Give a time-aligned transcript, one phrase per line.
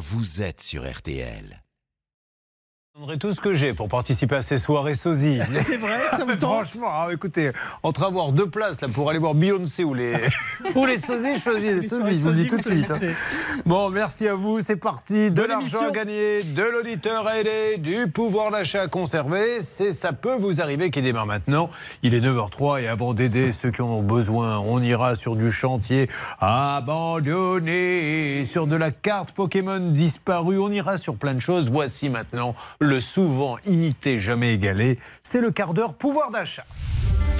[0.00, 1.62] vous êtes sur RTL.
[3.00, 5.40] Donnerai tout ce que j'ai pour participer à ces soirées sosie.
[5.64, 6.66] C'est vrai, ça me tente.
[6.66, 7.50] Franchement, ah, écoutez,
[7.82, 10.12] entre avoir deux places là, pour aller voir Beyoncé ou les,
[10.74, 12.90] ou les sosies, je choisis les sosies, je vous le dis tout de suite.
[12.90, 12.98] hein.
[13.64, 15.30] Bon, merci à vous, c'est parti.
[15.30, 19.62] De l'argent gagné, de l'auditeur aidé, du pouvoir d'achat conservé.
[19.62, 21.70] C'est Ça peut vous arriver qui démarre maintenant.
[22.02, 25.50] Il est 9h03 et avant d'aider ceux qui en ont besoin, on ira sur du
[25.50, 30.58] chantier abandonné, sur de la carte Pokémon disparue.
[30.58, 31.70] On ira sur plein de choses.
[31.70, 32.54] Voici maintenant
[32.89, 34.98] le souvent imité, jamais égalé.
[35.22, 36.64] C'est le quart d'heure pouvoir d'achat.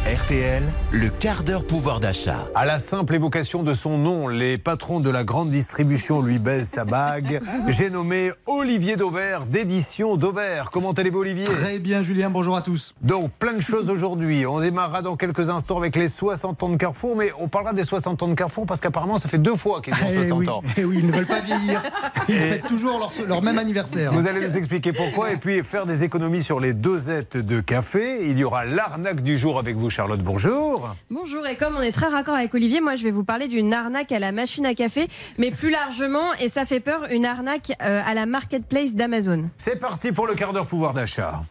[0.06, 2.48] RTL, le quart d'heure pouvoir d'achat.
[2.54, 6.68] À la simple évocation de son nom, les patrons de la grande distribution lui baisent
[6.70, 7.40] sa bague.
[7.68, 10.70] J'ai nommé Olivier Dauvert d'édition Dauvert.
[10.72, 11.44] Comment allez-vous Olivier?
[11.44, 12.28] Très bien, Julien.
[12.30, 12.94] Bonjour à tous.
[13.02, 14.46] Donc plein de choses aujourd'hui.
[14.46, 17.84] On démarrera dans quelques instants avec les 60 ans de Carrefour, mais on parlera des
[17.84, 20.48] 60 ans de Carrefour parce qu'apparemment ça fait deux fois qu'ils ont Eh 60 oui,
[20.48, 20.62] ans.
[20.78, 21.82] eh oui, ils ne veulent pas vieillir.
[22.28, 24.12] Ils fêtent toujours leur, leur même anniversaire.
[24.12, 28.28] Vous allez nous expliquer pourquoi et puis faire des économies sur les dosettes de café.
[28.28, 30.22] Il y aura l'arnaque du jour avec vous Charlotte.
[30.22, 30.96] Bonjour.
[31.10, 33.72] Bonjour, et comme on est très raccord avec Olivier, moi je vais vous parler d'une
[33.72, 35.06] arnaque à la machine à café,
[35.38, 39.50] mais plus largement, et ça fait peur, une arnaque euh, à la marketplace d'Amazon.
[39.58, 41.42] C'est parti pour le quart d'heure pouvoir d'achat.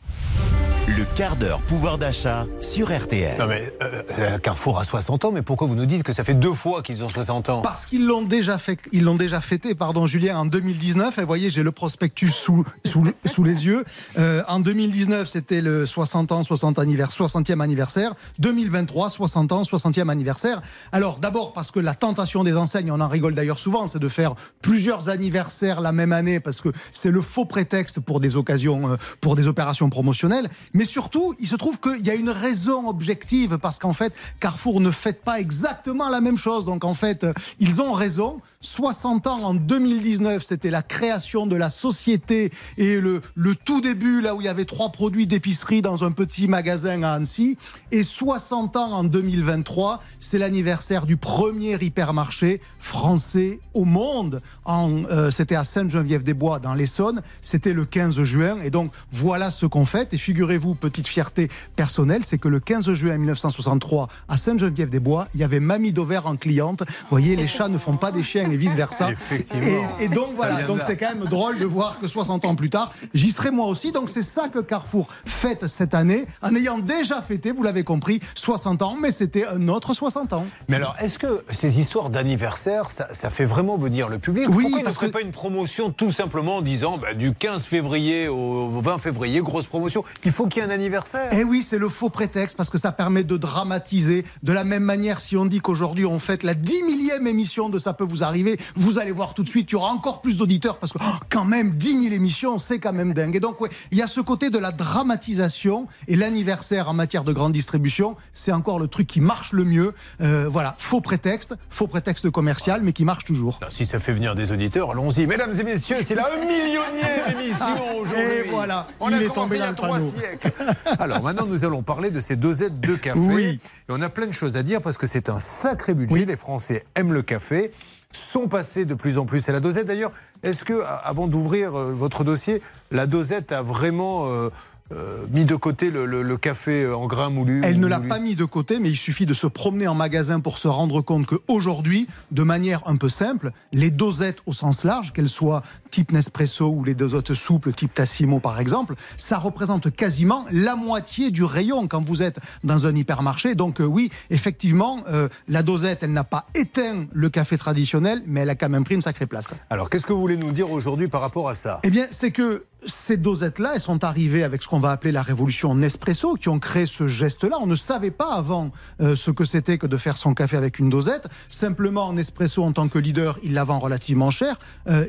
[0.99, 3.37] Le quart d'heure pouvoir d'achat sur RTL.
[3.39, 6.25] Non mais euh, euh, Carrefour a 60 ans, mais pourquoi vous nous dites que ça
[6.25, 7.61] fait deux fois qu'ils ont 60 ans?
[7.61, 11.17] Parce qu'ils l'ont déjà fait, ils l'ont déjà fêté, pardon, Julien, en 2019.
[11.17, 13.85] Et vous voyez, j'ai le prospectus sous, sous, sous les yeux.
[14.17, 18.13] Euh, en 2019, c'était le 60 ans, 60 anniversaire, 60e anniversaire.
[18.39, 20.61] 2023, 60 ans, 60e anniversaire.
[20.91, 24.09] Alors, d'abord, parce que la tentation des enseignes, on en rigole d'ailleurs souvent, c'est de
[24.09, 28.97] faire plusieurs anniversaires la même année, parce que c'est le faux prétexte pour des occasions,
[29.21, 30.49] pour des opérations promotionnelles.
[30.73, 34.81] Mais surtout, il se trouve qu'il y a une raison objective, parce qu'en fait, Carrefour
[34.81, 36.65] ne fête pas exactement la même chose.
[36.65, 38.41] Donc, en fait, euh, ils ont raison.
[38.61, 43.21] 60 ans en 2019, c'était la création de la société et le,
[43.63, 47.13] tout début, là où il y avait trois produits d'épicerie dans un petit magasin à
[47.13, 47.57] Annecy.
[47.91, 54.41] Et 60 ans en 2023, c'est l'anniversaire du premier hypermarché français au monde.
[54.67, 57.21] Euh, c'était à Sainte-Geneviève-des-Bois, dans l'Essonne.
[57.41, 58.57] C'était le 15 juin.
[58.63, 60.13] Et donc, voilà ce qu'on fait.
[60.13, 65.43] Et figurez-vous, petite fierté personnelle, c'est que le 15 juin 1963, à Sainte-Geneviève-des-Bois, il y
[65.43, 66.81] avait Mamie Dauvert en cliente.
[66.81, 69.11] Vous voyez, les chats ne font pas des chiens et vice-versa.
[69.11, 69.87] Effectivement.
[69.99, 72.69] Et, et donc voilà, donc c'est quand même drôle de voir que 60 ans plus
[72.69, 73.91] tard, j'y serai moi aussi.
[73.91, 78.19] Donc c'est ça que Carrefour fête cette année, en ayant déjà fêté, vous l'avez compris,
[78.35, 80.45] 60 ans, mais c'était un autre 60 ans.
[80.67, 84.63] Mais alors, est-ce que ces histoires d'anniversaire, ça, ça fait vraiment venir le public Oui,
[84.63, 87.65] Pourquoi ne parce feraient que- pas une promotion tout simplement en disant bah, du 15
[87.65, 91.29] février au 20 février, grosse promotion Il faut qu'il un anniversaire.
[91.31, 94.23] Eh oui, c'est le faux prétexte parce que ça permet de dramatiser.
[94.43, 97.79] De la même manière, si on dit qu'aujourd'hui on fête la 10 millième émission de
[97.79, 100.37] Ça peut vous arriver, vous allez voir tout de suite, il y aura encore plus
[100.37, 103.35] d'auditeurs parce que oh, quand même 10 000 émissions, c'est quand même dingue.
[103.35, 107.23] Et donc, ouais, il y a ce côté de la dramatisation et l'anniversaire en matière
[107.23, 109.93] de grande distribution, c'est encore le truc qui marche le mieux.
[110.21, 113.59] Euh, voilà, faux prétexte, faux prétexte commercial, mais qui marche toujours.
[113.69, 115.25] Si ça fait venir des auditeurs, allons-y.
[115.27, 118.21] Mesdames et messieurs, c'est la un millionième émission aujourd'hui.
[118.45, 120.11] Et voilà, On il a est tombé il y a dans le trois panneau.
[120.17, 120.48] siècles.
[120.99, 123.19] Alors maintenant, nous allons parler de ces dosettes de café.
[123.19, 123.43] Oui.
[123.45, 126.25] Et on a plein de choses à dire parce que c'est un sacré budget.
[126.25, 127.71] Les Français aiment le café,
[128.11, 129.87] sont passés de plus en plus à la dosette.
[129.87, 130.11] D'ailleurs,
[130.43, 132.61] est-ce que, avant d'ouvrir euh, votre dossier,
[132.91, 134.49] la dosette a vraiment euh,
[134.91, 138.09] euh, mis de côté le, le- le café en grains moulus Elle ne l'a moulu
[138.09, 141.01] pas mis de côté, mais il suffit de se promener en magasin pour se rendre
[141.01, 146.11] compte qu'aujourd'hui, de manière un peu simple, les dosettes au sens large, qu'elles soient type
[146.11, 151.43] Nespresso ou les dosettes souples type Tassimo par exemple, ça représente quasiment la moitié du
[151.43, 153.55] rayon quand vous êtes dans un hypermarché.
[153.55, 158.41] Donc euh, oui, effectivement, euh, la dosette, elle n'a pas éteint le café traditionnel, mais
[158.41, 159.53] elle a quand même pris une sacrée place.
[159.69, 161.79] Alors, qu'est-ce que vous voulez nous dire aujourd'hui par rapport à ça?
[161.83, 165.21] Eh bien, c'est que ces dosettes-là, elles sont arrivées avec ce qu'on va appeler la
[165.21, 167.57] révolution Nespresso, qui ont créé ce geste-là.
[167.59, 168.71] On ne savait pas avant
[169.01, 171.27] euh, ce que c'était que de faire son café avec une dosette.
[171.49, 174.57] Simplement, Nespresso, en tant que leader, il la vend relativement cher.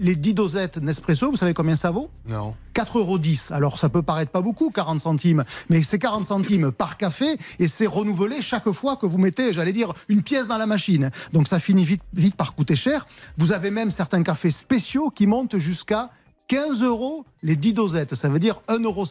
[0.00, 2.10] Les 10 dosettes Nespresso, vous savez combien ça vaut?
[2.26, 2.54] Non.
[2.74, 3.18] 4,10 euros.
[3.50, 7.68] Alors ça peut paraître pas beaucoup, 40 centimes, mais c'est 40 centimes par café et
[7.68, 11.10] c'est renouvelé chaque fois que vous mettez, j'allais dire, une pièce dans la machine.
[11.32, 13.06] Donc ça finit vite, vite par coûter cher.
[13.38, 16.10] Vous avez même certains cafés spéciaux qui montent jusqu'à
[16.48, 18.14] 15 euros les 10 dosettes.
[18.16, 19.04] Ça veut dire 1,50 euros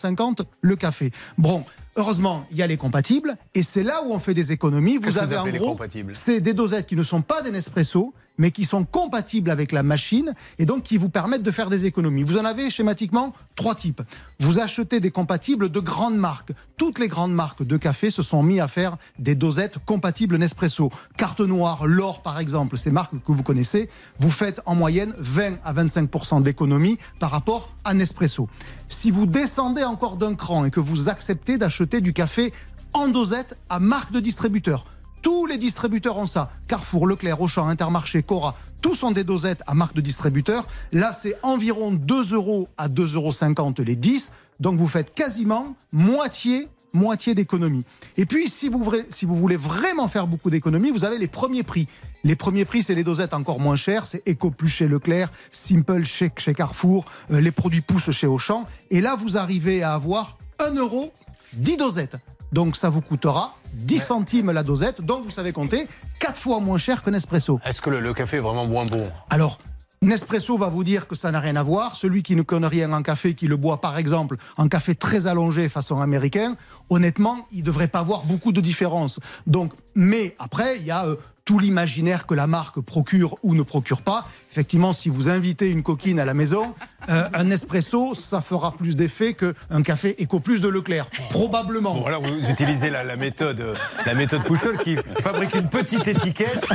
[0.62, 1.12] le café.
[1.38, 1.63] Bon,
[2.00, 4.98] heureusement, il y a les compatibles et c'est là où on fait des économies.
[4.98, 5.78] Vous avez vous en gros,
[6.13, 9.84] c'est des dosettes qui ne sont pas des Nespresso, mais qui sont compatibles avec la
[9.84, 12.24] machine et donc qui vous permettent de faire des économies.
[12.24, 14.01] Vous en avez schématiquement trois types.
[14.40, 16.54] Vous achetez des compatibles de grandes marques.
[16.78, 20.90] Toutes les grandes marques de café se sont mis à faire des dosettes compatibles Nespresso.
[21.18, 25.57] Carte Noire, L'Or par exemple, ces marques que vous connaissez, vous faites en moyenne 20
[25.63, 28.48] à 25 d'économie par rapport à Nespresso.
[28.88, 32.53] Si vous descendez encore d'un cran et que vous acceptez d'acheter du café
[32.94, 34.86] en dosette à marque de distributeur,
[35.21, 36.51] tous les distributeurs ont ça.
[36.68, 40.65] Carrefour, Leclerc, Auchan, Intermarché, Cora, tous ont des dosettes à marque de distributeur.
[40.91, 44.31] Là, c'est environ 2 euros à 2,50 euros les 10.
[44.59, 47.83] Donc vous faites quasiment moitié moitié d'économie.
[48.18, 48.83] Et puis, si vous,
[49.21, 51.88] voulez vraiment faire beaucoup d'économie, vous avez les premiers prix.
[52.24, 54.06] Les premiers prix, c'est les dosettes encore moins chères.
[54.06, 58.65] C'est Eco Plus chez Leclerc, Simple chez, Carrefour, euh, les produits poussent chez Auchan.
[58.89, 61.13] Et là, vous arrivez à avoir 1 euro
[61.54, 62.18] 10 dosettes.
[62.51, 65.88] Donc ça vous coûtera 10 centimes la dosette, donc vous savez compter
[66.19, 67.60] 4 fois moins cher que Nespresso.
[67.66, 69.07] Est-ce que le, café est vraiment moins bon?
[69.30, 69.60] Alors,
[70.01, 71.96] Nespresso va vous dire que ça n'a rien à voir.
[71.96, 75.28] Celui qui ne connaît rien en café, qui le boit par exemple en café très
[75.28, 76.56] allongé façon américain,
[76.90, 79.19] honnêtement, il ne devrait pas avoir beaucoup de différence.
[79.46, 81.16] Donc, mais après, il y a euh,
[81.50, 84.28] tout l'imaginaire que la marque procure ou ne procure pas.
[84.51, 86.75] Effectivement, si vous invitez une coquine à la maison,
[87.10, 91.96] euh, un espresso, ça fera plus d'effet qu'un café éco plus de Leclerc, probablement.
[91.96, 93.75] Bon, voilà, vous utilisez la, méthode,
[94.06, 96.68] la méthode Pouchol qui fabrique une petite étiquette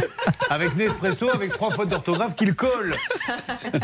[0.50, 2.96] avec Nespresso, avec trois fautes d'orthographe qu'il colle.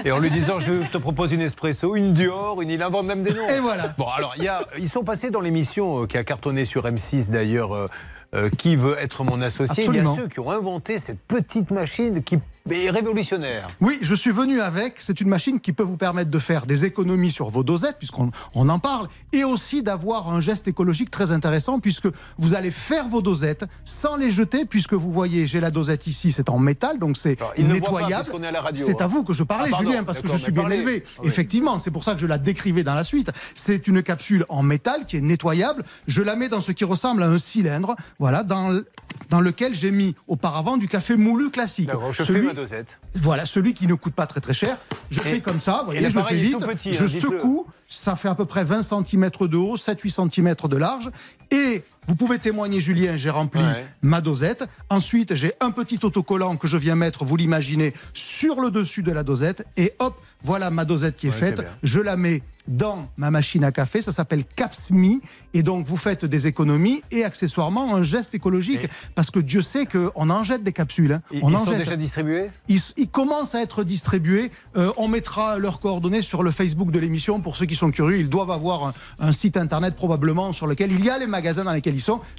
[0.05, 3.23] Et en lui disant, je te propose une espresso, une Dior, une, il invente même
[3.23, 3.49] des noms.
[3.49, 3.95] Et voilà.
[3.97, 7.31] Bon, alors, y a, ils sont passés dans l'émission euh, qui a cartonné sur M6
[7.31, 7.89] d'ailleurs.
[8.32, 9.85] Euh, qui veut être mon associé?
[9.87, 12.38] Il y a ceux qui ont inventé cette petite machine qui
[12.72, 13.69] est révolutionnaire.
[13.81, 14.94] Oui, je suis venu avec.
[14.99, 18.31] C'est une machine qui peut vous permettre de faire des économies sur vos dosettes, puisqu'on
[18.55, 22.08] on en parle, et aussi d'avoir un geste écologique très intéressant, puisque
[22.38, 26.32] vous allez faire vos dosettes sans les jeter, puisque vous voyez, j'ai la dosette ici,
[26.32, 28.31] c'est en métal, donc c'est nettoyable.
[28.75, 29.06] C'est à hein.
[29.08, 31.05] vous que je parlais, ah, Julien, parce que je suis bien élevé.
[31.25, 33.31] Effectivement, c'est pour ça que je la décrivais dans la suite.
[33.55, 35.84] C'est une capsule en métal qui est nettoyable.
[36.06, 38.81] Je la mets dans ce qui ressemble à un cylindre voilà, dans,
[39.29, 41.91] dans lequel j'ai mis auparavant du café moulu classique.
[42.12, 43.01] Je celui, fais ma dosette.
[43.15, 44.77] Voilà, celui qui ne coûte pas très très cher.
[45.11, 46.57] Je fais comme ça, voyez, je le fais vite.
[46.91, 50.77] je hein, secoue, ça fait à peu près 20 cm de haut, 7-8 cm de
[50.77, 51.11] large.
[51.51, 53.61] Et vous pouvez témoigner, Julien, j'ai rempli
[54.02, 54.64] ma dosette.
[54.88, 59.12] Ensuite, j'ai un petit autocollant que je viens mettre, vous l'imaginez, sur le dessus de
[59.12, 59.64] la dosette.
[59.76, 61.62] Et hop, voilà ma dosette qui est faite.
[61.82, 64.02] je la mets dans ma machine à café.
[64.02, 65.20] Ça s'appelle Capsmi.
[65.55, 68.88] Et donc, vous faites des économies et accessoirement un geste écologique.
[69.14, 71.12] Parce que Dieu sait qu'on en jette des capsules.
[71.12, 71.23] Hein.
[71.32, 72.50] Ils, on sont déjà distribués?
[72.69, 74.50] Ils, commencent à être distribués.
[74.76, 78.19] Euh, on mettra leurs coordonnées sur le Facebook de l'émission pour ceux qui sont curieux.
[78.19, 81.64] Ils doivent avoir un, un, site internet probablement sur lequel il y a les magasins
[81.64, 81.90] dans lesquels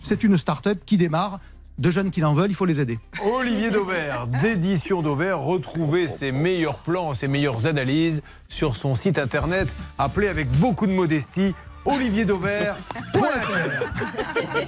[0.01, 1.39] C'est une start-up qui démarre.
[1.77, 2.99] De jeunes qui en veulent, il faut les aider.
[3.23, 9.73] Olivier Dauvert, d'édition Dauvert, retrouvez ses meilleurs plans, ses meilleures analyses sur son site internet,
[9.97, 12.77] appelé avec beaucoup de modestie olivierdauvert.fr.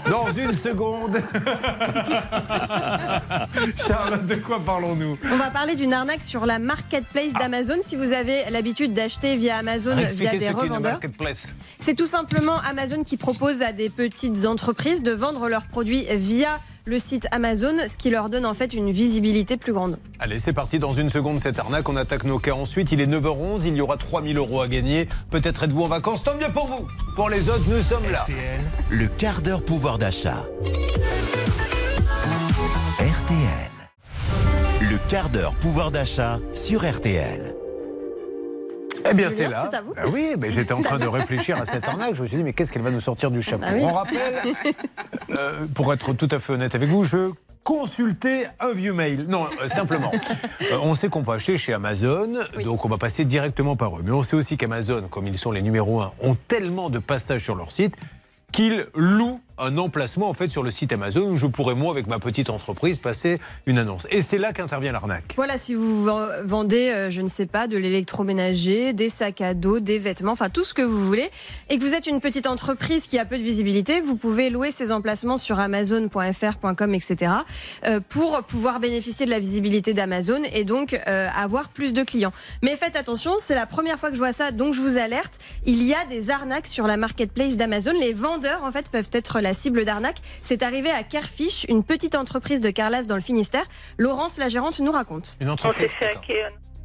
[0.09, 1.17] Dans une seconde.
[3.87, 5.17] Charlotte, de quoi parlons-nous?
[5.31, 7.77] On va parler d'une arnaque sur la marketplace d'Amazon.
[7.81, 10.99] Si vous avez l'habitude d'acheter via Amazon via des revendeurs,
[11.79, 16.59] c'est tout simplement Amazon qui propose à des petites entreprises de vendre leurs produits via
[16.85, 19.97] le site Amazon, ce qui leur donne en fait une visibilité plus grande.
[20.19, 20.79] Allez, c'est parti.
[20.79, 21.87] Dans une seconde, cette arnaque.
[21.89, 22.91] On attaque nos cas ensuite.
[22.91, 23.61] Il est 9h11.
[23.65, 25.07] Il y aura 3000 euros à gagner.
[25.31, 26.23] Peut-être êtes-vous en vacances.
[26.23, 26.87] Tant mieux pour vous.
[27.15, 28.23] Pour les autres, nous sommes là.
[28.23, 30.45] RTL, le quart d'heure pouvoir d'achat.
[32.99, 33.71] RTL.
[34.81, 37.55] Le quart d'heure pouvoir d'achat sur RTL.
[39.09, 39.69] Eh bien, c'est là.
[39.97, 42.15] Ah oui, mais j'étais en train de réfléchir à cette arnaque.
[42.15, 44.41] Je me suis dit, mais qu'est-ce qu'elle va nous sortir du chapeau ah On rappelle,
[45.31, 47.31] euh, pour être tout à fait honnête avec vous, je
[47.63, 49.25] consultais un vieux mail.
[49.27, 50.11] Non, euh, simplement.
[50.61, 54.01] Euh, on sait qu'on peut acheter chez Amazon, donc on va passer directement par eux.
[54.03, 57.43] Mais on sait aussi qu'Amazon, comme ils sont les numéros 1, ont tellement de passages
[57.43, 57.95] sur leur site
[58.51, 62.07] qu'ils louent un emplacement en fait sur le site Amazon où je pourrais moi avec
[62.07, 64.07] ma petite entreprise passer une annonce.
[64.09, 65.33] Et c'est là qu'intervient l'arnaque.
[65.35, 66.07] Voilà, si vous
[66.43, 70.49] vendez, euh, je ne sais pas, de l'électroménager, des sacs à dos, des vêtements, enfin
[70.49, 71.29] tout ce que vous voulez,
[71.69, 74.71] et que vous êtes une petite entreprise qui a peu de visibilité, vous pouvez louer
[74.71, 77.31] ces emplacements sur Amazon.fr.com, etc.
[77.85, 82.33] Euh, pour pouvoir bénéficier de la visibilité d'Amazon et donc euh, avoir plus de clients.
[82.61, 85.33] Mais faites attention, c'est la première fois que je vois ça, donc je vous alerte.
[85.65, 87.93] Il y a des arnaques sur la marketplace d'Amazon.
[87.99, 90.17] Les vendeurs en fait peuvent être la cible d'arnaque.
[90.43, 93.65] C'est arrivé à Carfish, une petite entreprise de Carlas dans le Finistère.
[93.97, 95.37] Laurence, la gérante, nous raconte.
[95.39, 95.91] Une entreprise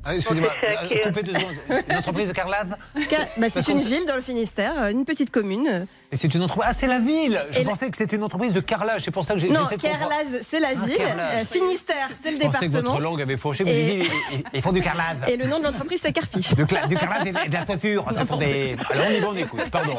[0.09, 1.83] Ah, Excusez-moi, euh, coupez deux secondes.
[1.91, 2.77] Une entreprise de Carlave
[3.11, 5.87] Ca- bah, c'est une ville dans le Finistère, euh, une petite commune.
[6.11, 6.71] Et c'est une entreprise.
[6.71, 9.03] Ah, c'est la ville Je Et la- pensais que c'était une entreprise de carrelage.
[9.05, 9.99] C'est pour ça que j'ai Non, de comprendre.
[9.99, 10.97] Kerlaz, c'est la Ah, ville.
[11.01, 12.93] Euh, Finistère, c'est le Je pensais que département.
[12.93, 13.65] votre langue avait fauché.
[13.65, 14.03] Vous Et- disiez,
[14.55, 15.17] ils, font du carrelage.
[15.29, 16.55] Et le nom de l'entreprise, c'est Carfish.
[16.55, 18.05] Du, cla- du carrelage et de la coiffure.
[18.39, 18.77] Des...
[18.91, 19.71] Alors on y va, on écoute.
[19.71, 19.97] Pardon.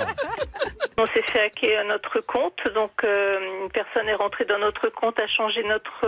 [0.97, 5.17] On s'est fait hacker notre compte, donc euh, une personne est rentrée dans notre compte,
[5.19, 6.05] a changé notre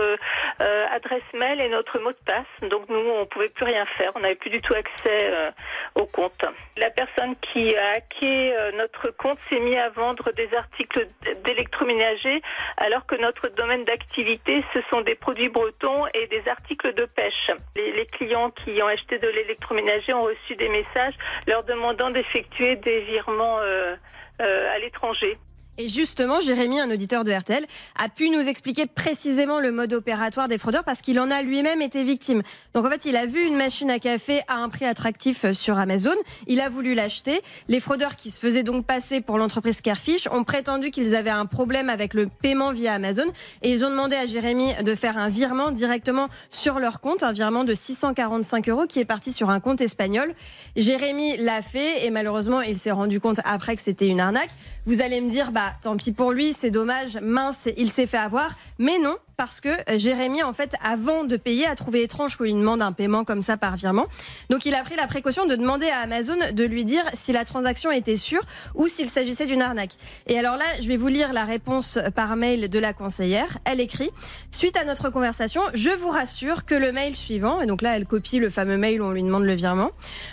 [0.60, 2.70] euh, adresse mail et notre mot de passe.
[2.70, 5.50] Donc nous, on pouvait plus rien faire, on n'avait plus du tout accès euh,
[5.94, 6.44] au compte.
[6.76, 11.06] La personne qui a hacké euh, notre compte s'est mis à vendre des articles
[11.44, 12.42] d'électroménager,
[12.76, 17.50] alors que notre domaine d'activité, ce sont des produits bretons et des articles de pêche.
[17.76, 21.14] Les, clients qui ont acheté de l'électroménager ont reçu des messages
[21.46, 23.96] leur demandant d'effectuer des virements euh,
[24.40, 25.38] à l'étranger.
[25.78, 27.64] Et justement, Jérémy, un auditeur de RTL,
[27.98, 31.80] a pu nous expliquer précisément le mode opératoire des fraudeurs parce qu'il en a lui-même
[31.80, 32.42] été victime.
[32.74, 35.54] Donc en fait, il a vu une machine à café à un prix attractif euh,
[35.54, 36.14] sur Amazon.
[36.46, 37.40] Il a voulu l'acheter.
[37.68, 41.46] Les fraudeurs qui se faisaient donc passer pour l'entreprise Carefish ont prétendu qu'ils avaient un
[41.46, 43.24] problème avec le paiement via Amazon
[43.62, 47.32] et ils ont demandé à Jérémy de faire un virement directement sur leur compte, un
[47.32, 50.34] virement de 645 euros qui est parti sur un compte espagnol.
[50.76, 54.50] Jérémy l'a fait et malheureusement, il s'est rendu compte après que c'était une arnaque.
[54.84, 58.18] Vous allez me dire, bah tant pis pour lui, c'est dommage, mince, il s'est fait
[58.18, 58.56] avoir.
[58.80, 62.44] Mais non, parce que euh, Jérémy, en fait, avant de payer, a trouvé étrange qu'on
[62.44, 64.06] lui demande un paiement comme ça par virement.
[64.50, 67.44] Donc il a pris la précaution de demander à Amazon de lui dire si la
[67.44, 68.42] transaction était sûre
[68.74, 69.92] ou s'il s'agissait d'une arnaque.
[70.26, 73.58] Et alors là, je vais vous lire la réponse par mail de la conseillère.
[73.64, 74.10] Elle écrit
[74.50, 78.06] Suite à notre conversation, je vous rassure que le mail suivant, et donc là elle
[78.06, 79.90] copie le fameux mail où on lui demande le virement,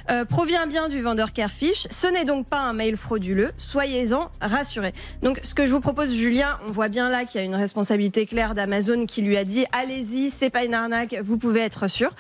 [0.09, 1.87] euh, provient bien du vendeur Carefish.
[1.89, 3.51] Ce n'est donc pas un mail frauduleux.
[3.57, 4.93] Soyez-en rassurés.
[5.21, 7.55] Donc ce que je vous propose, Julien, on voit bien là qu'il y a une
[7.55, 11.87] responsabilité claire d'Amazon qui lui a dit allez-y, c'est pas une arnaque, vous pouvez être
[11.87, 12.11] sûr.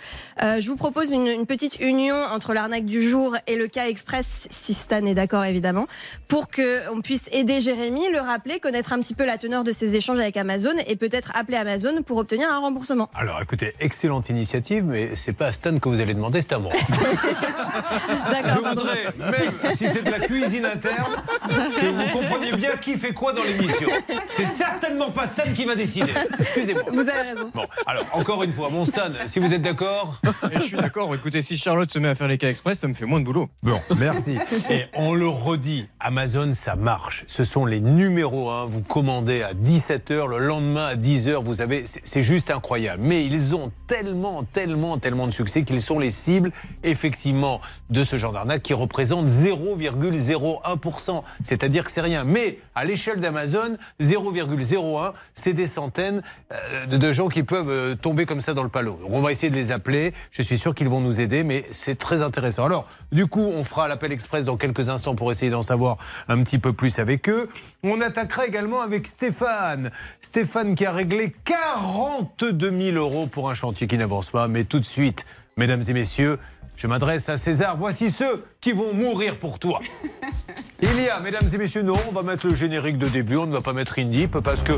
[0.41, 3.87] Euh, je vous propose une, une petite union entre l'arnaque du jour et le cas
[3.87, 5.87] express, si Stan est d'accord évidemment,
[6.27, 9.71] pour que on puisse aider Jérémy, le rappeler, connaître un petit peu la teneur de
[9.71, 13.09] ses échanges avec Amazon et peut-être appeler Amazon pour obtenir un remboursement.
[13.15, 16.59] Alors écoutez, excellente initiative, mais c'est pas à Stan que vous allez demander, c'est à
[16.59, 16.71] moi.
[16.79, 18.61] Je D'accord.
[18.63, 18.81] pardon.
[18.81, 21.15] voudrais, même si c'est de la cuisine interne,
[21.47, 23.89] que vous compreniez bien qui fait quoi dans l'émission.
[24.27, 26.11] C'est certainement pas Stan qui va décider.
[26.39, 26.83] Excusez-moi.
[26.91, 27.51] Vous avez raison.
[27.53, 30.19] Bon, alors encore une fois, mon Stan, si vous êtes d'accord,
[30.51, 31.13] Et je suis d'accord.
[31.15, 33.25] Écoutez, si Charlotte se met à faire les cas express, ça me fait moins de
[33.25, 33.49] boulot.
[33.63, 34.37] Bon, merci.
[34.69, 37.25] et on le redit, Amazon, ça marche.
[37.27, 38.65] Ce sont les numéros 1.
[38.65, 43.01] Vous commandez à 17h, le lendemain à 10h, vous avez, c'est- c'est juste incroyable.
[43.03, 46.51] Mais ils ont tellement, tellement, tellement de succès qu'ils sont les cibles,
[46.83, 51.23] effectivement, de ce genre d'arnaque qui représente 0,01%.
[51.43, 52.23] C'est-à-dire que rien.
[52.23, 57.95] Mais à l'échelle d'Amazon, 0,01, c'est des centaines euh, de- de gens qui peuvent euh,
[57.95, 58.97] tomber comme ça dans le panneau.
[59.01, 60.13] Donc on va essayer de les appeler.
[60.31, 62.65] Je suis sûr qu'ils vont nous aider, mais c'est très intéressant.
[62.65, 66.41] Alors, du coup, on fera l'appel express dans quelques instants pour essayer d'en savoir un
[66.43, 67.49] petit peu plus avec eux.
[67.83, 69.91] On attaquera également avec Stéphane.
[70.21, 74.47] Stéphane qui a réglé 42 000 euros pour un chantier qui n'avance pas.
[74.47, 75.25] Mais tout de suite,
[75.57, 76.39] mesdames et messieurs,
[76.79, 77.75] je m'adresse à César.
[77.77, 79.81] Voici ceux qui vont mourir pour toi.
[80.81, 83.45] Il y a, mesdames et messieurs, non, on va mettre le générique de début, on
[83.45, 84.71] ne va pas mettre Indip parce que.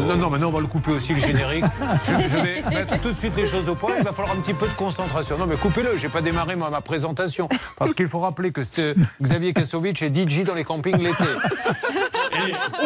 [0.00, 1.66] non, non, maintenant on va le couper aussi le générique.
[2.06, 3.92] je, vais mettre tout de suite les choses au point.
[3.98, 5.36] Il va falloir un petit peu de concentration.
[5.36, 7.50] Non, mais coupez-le, j'ai pas démarré moi, ma présentation.
[7.76, 11.24] Parce qu'il faut rappeler que c'était Xavier Kasovic et DJ dans les campings l'été.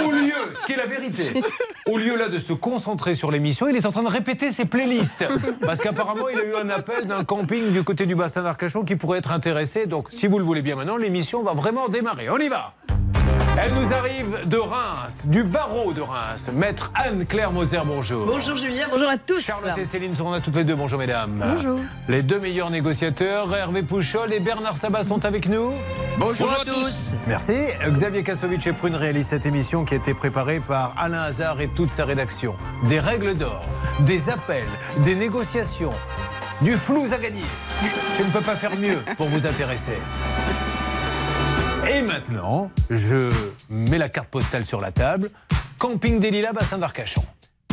[0.05, 1.43] Au lieu, ce qui est la vérité,
[1.87, 4.65] au lieu là de se concentrer sur l'émission, il est en train de répéter ses
[4.65, 5.25] playlists.
[5.61, 8.97] Parce qu'apparemment, il a eu un appel d'un camping du côté du bassin d'Arcachon qui
[8.97, 9.87] pourrait être intéressé.
[9.87, 12.31] Donc, si vous le voulez bien maintenant, l'émission va vraiment démarrer.
[12.31, 12.75] On y va
[13.61, 16.49] Elle nous arrive de Reims, du barreau de Reims.
[16.53, 18.25] Maître Anne-Claire Moser, bonjour.
[18.25, 19.41] Bonjour Julien, bonjour à tous.
[19.41, 20.77] Charlotte et Céline seront là toutes les deux.
[20.77, 21.43] Bonjour mesdames.
[21.57, 21.81] Bonjour.
[22.09, 25.73] Les deux meilleurs négociateurs, Hervé Pouchol et Bernard Sabat sont avec nous.
[26.19, 27.15] Bonjour, à tous.
[27.27, 27.57] Merci.
[27.85, 31.67] Xavier Kasovic et Prune réalisent cette émission qui a été préparée par Alain Hazard et
[31.69, 32.55] toute sa rédaction.
[32.85, 33.65] Des règles d'or,
[34.01, 35.93] des appels, des négociations,
[36.61, 37.43] du flou à gagner.
[38.17, 39.99] Je ne peux pas faire mieux pour vous intéresser.
[41.91, 43.33] Et maintenant, je
[43.71, 45.31] mets la carte postale sur la table.
[45.79, 47.23] Camping des Lilas, bassin d'Arcachon.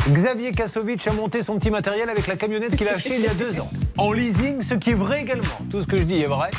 [0.08, 3.26] Xavier Kasovic a monté son petit matériel avec la camionnette qu'il a achetée il y
[3.26, 3.68] a deux ans.
[3.98, 5.58] En leasing, ce qui est vrai également.
[5.70, 6.50] Tout ce que je dis est vrai.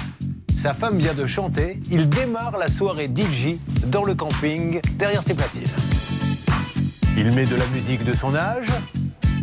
[0.55, 1.79] Sa femme vient de chanter.
[1.89, 3.55] Il démarre la soirée DJ
[3.87, 5.63] dans le camping derrière ses platines.
[7.17, 8.67] Il met de la musique de son âge,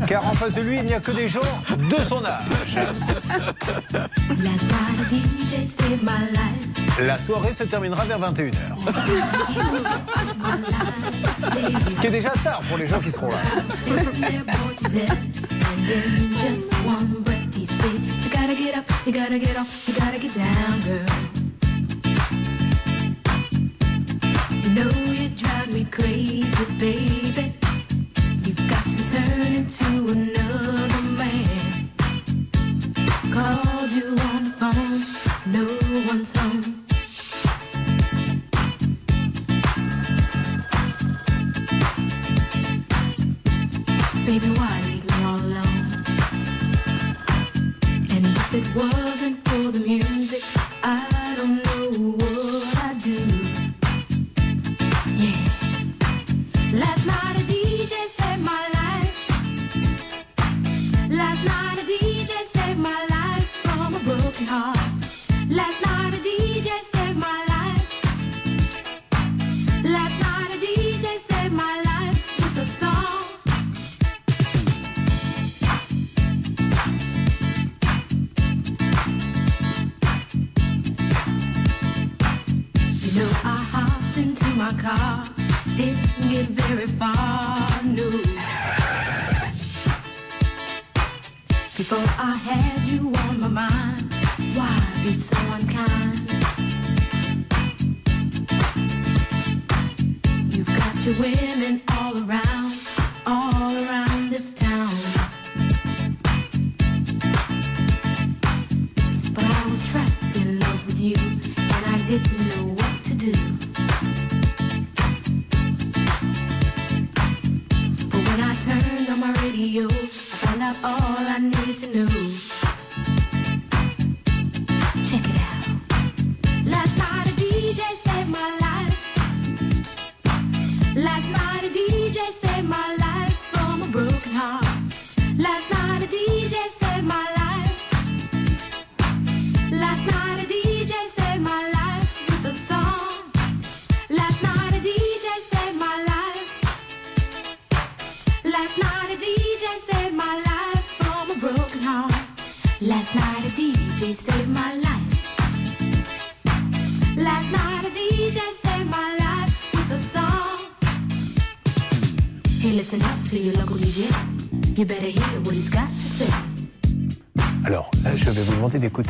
[0.07, 2.79] car en face de lui, il n'y a que des gens de son âge.
[7.01, 8.53] La soirée se terminera vers 21h.
[11.91, 13.39] Ce qui est déjà tard pour les gens qui seront là.
[33.95, 34.17] you.
[34.17, 35.65] Called on the phone, no
[36.09, 36.74] one's home.
[44.27, 45.85] Baby, why leave me all alone?
[48.11, 49.04] And if it wasn't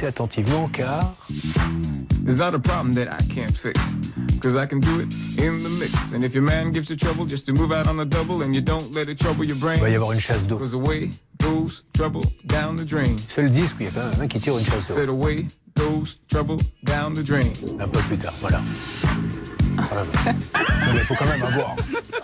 [0.04, 1.14] d'écouter attentivement car
[2.25, 3.78] There's not a problem that I can't fix.
[4.40, 6.12] Cause I can do it in the mix.
[6.12, 8.54] And if your man gives you trouble just to move out on the double and
[8.54, 9.78] you don't let it trouble your brain.
[9.78, 10.58] il va y avoir une chasse d'eau.
[10.58, 13.17] Cause away goes trouble down the drain.
[13.28, 14.95] Seul disque où il y a quand même un qui tire une chasse d'eau.
[14.95, 17.52] Said away goes trouble down the drain.
[17.78, 18.60] Un peu plus tard, voilà.
[19.76, 21.75] Mais il faut quand même avoir,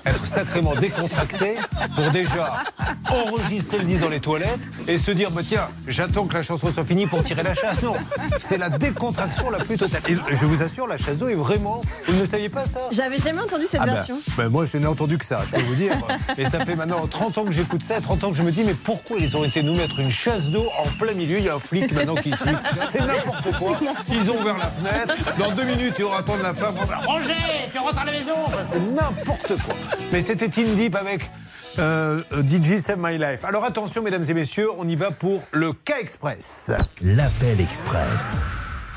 [0.07, 1.57] être sacrément décontracté
[1.95, 2.63] pour déjà
[3.11, 4.59] enregistrer le disque dans les toilettes
[4.89, 7.83] et se dire, bah, tiens, j'attends que la chanson soit finie pour tirer la chasse.
[7.83, 7.95] Non,
[8.39, 10.03] c'est la décontraction la plus totale.
[10.09, 11.81] Et je vous assure, la chasse d'eau est vraiment.
[12.07, 12.81] Vous ne saviez pas ça?
[12.93, 14.17] J'avais jamais entendu cette Ah bah, version.
[14.37, 15.97] bah, moi, je n'ai entendu que ça, je peux vous dire.
[16.39, 18.63] Et ça fait maintenant 30 ans que j'écoute ça, 30 ans que je me dis,
[18.65, 21.39] mais pourquoi ils ont été nous mettre une chasse d'eau en plein milieu?
[21.39, 22.57] Il y a un flic maintenant qui siffle.
[22.93, 23.77] C'est n'importe quoi.
[24.11, 25.15] Ils ont ouvert la fenêtre.
[25.39, 26.75] Dans deux minutes, ils vont attendre la femme.
[27.07, 27.35] Roger,
[27.73, 28.35] tu rentres à la maison.
[28.67, 29.75] C'est n'importe quoi.
[30.13, 31.31] Mais c'était In Deep avec
[31.79, 33.45] euh, DJ Save My Life.
[33.45, 36.73] Alors attention, mesdames et messieurs, on y va pour le cas express.
[37.03, 38.43] L'appel express.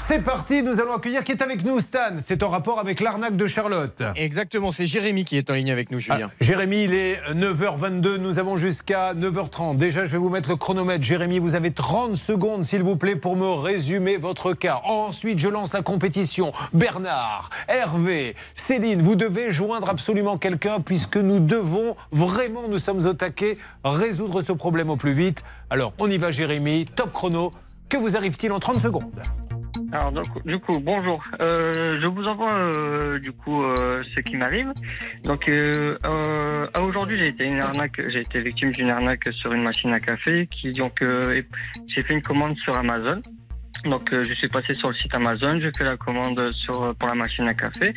[0.06, 2.18] C'est parti, nous allons accueillir qui est avec nous, Stan.
[2.20, 4.04] C'est en rapport avec l'arnaque de Charlotte.
[4.18, 6.28] Exactement, c'est Jérémy qui est en ligne avec nous, Julien.
[6.30, 9.78] Ah, Jérémy, il est 9h22, nous avons jusqu'à 9h30.
[9.78, 11.06] Déjà, je vais vous mettre le chronomètre.
[11.06, 14.82] Jérémy, vous avez 30 secondes, s'il vous plaît, pour me résumer votre cas.
[14.84, 16.52] Ensuite, je lance la compétition.
[16.74, 23.14] Bernard, Hervé, Céline, vous devez joindre absolument quelqu'un puisque nous devons vraiment, nous sommes au
[23.14, 25.44] taquet, résoudre ce problème au plus vite.
[25.70, 26.88] Alors, on y va, Jérémy.
[26.94, 27.54] Top chrono.
[27.88, 29.22] Que vous arrive-t-il en 30 secondes?
[29.94, 31.22] Alors donc, du coup, bonjour.
[31.40, 34.74] Euh, je vous envoie euh, du coup euh, ce qui m'arrive.
[35.24, 39.54] Donc euh, euh, à aujourd'hui, j'ai été une arnaque, j'ai été victime d'une arnaque sur
[39.54, 41.44] une machine à café qui donc euh,
[41.94, 43.22] j'ai fait une commande sur Amazon.
[43.86, 47.10] Donc euh, je suis passé sur le site Amazon, je fais la commande sur pour
[47.10, 47.94] la machine à café.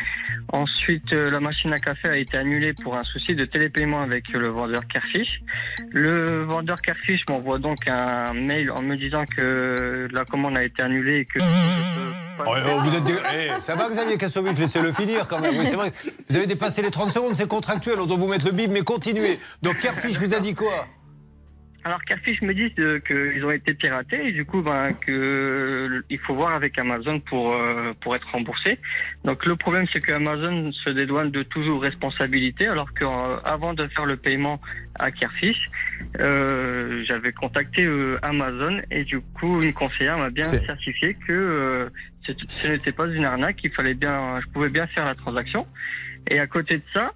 [0.53, 4.29] Ensuite, euh, la machine à café a été annulée pour un souci de télépaiement avec
[4.31, 5.41] le vendeur Carfish.
[5.93, 10.83] Le vendeur Carfish m'envoie donc un mail en me disant que la commande a été
[10.83, 12.01] annulée et que je peux
[12.39, 15.55] pas Oh, oh, vous êtes des- Eh, ça va Xavier Kassovitch, laissez-le finir quand même.
[15.57, 15.93] Oui, c'est vrai.
[16.29, 18.83] Vous avez dépassé les 30 secondes, c'est contractuel, on doit vous mettre le bip, mais
[18.83, 19.39] continuez.
[19.63, 20.87] Donc Carfish vous a dit quoi?
[21.87, 26.03] Alors Carfish me dit euh, qu'ils ont été piratés et du coup ben que euh,
[26.11, 28.81] il faut voir avec Amazon pour euh, pour être remboursé.
[29.23, 34.05] Donc le problème c'est que Amazon se dédouane de toujours responsabilité alors qu'avant de faire
[34.05, 34.61] le paiement
[34.99, 35.71] à Carfish,
[36.19, 41.89] euh, j'avais contacté euh, Amazon et du coup une conseillère m'a bien certifié que euh,
[42.27, 45.69] ce, ce n'était pas une arnaque, il fallait bien, je pouvais bien faire la transaction.
[46.29, 47.13] Et à côté de ça,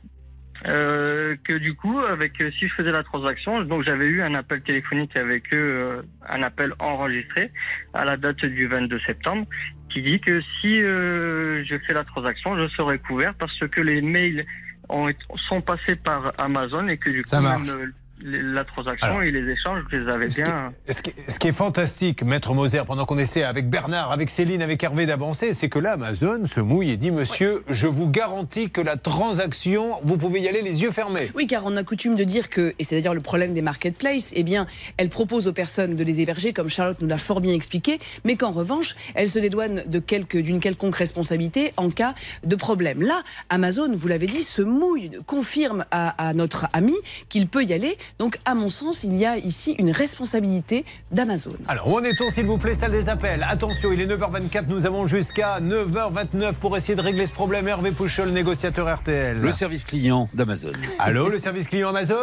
[0.67, 4.35] euh, que du coup, avec euh, si je faisais la transaction, donc j'avais eu un
[4.35, 7.51] appel téléphonique avec eux, euh, un appel enregistré
[7.95, 9.47] à la date du 22 septembre,
[9.91, 14.03] qui dit que si euh, je fais la transaction, je serai couvert parce que les
[14.03, 14.45] mails
[14.89, 15.09] ont,
[15.49, 17.69] sont passés par Amazon et que du Ça coup, marche.
[17.69, 20.73] même, euh, les- la transaction Alors, et les échanges, je les avais qui, bien.
[20.89, 24.63] ce qui- ce qui est fantastique, Maître Moser, pendant qu'on essaie avec Bernard, avec Céline,
[24.63, 28.71] avec Hervé d'avancer, c'est que là, Amazon se mouille et dit Monsieur, je vous garantis
[28.71, 31.31] que la transaction, vous pouvez y aller les yeux fermés.
[31.35, 34.33] Oui, car on a coutume de dire que, et c'est d'ailleurs le problème des marketplaces,
[34.37, 37.55] eh bien, elles proposent aux personnes de les héberger, comme Charlotte nous l'a fort bien
[37.55, 42.57] expliqué, mais qu'en revanche, elles se dédouanent de quelque, d'une quelconque responsabilité en cas de
[42.57, 43.03] problème.
[43.03, 46.95] Là, Amazon, vous l'avez dit, se mouille, confirme à, à notre ami
[47.29, 47.97] qu'il peut y aller.
[48.19, 51.53] Donc, à mon sens, il y a ici une responsabilité d'Amazon.
[51.69, 54.87] Alors, où en est-on, s'il vous plaît, salle des appels Attention, il est 9h24, nous
[54.87, 57.69] avons jusqu'à 9h29 pour essayer de régler ce problème.
[57.69, 59.41] Hervé Pouchol, négociateur RTL.
[59.41, 60.73] Le service client d'Amazon.
[60.99, 62.17] Allô, le service client Amazon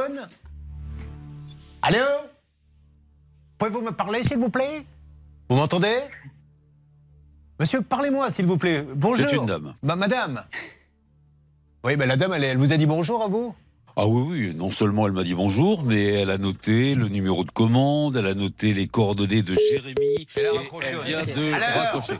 [1.81, 2.05] Allô
[3.57, 4.85] Pouvez-vous me parler, s'il vous plaît
[5.49, 5.95] Vous m'entendez
[7.59, 8.85] Monsieur, parlez-moi, s'il vous plaît.
[8.95, 9.25] Bonjour.
[9.27, 9.73] C'est une dame.
[9.81, 10.43] Bah, madame.
[11.83, 13.55] Oui, bah, la dame, elle, elle vous a dit bonjour à vous
[13.99, 17.43] Ah oui, oui, non seulement elle m'a dit bonjour, mais elle a noté le numéro
[17.43, 21.03] de commande, elle a noté les coordonnées de Jérémy, Elle a raccroché, elle ouais.
[21.25, 22.13] vient de Alors raccrocher.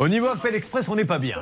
[0.00, 1.36] Au niveau appel express, on n'est pas bien.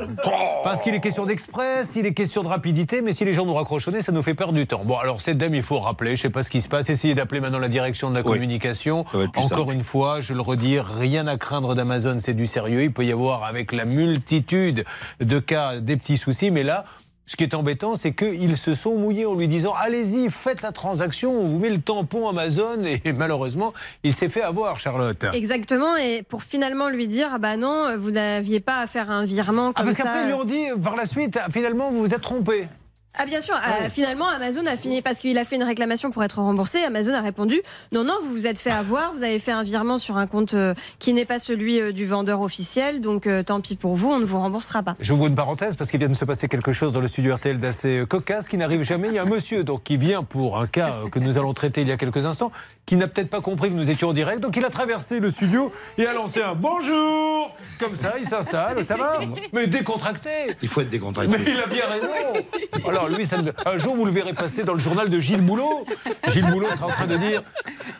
[0.62, 3.54] Parce qu'il est question d'express, il est question de rapidité, mais si les gens nous
[3.92, 4.84] nez, ça nous fait perdre du temps.
[4.84, 7.14] Bon, alors cette dame, il faut rappeler, je sais pas ce qui se passe, essayez
[7.14, 9.06] d'appeler maintenant la direction de la communication.
[9.14, 9.72] Encore simple.
[9.72, 12.82] une fois, je le redis, rien à craindre d'Amazon, c'est du sérieux.
[12.82, 14.84] Il peut y avoir, avec la multitude
[15.20, 16.84] de cas, des petits soucis, mais là,
[17.26, 20.70] ce qui est embêtant, c'est qu'ils se sont mouillés en lui disant Allez-y, faites la
[20.72, 22.82] transaction, on vous met le tampon Amazon.
[22.84, 23.72] Et malheureusement,
[24.04, 25.24] il s'est fait avoir, Charlotte.
[25.34, 29.24] Exactement, et pour finalement lui dire, ah bah non, vous n'aviez pas à faire un
[29.24, 30.04] virement Ah, comme parce ça.
[30.04, 32.68] qu'après, ils lui ont dit, par la suite, finalement, vous vous êtes trompé.
[33.18, 33.86] Ah bien sûr, Ouais.
[33.86, 36.78] euh, finalement Amazon a fini parce qu'il a fait une réclamation pour être remboursé.
[36.84, 37.60] Amazon a répondu
[37.92, 40.54] non non vous vous êtes fait avoir, vous avez fait un virement sur un compte
[40.54, 44.10] euh, qui n'est pas celui euh, du vendeur officiel, donc euh, tant pis pour vous,
[44.10, 44.96] on ne vous remboursera pas.
[45.00, 47.58] J'ouvre une parenthèse parce qu'il vient de se passer quelque chose dans le studio RTL
[47.58, 49.08] d'assez cocasse qui n'arrive jamais.
[49.08, 51.80] Il y a un monsieur donc, qui vient pour un cas que nous allons traiter
[51.82, 52.52] il y a quelques instants,
[52.86, 54.40] qui n'a peut-être pas compris que nous étions en direct.
[54.40, 57.54] Donc il a traversé le studio et a lancé un bonjour.
[57.80, 59.18] Comme ça, il s'installe, ça va
[59.52, 60.30] Mais décontracté.
[60.62, 61.36] Il faut être décontracté.
[61.36, 62.46] Mais il a bien raison.
[62.88, 65.84] Alors lui, ça un jour vous le verrez passer dans le journal de Gilles Boulot.
[66.28, 67.42] Gilles Boulot sera en train de dire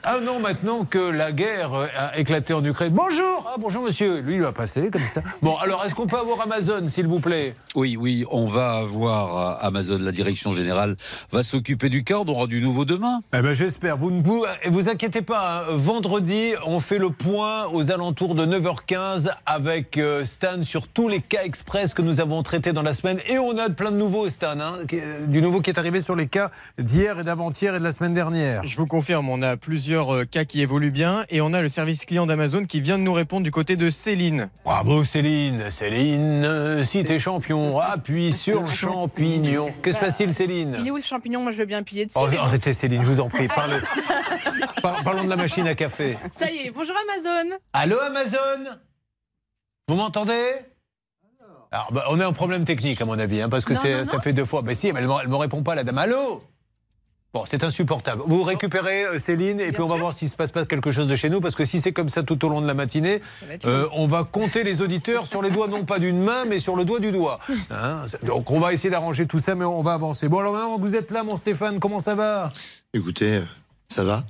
[0.04, 2.92] un an maintenant que la guerre euh, a éclaté en Ukraine.
[2.92, 4.20] Bonjour, ah, bonjour monsieur.
[4.20, 5.22] Lui, il va passer comme ça.
[5.42, 7.54] Bon, alors est-ce qu'on peut avoir Amazon, s'il vous plaît?
[7.74, 10.96] Oui, oui, on va avoir euh, Amazon, la direction générale
[11.32, 13.20] va s'occuper du cas, on aura du nouveau demain.
[13.34, 13.96] Eh ben, j'espère.
[13.96, 14.44] Vous ne vous,
[14.76, 15.60] vous inquiétez pas.
[15.62, 15.76] hein.
[15.76, 21.20] Vendredi, on fait le point aux alentours de 9h15 avec euh, Stan sur tous les
[21.20, 23.18] cas express que nous avons traités dans la semaine.
[23.26, 24.60] Et on a plein de nouveaux, Stan.
[24.60, 27.84] hein, qui- Du nouveau qui est arrivé sur les cas d'hier et d'avant-hier et de
[27.84, 28.66] la semaine dernière.
[28.66, 31.68] Je vous confirme, on a plusieurs euh, cas qui évoluent bien et on a le
[31.68, 34.50] service client d'Amazon qui vient de nous répondre du côté de Céline.
[34.66, 35.70] Bravo Céline.
[35.70, 39.70] Céline, euh, si t'es champion, appuie sur le champignon.
[39.80, 41.40] Que se passe-t-il, Céline Il est où le champignon?
[41.40, 42.18] Moi, je veux bien piller dessus.
[42.20, 43.48] Oh, Arrêtez Céline, je vous en prie.
[43.48, 43.76] Parlez.
[44.82, 46.18] Par- parlons de la machine à café.
[46.38, 47.56] Ça y est, bonjour Amazon.
[47.72, 48.76] Allô Amazon?
[49.88, 50.50] Vous m'entendez?
[51.72, 53.98] Alors, bah, on a un problème technique à mon avis, hein, parce que Non, c'est-
[53.98, 54.62] non, ça fait deux fois.
[54.62, 55.98] Mais si, mais elle ne me répond pas, la dame.
[55.98, 56.42] Allô?
[57.34, 58.22] Bon, c'est insupportable.
[58.26, 61.06] Vous récupérez euh, Céline et puis on va voir s'il se passe pas quelque chose
[61.06, 63.20] de chez nous, parce que si c'est comme ça tout au long de la matinée,
[63.62, 66.60] va euh, on va compter les auditeurs sur les doigts non pas d'une main, mais
[66.60, 67.38] sur le doigt du doigt.
[67.70, 70.28] Hein, Donc on va essayer d'arranger tout ça, mais on va avancer.
[70.30, 72.48] Bon alors maintenant que vous êtes là, mon Stéphane, comment ça va?
[72.94, 73.42] Écoutez, euh,
[73.88, 74.24] ça va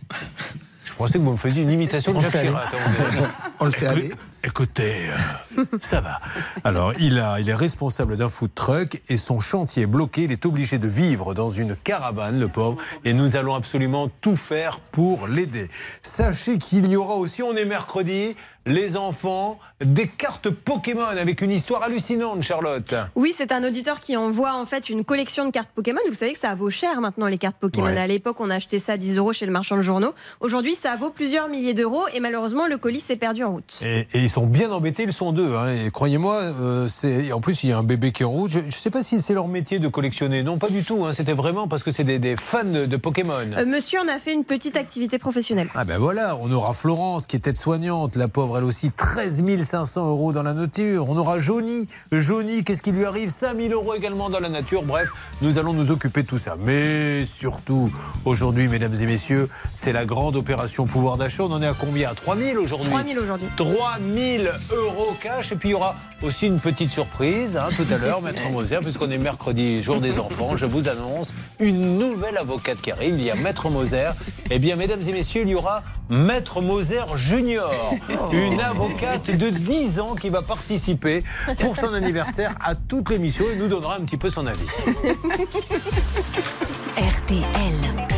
[0.84, 2.40] Je pensais que vous me faisiez une imitation de On Jacques.
[2.42, 2.68] Chirac.
[2.74, 3.28] hein,
[3.60, 4.12] On le fait aller.
[4.46, 5.08] Écoutez,
[5.58, 6.20] euh, ça va.
[6.62, 10.22] Alors, il, a, il est responsable d'un food truck et son chantier est bloqué.
[10.22, 12.80] Il est obligé de vivre dans une caravane, le pauvre.
[13.04, 15.66] Et nous allons absolument tout faire pour l'aider.
[16.00, 21.52] Sachez qu'il y aura aussi, on est mercredi, les enfants, des cartes Pokémon avec une
[21.52, 22.94] histoire hallucinante, Charlotte.
[23.14, 26.00] Oui, c'est un auditeur qui envoie en fait une collection de cartes Pokémon.
[26.08, 27.86] Vous savez que ça vaut cher maintenant les cartes Pokémon.
[27.86, 27.96] Ouais.
[27.96, 30.14] À l'époque, on achetait ça à 10 euros chez le marchand de journaux.
[30.40, 33.80] Aujourd'hui, ça vaut plusieurs milliers d'euros et malheureusement, le colis s'est perdu en route.
[33.82, 35.54] Et, et ils sont bien embêtés, ils sont deux.
[35.54, 35.72] hein.
[35.72, 38.50] Et croyez-moi, euh, c'est en plus il y a un bébé qui est en route.
[38.50, 40.42] Je ne sais pas si c'est leur métier de collectionner.
[40.42, 41.06] Non, pas du tout.
[41.06, 41.12] hein.
[41.12, 43.32] C'était vraiment parce que c'est des, des fans de, de Pokémon.
[43.56, 45.70] Euh, monsieur en a fait une petite activité professionnelle.
[45.74, 50.06] Ah ben voilà, on aura Florence qui est aide-soignante, la pauvre elle aussi, 13 500
[50.06, 51.08] euros dans la nature.
[51.08, 53.30] On aura Johnny, Johnny, qu'est-ce qui lui arrive?
[53.30, 54.82] 5 000 euros également dans la nature.
[54.82, 55.08] Bref,
[55.40, 56.56] nous allons nous occuper de tout ça.
[56.62, 57.90] Mais surtout,
[58.26, 61.44] aujourd'hui, mesdames et messieurs, c'est la grande opération pouvoir d'achat.
[61.44, 62.12] On en est à combien?
[62.12, 63.48] 3 000 aujourd'hui 3 000 aujourd'hui.
[63.56, 63.72] 3
[64.14, 64.15] 000
[64.72, 65.52] euros cash.
[65.52, 68.78] Et puis il y aura aussi une petite surprise hein, tout à l'heure, Maître Moser,
[68.82, 70.56] puisqu'on est mercredi, jour des enfants.
[70.56, 73.16] Je vous annonce une nouvelle avocate qui arrive.
[73.18, 74.10] Il y a Maître Moser.
[74.50, 77.94] Eh bien, mesdames et messieurs, il y aura Maître Moser Junior,
[78.32, 81.24] une avocate de 10 ans qui va participer
[81.58, 84.66] pour son anniversaire à toute l'émission et nous donnera un petit peu son avis.
[86.96, 88.15] RTL.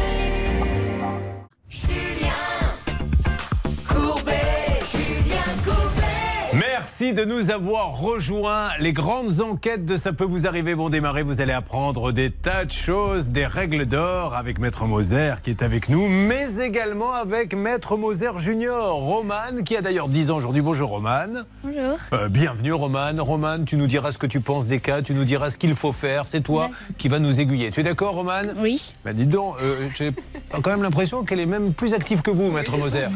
[7.01, 8.71] Merci de nous avoir rejoints.
[8.81, 11.23] Les grandes enquêtes de Ça peut vous arriver vont démarrer.
[11.23, 15.63] Vous allez apprendre des tas de choses, des règles d'or avec Maître Moser qui est
[15.63, 20.61] avec nous, mais également avec Maître Moser Junior, Roman, qui a d'ailleurs 10 ans aujourd'hui.
[20.61, 21.45] Bonjour Roman.
[21.63, 21.99] Bonjour.
[22.15, 23.13] Euh, bienvenue Roman.
[23.17, 25.77] Roman, tu nous diras ce que tu penses des cas, tu nous diras ce qu'il
[25.77, 26.27] faut faire.
[26.27, 27.71] C'est toi qui vas nous aiguiller.
[27.71, 28.43] Tu es d'accord Roman?
[28.57, 28.93] Oui.
[29.05, 30.11] Bah dis donc, euh, j'ai
[30.51, 33.07] quand même l'impression qu'elle est même plus active que vous, Maître Moser.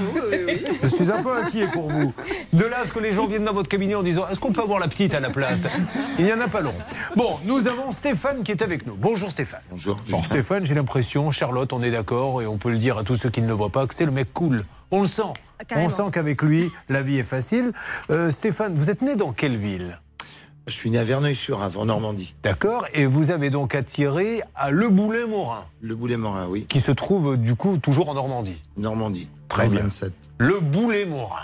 [0.82, 2.14] Je suis un peu inquiet pour vous.
[2.52, 4.60] De là ce que les gens viennent dans votre cabinet en disant est-ce qu'on peut
[4.60, 5.62] avoir la petite à la place?
[6.18, 6.74] Il n'y en a pas long.
[7.16, 8.96] Bon, nous avons Stéphane qui est avec nous.
[8.96, 9.62] Bonjour Stéphane.
[9.70, 9.96] Bonjour.
[10.10, 13.16] Bon, Stéphane, j'ai l'impression, Charlotte, on est d'accord et on peut le dire à tous
[13.16, 14.66] ceux qui ne le voient pas, que c'est le mec cool.
[14.90, 15.22] On le sent.
[15.66, 15.86] carrément.
[15.86, 17.72] On sent qu'avec lui, la vie est facile.
[18.10, 19.98] Euh, Stéphane, vous êtes né dans quelle ville?
[20.66, 22.34] Je suis né à Verneuil-sur-Avre, en Normandie.
[22.42, 26.66] D'accord Et vous avez donc attiré à Le Boulet-Morin, Le Boulet-Morin, oui.
[26.68, 28.62] qui se trouve du coup toujours en Normandie.
[28.76, 29.28] Normandie.
[29.48, 29.80] Très bien.
[29.80, 30.12] 27.
[30.42, 31.38] Le Boulet-Morin.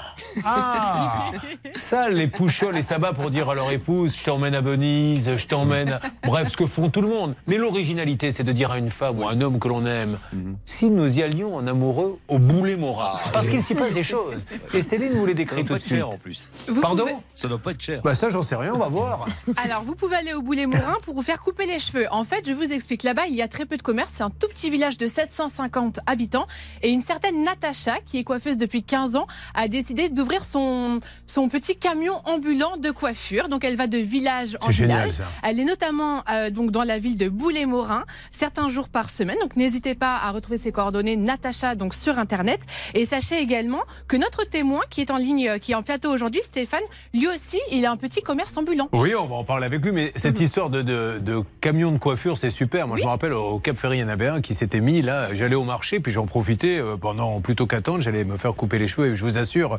[0.45, 1.31] Ah
[1.77, 5.47] Ça, les pouchols et sabats pour dire à leur épouse je t'emmène à Venise, je
[5.47, 5.91] t'emmène.
[5.93, 7.37] à- Bref, ce que font tout le monde.
[7.47, 10.19] Mais l'originalité, c'est de dire à une femme ou à un homme que l'on aime
[10.65, 13.21] si nous y allions en amoureux au Boulet-Morin.
[13.33, 14.45] Parce qu'il s'y passe des choses.
[14.75, 16.03] Et Céline vous les décrit tout de suite.
[16.03, 16.51] en plus.
[16.67, 18.01] Vous Pardon pouvez- Ça doit pas être cher.
[18.03, 19.27] Bah, ça, j'en sais rien, on va voir.
[19.65, 22.07] Alors, vous pouvez aller au Boulet Morin pour vous faire couper les cheveux.
[22.11, 23.05] En fait, je vous explique.
[23.05, 24.11] Là-bas, il y a très peu de commerce.
[24.17, 26.49] C'est un tout petit village de 750 habitants.
[26.83, 31.49] Et une certaine Natacha, qui est coiffeuse depuis 15 ans, a décidé d'ouvrir son, son
[31.49, 33.49] petit camion ambulant de coiffure.
[33.49, 35.19] Donc, elle va de village en C'est génial, village.
[35.19, 35.25] ça.
[35.45, 39.37] Elle est notamment euh, donc dans la ville de Boulet-Morin, certains jours par semaine.
[39.41, 42.61] Donc, n'hésitez pas à retrouver ses coordonnées Natacha donc sur Internet.
[42.95, 46.11] Et sachez également que notre témoin, qui est en ligne, euh, qui est en plateau
[46.11, 46.81] aujourd'hui, Stéphane,
[47.15, 48.89] lui aussi, il a un petit commerce ambulant.
[48.93, 51.99] Oui, on va en parler avec lui, mais cette histoire de, de, de camion de
[51.99, 52.89] coiffure, c'est super.
[52.89, 55.03] Moi, je me rappelle, au Cap Ferry, il y en avait un qui s'était mis
[55.03, 55.29] là.
[55.35, 58.01] J'allais au marché, puis j'en profitais euh, pendant plutôt ans.
[58.01, 59.79] J'allais me faire couper les cheveux, et je vous assure,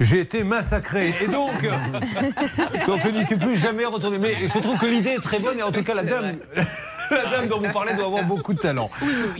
[0.00, 1.12] j'ai été massacré.
[1.20, 1.52] Et donc,
[2.86, 4.18] donc je n'y suis plus jamais retourné.
[4.18, 6.36] Mais je trouve que l'idée est très bonne, et en tout cas, la dame.
[7.10, 8.88] La dame dont vous parlez doit avoir beaucoup de talent.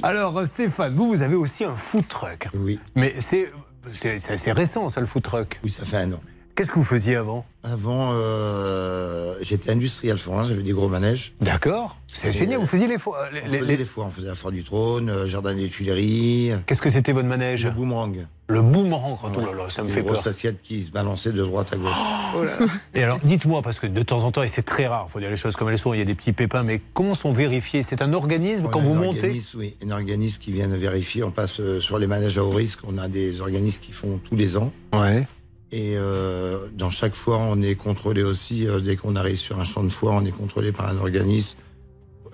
[0.03, 2.49] Alors, Stéphane, vous, vous avez aussi un food truck.
[2.53, 2.79] Oui.
[2.95, 3.51] Mais c'est
[3.95, 5.59] c'est- c'est assez récent, ça, le food truck.
[5.65, 6.21] Oui, ça fait un an.
[6.57, 11.35] Qu'est-ce que vous faisiez avant Avant, euh, j'étais industriel forain, j'avais des gros manèges.
[11.41, 11.99] D'accord.
[12.07, 13.29] C'est génial, vous faisiez les foires.
[13.29, 16.53] On les- faisait les- foires, on faisait la foire du trône, euh, jardin des Tuileries.
[16.67, 18.27] Qu'est-ce que c'était votre manège Le boomerang.
[18.47, 20.15] Le boomerang, oh là là, ça me fait une peur.
[20.15, 22.49] grosse assiette qui se balançait de droite à gauche.
[22.95, 25.19] Et alors, dites-moi, parce que de temps en temps, et c'est très rare, il faut
[25.19, 27.33] dire les choses comme elles sont, il y a des petits pépins, mais comment sont
[27.33, 27.83] vérifiés?
[27.83, 31.25] C'est un organisme On quand vous un montez organisme, Oui, un organisme qui vient vérifier.
[31.25, 32.79] On passe euh, sur les manèges à haut risque.
[32.87, 34.71] On a des organismes qui font tous les ans.
[34.93, 35.27] Ouais.
[35.73, 38.67] Et euh, dans chaque foire, on est contrôlé aussi.
[38.67, 41.57] euh, dès qu'on arrive sur un champ de foire, on est contrôlé par un organisme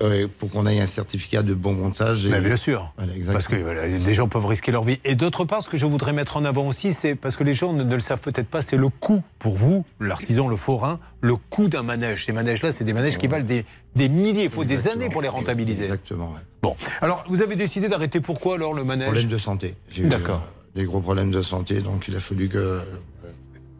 [0.03, 2.27] euh, pour qu'on ait un certificat de bon montage.
[2.27, 2.93] Et- Mais bien sûr.
[2.97, 3.13] Voilà.
[3.33, 4.99] Parce que voilà, des gens peuvent risquer leur vie.
[5.05, 7.55] Et d'autre part, ce que je voudrais mettre en avant aussi, c'est parce que les
[7.55, 10.99] gens ne, ne le savent peut-être pas, c'est le coût pour vous, l'artisan, le forain,
[11.21, 12.25] le coût d'un manège.
[12.27, 13.65] Ces manèges-là, c'est des manèges qui valent des,
[13.95, 14.45] des milliers.
[14.45, 15.85] Il faut des années pour les rentabiliser.
[15.85, 16.29] Exactement.
[16.33, 16.41] ouais.
[16.63, 19.07] Bon, alors vous avez décidé d'arrêter pourquoi alors le manège?
[19.07, 19.75] Problème de santé.
[19.99, 20.43] D'accord.
[20.75, 22.81] des gros problèmes de santé, donc il a fallu que,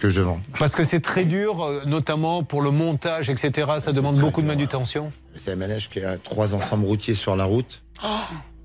[0.01, 0.41] que je vende.
[0.59, 3.69] Parce que c'est très dur, euh, notamment pour le montage, etc.
[3.79, 5.13] Ça demande beaucoup de manutention.
[5.37, 7.83] C'est un manège qui a trois ensembles routiers sur la route.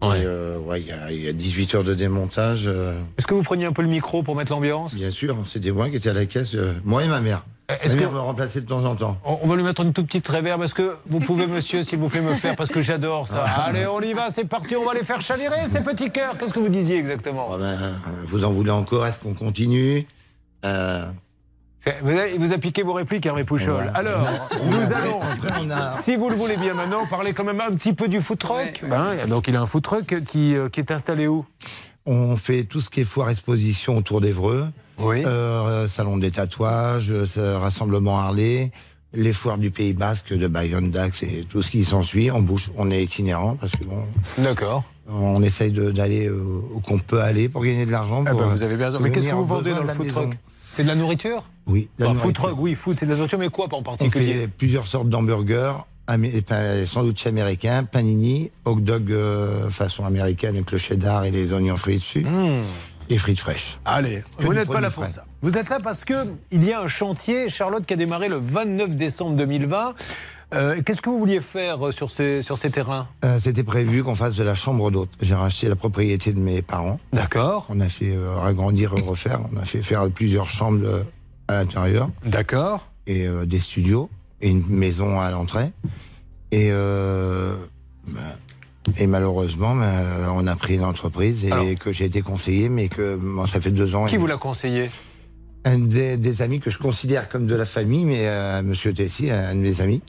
[0.02, 0.20] Ouais.
[0.22, 2.64] Et, euh, ouais, il y, a- il y a 18 heures de démontage.
[2.68, 4.94] euh, Est-ce que vous preniez un peu le micro pour mettre l'ambiance?
[4.96, 7.44] Bien sûr, c'était moi qui étais à la caisse, euh, moi et ma mère.
[7.82, 9.18] Est-ce que- me remplaçait de temps en temps.
[9.26, 10.62] On va lui mettre une toute petite réverb.
[10.62, 13.44] Est-ce que vous pouvez, monsieur, s'il vous plaît, me faire Parce que j'adore ça.
[13.66, 16.38] Allez, on y va, c'est parti, on va les faire chavirer, ces petits cœurs.
[16.38, 17.48] Qu'est-ce que vous disiez exactement?
[17.54, 17.78] Ah ben,
[18.28, 19.08] vous en voulez encore?
[19.08, 20.06] Est-ce qu'on continue?
[22.02, 23.92] Vous avez- Il vous a piqué vos répliques, Hervé Pouchol.
[23.94, 24.28] Alors,
[24.70, 25.20] nous allons,
[26.02, 28.84] si vous le voulez bien maintenant, parler quand même un petit peu du food truck.
[28.90, 31.46] Ben, donc, il a un food truck qui, euh, qui est installé où?
[32.06, 34.68] On fait tout ce qui est foire exposition autour d'Evreux.
[34.98, 35.24] Oui.
[35.26, 38.72] euh, salon des tatouages, euh, rassemblement Harley,
[39.14, 42.32] les foires du Pays Basque de Bayonne Dax et tout ce qui s'ensuit.
[42.32, 44.04] On bouge, on est itinérant parce que bon,
[44.38, 44.84] D'accord.
[45.10, 48.24] on essaye de- d'aller où qu'on peut aller pour gagner de l'argent.
[48.26, 49.00] Ah bah, euh, vous avez bien raison.
[49.02, 50.22] Mais qu'est-ce que vous vendez dans le la food maison.
[50.30, 50.38] truck?
[50.76, 52.26] C'est de la nourriture Oui, la Bah, nourriture.
[52.26, 54.88] Food truck, oui, food, c'est de la nourriture, mais quoi en On particulier fait plusieurs
[54.88, 55.72] sortes d'hamburgers,
[56.86, 61.96] sandwich américain, panini, hot dog euh, façon américaine avec le cheddar et les oignons frits
[61.96, 62.64] dessus, Mmh.
[63.10, 63.80] et frites fraîches.
[63.86, 65.24] Allez, Que vous n'êtes pas là pour ça.
[65.42, 66.14] Vous êtes là parce que
[66.52, 69.94] il y a un chantier, Charlotte, qui a démarré le 29 décembre 2020.
[70.54, 73.08] Euh, Qu'est-ce que vous vouliez faire euh, sur ces, sur ces terrains?
[73.24, 75.10] Euh, C'était prévu qu'on fasse de la chambre d'hôte.
[75.22, 77.00] J'ai racheté la propriété de mes parents.
[77.14, 77.66] D'accord.
[77.70, 79.42] On a fait agrandir refaire.
[79.54, 81.04] On a fait faire plusieurs chambres
[81.48, 82.10] à l'intérieur.
[82.26, 82.88] D'accord.
[83.08, 84.10] Et des studios
[84.42, 85.72] et une maison à l'entrée.
[86.52, 88.22] Et, ben,
[88.98, 93.16] et malheureusement, ben, on a pris une entreprise et que j'ai été conseillé, mais que
[93.16, 94.06] bon, ça fait deux ans.
[94.06, 94.90] Qui et- vous l'a conseillé?
[95.68, 99.32] Un des, des amis que je considère comme de la famille, mais euh, Monsieur Tessie,
[99.32, 100.04] un de mes amis,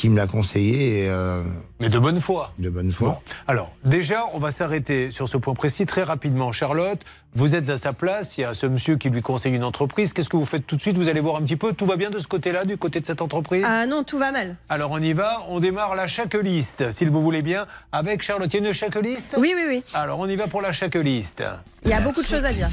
[0.00, 1.04] qui me l'a conseillé.
[1.04, 1.42] Et, euh,
[1.78, 2.54] Mais de bonne foi.
[2.58, 3.08] De bonne foi.
[3.08, 6.52] Bon, alors déjà, on va s'arrêter sur ce point précis très rapidement.
[6.52, 7.00] Charlotte,
[7.34, 10.14] vous êtes à sa place, il y a ce monsieur qui lui conseille une entreprise.
[10.14, 10.96] Qu'est-ce que vous faites tout de suite?
[10.96, 13.06] Vous allez voir un petit peu, tout va bien de ce côté-là, du côté de
[13.06, 13.62] cette entreprise?
[13.68, 14.56] Ah non, tout va mal.
[14.70, 18.50] Alors on y va, on démarre la checklist, s'il vous voulez bien, avec Charlotte.
[18.54, 19.36] Il y a une checklist?
[19.38, 19.82] Oui, oui, oui.
[19.92, 21.44] Alors on y va pour la checklist.
[21.84, 22.68] Il y a beaucoup de choses à dire.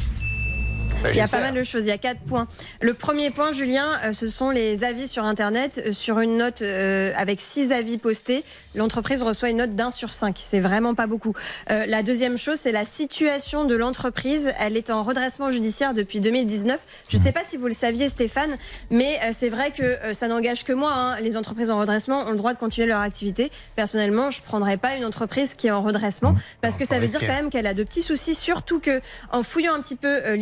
[1.04, 1.82] Ben, Il y a pas mal de choses.
[1.82, 2.48] Il y a quatre points.
[2.82, 5.82] Le premier point, Julien, euh, ce sont les avis sur Internet.
[5.86, 8.44] Euh, Sur une note euh, avec six avis postés,
[8.76, 10.40] l'entreprise reçoit une note d'un sur cinq.
[10.44, 11.34] C'est vraiment pas beaucoup.
[11.70, 14.52] Euh, la deuxième chose, c'est la situation de l'entreprise.
[14.60, 16.80] Elle est en redressement judiciaire depuis 2019.
[17.10, 18.58] Je ne sais pas si vous le saviez, Stéphane,
[18.90, 20.94] mais euh, c'est vrai que euh, ça n'engage que moi.
[20.94, 21.20] hein.
[21.22, 23.52] Les entreprises en redressement ont le droit de continuer leur activité.
[23.76, 27.20] Personnellement, je prendrais pas une entreprise qui est en redressement parce que ça veut dire
[27.20, 30.36] quand même qu'elle a de petits soucis, surtout que en fouillant un petit peu euh,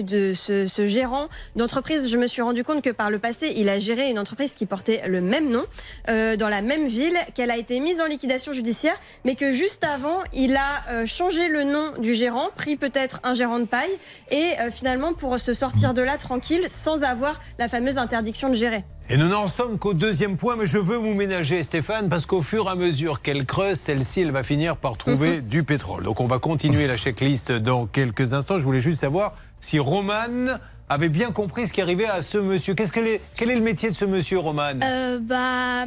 [0.00, 3.68] de ce, ce gérant d'entreprise, je me suis rendu compte que par le passé, il
[3.68, 5.64] a géré une entreprise qui portait le même nom
[6.08, 9.84] euh, dans la même ville, qu'elle a été mise en liquidation judiciaire, mais que juste
[9.84, 13.90] avant, il a euh, changé le nom du gérant, pris peut-être un gérant de paille,
[14.30, 18.54] et euh, finalement pour se sortir de là tranquille, sans avoir la fameuse interdiction de
[18.54, 18.84] gérer.
[19.08, 22.42] Et nous n'en sommes qu'au deuxième point, mais je veux vous ménager, Stéphane, parce qu'au
[22.42, 26.02] fur et à mesure qu'elle creuse, celle-ci, elle va finir par trouver du pétrole.
[26.02, 28.58] Donc on va continuer la checklist dans quelques instants.
[28.58, 32.74] Je voulais juste savoir si Roman avait bien compris ce qui arrivait à ce monsieur.
[32.74, 33.00] Qu'est-ce que
[33.36, 34.80] quel est le métier de ce monsieur, Roman?
[34.82, 35.86] Euh, bah,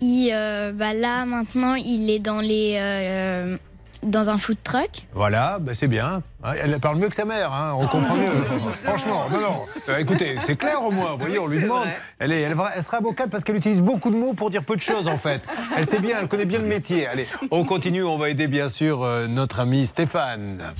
[0.00, 3.56] il, euh, bah là maintenant il est dans les euh,
[4.02, 5.06] dans un food truck.
[5.12, 6.22] Voilà, ben c'est bien.
[6.44, 8.26] Hein, Elle parle mieux que sa mère, hein, on comprend mieux.
[8.84, 9.56] Franchement, non, non.
[9.88, 11.12] Euh, écoutez, c'est clair au moins.
[11.12, 11.86] Vous voyez, on lui demande.
[12.18, 14.64] Elle, est, elle, va- elle sera avocate parce qu'elle utilise beaucoup de mots pour dire
[14.64, 15.42] peu de choses en fait.
[15.76, 17.06] Elle sait bien, elle connaît bien le métier.
[17.06, 18.04] Allez, on continue.
[18.04, 20.72] On va aider bien sûr euh, notre ami Stéphane.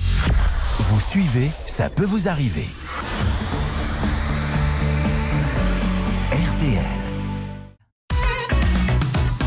[0.89, 2.65] Vous suivez, ça peut vous arriver.
[6.31, 6.85] RTL.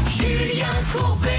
[0.06, 1.30] Julien Courbet.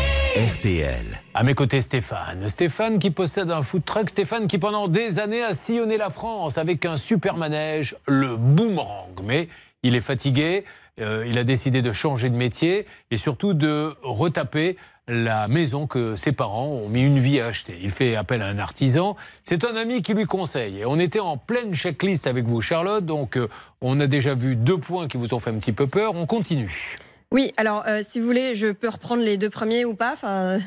[0.56, 1.06] RTL.
[1.36, 2.50] À mes côtés, Stéphane.
[2.50, 4.10] Stéphane qui possède un food truck.
[4.10, 9.22] Stéphane qui, pendant des années, a sillonné la France avec un super manège, le boomerang.
[9.24, 9.50] Mais
[9.84, 10.66] il est fatigué.
[11.00, 16.16] euh, il a décidé de changer de métier et surtout de retaper la maison que
[16.16, 17.78] ses parents ont mis une vie à acheter.
[17.82, 19.16] Il fait appel à un artisan.
[19.44, 20.80] C'est un ami qui lui conseille.
[20.80, 23.06] Et on était en pleine checklist avec vous, Charlotte.
[23.06, 23.50] Donc, euh,
[23.82, 26.16] on a déjà vu deux points qui vous ont fait un petit peu peur.
[26.16, 26.98] On continue.
[27.32, 30.14] Oui, alors euh, si vous voulez, je peux reprendre les deux premiers ou pas?
[30.14, 30.60] Enfin,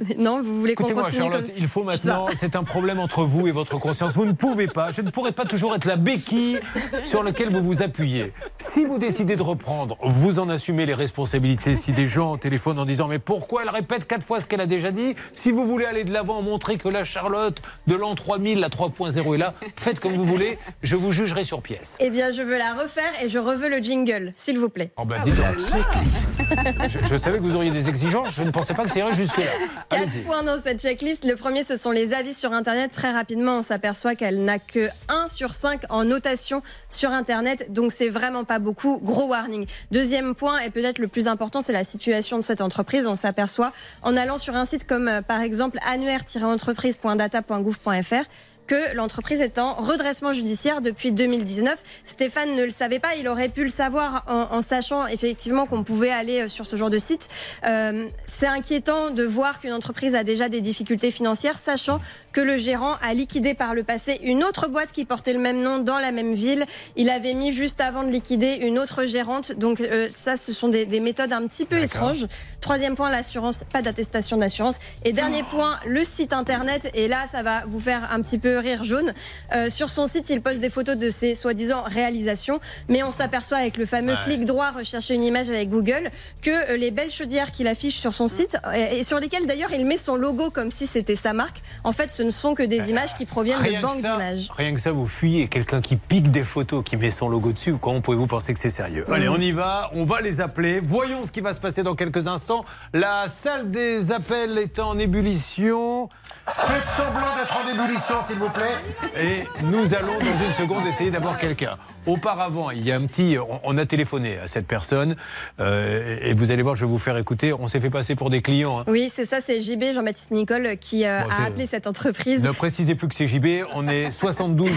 [0.18, 3.22] non, vous voulez qu'on Écoutez-moi, continue Charlotte, comme- il faut maintenant, c'est un problème entre
[3.22, 4.14] vous et votre conscience.
[4.14, 6.58] Vous ne pouvez pas, je ne pourrai pas toujours être la béquille
[7.04, 8.32] sur laquelle vous vous appuyez.
[8.56, 11.76] Si vous décidez de reprendre, vous en assumez les responsabilités.
[11.76, 14.66] Si des gens téléphonent en disant mais pourquoi elle répète quatre fois ce qu'elle a
[14.66, 15.14] déjà dit?
[15.34, 19.34] Si vous voulez aller de l'avant, montrer que la Charlotte de l'an 3000, la 3.0
[19.34, 21.96] est là, faites comme vous voulez, je vous jugerai sur pièce.
[22.00, 24.92] Eh bien, je veux la refaire et je reveux le jingle, s'il vous plaît.
[24.96, 26.88] Oh ben, dis donc.
[26.88, 29.14] Je, je savais que vous auriez des exigences, je ne pensais pas que ça irait
[29.14, 29.44] jusque-là.
[29.90, 31.24] Quatre points dans cette checklist.
[31.24, 32.92] Le premier, ce sont les avis sur Internet.
[32.92, 37.72] Très rapidement, on s'aperçoit qu'elle n'a que 1 sur 5 en notation sur Internet.
[37.72, 39.00] Donc, c'est vraiment pas beaucoup.
[39.02, 39.66] Gros warning.
[39.90, 43.08] Deuxième point, et peut-être le plus important, c'est la situation de cette entreprise.
[43.08, 43.72] On s'aperçoit
[44.02, 48.28] en allant sur un site comme, euh, par exemple, annuaire-entreprise.data.gouv.fr
[48.70, 51.82] que l'entreprise est en redressement judiciaire depuis 2019.
[52.06, 56.12] Stéphane ne le savait pas, il aurait pu le savoir en, sachant effectivement qu'on pouvait
[56.12, 57.26] aller euh, sur ce genre de site.
[57.66, 61.98] Euh, c'est inquiétant de voir qu'une entreprise a déjà des difficultés financières, sachant
[62.32, 65.62] que le gérant a liquidé par le passé une autre boîte qui portait le même
[65.62, 66.64] nom dans la même ville.
[66.96, 69.52] Il avait mis juste avant de liquider une autre gérante.
[69.52, 72.26] Donc euh, ça, ce sont des, des méthodes un petit peu étranges.
[72.60, 74.78] Troisième point, l'assurance, pas d'attestation d'assurance.
[75.04, 76.90] Et dernier point, le site internet.
[76.94, 79.12] Et là, ça va vous faire un petit peu rire jaune.
[79.54, 83.58] Euh, sur son site, il poste des photos de ses soi-disant réalisations, mais on s'aperçoit
[83.58, 84.16] avec le fameux Ouais.
[84.24, 86.10] clic droit rechercher une image avec Google
[86.42, 89.72] que euh, les belles chaudières qu'il affiche sur son site euh, et sur lesquelles d'ailleurs
[89.72, 92.62] il met son logo comme si c'était sa marque, en fait, ce ne sont que
[92.62, 94.50] des images qui proviennent de Rien que, banques d'images.
[94.54, 97.76] rien que ça, vous fuyez quelqu'un qui pique des photos, qui met son logo dessus.
[97.80, 99.90] Comment pouvez-vous penser que c'est sérieux Allez, on y va.
[99.94, 100.80] On va les appeler.
[100.80, 102.66] Voyons ce qui va se passer dans quelques instants.
[102.92, 106.10] La salle des appels est en ébullition.
[106.58, 108.76] Faites semblant d'être en ébullition, s'il vous plaît.
[109.18, 111.78] Et nous allons dans une seconde essayer d'avoir quelqu'un.
[112.06, 113.36] Auparavant, il y a un petit.
[113.38, 115.16] On, on a téléphoné à cette personne.
[115.60, 117.52] euh, et vous allez voir, je vais vous faire écouter.
[117.52, 118.80] On s'est fait passer pour des clients.
[118.80, 118.84] hein.
[118.88, 122.42] Oui, c'est ça, c'est JB, Jean-Baptiste Nicole, qui euh, Bon, a appelé cette entreprise.
[122.42, 123.64] Ne précisez plus que c'est JB.
[123.74, 124.70] On est 72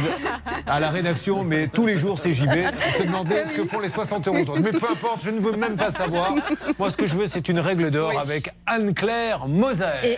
[0.67, 2.49] à la rédaction, mais tous les jours c'est JB.
[2.49, 4.59] On se demandait ce que font les 71 autres.
[4.61, 6.33] Mais peu importe, je ne veux même pas savoir.
[6.77, 9.85] Moi, ce que je veux, c'est une règle d'or avec Anne-Claire Moser.
[10.03, 10.17] Et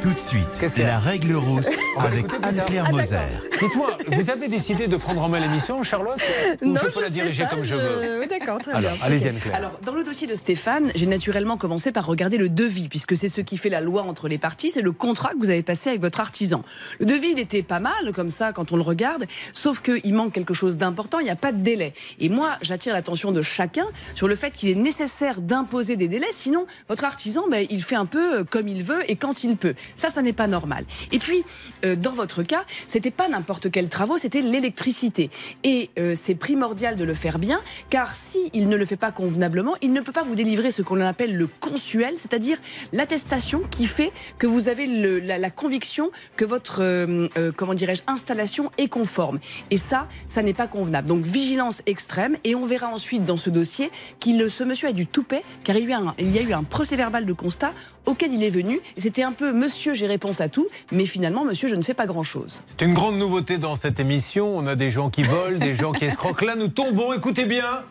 [0.00, 1.66] tout de suite, la règle rousse
[1.98, 3.16] avec Anne-Claire Moser.
[3.60, 6.20] Dites-moi, vous avez décidé de prendre en main l'émission, Charlotte
[6.62, 8.72] Ou Non, je peux je la diriger pas, comme je je- veux Oui, d'accord, très
[8.72, 9.00] Alors, bien.
[9.02, 9.28] allez-y.
[9.28, 9.54] Anne-Claire.
[9.54, 13.28] Alors, dans le dossier de Stéphane, j'ai naturellement commencé par regarder le devis, puisque c'est
[13.28, 15.90] ce qui fait la loi entre les parties, c'est le contrat que vous avez passé
[15.90, 16.62] avec votre artisan.
[17.00, 20.32] Le devis, il était pas mal, comme ça, quand on le regarde, sauf qu'il manque
[20.32, 21.94] quelque chose d'important, il n'y a pas de délai.
[22.20, 26.28] Et moi, j'attire l'attention de chacun sur le fait qu'il est nécessaire d'imposer des délais,
[26.32, 29.56] sinon, votre artisan, ben, il fait un peu euh, comme il veut et quand il
[29.56, 29.74] peut.
[29.94, 30.84] Ça, ça n'est pas normal.
[31.12, 31.44] Et puis,
[31.84, 35.30] euh, dans votre cas, c'était pas n'importe quels travaux, c'était l'électricité.
[35.62, 39.12] Et euh, c'est primordial de le faire bien, car si il ne le fait pas
[39.12, 42.58] convenablement, il ne peut pas vous délivrer ce qu'on appelle le consuel, c'est-à-dire
[42.92, 48.88] l'attestation qui fait que vous avez la, conviction que votre, euh, comment dirais-je, installation est
[48.88, 49.38] conforme.
[49.70, 51.06] Et ça, ça n'est pas convenable.
[51.06, 55.06] Donc vigilance extrême, et on verra ensuite dans ce dossier qu'il ce monsieur a du
[55.06, 57.72] toupet, car il y a eu un, il y a eu un procès-verbal de constat
[58.06, 58.80] auquel il est venu.
[58.96, 62.06] C'était un peu Monsieur, j'ai réponse à tout, mais finalement, Monsieur, je ne fais pas
[62.06, 62.60] grand-chose.
[62.66, 64.56] C'est une grande nouveauté dans cette émission.
[64.56, 66.42] On a des gens qui volent, des gens qui escroquent.
[66.42, 67.82] Là, nous tombons, écoutez bien,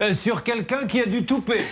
[0.00, 1.64] euh, sur quelqu'un qui a du toupet.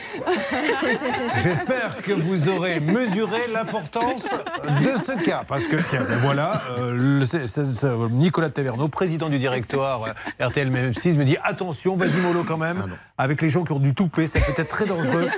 [1.43, 5.45] J'espère que vous aurez mesuré l'importance de ce cas.
[5.47, 10.05] Parce que, tiens, ben voilà, euh, le- c'est- c'est- c'est- Nicolas Taverneau, président du directoire
[10.05, 12.85] euh, RTL MM6, me dit attention, vas-y mollo quand même,
[13.19, 15.29] avec les gens qui ont du toupet, ça peut être très dangereux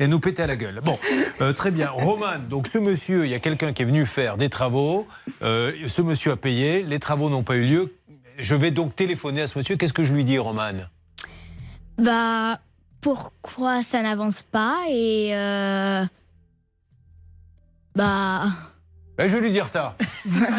[0.00, 0.80] et nous péter à la gueule.
[0.84, 0.98] Bon,
[1.40, 1.90] euh, très bien.
[1.94, 5.06] Roman, donc ce monsieur, il y a quelqu'un qui est venu faire des travaux.
[5.42, 7.94] Euh, ce monsieur a payé, les travaux n'ont pas eu lieu.
[8.38, 9.76] Je vais donc téléphoner à ce monsieur.
[9.76, 10.72] Qu'est-ce que je lui dis, Roman?
[11.98, 12.58] Bah,
[13.00, 15.30] pourquoi ça n'avance pas et.
[15.34, 16.04] euh,
[17.94, 18.44] Bah.
[19.16, 19.96] Ben, je vais lui dire ça.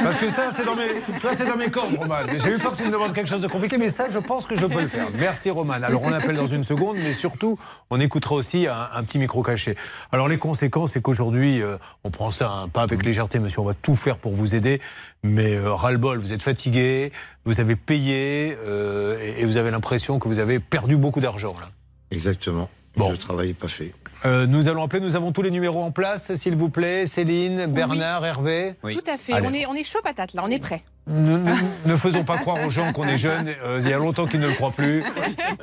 [0.04, 2.16] Parce que ça, c'est dans mes, ça, c'est dans mes cordes, Roman.
[2.42, 4.46] J'ai eu peur que tu me demandes quelque chose de compliqué, mais ça, je pense
[4.46, 5.08] que je peux le faire.
[5.20, 5.74] Merci, Roman.
[5.74, 9.44] Alors, on appelle dans une seconde, mais surtout, on écoutera aussi un, un petit micro
[9.44, 9.76] caché.
[10.14, 13.60] Alors, les conséquences, c'est qu'aujourd'hui, euh, on prend ça pas avec légèreté, monsieur.
[13.60, 14.80] On va tout faire pour vous aider.
[15.24, 17.12] Mais euh, ras-le-bol, vous êtes fatigué,
[17.44, 21.56] vous avez payé, euh, et, et vous avez l'impression que vous avez perdu beaucoup d'argent,
[21.60, 21.68] là.
[22.12, 22.70] Exactement.
[22.96, 23.12] Bon.
[23.12, 23.92] Le travail n'est pas fait.
[24.26, 27.06] Euh, nous allons appeler, nous avons tous les numéros en place, s'il vous plaît.
[27.06, 28.76] Céline, Bernard, Hervé.
[28.82, 29.34] Tout à fait.
[29.34, 29.48] Allez.
[29.48, 30.82] On est, on est chaud patate là, on est prêt.
[31.08, 31.54] Ne, ne-
[31.86, 33.50] ne faisons pas croire aux gens qu'on est jeunes.
[33.64, 35.04] euh, il y a longtemps qu'ils ne le croient plus.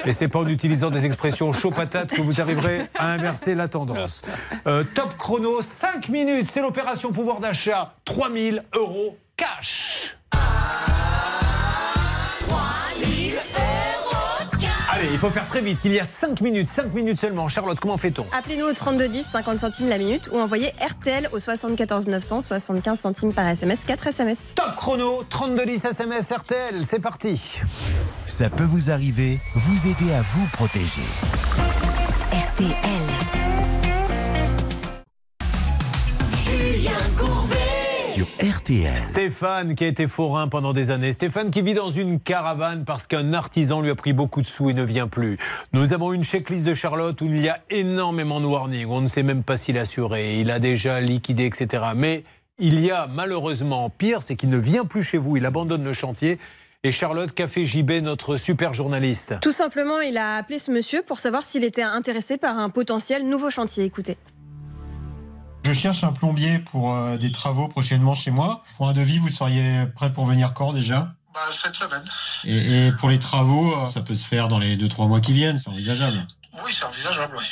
[0.05, 3.67] Et c'est pas en utilisant des expressions chaud patate que vous arriverez à inverser la
[3.67, 4.23] tendance.
[4.69, 6.49] Euh, top chrono, 5 minutes.
[6.49, 7.95] C'est l'opération pouvoir d'achat.
[8.05, 10.17] 3000 euros cash.
[15.03, 15.81] Allez, il faut faire très vite.
[15.85, 17.49] Il y a 5 minutes, 5 minutes seulement.
[17.49, 22.07] Charlotte, comment fait-on Appelez-nous au 3210, 50 centimes la minute, ou envoyez RTL au 74
[22.07, 24.39] 900, 75 centimes par SMS, 4 SMS.
[24.55, 26.87] Top chrono, 3210 SMS RTL.
[26.87, 27.61] C'est parti.
[28.27, 31.03] Ça peut vous arriver, vous aider à vous protéger.
[32.33, 33.12] RTL.
[38.13, 38.95] Sur RTL.
[38.95, 41.13] Stéphane qui a été forain pendant des années.
[41.13, 44.69] Stéphane qui vit dans une caravane parce qu'un artisan lui a pris beaucoup de sous
[44.69, 45.39] et ne vient plus.
[45.73, 48.87] Nous avons une checklist de Charlotte où il y a énormément de warnings.
[48.91, 51.85] On ne sait même pas s'il a assuré, il a déjà liquidé, etc.
[51.97, 52.25] Mais
[52.59, 55.95] il y a malheureusement pire, c'est qu'il ne vient plus chez vous, il abandonne le
[55.95, 56.39] chantier.
[56.85, 61.03] Et Charlotte, qu'a fait JB, notre super journaliste Tout simplement, il a appelé ce monsieur
[61.03, 63.85] pour savoir s'il était intéressé par un potentiel nouveau chantier.
[63.85, 64.19] Écoutez.
[65.65, 68.65] Je cherche un plombier pour euh, des travaux prochainement chez moi.
[68.77, 71.15] Pour un devis, vous seriez prêt pour venir quand déjà?
[71.33, 72.03] Bah, cette semaine.
[72.45, 75.33] et, et pour les travaux, euh, ça peut se faire dans les 2-3 mois qui
[75.33, 76.27] viennent, c'est envisageable.
[76.65, 77.45] Oui, c'est envisageable, oui.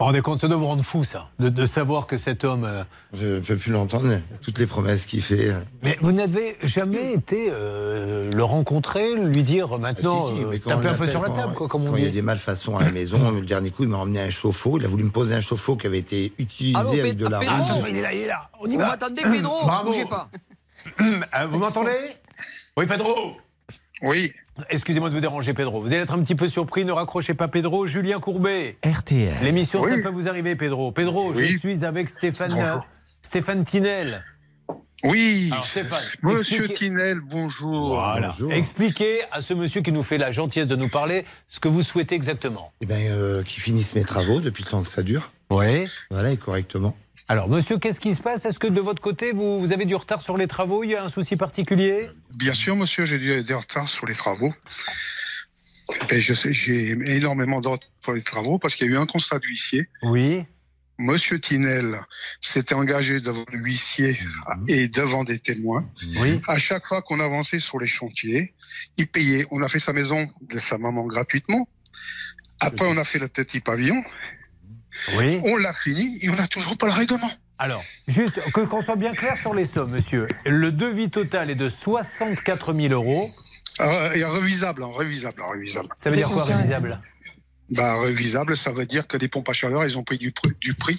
[0.00, 2.62] Vous rendez compte, ça doit vous rendre fou, ça, de, de savoir que cet homme.
[2.64, 2.84] euh,
[3.14, 5.48] Je ne peux plus l'entendre, toutes les promesses qu'il fait.
[5.48, 5.58] euh.
[5.82, 10.58] Mais vous n'avez jamais été euh, le rencontrer, lui dire maintenant, Ah, si, si, euh,
[10.58, 12.22] taper un peu sur la table, quand- quoi, comme on Quand il y a des
[12.22, 14.78] malfaçons à la maison, le dernier coup, il m'a emmené un chauffe-eau.
[14.78, 17.38] Il a voulu me poser un chauffe-eau qui avait été utilisé Allô, avec de la.
[17.40, 18.50] Attention, il est là, il est là.
[18.60, 18.90] On y Vous va.
[18.90, 19.90] m'entendez, Pedro Bravo.
[19.90, 20.30] Bougez pas.
[21.50, 21.90] Vous m'entendez?
[22.76, 23.36] Oui, Pedro
[24.02, 24.32] Oui.
[24.70, 25.80] Excusez-moi de vous déranger, Pedro.
[25.80, 26.84] Vous allez être un petit peu surpris.
[26.84, 27.86] Ne raccrochez pas, Pedro.
[27.86, 28.76] Julien Courbet.
[28.84, 29.32] RTL.
[29.42, 30.02] L'émission, ça Oui.
[30.02, 30.90] peut vous arriver, Pedro.
[30.92, 31.50] Pedro, Oui.
[31.52, 32.86] je suis avec Stéphane, Bonjour.
[33.22, 34.24] Stéphane Tinel.
[35.04, 35.48] Oui.
[35.52, 37.90] Alors, Stéphane, Monsieur expliquez- Tinel, bonjour.
[37.94, 38.34] Voilà.
[38.50, 41.82] Expliquez à ce monsieur qui nous fait la gentillesse de nous parler ce que vous
[41.82, 42.72] souhaitez exactement.
[42.80, 45.30] Eh ben, euh, qu'ils finissent mes travaux depuis le temps que ça dure.
[45.50, 45.86] Oui.
[46.10, 46.96] Voilà, et correctement.
[47.30, 48.46] Alors, monsieur, qu'est-ce qui se passe?
[48.46, 50.82] Est-ce que de votre côté, vous, vous avez du retard sur les travaux?
[50.82, 52.08] Il y a un souci particulier?
[52.34, 54.52] Bien sûr, monsieur, j'ai du- des retards sur les travaux.
[56.10, 58.96] Et je sais, j'ai énormément de retard sur les travaux parce qu'il y a eu
[58.96, 59.88] un constat d'huissier.
[60.02, 60.44] Oui.
[60.96, 62.00] Monsieur Tinel
[62.40, 64.18] s'était engagé devant l'huissier
[64.66, 65.88] et devant des témoins.
[66.18, 66.40] Oui.
[66.48, 68.54] À chaque fois qu'on avançait sur les chantiers,
[68.96, 69.46] il payait.
[69.50, 71.68] On a fait sa maison de sa maman gratuitement.
[72.60, 74.02] Après, on a fait le petit pavillon.
[75.16, 75.40] Oui.
[75.44, 77.30] On l'a fini et on n'a toujours pas le règlement.
[77.58, 80.28] Alors, juste que- qu'on soit bien clair sur les sommes, monsieur.
[80.46, 83.28] Le devis total est de 64 000 euros.
[83.80, 85.88] Euh, et révisable, hein, révisable, révisable.
[85.98, 87.00] Ça veut dire quoi, révisable
[87.70, 90.54] Bah, révisable, ça veut dire que les pompes à chaleur, ils ont pris du, pr-
[90.58, 90.98] du prix.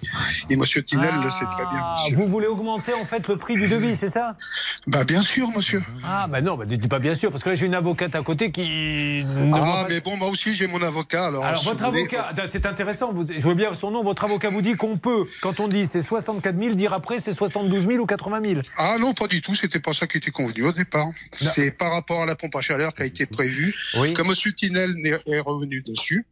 [0.52, 1.82] Et Monsieur Tinel le sait très bien.
[1.82, 2.16] Ah, monsieur.
[2.18, 4.38] vous voulez augmenter en fait le prix du devis, c'est ça?
[4.86, 5.82] Bah, bien sûr, monsieur.
[6.06, 8.14] Ah, bah non, bah, ne dis pas bien sûr, parce que là j'ai une avocate
[8.16, 9.24] à côté qui.
[9.26, 11.26] Ah, pas- mais bon, moi aussi, j'ai mon avocat.
[11.28, 14.62] Alors, Alors, votre avocat, c'est intéressant, vous, je vois bien son nom, votre avocat vous
[14.62, 18.06] dit qu'on peut, quand on dit c'est 64 000, dire après c'est 72 000 ou
[18.06, 18.62] 80 000.
[18.78, 19.56] Ah non, pas du tout.
[19.56, 21.08] C'était pas ça qui était convenu au départ.
[21.56, 24.14] C'est par rapport à la pompe à chaleur qui a été prévue Oui.
[24.14, 24.94] que Monsieur Tinel
[25.26, 26.26] est revenu dessus.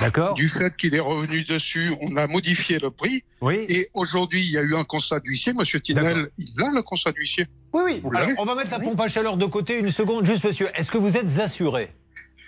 [0.00, 0.34] D'accord.
[0.34, 3.24] Du fait qu'il est revenu dessus, on a modifié le prix.
[3.40, 3.64] Oui.
[3.68, 5.52] Et aujourd'hui, il y a eu un constat d'huissier.
[5.52, 7.46] Monsieur Tinel, il a le constat d'huissier.
[7.72, 8.16] Oui, oui.
[8.16, 10.70] Alors, on va mettre la pompe à chaleur de côté une seconde, juste monsieur.
[10.74, 11.90] Est-ce que vous êtes assuré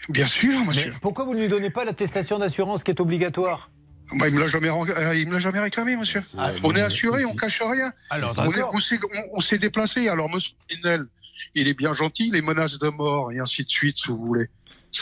[0.09, 0.93] Bien sûr, monsieur.
[0.93, 3.71] Mais pourquoi vous ne lui donnez pas l'attestation d'assurance qui est obligatoire
[4.19, 6.23] Bah, il me l'a jamais, ren- euh, il me l'a jamais réclamé, monsieur.
[6.63, 7.93] on est assuré, on cache rien.
[8.11, 8.71] Alors, on, est- d'accord.
[8.75, 10.07] on s'est, on- on s'est déplacé.
[10.09, 11.07] Alors, monsieur Pinel,
[11.57, 14.47] il est bien gentil, les menaces de mort et ainsi de suite, si vous voulez.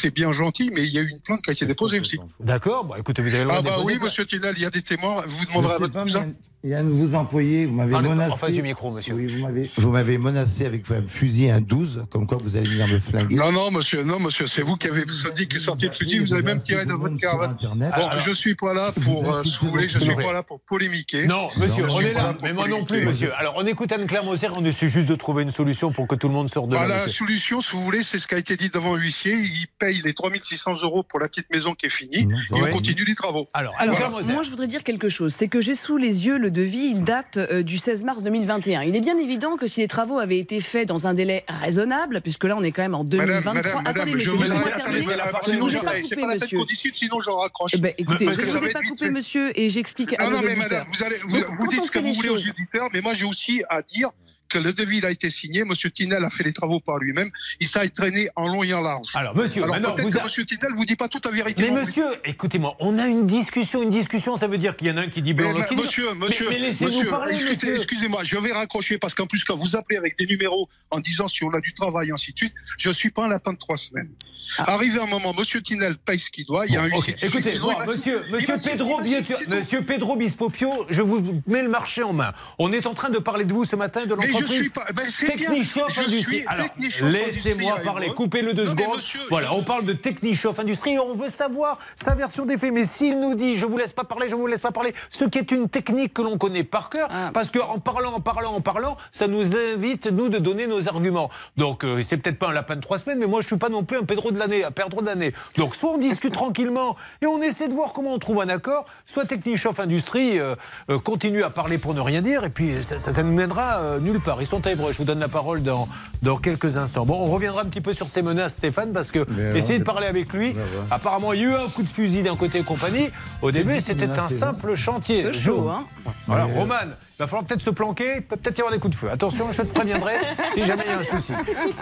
[0.00, 2.18] C'est bien gentil, mais il y a eu une plainte qui a été déposée aussi.
[2.40, 4.70] D'accord, bon, écoutez, vous avez le droit Ah bah oui, monsieur Tinel, il y a
[4.70, 5.24] des témoins.
[5.26, 6.32] Vous demanderez à votre cousin.
[6.64, 8.32] Mais Il y a un de vos employés, vous m'avez menacé.
[8.32, 9.14] en face du micro, monsieur.
[9.14, 12.88] Oui, vous m'avez, vous menacé avec un fusil, un 12, comme quoi vous allez venir
[12.88, 13.36] me flinguer.
[13.36, 15.04] Non, non, monsieur, non, monsieur, c'est vous qui avez
[15.36, 17.56] dit qui est sorti le fusil, vous avez même tiré de votre caravane.
[17.60, 20.42] Bon, Alors- je suis pas là pour, euh, si vous voulez, je suis pas là
[20.42, 21.26] pour polémiquer.
[21.26, 23.32] Non, monsieur, Je on suis est pas là, pour mais moi non plus, monsieur.
[23.38, 26.28] Alors, on écoute Anne-Claire Moser, on essaie juste de trouver une solution pour que tout
[26.28, 27.26] le monde sorte de Bah, là, la monsieur.
[27.26, 29.34] solution, si vous voulez, c'est ce qui a été dit devant l'huissier.
[29.34, 33.04] Il paye les 3600 euros pour la petite maison qui est finie et on continue
[33.04, 33.46] les travaux.
[33.52, 33.74] Alors,
[34.10, 35.34] moi, je voudrais dire quelque chose.
[35.34, 36.92] C'est que j'ai sous les yeux le devis.
[36.94, 38.82] Il date euh, du 16 mars 2021.
[38.82, 42.22] Il est bien évident que si les travaux avaient été faits dans un délai raisonnable,
[42.22, 43.52] puisque là, on est quand même en 2023.
[43.52, 44.74] Madame, madame, Attendez, monsieur, je terminer.
[44.78, 45.02] attendez,
[45.46, 46.60] Je ne vous ai pas coupé, pas monsieur.
[46.94, 47.72] sinon je raccroche.
[47.74, 50.36] Eh ben, écoutez, je ne vous ai pas coupé, monsieur, et j'explique à Non, nos
[50.36, 50.86] non, mais auditeurs.
[50.90, 51.16] madame,
[51.58, 54.10] vous, dites ce que vous voulez aux auditeurs, mais moi j'ai aussi à dire
[54.54, 57.30] que le devis il a été signé, Monsieur Tinel a fait les travaux par lui-même,
[57.60, 59.08] il s'est traîné en long et en large.
[59.14, 61.32] Alors, monsieur, Alors maintenant, peut-être vous que a- Monsieur Tinel vous dit pas toute la
[61.32, 61.62] vérité.
[61.62, 64.96] Mais monsieur, écoutez-moi, on a une discussion, une discussion, ça veut dire qu'il y en
[64.96, 67.34] a un qui dit blanc, l'autre qui dit monsieur, Mais- monsieur, mais, laissez-nous monsieur, parler,
[67.34, 67.76] excusez- monsieur.
[67.78, 71.26] excusez-moi, je vais raccrocher parce qu'en plus quand vous appelez avec des numéros en disant
[71.26, 73.76] si on a du travail ainsi de suite, je suis pas un lapin de trois
[73.76, 74.10] semaines.
[74.58, 76.88] Arrivé un moment, Monsieur Tinel paye ce qu'il doit, il y a un Ah.
[76.90, 77.06] Bon, ok.
[77.06, 79.00] huissier qui- Écoutez, il va- monsieur, monsieur Pedro,
[79.48, 82.32] monsieur Pedro Bispopio, je vous mets le marché en main.
[82.58, 85.04] On est en train de parler de vous ce matin de l'entreprise suis pas- ben,
[85.06, 86.44] Je Industrie.
[86.46, 86.66] Alors,
[87.02, 88.12] laissez-moi parler.
[88.14, 88.96] Coupez-le deux Non, secondes.
[88.96, 90.98] monsieur, voilà, on parle de Technichoff Industrie.
[90.98, 92.72] On veut savoir sa version des faits.
[92.72, 95.24] Mais s'il nous dit, je vous laisse pas parler, je vous laisse pas parler, ce
[95.24, 97.30] qui est une technique que l'on connaît par cœur, Ah.
[97.32, 100.88] parce que en parlant, en parlant, en parlant, ça nous invite nous de donner nos
[100.88, 101.30] arguments.
[101.56, 103.68] Donc, euh, c'est peut-être pas un lapin de trois semaines, mais moi, je suis pas
[103.68, 105.32] non plus un Pedro de l'année, un Pedro de l'année.
[105.56, 108.84] Donc, soit on discute tranquillement et on essaie de voir comment on trouve un accord,
[109.06, 110.54] soit Technichoff Industrie euh,
[110.90, 113.98] euh, continue à parler pour ne rien dire, et puis ça, ça, ça nous mènera
[114.00, 114.23] nulle part.
[114.40, 114.92] Ils sont à Évreux.
[114.92, 115.88] Je vous donne la parole dans,
[116.22, 117.04] dans quelques instants.
[117.04, 119.84] Bon, on reviendra un petit peu sur ces menaces, Stéphane, parce que alors, essayez de
[119.84, 120.54] parler avec lui.
[120.90, 123.10] Apparemment, il y a eu un coup de fusil d'un côté et compagnie.
[123.42, 125.32] Au début, c'était un simple chantier.
[125.32, 125.86] Chaud, hein.
[126.26, 128.72] Voilà, Mais, euh, Roman, il va falloir peut-être se planquer, il peut peut-être y avoir
[128.72, 129.10] des coups de feu.
[129.10, 130.14] Attention, je te préviendrai
[130.54, 131.32] si jamais il y a un souci.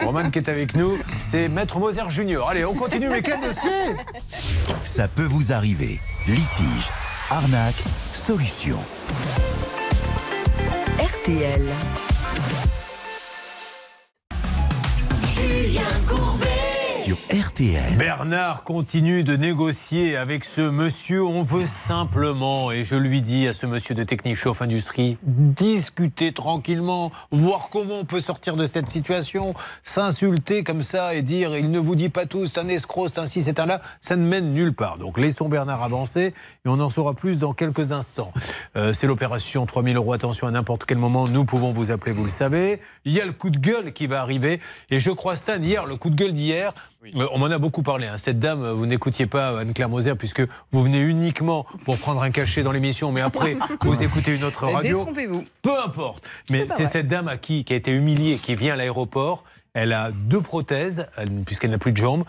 [0.03, 2.49] Roman qui est avec nous, c'est Maître Moser Junior.
[2.49, 3.70] Allez, on continue, mais quel dossier?
[4.84, 6.01] Ça peut vous arriver.
[6.26, 6.90] Litige,
[7.30, 7.82] arnaque,
[8.12, 8.78] solution.
[10.99, 11.72] RTL.
[15.62, 16.51] Julien Courbet.
[17.30, 17.96] RTL.
[17.96, 21.24] Bernard continue de négocier avec ce monsieur.
[21.24, 26.32] On veut simplement, et je lui dis à ce monsieur de Technique Chauffe Industrie, discuter
[26.32, 29.54] tranquillement, voir comment on peut sortir de cette situation.
[29.82, 33.18] S'insulter comme ça et dire il ne vous dit pas tout, c'est un escroc, c'est
[33.18, 34.98] un ci, c'est un là, ça ne mène nulle part.
[34.98, 36.26] Donc laissons Bernard avancer
[36.64, 38.32] et on en saura plus dans quelques instants.
[38.76, 40.12] Euh, c'est l'opération 3000 euros.
[40.12, 42.80] Attention, à n'importe quel moment, nous pouvons vous appeler, vous le savez.
[43.04, 44.60] Il y a le coup de gueule qui va arriver.
[44.90, 46.72] Et je crois, Stan, hier, le coup de gueule d'hier,
[47.16, 48.07] euh, on m'en a beaucoup parlé.
[48.07, 48.16] hein.
[48.16, 52.30] Cette dame, euh, vous n'écoutiez pas Anne-Claire Moser puisque vous venez uniquement pour prendre un
[52.30, 54.98] cachet dans l'émission, mais après, vous écoutez une autre radio.
[54.98, 55.44] Détrompez-vous.
[55.62, 56.28] Peu importe.
[56.50, 59.44] Mais c'est cette dame à qui, qui a été humiliée, qui vient à l'aéroport.
[59.74, 62.24] Elle a deux prothèses, elle- puisqu'elle n'a plus de jambes.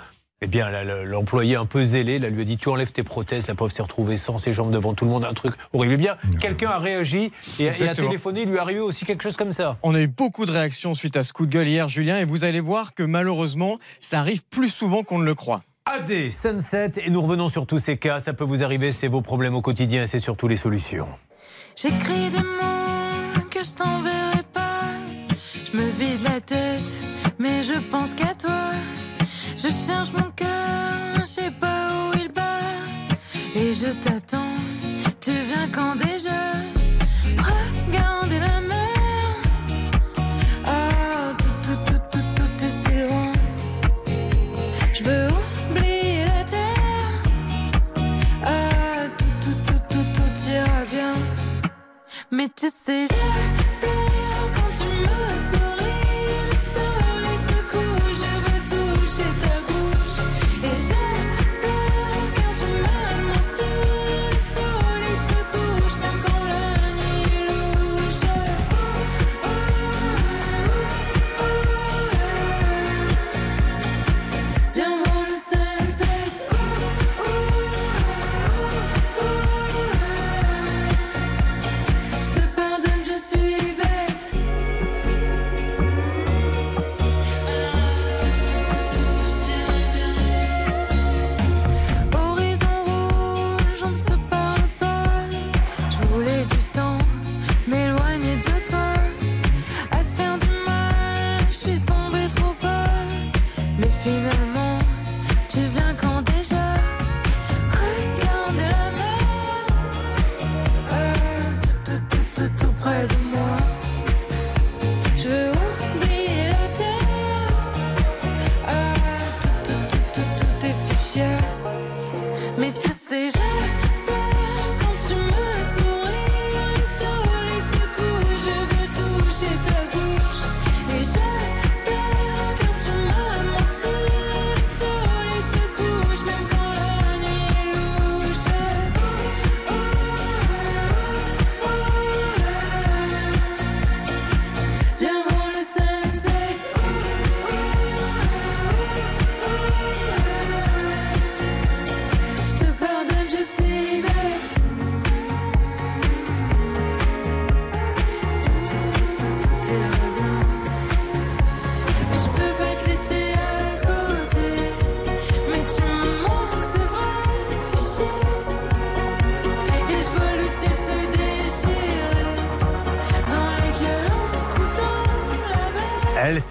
[0.45, 0.69] Eh bien,
[1.05, 3.47] l'employé un peu zélé, là, lui a dit Tu enlèves tes prothèses.
[3.47, 5.23] La pauvre s'est retrouvée sans ses jambes devant tout le monde.
[5.23, 5.93] Un truc horrible.
[5.93, 8.07] Eh bien, quelqu'un a réagi et, a- et a Exactement.
[8.09, 8.41] téléphoné.
[8.41, 9.77] Il lui est arrivé aussi quelque chose comme ça.
[9.83, 12.25] On a eu beaucoup de réactions suite à ce coup de gueule hier, Julien, et
[12.25, 15.63] vous allez voir que malheureusement, ça arrive plus souvent qu'on ne le croit.
[15.85, 18.19] AD, Sunset, et nous revenons sur tous ces cas.
[18.19, 21.07] Ça peut vous arriver, c'est vos problèmes au quotidien, c'est surtout les solutions.
[21.77, 24.81] J'écris des mots que je t'enverrai pas.
[25.71, 26.81] Je me vide la tête,
[27.39, 28.51] mais je pense qu'à toi.
[29.63, 32.59] Je cherche mon cœur, je sais pas où il bat.
[33.55, 34.57] Et je t'attends,
[35.21, 36.41] tu viens quand déjà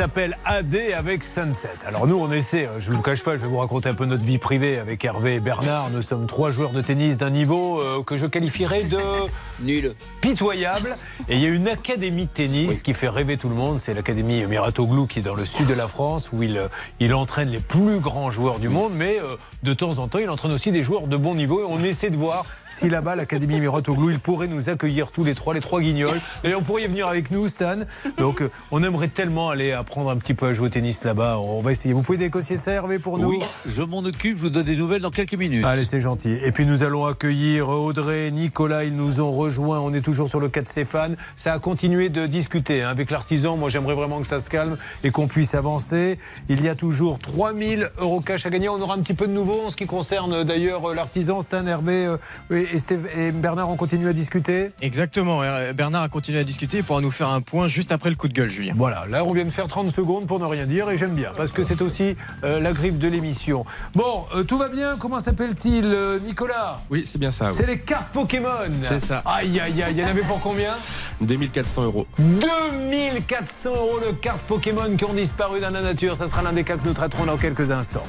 [0.03, 1.69] s'appelle AD avec Sunset.
[1.87, 3.95] Alors nous, on essaie, euh, je ne vous cache pas, je vais vous raconter un
[3.95, 5.91] peu notre vie privée avec Hervé et Bernard.
[5.91, 8.99] Nous sommes trois joueurs de tennis d'un niveau euh, que je qualifierais de...
[9.63, 9.95] Nul.
[10.21, 10.97] Pitoyable.
[11.29, 13.79] Et il y a une académie de tennis qui fait rêver tout le monde.
[13.79, 16.69] C'est l'académie Miratoglou qui est dans le sud de la France où il, euh,
[17.01, 18.93] il entraîne les plus grands joueurs du monde.
[18.95, 21.61] Mais euh, de temps en temps, il entraîne aussi des joueurs de bon niveau.
[21.61, 25.35] Et on essaie de voir si là-bas, l'académie Miratoglou, il pourrait nous accueillir tous les
[25.35, 26.21] trois, les trois guignols.
[26.45, 27.77] Et on pourrait y venir avec nous, Stan.
[28.19, 31.39] Donc euh, on aimerait tellement aller apprendre un petit peu à jouer au tennis là-bas.
[31.39, 31.95] On va essayer.
[31.95, 34.77] Vous pouvez négocier ça, Hervé, pour nous Oui, je m'en occupe, je vous donne des
[34.77, 35.65] nouvelles dans quelques minutes.
[35.65, 36.37] Allez, c'est gentil.
[36.43, 39.81] Et puis nous allons accueillir Audrey, Nicolas, ils nous ont rejoints.
[39.81, 41.17] On est toujours sur le cas de Stéphane.
[41.37, 43.57] Ça a continué de discuter hein, avec l'artisan.
[43.57, 46.19] Moi, j'aimerais vraiment que ça se calme et qu'on puisse avancer.
[46.49, 48.69] Il y a toujours 3000 euros cash à gagner.
[48.69, 51.41] On aura un petit peu de nouveau en ce qui concerne d'ailleurs l'artisan.
[51.41, 52.07] Stan, Hervé
[52.51, 55.43] euh, et, et Stév- et Bernard, on continue à discuter Exactement.
[55.43, 58.17] euh, Bernard a continué à discuter et pourra nous faire un point juste après le
[58.17, 58.75] coup de gueule, Julien.
[58.77, 61.15] Voilà, là on vient de faire faire 30 secondes pour ne rien dire et j'aime
[61.15, 63.65] bien parce que c'est aussi euh, la griffe de l'émission.
[63.95, 64.97] Bon, euh, tout va bien?
[64.99, 66.81] Comment s'appelle-t-il, euh, Nicolas?
[66.91, 67.47] Oui, c'est bien ça.
[67.47, 67.53] oui.
[67.57, 68.49] C'est les cartes Pokémon.
[68.83, 69.23] C'est ça.
[69.25, 69.93] Aïe, aïe, aïe.
[69.93, 70.75] Il y en avait pour combien?
[71.21, 72.07] 2400 euros.
[72.19, 76.17] 2400 euros de cartes Pokémon qui ont disparu dans la nature.
[76.17, 78.03] Ça sera l'un des cas que nous traiterons dans quelques instants.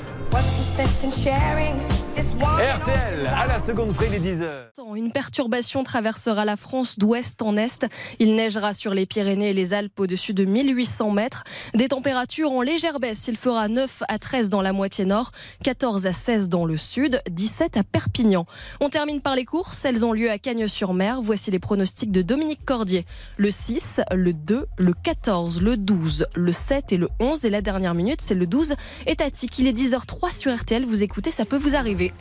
[2.42, 4.72] RTL, à la seconde près, les 10 heures.
[4.96, 7.86] Une perturbation traversera la France d'ouest en est.
[8.20, 11.44] Il neigera sur les Pyrénées et les Alpes au-dessus de 1800 mètres.
[11.74, 13.28] Des températures en légère baisse.
[13.28, 15.32] Il fera 9 à 13 dans la moitié nord,
[15.64, 18.46] 14 à 16 dans le sud, 17 à Perpignan.
[18.80, 19.84] On termine par les courses.
[19.86, 21.22] Elles ont lieu à Cagnes-sur-Mer.
[21.22, 23.06] Voici les pronostics de Dominique Cordier.
[23.38, 27.46] Le 6, le 2, le 14, le 12, le 7 et le 11.
[27.46, 28.76] Et la dernière minute, c'est le 12.
[29.08, 30.86] Et Tati, il est 10h03 sur RTL.
[30.86, 32.12] Vous écoutez, ça peut vous arriver.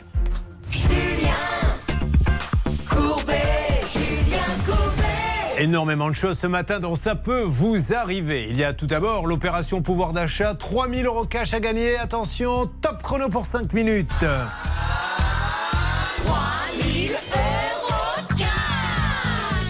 [5.63, 8.47] Énormément de choses ce matin dont ça peut vous arriver.
[8.49, 11.97] Il y a tout d'abord l'opération pouvoir d'achat, 3000 euros cash à gagner.
[11.97, 14.25] Attention, top chrono pour 5 minutes.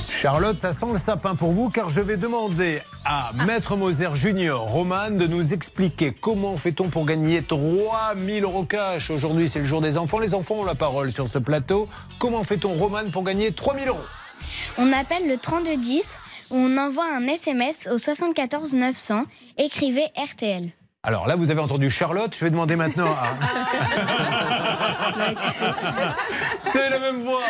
[0.09, 4.61] Charlotte, ça sent le sapin pour vous car je vais demander à Maître Moser Junior,
[4.61, 9.11] Roman, de nous expliquer comment fait-on pour gagner 3000 euros cash.
[9.11, 10.17] Aujourd'hui, c'est le jour des enfants.
[10.17, 11.87] Les enfants ont la parole sur ce plateau.
[12.17, 13.99] Comment fait-on, Roman, pour gagner 3000 euros?
[14.77, 16.07] On appelle le 3210
[16.51, 19.23] ou on envoie un SMS au 74 900.
[19.57, 20.71] Écrivez RTL.
[21.05, 22.34] Alors là, vous avez entendu Charlotte.
[22.34, 23.38] Je vais demander maintenant à.
[26.73, 27.41] C'est la même voix.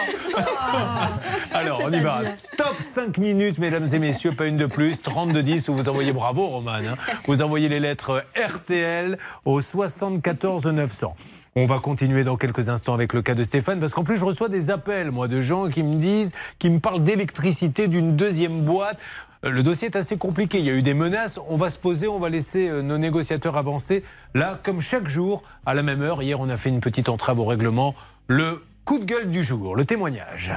[1.53, 2.21] Alors, on y va.
[2.57, 5.01] Top 5 minutes, mesdames et messieurs, pas une de plus.
[5.01, 6.71] 32-10 où vous envoyez bravo, Roman.
[6.73, 6.95] hein.
[7.27, 11.15] Vous envoyez les lettres RTL au 74 900.
[11.55, 14.25] On va continuer dans quelques instants avec le cas de Stéphane, parce qu'en plus, je
[14.25, 18.61] reçois des appels, moi, de gens qui me disent, qui me parlent d'électricité d'une deuxième
[18.61, 18.97] boîte.
[19.45, 20.57] Euh, Le dossier est assez compliqué.
[20.57, 21.39] Il y a eu des menaces.
[21.47, 24.03] On va se poser, on va laisser euh, nos négociateurs avancer.
[24.33, 27.39] Là, comme chaque jour, à la même heure, hier, on a fait une petite entrave
[27.39, 27.93] au règlement.
[28.25, 30.53] Le coup de gueule du jour, le témoignage.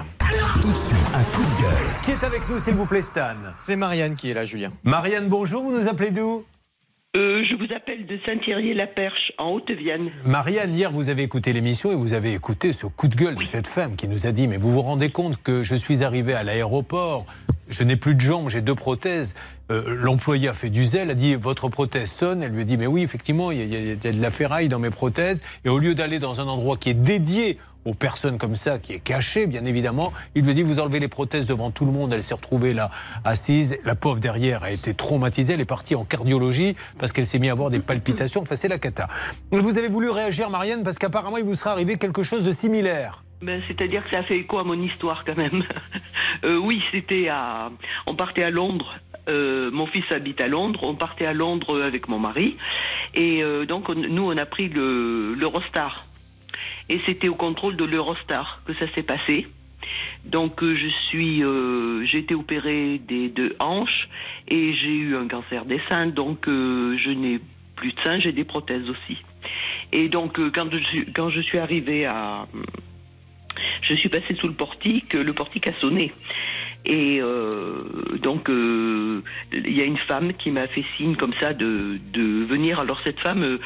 [0.62, 2.00] Tout de suite, un coup de gueule.
[2.04, 3.34] Qui est avec nous, s'il vous plaît, Stan?
[3.54, 4.72] C'est Marianne qui est là, Julien.
[4.82, 5.62] Marianne, bonjour.
[5.62, 6.42] Vous nous appelez d'où?
[7.16, 10.10] Euh, je vous appelle de Saint-Thierry-la-Perche, en Haute-Vienne.
[10.26, 13.44] Marianne, hier, vous avez écouté l'émission et vous avez écouté ce coup de gueule de
[13.44, 16.34] cette femme qui nous a dit Mais vous vous rendez compte que je suis arrivé
[16.34, 17.24] à l'aéroport,
[17.70, 19.34] je n'ai plus de jambes, j'ai deux prothèses.
[19.70, 22.42] Euh, L'employé a fait du zèle, a dit Votre prothèse sonne.
[22.42, 24.08] Elle lui a dit Mais oui, effectivement, il y, a- il y a- il y
[24.08, 25.42] a de la ferraille dans mes prothèses.
[25.64, 27.56] Et au lieu d'aller dans un endroit qui est dédié
[27.86, 31.08] aux personnes comme ça, qui est caché, bien évidemment, il lui dit Vous enlevez les
[31.08, 32.12] prothèses devant tout le monde.
[32.12, 32.90] Elle s'est retrouvée là,
[33.24, 33.78] assise.
[33.84, 35.54] La pauvre derrière a été traumatisée.
[35.54, 38.42] Elle est partie en cardiologie parce qu'elle s'est mise à avoir des palpitations.
[38.42, 39.08] Enfin, c'est la cata.
[39.50, 43.22] Vous avez voulu réagir, Marianne, parce qu'apparemment, il vous sera arrivé quelque chose de similaire.
[43.42, 45.62] Ben, C'est-à-dire que ça fait écho à mon histoire quand même.
[46.44, 47.70] Euh, oui, c'était à.
[48.06, 48.96] On partait à Londres.
[49.28, 50.80] Euh, mon fils habite à Londres.
[50.82, 52.58] On partait à Londres avec mon mari.
[53.14, 56.05] Et euh, donc, on- nous, on a pris le- l'Eurostar.
[56.88, 59.46] Et c'était au contrôle de l'Eurostar que ça s'est passé.
[60.24, 61.42] Donc, euh, je suis.
[61.42, 64.08] euh, j'ai été opérée des deux hanches
[64.48, 66.06] et j'ai eu un cancer des seins.
[66.06, 67.40] Donc, euh, je n'ai
[67.76, 69.18] plus de seins, j'ai des prothèses aussi.
[69.92, 72.46] Et donc, euh, quand je suis, quand je suis arrivée à.
[73.82, 76.12] Je suis passée sous le portique, le portique a sonné.
[76.88, 77.82] Et euh,
[78.22, 79.20] donc, euh,
[79.52, 82.78] il y a une femme qui m'a fait signe comme ça de, de venir.
[82.78, 83.58] Alors, cette femme, euh,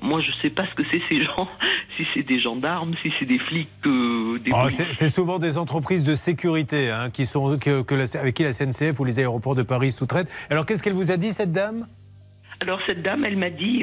[0.00, 1.48] moi, je sais pas ce que c'est ces gens,
[1.96, 6.14] si c'est des gendarmes, si c'est des flics, des Ah, c'est souvent des entreprises de
[6.14, 9.64] sécurité hein, qui sont, que, que la- avec qui la SNCF ou les aéroports de
[9.64, 10.30] Paris sous-traitent.
[10.48, 11.86] Alors, qu'est-ce qu'elle vous a dit, cette dame?
[12.60, 13.82] Alors, cette dame, elle m'a dit,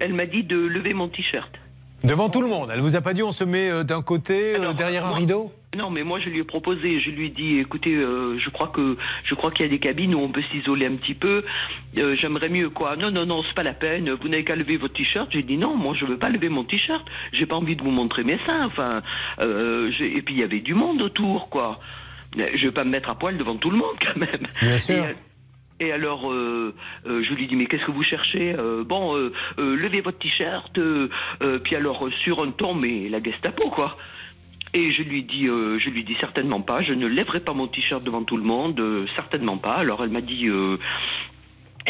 [0.00, 1.50] elle m'a dit de lever mon t-shirt.
[2.04, 2.70] Devant tout le monde.
[2.72, 5.52] Elle vous a pas dit on se met d'un côté, derrière un moi- rideau?
[5.76, 8.68] Non, mais moi je lui ai proposé, je lui ai dit, écoutez, euh, je crois
[8.68, 11.44] que je crois qu'il y a des cabines où on peut s'isoler un petit peu.
[11.98, 12.96] Euh, J'aimerais mieux quoi?
[12.96, 14.10] Non, non, non, c'est pas la peine.
[14.12, 15.28] Vous n'avez qu'à lever votre t-shirt.
[15.30, 17.06] J'ai dit non, moi je veux pas lever mon t-shirt.
[17.32, 18.64] J'ai pas envie de vous montrer mes seins.
[18.64, 19.02] Enfin,
[19.40, 21.80] euh, j'ai- et puis il y avait du monde autour, quoi.
[22.34, 24.46] Je vais pas me mettre à poil devant tout le monde quand même.
[24.62, 25.04] Bien sûr.
[25.80, 26.74] Et, et alors, euh,
[27.06, 28.54] euh, je lui dis, mais qu'est-ce que vous cherchez?
[28.58, 30.76] Euh, Bon, euh, euh, levez votre t-shirt.
[30.78, 31.08] euh,
[31.42, 33.98] euh, puis alors, euh, sur un ton, mais la Gestapo, quoi.
[34.74, 36.82] Et je lui dis, euh, je lui dis certainement pas.
[36.82, 39.74] Je ne lèverai pas mon t-shirt devant tout le monde, euh, certainement pas.
[39.76, 40.46] Alors elle m'a dit.
[40.48, 40.76] euh,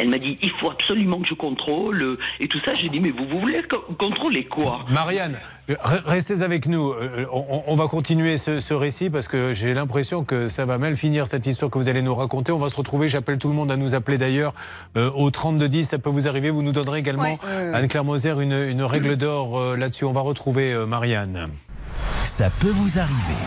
[0.00, 2.72] elle m'a dit, il faut absolument que je contrôle euh, et tout ça.
[2.72, 4.86] J'ai dit, mais vous, vous voulez co- contrôler quoi?
[4.90, 6.92] Marianne, re- restez avec nous.
[6.92, 10.78] Euh, On, on va continuer ce, ce récit parce que j'ai l'impression que ça va
[10.78, 12.52] mal finir cette histoire que vous allez nous raconter.
[12.52, 13.08] On va se retrouver.
[13.08, 14.52] J'appelle tout le monde à nous appeler d'ailleurs
[14.96, 15.82] euh, au 3210.
[15.88, 16.50] Ça peut vous arriver.
[16.50, 17.38] Vous nous donnerez également, Ouais.
[17.44, 17.74] Ouais, ouais.
[17.74, 20.04] Anne-Claire Moser, une, une règle d'or euh, là-dessus.
[20.04, 21.48] On va retrouver euh, Marianne.
[22.24, 23.42] Ça peut vous arriver.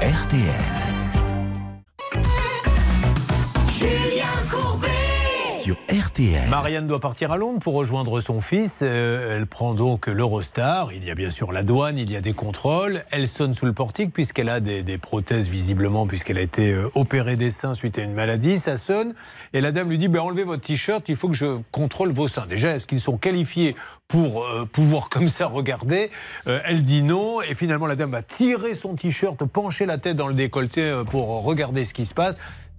[0.00, 0.87] RTL.
[6.48, 8.80] Marianne doit partir à Londres pour rejoindre son fils.
[8.82, 10.92] Euh, elle prend donc l'Eurostar.
[10.92, 13.02] Il y a bien sûr la douane, il y a des contrôles.
[13.10, 17.36] Elle sonne sous le portique puisqu'elle a des, prothèses visiblement, puisqu'elle a été euh, opérée
[17.36, 18.58] des seins suite à une maladie.
[18.58, 19.14] Ça sonne
[19.52, 22.28] et la dame lui dit ben, enlevez votre t-shirt, il faut que je contrôle vos
[22.28, 22.46] seins.
[22.46, 23.76] Déjà, est-ce qu'ils sont qualifiés
[24.08, 26.10] pour euh, pouvoir comme ça regarder?
[26.46, 30.28] Elle dit non et finalement la dame va tirer son t-shirt, pencher la tête dans
[30.28, 32.38] le décolleté pour regarder ce qui se passe.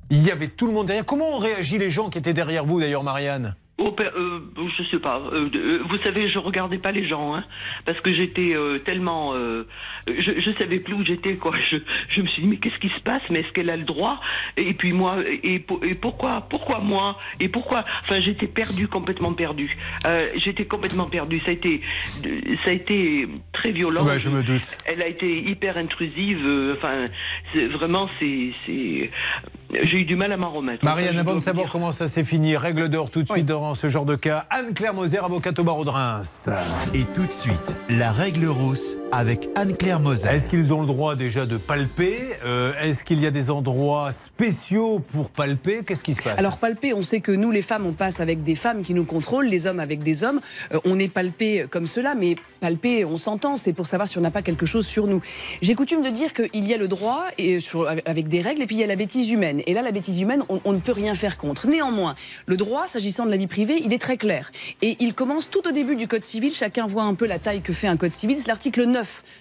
[0.10, 1.06] Il y avait tout le monde derrière.
[1.06, 4.40] Comment ont réagi les gens qui étaient derrière vous d'ailleurs, Marianne Au pa- euh,
[4.78, 5.22] je sais pas.
[5.34, 7.44] euh, euh, vous savez, je regardais pas les gens, hein,
[7.86, 9.34] parce que j'étais euh, tellement,
[10.20, 11.52] je, je savais plus où j'étais, quoi.
[11.72, 11.78] Je,
[12.10, 13.22] je me suis dit, mais qu'est-ce qui se passe?
[13.30, 14.20] Mais est-ce qu'elle a le droit?
[14.58, 17.18] Et puis moi, et, po- et pourquoi, pourquoi moi?
[17.40, 17.86] Et pourquoi?
[18.04, 19.76] Enfin, j'étais perdu, complètement perdu.
[20.06, 21.40] Euh, j'étais complètement perdu.
[21.40, 21.82] Ça a été,
[22.64, 24.06] ça a été très violent.
[24.06, 24.78] Ouais, je me doute.
[24.86, 26.40] Elle a été hyper intrusive.
[26.46, 27.08] euh, Enfin,
[27.54, 29.10] c'est- vraiment, c'est, c'est,
[29.84, 30.84] j'ai eu du mal à m'en remettre.
[30.86, 31.72] Marianne, Enfin, avant de savoir dire.
[31.72, 34.46] comment ça s'est fini, règle d'or tout de suite dans ce genre de cas.
[34.50, 36.50] Anne-Claire Moser, avocate au barreau de Reims.
[36.94, 40.30] Et tout de suite, la règle rousse avec Anne-Claire Moser.
[40.30, 44.12] Est-ce qu'ils ont le droit déjà de palper Euh, Est-ce qu'il y a des endroits
[44.12, 45.82] spéciaux pour palper?
[45.86, 46.38] Qu'est-ce qui se passe?
[46.38, 49.06] Alors palper, on sait que nous les femmes, on passe avec des femmes qui nous
[49.06, 50.40] contrôlent, les hommes avec des hommes.
[50.74, 54.22] Euh, on est palpé comme cela, mais palper, on s'entend, c'est pour savoir si on
[54.22, 55.22] n'a pas quelque chose sur nous.
[55.62, 58.68] J'ai coutume de dire qu'il y a le droit et sur, avec des règles, et
[58.68, 59.62] puis il y a la bêtise humaine.
[59.66, 61.68] Et là, la bêtise humaine, on, on ne peut rien faire contre.
[61.68, 62.14] Néanmoins,
[62.46, 64.52] le droit, s'agissant de la vie privée, il est très clair.
[64.84, 66.54] Et il commence tout au début du Code civil.
[66.54, 68.38] Chacun voit un peu la taille que fait un Code civil.
[68.40, 68.99] C'est l'article 9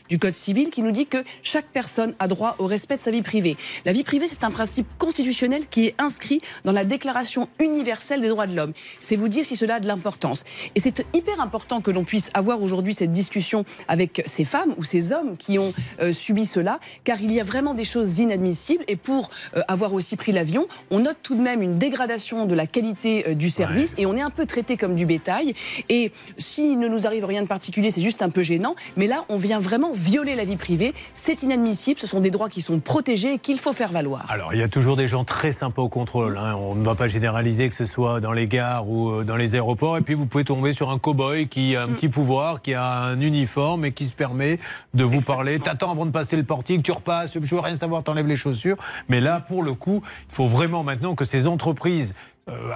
[0.08, 3.10] du Code civil qui nous dit que chaque personne a droit au respect de sa
[3.10, 3.56] vie privée.
[3.84, 8.28] La vie privée, c'est un principe constitutionnel qui est inscrit dans la Déclaration universelle des
[8.28, 8.72] droits de l'homme.
[9.00, 10.44] C'est vous dire si cela a de l'importance.
[10.74, 14.84] Et c'est hyper important que l'on puisse avoir aujourd'hui cette discussion avec ces femmes ou
[14.84, 18.84] ces hommes qui ont euh, subi cela, car il y a vraiment des choses inadmissibles.
[18.88, 22.54] Et pour euh, avoir aussi pris l'avion, on note tout de même une dégradation de
[22.54, 25.54] la qualité euh, du service et on est un peu traité comme du bétail.
[25.88, 28.74] Et s'il ne nous arrive rien de particulier, c'est juste un peu gênant.
[28.96, 30.92] Mais là, on vient vraiment violer la vie privée.
[31.14, 31.98] C'est inadmissible.
[31.98, 34.26] Ce sont des droits qui sont protégés et qu'il faut faire valoir.
[34.28, 36.36] Alors, il y a toujours des gens très sympas au contrôle.
[36.36, 36.54] hein.
[36.60, 39.54] On ne va pas généraliser que ce soit dans les gares ou euh, dans les
[39.54, 39.96] aéroports.
[39.96, 43.00] Et puis, vous pouvez tomber sur un cow-boy qui a un petit pouvoir, qui a
[43.04, 44.58] un uniforme et qui se permet
[44.92, 45.58] de vous parler.
[45.58, 48.76] T'attends avant de passer le portique, tu repasses, je veux rien savoir, t'enlèves les chaussures.
[49.08, 52.14] Mais là, pour le coup, il faut vraiment maintenant que ces entreprises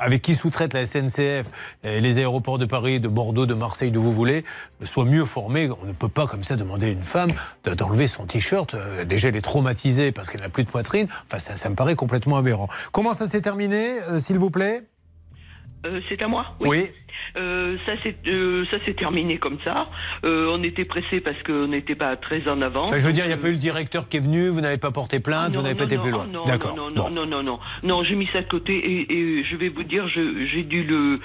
[0.00, 1.46] avec qui sous-traite la SNCF,
[1.84, 4.44] et les aéroports de Paris, de Bordeaux, de Marseille, d'où vous voulez,
[4.82, 5.68] euh, soient mieux formés.
[5.82, 7.30] On ne peut pas comme ça demander à une femme
[7.64, 8.74] de- d'enlever son t-shirt.
[8.74, 11.08] Euh, Déjà, elle est traumatisée parce qu'elle n'a plus de poitrine.
[11.26, 12.68] Enfin, ça, ça me paraît complètement aberrant.
[12.92, 14.82] Comment ça s'est terminé, euh, s'il vous plaît?
[15.84, 16.46] Euh, c'est à moi?
[16.60, 16.90] Oui.
[17.36, 19.88] Euh, ça s'est euh, ça s'est terminé comme ça.
[20.24, 22.86] Euh, on était pressés parce qu'on n'était pas très en avance.
[22.92, 24.60] Enfin, je veux dire, il n'y a pas eu le directeur qui est venu, vous
[24.60, 26.26] n'avez pas porté plainte, Ah, vous n'avez pas été plus ah, loin.
[26.26, 26.76] non, D'accord.
[26.76, 27.10] Non, Bon.
[27.10, 28.04] non, non, non, non, non.
[28.04, 31.20] j'ai mis ça de côté et, et je vais vous dire, j'ai dû le,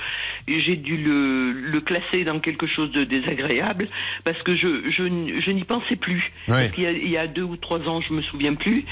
[0.47, 3.88] j'ai dû le, le classer dans quelque chose de désagréable
[4.24, 5.03] parce que je, je,
[5.41, 6.32] je n'y pensais plus.
[6.47, 6.72] Oui.
[6.72, 8.86] Qu'il y a- il y a deux ou trois ans, je me souviens plus.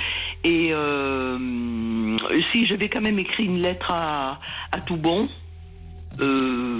[0.44, 2.18] Et euh,
[2.52, 4.40] si j'avais quand même écrit une lettre à,
[4.72, 5.24] à Toubon.
[5.24, 5.45] Euh,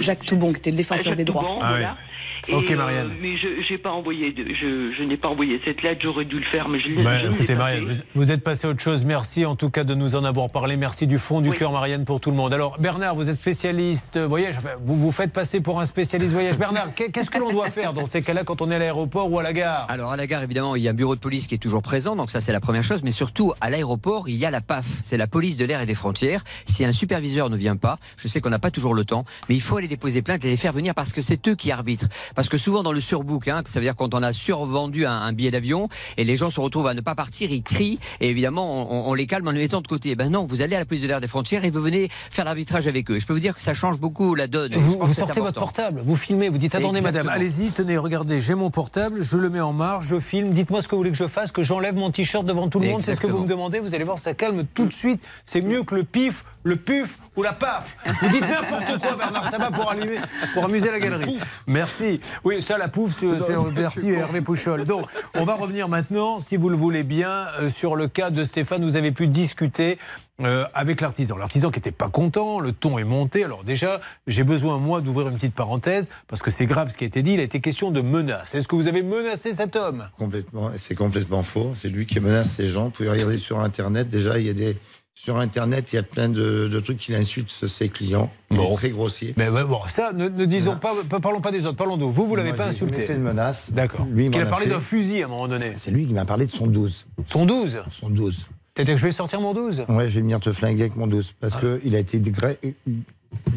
[0.00, 1.42] Jacques Toubon, qui était le défenseur Jacques des droits.
[1.42, 1.96] Toubon, Ah voilà.
[1.98, 2.15] oui.
[2.52, 3.12] Ok, euh, Marianne.
[3.20, 6.00] mais je j'ai pas envoyé, de, je, je n'ai pas envoyé cette lettre.
[6.02, 7.92] J'aurais dû le faire, mais je, l'ai- Bah, je ne l'ai écoutez, pas Marianne, fait.
[7.94, 9.04] vous, vous êtes passé à autre chose.
[9.04, 10.76] Merci en tout cas de nous en avoir parlé.
[10.76, 12.52] Merci du fond du cœur, Marianne, pour tout le monde.
[12.54, 14.56] Alors, Bernard, vous êtes spécialiste voyage.
[14.58, 16.56] Enfin, vous vous faites passer pour un spécialiste voyage.
[16.58, 19.30] Bernard, qu'est- qu'est-ce que l'on doit faire dans ces cas-là quand on est à l'aéroport
[19.32, 19.86] ou à la gare?
[19.88, 21.82] Alors à la gare, évidemment, il y a un bureau de police qui est toujours
[21.82, 23.02] présent, donc ça c'est la première chose.
[23.02, 25.86] Mais surtout, à l'aéroport, il y a la PAF, c'est la police de l'air et
[25.86, 26.42] des frontières.
[26.66, 29.54] Si un superviseur ne vient pas, je sais qu'on n'a pas toujours le temps, mais
[29.56, 32.06] il faut aller déposer plainte et les faire venir parce que c'est eux qui arbitrent.
[32.36, 35.12] Parce que souvent dans le surbook, hein, ça veut dire quand on a survendu un,
[35.18, 38.28] un billet d'avion et les gens se retrouvent à ne pas partir, ils crient et
[38.28, 40.10] évidemment on, on les calme en les mettant de côté.
[40.10, 42.08] Eh Ben non, vous allez à la police de l'air des frontières et vous venez
[42.10, 43.18] faire l'arbitrage avec eux.
[43.18, 44.72] Je peux vous dire que ça change beaucoup la donne.
[44.72, 47.24] Et je Vous, pense sortez votre portable, vous filmez, vous dites attendez Exactement.
[47.24, 50.82] madame, allez-y, tenez, regardez, j'ai mon portable, je le mets en marche, je filme, dites-moi
[50.82, 53.02] ce que vous voulez que je fasse, que j'enlève mon t-shirt devant tout le monde,
[53.02, 55.62] c'est ce que vous me demandez, vous allez voir, ça calme tout de suite, c'est
[55.62, 57.96] mieux que le pif, le puf ou la paf.
[58.20, 60.18] Vous dites n'importe quoi Bernard Sabat pour, allumer,
[60.52, 61.38] pour amuser la galerie.
[61.68, 62.20] Merci.
[62.42, 64.84] Oui, ça la pouf, c'est c'est- merci Hervé Pouchol.
[64.84, 68.42] Donc, on va revenir maintenant, si vous le voulez bien, euh, sur le cas de
[68.42, 69.98] Stéphane, vous avez pu discuter
[70.42, 71.36] euh, avec l'artisan.
[71.36, 73.44] L'artisan qui n'était pas content, le ton est monté.
[73.44, 77.04] Alors déjà, j'ai besoin, moi, d'ouvrir une petite parenthèse, parce que c'est grave ce qui
[77.04, 77.34] a été dit.
[77.34, 78.54] Il a été question de menace.
[78.56, 80.08] Est-ce que vous avez menacé cet homme?
[80.18, 81.72] Complètement, c'est complètement faux.
[81.76, 82.86] C'est lui qui menace ces gens.
[82.86, 84.08] Vous pouvez regarder sur Internet.
[84.10, 84.76] Déjà, il y a des.
[85.18, 88.30] Sur Internet, il y a plein de, de trucs qu'il insulte ses clients.
[88.50, 89.32] Il est très grossier.
[89.38, 92.04] Mais ouais, bon, ça, ne, ne disons pas, pas- parlons pas des autres, parlons de
[92.04, 92.12] vous.
[92.12, 92.96] Vous, vous l'avez pas insulté.
[92.96, 93.72] jamais fait de menace.
[93.72, 94.06] D'accord.
[94.12, 95.72] Lui, il Qu'il a parlé d'un fusil à un moment donné.
[95.78, 97.06] C'est lui qui m'a parlé de son 12.
[97.26, 98.46] Son 12 Son 12.
[98.74, 101.06] Peut-être que je vais sortir mon 12 Ouais, je vais venir te flinguer avec mon
[101.06, 101.34] 12.
[101.40, 102.20] Parce que il a été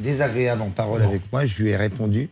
[0.01, 1.45] désagréable en parole avec moi.
[1.45, 2.29] Je lui ai répondu.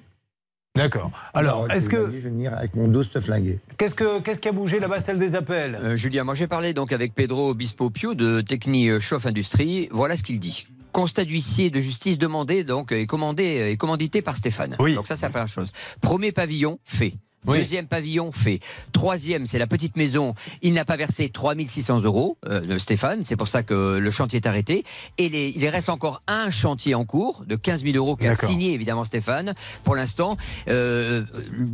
[0.77, 1.11] D'accord.
[1.33, 2.05] Alors, je est-ce que.
[2.05, 3.59] Je vais venir avec mon dos te flinguer.
[3.77, 5.75] Qu'est-ce, que, qu'est-ce qui a bougé là-bas, celle des appels?
[5.75, 9.89] Euh, Julien, moi j'ai parlé donc avec Pedro Obispo Pio de Techni euh, Chauffe Industrie.
[9.91, 10.67] Voilà ce qu'il dit.
[10.91, 14.75] Constat d'huissier de justice demandé donc et commandé euh, et commandité par Stéphane.
[14.79, 14.95] Oui.
[14.95, 15.71] Donc ça c'est la première chose.
[16.01, 17.13] Premier pavillon fait.
[17.47, 17.59] Oui.
[17.59, 18.59] Deuxième pavillon fait.
[18.91, 20.35] Troisième, c'est la petite maison.
[20.61, 23.23] Il n'a pas versé 3600 euros, euh, de Stéphane.
[23.23, 24.83] C'est pour ça que le chantier est arrêté.
[25.17, 28.73] Et les- il reste encore un chantier en cours de 15 000 euros qu'a signé
[28.73, 29.53] évidemment Stéphane.
[29.83, 30.37] Pour l'instant,
[30.67, 31.23] euh,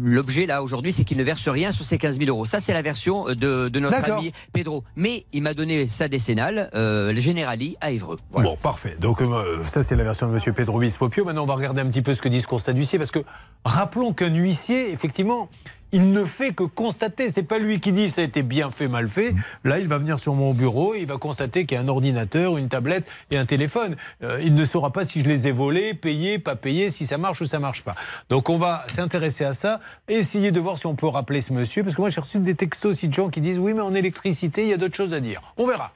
[0.01, 2.45] l'objet là aujourd'hui, c'est qu'il ne verse rien sur ces 15 000 euros.
[2.45, 4.83] Ça, c'est la version de, de notre ami Pedro.
[4.95, 8.17] Mais il m'a donné sa décennale, euh, le Generali à Évreux.
[8.31, 8.49] Voilà.
[8.49, 8.95] Bon, parfait.
[8.99, 10.53] Donc, euh, ça, c'est la version de M.
[10.53, 11.25] Pedro Bispopio.
[11.25, 13.19] Maintenant, on va regarder un petit peu ce que dit ce constat d'huissier, parce que
[13.65, 15.49] rappelons qu'un huissier, effectivement,
[15.93, 17.29] il ne fait que constater.
[17.29, 19.33] C'est pas lui qui dit ça a été bien fait, mal fait.
[19.63, 22.57] Là, il va venir sur mon bureau, il va constater qu'il y a un ordinateur,
[22.57, 23.95] une tablette et un téléphone.
[24.23, 27.17] Euh, il ne saura pas si je les ai volés, payés, pas payés, si ça
[27.17, 27.95] marche ou ça marche pas.
[28.29, 31.53] Donc, on va s'intéresser à ça et essayer de voir si on peut rappeler ce
[31.53, 33.81] monsieur, parce que moi, j'ai reçu des textos aussi de gens qui disent oui, mais
[33.81, 35.41] en électricité, il y a d'autres choses à dire.
[35.57, 35.93] On verra.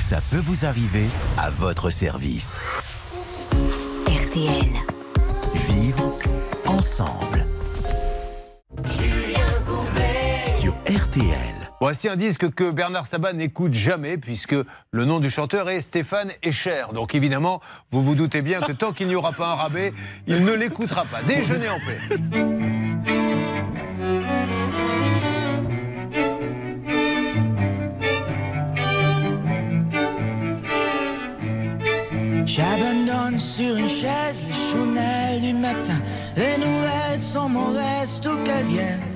[0.00, 1.06] Ça peut vous arriver
[1.38, 2.58] à votre service.
[4.08, 4.72] RTL.
[5.68, 6.12] Vivre
[6.66, 7.46] ensemble.
[10.88, 11.72] RTL.
[11.80, 14.54] Voici un disque que Bernard Sabat n'écoute jamais, puisque
[14.92, 16.84] le nom du chanteur est Stéphane Echer.
[16.94, 17.60] Donc évidemment,
[17.90, 19.92] vous vous doutez bien que tant qu'il n'y aura pas un rabais,
[20.28, 21.22] il ne l'écoutera pas.
[21.22, 21.98] Déjeuner en paix.
[32.46, 36.00] J'abandonne sur une chaise les chounelles du matin.
[36.36, 39.15] Les nouvelles sont mauvaises, tout qu'elles viennent.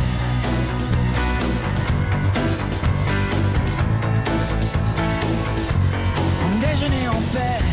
[6.81, 7.63] Déjeuner en paix.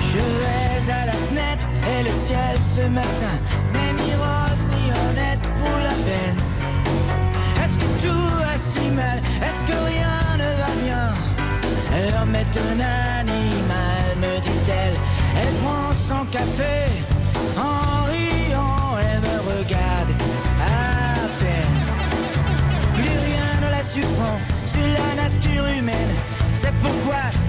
[0.00, 3.36] Je vais à la fenêtre et le ciel ce matin
[3.72, 6.38] n'est ni rose ni honnête pour la peine.
[7.64, 9.18] Est-ce que tout va si mal?
[9.42, 12.10] Est-ce que rien ne va bien?
[12.10, 14.94] L'homme est un animal, me dit-elle.
[15.40, 17.05] Elle prend son café
[26.86, 27.45] C'est pourquoi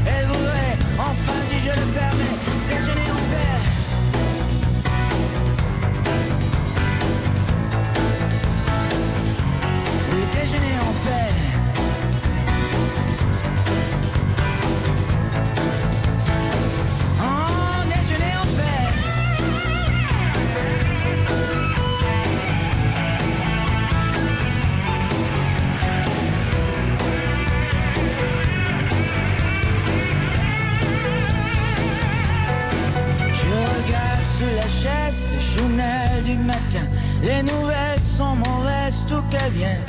[35.58, 36.86] journal du matin.
[37.22, 39.84] Les nouvelles sont mauvaises, tout qu'elles viennent.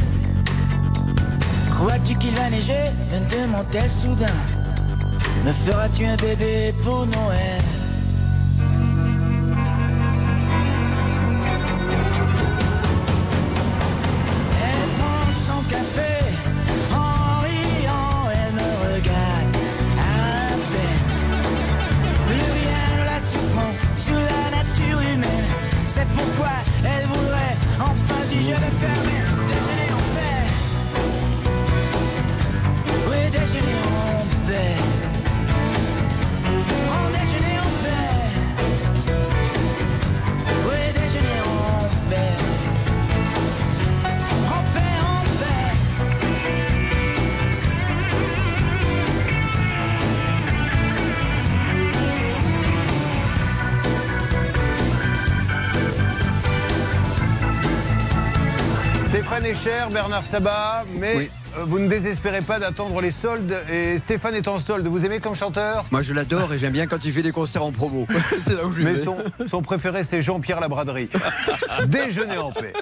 [1.71, 2.85] Crois-tu qu'il va neiger?
[3.11, 4.27] Me demande-t-elle soudain.
[5.45, 7.63] Me feras-tu un bébé pour Noël?
[59.39, 63.57] Stéphane Echer, Bernard Sabat, mais euh, vous ne désespérez pas d'attendre les soldes.
[63.73, 64.89] Et Stéphane est en solde.
[64.89, 67.63] Vous aimez comme chanteur Moi je l'adore et j'aime bien quand il fait des concerts
[67.63, 68.09] en promo.
[68.43, 69.05] c'est là où je Mais vais.
[69.05, 71.09] son, son préféré, c'est Jean-Pierre Labraderie.
[71.87, 72.73] Déjeuner en paix.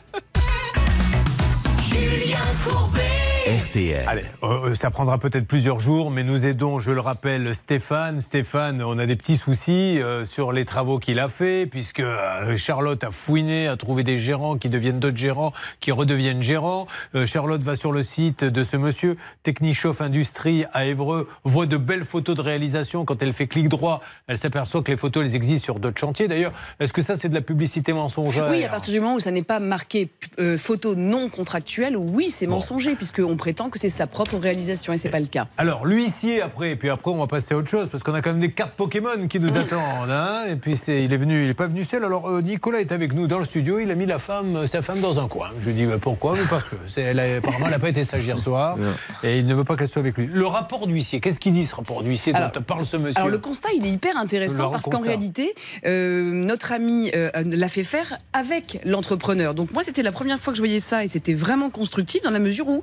[1.78, 3.25] Julien Courbet.
[3.46, 4.02] RTL.
[4.08, 8.20] Allez, euh, ça prendra peut-être plusieurs jours, mais nous aidons, je le rappelle, Stéphane.
[8.20, 12.56] Stéphane, on a des petits soucis euh, sur les travaux qu'il a fait, puisque euh,
[12.56, 16.88] Charlotte a fouiné, a trouvé des gérants qui deviennent d'autres gérants, qui redeviennent gérants.
[17.14, 21.76] Euh, Charlotte va sur le site de ce monsieur, Technichoff Industrie à Évreux, voit de
[21.76, 23.04] belles photos de réalisation.
[23.04, 26.26] Quand elle fait clic droit, elle s'aperçoit que les photos, elles existent sur d'autres chantiers.
[26.26, 28.48] D'ailleurs, est-ce que ça, c'est de la publicité mensongère?
[28.50, 32.30] Oui, à partir du moment où ça n'est pas marqué euh, photo non contractuelle, oui,
[32.30, 35.46] c'est mensonger, puisqu'on prétend que c'est sa propre réalisation, et c'est pas le cas.
[35.58, 38.20] Alors, l'huissier après, et puis après on va passer à autre chose, parce qu'on a
[38.22, 40.10] quand même des cartes Pokémon qui nous attendent.
[40.10, 40.44] hein.
[40.48, 42.04] et puis c'est, il est venu, il n'est pas venu seul.
[42.04, 44.66] Alors euh, Nicolas est avec nous dans le studio, il a mis la femme, euh,
[44.66, 45.48] sa femme dans un coin.
[45.60, 46.34] Je lui dis mais pourquoi?
[46.34, 48.76] Mais parce que c'est, elle a- apparemment elle n'a pas été sage hier soir,
[49.22, 50.26] et il ne veut pas qu'elle soit avec lui.
[50.26, 53.16] Le rapport d'huissier, qu'est-ce qu'il dit ce rapport d'huissier Alors- dont parle ce monsieur?
[53.18, 57.30] Alors le constat, il est hyper Le intéressant parce qu'en réalité, euh, notre ami euh,
[57.44, 59.54] l'a fait faire avec l'entrepreneur.
[59.54, 62.30] Donc moi, c'était la première fois que je voyais ça et c'était vraiment constructif dans
[62.30, 62.82] la mesure où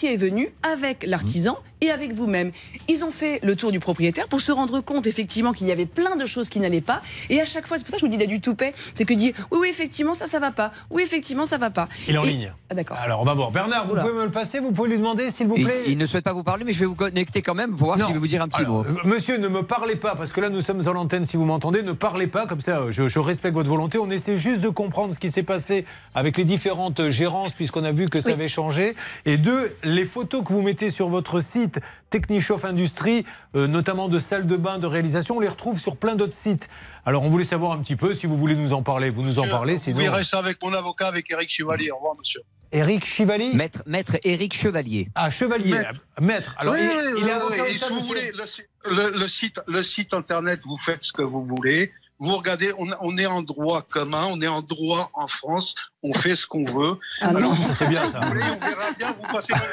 [0.00, 2.52] est venu avec l'artisan et avec vous-même.
[2.88, 5.84] Ils ont fait le tour du propriétaire pour se rendre compte effectivement qu'il y avait
[5.84, 7.02] plein de choses qui n'allaient pas.
[7.28, 9.04] Et à chaque fois, c'est pour ça que je vous dis a du toupet, c'est
[9.04, 10.72] que dit oui, oui, effectivement, ça, ça va pas.
[10.90, 11.88] Oui, effectivement, ça va pas.
[12.08, 12.52] Il est en Et- ligne.
[12.70, 12.96] Ah, d'accord.
[13.02, 13.50] Alors on va voir.
[13.50, 14.02] Bernard, vous Oula.
[14.02, 14.58] pouvez me le passer?
[14.60, 15.82] Vous pouvez lui demander s'il vous plaît?
[15.88, 17.98] il ne souhaite pas vous parler, mais je vais vous connecter quand même pour voir
[17.98, 18.84] s'il veut vous dire un petit Alors, mot.
[18.84, 21.44] euh, Monsieur, ne me parlez pas, parce que là, nous sommes à l'antenne, si vous
[21.44, 23.98] m'entendez, ne parlez pas, comme ça, euh, je, je respecte votre volonté.
[23.98, 27.84] On essaie juste de comprendre ce qui s'est passé avec les différentes euh, gérances, puisqu'on
[27.84, 28.94] a vu que ça avait changé.
[29.26, 31.71] Et deux, les photos que vous mettez sur votre site
[32.10, 33.24] Technichoff Industrie,
[33.56, 36.68] euh, notamment de salles de bain, de réalisation, on les retrouve sur plein d'autres sites.
[37.04, 39.38] Alors, on voulait savoir un petit peu, si vous voulez nous en parler, vous nous
[39.38, 39.98] en parlez, Vous sinon...
[39.98, 41.90] verrez ça avec mon avocat, avec Eric Chevalier.
[41.90, 42.40] Au revoir, monsieur.
[42.74, 45.10] Éric Chivali Maître, maître Éric Chevalier.
[45.14, 46.06] Ah, Chevalier, Maître.
[46.22, 46.54] maître.
[46.58, 47.74] Alors, Oui, il, oui, il oui, est oui, avocat oui.
[47.74, 51.04] ou ça, Si vous voulez, le, si- le- le site, le site internet, vous faites
[51.04, 51.92] ce que vous voulez.
[52.22, 56.12] Vous regardez, on, on est en droit commun, on est en droit en France, on
[56.14, 56.96] fait ce qu'on veut.
[57.20, 57.52] Ah non.
[57.56, 58.20] Ça, c'est bien, ça.
[58.20, 59.64] Vous voulez, on verra bien, vous passez devant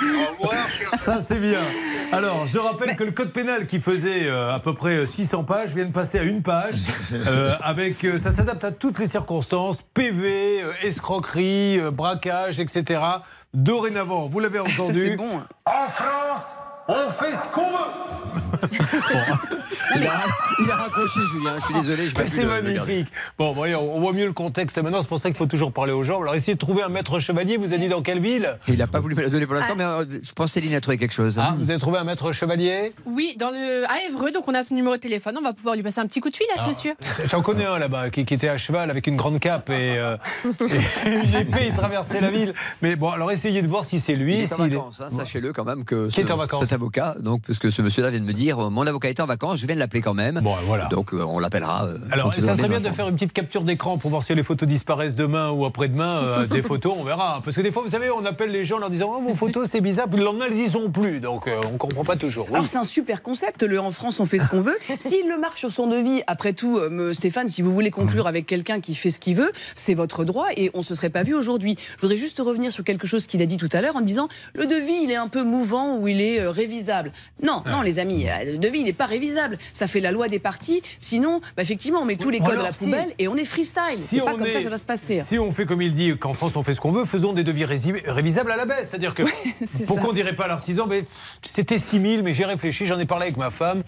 [0.00, 1.60] le Au revoir, Ça, c'est bien.
[2.10, 5.44] Alors, je rappelle que le code pénal qui faisait euh, à peu près euh, 600
[5.44, 6.76] pages vient de passer à une page.
[7.12, 13.00] euh, avec, euh, ça s'adapte à toutes les circonstances PV, euh, escroquerie, euh, braquage, etc.
[13.54, 15.16] Dorénavant, vous l'avez entendu.
[15.16, 15.40] bon.
[15.66, 16.54] En France,
[16.88, 18.68] on fait ce qu'on veut.
[19.94, 20.10] Il a,
[20.60, 21.58] il a raccroché, Julien.
[21.58, 23.06] Je suis désolé, je C'est le- magnifique.
[23.38, 25.00] Bon, voyons, on voit mieux le contexte maintenant.
[25.00, 26.20] C'est pour ça qu'il faut toujours parler aux gens.
[26.20, 27.56] Alors, essayez de trouver un maître chevalier.
[27.56, 28.58] Vous avez dit dans quelle ville?
[28.68, 30.74] Il n'a pas voulu me la donner pour l'instant, mais euh, je pense que Céline
[30.74, 31.38] a trouvé quelque chose.
[31.40, 32.92] Ah, vous avez trouvé un maître chevalier?
[33.06, 33.84] Oui, dans le...
[33.90, 35.36] à Évreux, donc on a son numéro de téléphone.
[35.38, 36.94] On va pouvoir lui passer un petit coup de fil à ce Ah, monsieur.
[37.30, 40.16] J'en connais un là-bas qui, qui était à cheval avec une grande cape et, euh,
[40.44, 41.66] et une épée.
[41.68, 42.52] Il traversait la ville.
[42.82, 44.34] Mais bon, alors essayez de voir si c'est lui.
[44.36, 46.72] Il est en s'il est- vacances, hein, sachez-le quand même que Qui est en vacances?
[46.76, 49.26] Avocat, donc parce que ce monsieur-là vient de me dire, euh, mon avocat est en
[49.26, 50.40] vacances, je viens de l'appeler quand même.
[50.42, 50.86] Bon, voilà.
[50.86, 51.84] Donc euh, on l'appellera.
[51.86, 54.42] euh, Alors, ça serait bien de faire une petite capture d'écran pour voir si les
[54.42, 56.22] photos disparaissent demain ou après-demain.
[56.24, 57.40] euh, des photos, on verra.
[57.44, 59.34] Parce que des fois, vous savez, on appelle les gens en leur disant oh, vos
[59.34, 61.20] photos, c'est bizarre, puis le lendemain, elles y sont plus.
[61.20, 62.46] Donc, euh, on comprend pas toujours.
[62.48, 62.54] Oui.
[62.54, 64.76] Alors c'est un super concept, le en France on fait ce qu'on veut.
[64.98, 68.46] S'il le marque sur son devis, après tout, euh, Stéphane, si vous voulez conclure avec
[68.46, 71.34] quelqu'un qui fait ce qu'il veut, c'est votre droit et on se serait pas vu
[71.34, 71.76] aujourd'hui.
[71.96, 74.28] Je voudrais juste revenir sur quelque chose qu'il a dit tout à l'heure en disant
[74.54, 77.12] le devis il est un peu mouvant ou il est euh, révisable.
[77.42, 79.58] Non, non les amis, euh, le devis il n'est pas révisable.
[79.72, 80.82] Ça fait la loi des parties.
[81.00, 83.44] Sinon, bah, effectivement, on met tous les codes à la si- poubelle et on est
[83.44, 83.94] freestyle.
[83.94, 85.20] Si C'est pas on comme ça est- que ça va se passer.
[85.22, 87.44] Si on fait comme il dit qu'en France on fait ce qu'on veut, faisons des
[87.44, 88.90] devis révisables à la baisse.
[88.90, 89.22] C'est-à-dire que
[89.64, 90.10] c'est pourquoi ça.
[90.10, 91.04] on dirait pas à l'artisan, mais
[91.42, 93.82] c'était 6 000, mais j'ai réfléchi, j'en ai parlé avec ma femme.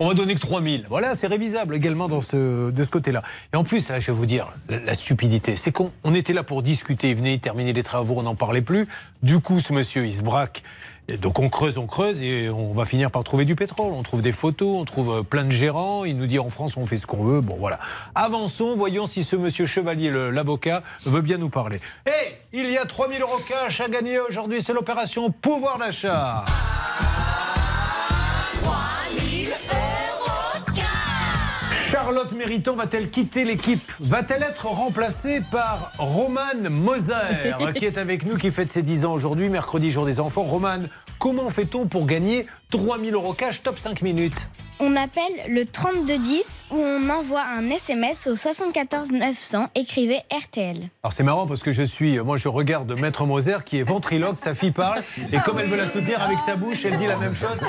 [0.00, 0.82] On va donner que 3 000.
[0.88, 3.22] Voilà, c'est révisable également dans ce, de ce côté-là.
[3.52, 6.32] Et en plus, là, je vais vous dire, la, la stupidité, c'est qu'on on était
[6.32, 8.88] là pour discuter, il venait terminer les travaux, on n'en parlait plus.
[9.22, 10.64] Du coup, ce monsieur, il se braque.
[11.08, 13.92] Et donc on creuse, on creuse et on va finir par trouver du pétrole.
[13.92, 16.04] On trouve des photos, on trouve euh, plein de gérants.
[16.04, 17.40] Il nous dit en France on fait ce qu'on veut.
[17.42, 17.78] Bon voilà.
[18.14, 21.78] Avançons, voyons si ce monsieur Chevalier, l'avocat, veut bien nous parler.
[22.06, 24.62] Hé, il y a 3000 euros cash à gagner aujourd'hui.
[24.62, 26.46] C'est l'opération pouvoir d'achat.
[32.04, 33.90] Charlotte Mériton va-t-elle quitter l'équipe?
[33.98, 37.14] Va-t-elle être remplacée par Romane Moser,
[37.76, 40.42] qui est avec nous, qui fête ses 10 ans aujourd'hui, mercredi, jour des enfants.
[40.42, 43.62] Romane, comment fait-on pour gagner 3000 euros cash?
[43.62, 44.46] Top 5 minutes
[44.80, 49.68] On appelle le 3210 où on envoie un SMS au 74 900.
[49.76, 50.76] Écrivez RTL.
[51.02, 54.40] Alors c'est marrant parce que je suis, moi je regarde Maître Moser qui est ventriloque,
[54.40, 57.16] sa fille parle, et comme elle veut la soutenir avec sa bouche, elle dit la
[57.16, 57.60] même chose,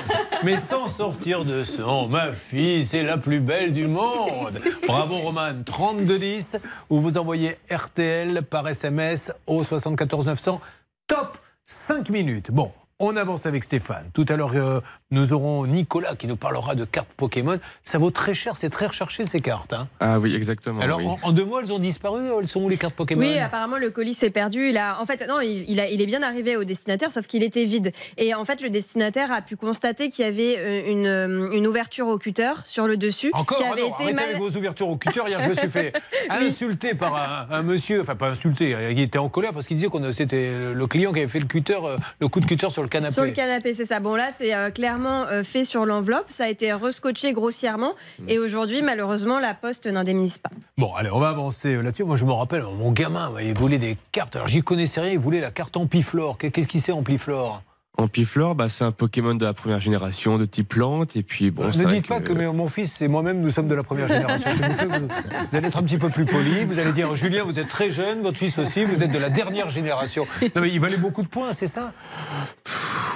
[0.43, 2.07] mais sans sortir de son.
[2.07, 4.59] Ma fille, c'est la plus belle du monde.
[4.87, 6.57] Bravo Roman, 3210,
[6.89, 10.59] où vous envoyez RTL par SMS au 74 900.
[11.07, 11.37] Top
[11.67, 12.49] 5 minutes.
[12.51, 14.09] Bon, On avance avec Stéphane.
[14.13, 14.79] Tout à l'heure, euh,
[15.11, 17.59] nous aurons Nicolas qui nous parlera de cartes Pokémon.
[17.83, 19.73] Ça vaut très cher, c'est très recherché ces cartes.
[19.73, 19.89] hein.
[19.99, 20.79] Ah oui, exactement.
[20.79, 21.05] Alors, oui.
[21.07, 22.21] en, en deux mois, elles ont disparu.
[22.39, 23.19] Elles sont où les cartes Pokémon?
[23.19, 24.69] Oui, apparemment le colis s'est perdu.
[24.69, 27.27] Il a, en fait, non, il, il a- il est bien arrivé au destinataire, sauf
[27.27, 27.91] qu'il était vide.
[28.15, 31.67] Et en fait, le destinataire a pu constater qu'il y avait euh, une, euh, une
[31.67, 33.57] ouverture au cutter sur le dessus, Encore?
[33.57, 34.23] Qui Ah avait non, été arrêtez mal.
[34.29, 35.19] avec vos ouvertures au cutter.
[35.27, 35.91] Hier, je me suis fait
[36.29, 37.13] insulter par
[37.51, 40.73] un, un monsieur, enfin pas insulté, il était en colère parce qu'il disait que c'était
[40.73, 43.13] le client qui avait fait le cutter, euh, le coup de cutter sur le canapé.
[43.13, 43.99] Sur le canapé, c'est ça.
[43.99, 46.25] Bon, là, c'est euh, clairement euh, fait sur l'enveloppe.
[46.29, 47.93] Ça a été rescotché grossièrement.
[48.27, 50.49] Et aujourd'hui, malheureusement, la poste n'indemnise pas.
[50.77, 52.03] Bon, allez, on va avancer euh, là-dessus.
[52.03, 54.35] Moi, je me rappelle, mon gamin, il voulait des cartes.
[54.35, 56.37] Alors, j'y connaissais rien, il voulait la carte Ampiflore.
[56.37, 57.61] Qu'est-ce qu'il sait, Ampiflore
[57.97, 61.15] Ampiflore, bah, c'est un Pokémon de la première génération de type plante.
[61.15, 63.75] Et puis, bon, Ne dites pas que mes- mon fils et moi-même, nous sommes de
[63.75, 64.51] la première génération.
[64.51, 66.65] Vous allez être un petit peu plus poli.
[66.65, 69.29] Vous allez dire, Julien, vous êtes très jeune, votre fils aussi, vous êtes de la
[69.29, 70.27] dernière génération.
[70.41, 71.93] Non, mais il valait beaucoup de points, c'est ça?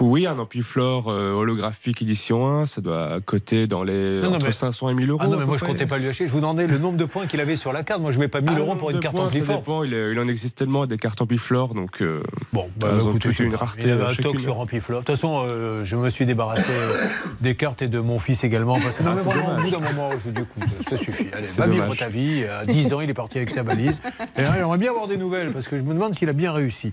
[0.01, 4.45] Oui, un Ampiflore euh, holographique édition 1, ça doit coter dans les Non, non, entre
[4.45, 5.19] mais- 500 et 1000 euros.
[5.21, 6.25] Ah non, mais moi, je comptais pas lui acheter.
[6.25, 7.99] Je vous demandais le nombre de points qu'il avait sur la carte.
[8.01, 9.57] Moi, je mets pas 1000 Ah, euros pour une carte points, ça Amplifort.
[9.57, 9.83] dépend.
[9.83, 12.23] Il, en existe tellement des cartes Ampiflore, donc euh,
[12.53, 13.83] bon, bah, écoutez, sais une rareté.
[13.87, 14.23] Il avait un chacune.
[14.31, 16.69] toc sur De toute façon, euh, je me suis débarrassé
[17.41, 18.79] des cartes et de mon fils également.
[18.79, 20.97] Parce que non, Ah, mais c'est vraiment, au bout d'un moment, je dis, écoute, ça
[20.97, 21.27] suffit.
[21.33, 22.43] Allez, va vivre ta vie.
[22.45, 23.99] À 10 ans, il est parti avec sa valise.
[24.37, 26.51] Et là, j'aimerais bien avoir des nouvelles parce que je me demande s'il a bien
[26.53, 26.91] réussi.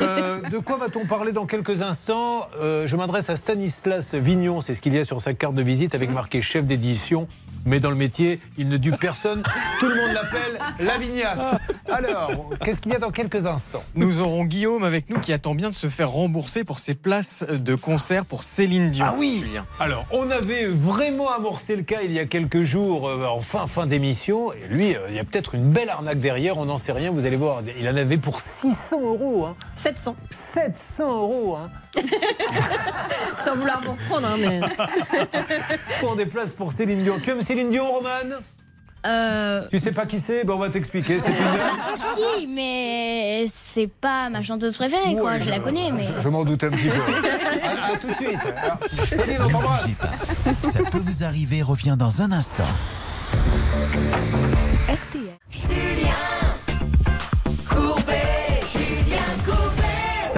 [0.00, 4.60] Euh, de quoi va-t-on parler dans quelques instants Euh, Je m'adresse à Stanislas Vignon.
[4.60, 7.28] C'est ce qu'il y a sur sa carte de visite avec marqué chef d'édition.
[7.64, 9.42] Mais dans le métier, il ne dupe personne.
[9.78, 11.60] Tout le monde l'appelle la vignasse.
[11.90, 12.30] Alors,
[12.64, 15.70] qu'est-ce qu'il y a dans quelques instants Nous aurons Guillaume avec nous qui attend bien
[15.70, 19.06] de se faire rembourser pour ses places de concert pour Céline Dion.
[19.08, 19.66] Ah oui Julien.
[19.78, 23.66] Alors, on avait vraiment amorcé le cas il y a quelques jours, euh, en fin,
[23.66, 24.52] fin d'émission.
[24.52, 27.10] Et lui, euh, il y a peut-être une belle arnaque derrière, on n'en sait rien,
[27.10, 27.62] vous allez voir.
[27.78, 29.46] Il en avait pour 600 euros.
[29.46, 29.56] Hein.
[29.76, 30.16] 700.
[30.30, 31.56] 700 euros.
[31.56, 31.70] Hein.
[33.44, 34.60] Sans vouloir vous reprendre, hein, mais.
[36.00, 37.18] Pour des places pour Céline Dion.
[37.20, 38.38] Tu aimes Céline Dion, Romane
[39.06, 39.66] Euh...
[39.70, 40.44] Tu sais pas qui c'est?
[40.44, 41.18] Ben, On va t'expliquer.
[41.18, 41.36] C'est une.
[42.16, 45.38] Si, mais c'est pas ma chanteuse préférée, quoi.
[45.38, 46.02] Je la connais, mais.
[46.02, 47.28] Je, je m'en doute un petit peu.
[47.62, 48.38] À, à tout de suite.
[48.56, 48.78] Alors,
[49.08, 49.98] Céline, on t'embrasse.
[50.62, 52.64] Ça peut vous arriver, revient dans un instant.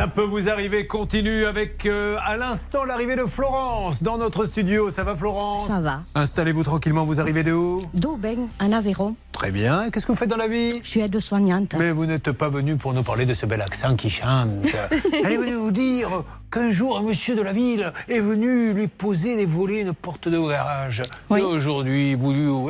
[0.04, 4.90] Ça peut vous arriver, continue avec euh, à l'instant l'arrivée de Florence dans notre studio.
[4.90, 6.02] Ça va Florence Ça va.
[6.14, 7.82] Installez-vous tranquillement, vous arrivez de où?
[7.94, 9.16] D'Aubaine, en Aveyron.
[9.34, 9.90] Très bien.
[9.90, 10.78] Qu'est-ce que vous faites dans la vie?
[10.82, 11.74] Je suis aide-soignante.
[11.76, 14.48] Mais vous n'êtes pas venu pour nous parler de ce bel accent qui chante.
[15.12, 16.08] Elle est venue vous dire
[16.52, 20.28] qu'un jour un monsieur de la ville est venu lui poser des volets une porte
[20.28, 21.02] de garage.
[21.30, 21.40] Oui.
[21.40, 22.16] Et aujourd'hui,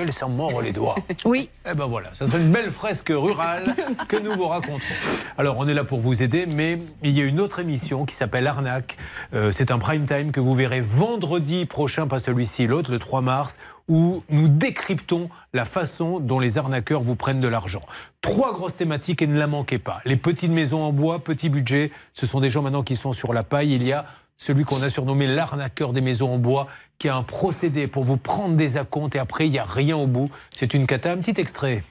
[0.01, 0.95] elle s'en mord les doigts.
[1.27, 1.49] Oui.
[1.71, 3.75] Eh ben voilà, ça serait une belle fresque rurale
[4.09, 4.95] que nous vous raconterons.
[5.39, 8.15] Alors on est là pour vous aider, mais il y a une autre émission qui
[8.15, 8.97] s'appelle Arnaque.
[9.33, 13.23] Euh, c'est un prime time que vous verrez vendredi prochain, pas celui-ci, l'autre, le 3
[13.23, 17.83] mars, où nous décryptons la façon dont les arnaqueurs vous prennent de l'argent.
[18.21, 20.01] Trois grosses thématiques et ne la manquez pas.
[20.05, 23.33] Les petites maisons en bois, petit budget, ce sont des gens maintenant qui sont sur
[23.33, 23.73] la paille.
[23.73, 24.07] Il y a
[24.37, 26.67] celui qu'on a surnommé l'arnaqueur des maisons en bois,
[26.99, 29.97] qui a un procédé pour vous prendre des acomptes et après il n'y a rien
[29.97, 30.31] au bout.
[30.51, 31.13] C'est une cata.
[31.13, 31.83] Un petit extrait.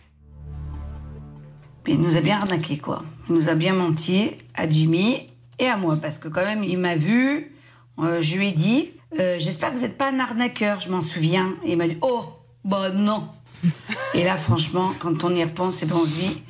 [1.88, 3.04] Il nous a bien arnaqué, quoi.
[3.30, 5.28] Il nous a bien menti à Jimmy
[5.60, 7.56] et à moi, parce que quand même, il m'a vu,
[8.00, 11.02] euh, je lui ai dit, euh, j'espère que vous n'êtes pas un arnaqueur, je m'en
[11.02, 11.56] souviens.
[11.64, 12.26] Et il m'a dit, oh,
[12.66, 13.28] bah non.
[14.14, 16.42] et là, franchement, quand on y repense, et ben on se dit,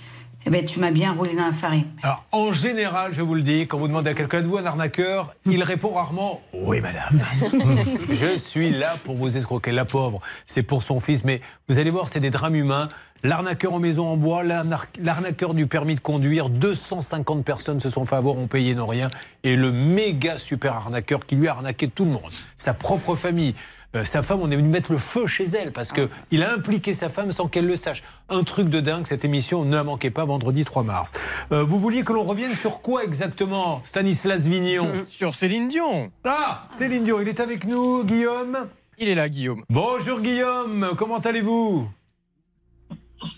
[0.45, 1.87] eh ben, tu m'as bien roulé dans la farine.
[2.01, 4.65] Alors, en général, je vous le dis, quand vous demandez à quelqu'un de vous un
[4.65, 7.21] arnaqueur, il répond rarement Oui, madame.
[8.09, 9.71] je suis là pour vous escroquer.
[9.71, 11.23] La pauvre, c'est pour son fils.
[11.23, 12.89] Mais vous allez voir, c'est des drames humains.
[13.23, 18.05] L'arnaqueur en maison en bois, l'arna- l'arnaqueur du permis de conduire, 250 personnes se sont
[18.05, 19.07] fait avoir, ont payé non rien.
[19.43, 23.55] Et le méga super arnaqueur qui lui a arnaqué tout le monde, sa propre famille.
[23.95, 26.51] Euh, sa femme, on est venu mettre le feu chez elle parce que il a
[26.51, 28.03] impliqué sa femme sans qu'elle le sache.
[28.27, 31.11] Un truc de dingue, cette émission, ne la manquez pas, vendredi 3 mars.
[31.51, 36.11] Euh, vous vouliez que l'on revienne sur quoi exactement, Stanislas Vignon Sur Céline Dion.
[36.25, 38.67] Ah, Céline Dion, il est avec nous, Guillaume?
[38.97, 39.63] Il est là, Guillaume.
[39.69, 41.87] Bonjour Guillaume, comment allez-vous?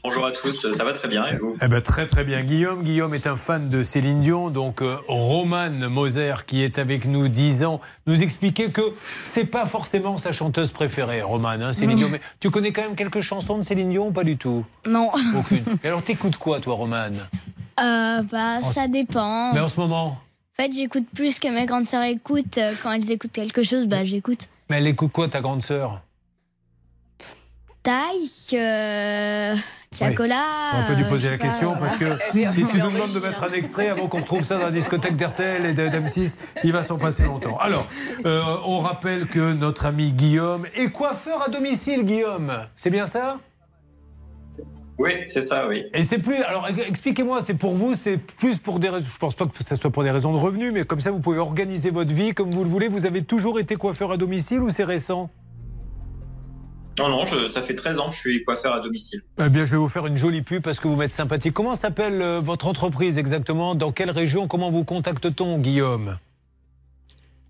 [0.04, 2.42] Bonjour à tous, ça va très bien et vous Eh ben, très très bien.
[2.44, 7.06] Guillaume, Guillaume est un fan de Céline Dion, donc euh, Roman Moser qui est avec
[7.06, 8.82] nous 10 ans, nous expliquait que
[9.26, 12.00] c'est pas forcément sa chanteuse préférée, Roman, hein, Céline Mm.
[12.00, 12.10] Dion.
[12.12, 14.66] Mais tu connais quand même quelques chansons de Céline Dion ou pas du tout?
[14.86, 15.12] Non.
[15.38, 15.64] Aucune.
[15.84, 17.10] Et alors t'écoutes quoi toi, Roman?
[17.80, 19.54] Euh, bah, ça dépend.
[19.54, 20.06] Mais en ce moment?
[20.58, 22.58] En fait, j'écoute plus que mes grandes sœurs écoutent.
[22.58, 24.48] Euh, Quand elles écoutent quelque chose, bah, j'écoute.
[24.70, 26.02] Mais elle écoute quoi ta grande sœur?
[27.86, 28.28] Taille,
[29.96, 30.36] Chocolat.
[30.74, 32.06] On peut lui poser la pas, question parce que
[32.48, 35.16] si tu nous demandes de mettre un extrait avant qu'on retrouve ça dans la discothèque
[35.16, 37.58] d'RTL et de- d'M6, il va s'en passer longtemps.
[37.60, 37.88] Alors,
[38.26, 42.52] euh, on rappelle que notre ami Guillaume est coiffeur à domicile, Guillaume.
[42.76, 43.38] C'est bien ça?
[44.98, 45.84] Oui, c'est ça, oui.
[45.94, 46.42] Et c'est plus.
[46.42, 49.10] Alors, expliquez-moi, c'est pour vous, c'est plus pour des raisons.
[49.14, 51.20] Je pense pas que ce soit pour des raisons de revenus, mais comme ça, vous
[51.20, 52.88] pouvez organiser votre vie comme vous le voulez.
[52.88, 55.30] Vous avez toujours été coiffeur à domicile ou c'est récent?
[56.98, 59.22] Non, non, je- ça fait 13 ans que je suis coiffeur à domicile.
[59.44, 61.54] Eh bien, je vais vous faire une jolie pub parce que vous m'êtes sympathique.
[61.54, 63.76] Comment s'appelle euh, votre entreprise exactement?
[63.76, 64.48] Dans quelle région?
[64.48, 66.18] Comment vous contacte-t-on, Guillaume?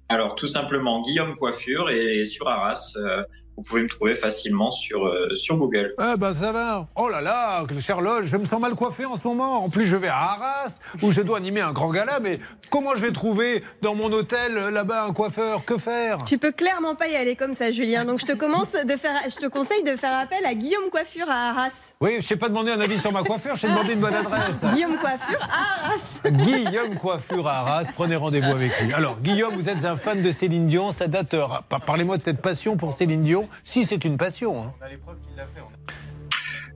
[0.10, 3.24] Alors, tout simplement, Guillaume Coiffure et sur Arras, euh,
[3.58, 5.94] vous pouvez me trouver facilement sur, euh, sur Google.
[6.00, 6.88] Eh ben ça va.
[6.96, 9.64] Oh là là, Charlotte, je me sens mal coiffé en ce moment.
[9.64, 12.20] En plus, je vais à Arras où je dois animer un grand gala.
[12.22, 15.64] Mais comment je vais trouver dans mon hôtel euh, là-bas un coiffeur?
[15.66, 16.24] Que faire?
[16.26, 18.06] Tu peux clairement pas y aller comme ça, Julien.
[18.06, 21.30] Donc je te commence de faire, je te conseille de faire appel à Guillaume Coiffure
[21.30, 21.72] à Arras.
[22.02, 24.14] Oui, je t'ai pas demandé un avis sur ma coiffure, je t'ai demandé une bonne
[24.16, 24.64] adresse.
[24.74, 26.30] Guillaume Coiffure à Arras.
[26.30, 28.94] Guillaume Coiffure à Arras, prenez rendez-vous avec lui.
[28.94, 31.34] Alors, Guillaume, vous êtes un fan de Céline Dion, ça date.
[31.34, 34.62] euh, par- Parlez-moi de cette passion pour Céline Dion, si c'est une passion.
[34.64, 34.74] hein.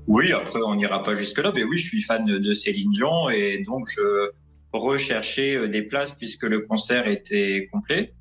[0.08, 3.64] Oui, après, on n'ira pas jusque-là, mais oui, je suis fan de- Céline Dion et
[3.66, 4.32] donc je
[4.74, 8.14] recherchais euh, des places puisque le concert était complet.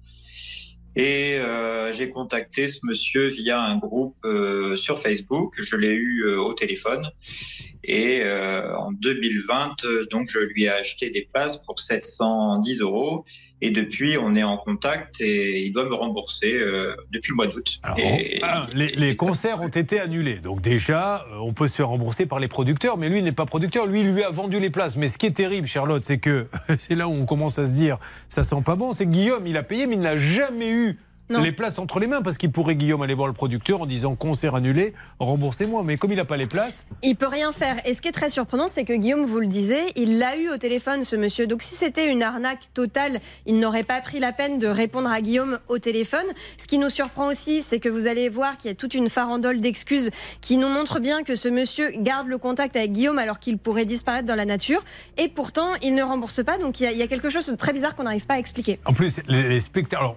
[0.96, 5.54] Et euh, j'ai contacté ce monsieur via un groupe euh, sur Facebook.
[5.58, 7.08] Je l'ai eu euh, au téléphone.
[7.84, 13.24] Et euh, en 2020, euh, donc je lui ai acheté des places pour 710 euros.
[13.60, 17.46] Et depuis, on est en contact et il doit me rembourser euh, depuis le mois
[17.48, 17.80] d'août.
[18.42, 20.38] Ah, les les concerts ont été annulés.
[20.38, 23.32] Donc déjà, euh, on peut se faire rembourser par les producteurs, mais lui il n'est
[23.32, 23.86] pas producteur.
[23.86, 24.96] Lui, il lui a vendu les places.
[24.96, 26.46] Mais ce qui est terrible, Charlotte, c'est que
[26.78, 27.98] c'est là où on commence à se dire,
[28.28, 28.92] ça sent pas bon.
[28.92, 30.98] C'est que Guillaume, il a payé, mais il n'a jamais eu
[31.30, 31.42] Non.
[31.42, 34.14] les places entre les mains parce qu'il pourrait Guillaume aller voir le producteur en disant
[34.14, 35.82] concert annulé, remboursez-moi.
[35.84, 37.76] Mais comme il n'a pas les places, Il peut rien faire.
[37.86, 40.48] Et ce qui est très surprenant, c'est que Guillaume vous le disait, il l'a eu
[40.48, 41.46] au téléphone, ce monsieur.
[41.46, 45.20] Donc si c'était une arnaque totale, il n'aurait pas pris la peine de répondre à
[45.20, 46.24] Guillaume au téléphone.
[46.56, 49.08] Ce qui nous surprend aussi, c'est que vous allez voir qu'il y a toute une
[49.08, 50.10] farandole d'excuses
[50.40, 53.84] qui nous montre bien que ce monsieur garde le contact avec Guillaume alors qu'il pourrait
[53.84, 54.82] disparaître dans la nature.
[55.18, 56.58] Et pourtant, il ne rembourse pas.
[56.58, 58.34] Donc il y a, il y a quelque chose de très bizarre qu'on n'arrive pas
[58.34, 58.78] à expliquer.
[58.86, 59.60] En plus, les, les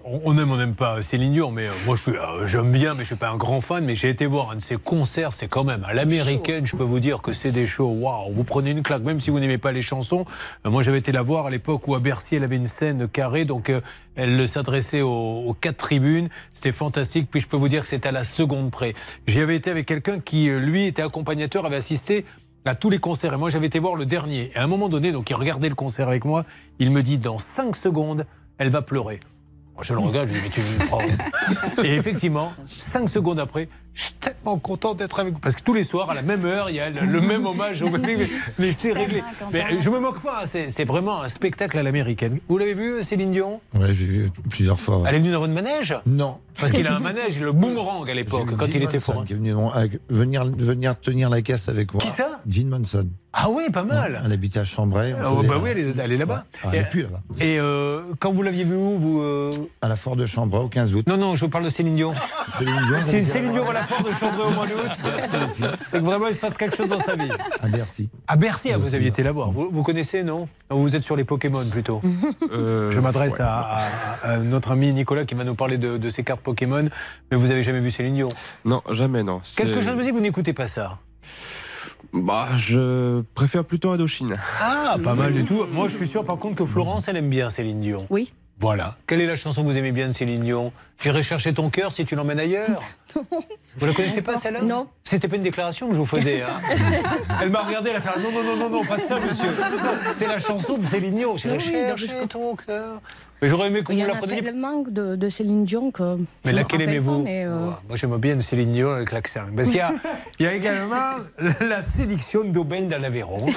[0.04, 3.00] on on aime, on n'aime pas Céline Dion, mais euh, moi, euh, j'aime bien, mais
[3.00, 3.84] je suis pas un grand fan.
[3.84, 6.66] Mais j'ai été voir un de ses concerts, c'est quand même à l'américaine.
[6.66, 7.90] Je peux vous dire que c'est des shows.
[7.90, 10.24] Waouh, vous prenez une claque, même si vous n'aimez pas les chansons.
[10.64, 13.08] Euh, moi, j'avais été la voir à l'époque où à Bercy, elle avait une scène
[13.08, 13.70] carrée, donc
[14.16, 16.28] elle s'adressait aux, quatre tribunes.
[16.52, 17.28] C'était fantastique.
[17.30, 18.94] Puis je peux vous dire que c'est à la seconde près.
[19.26, 22.24] J'y avais été avec quelqu'un qui, lui, était accompagnateur, avait assisté
[22.64, 23.34] à tous les concerts.
[23.34, 24.50] Et moi, j'avais été voir le dernier.
[24.54, 26.44] Et à un moment donné, donc il regardait le concert avec moi.
[26.78, 28.26] Il me dit dans 5 secondes,
[28.58, 29.20] elle va pleurer.
[29.82, 31.82] Je le regarde, je lui dis, mais tu me prends.
[31.84, 35.40] Et effectivement, 5 secondes après, je suis tellement content d'être avec vous.
[35.40, 37.44] Parce que tous les soirs, à la même heure, il y a le, le même
[37.46, 38.28] hommage au mais,
[38.58, 39.22] mais c'est réglé.
[39.52, 42.38] Mais je me moque pas, hein, c'est c'est vraiment un spectacle à l'américaine.
[42.48, 43.60] Vous l'avez vu, Céline Dion?
[43.74, 44.98] Ouais, j'ai vu plusieurs fois.
[44.98, 45.08] ouais.
[45.08, 45.94] Elle est venue dans votre manège?
[46.06, 46.38] Non.
[46.58, 49.24] Parce qu'il a un manège, le boomerang à l'époque, quand il était forain.
[49.24, 49.54] qui est venu
[50.10, 52.02] venir, venir tenir la caisse avec moi.
[52.02, 52.40] Qui ça?
[52.46, 53.08] Gene Monson.
[53.34, 54.20] Ah oui, pas mal.
[54.26, 55.14] Elle habitait à Chambray.
[55.18, 56.44] Ah, bah oui, elle est, elle est là-bas.
[56.62, 57.22] Ah, elle est plus là-bas.
[57.40, 60.68] Et euh, quand vous l'aviez vu où vous, euh, À la Fort de Chambray au
[60.68, 61.06] 15 août.
[61.06, 62.12] Non, non, je vous parle de Céline Dion.
[62.50, 64.90] Céline Dion, Céline Dion va à la Fort de Chambray au mois d'août,
[65.82, 67.28] c'est que vraiment il se passe quelque chose dans sa vie.
[67.62, 68.08] À Bercy.
[68.26, 69.50] À Bercy, ah, vous aviez été la voir.
[69.50, 70.48] Vous, vous connaissez, non?
[70.70, 72.00] Vous êtes sur les Pokémon plutôt.
[72.52, 73.40] Euh, Je m'adresse ouais.
[73.42, 73.60] à,
[74.22, 76.84] à- à notre ami Nicolas qui va nous parler de, de ses cartes Pokémon.
[77.30, 78.28] Mais vous avez jamais vu Céline Dion?
[78.64, 79.40] Non, jamais, non.
[79.56, 80.98] Quelque chose me dit que vous n'écoutez pas ça?
[82.12, 84.36] Bah, je préfère plutôt Indochine.
[84.60, 85.66] Ah, pas mal du tout.
[85.72, 88.06] Moi, je suis sûr par contre que Florence, elle aime bien Céline Dion.
[88.10, 88.32] Oui.
[88.58, 88.96] Voilà.
[89.06, 90.72] Quelle est la chanson que vous aimez bien de Céline Dion?
[91.02, 92.80] J'irai chercher ton cœur si tu l'emmènes ailleurs.
[93.76, 94.62] Vous la connaissez pas celle-là?
[94.62, 94.86] Non.
[95.02, 96.42] C'était pas une déclaration que je vous faisais.
[96.42, 96.60] hein.
[97.42, 99.48] elle m'a regardé, elle a fait non, non, non, non, non, pas de ça, monsieur.
[100.14, 101.36] C'est la chanson de Céline Dion.
[101.36, 103.00] J'irai chercher ton cœur.
[103.42, 104.40] Mais j'aurais aimé qu'on Il y me la a redonniez.
[104.42, 106.16] tellement de, de Céline Dion que.
[106.44, 109.40] Mais laquelle aimez-vous euh, Ouais, Moi, j'aime bien Céline Dion avec l'accent.
[109.54, 109.92] Parce qu'il y a,
[110.38, 111.16] il y a également
[111.60, 113.46] la sélection d'Aubaine dans l'Aveyron.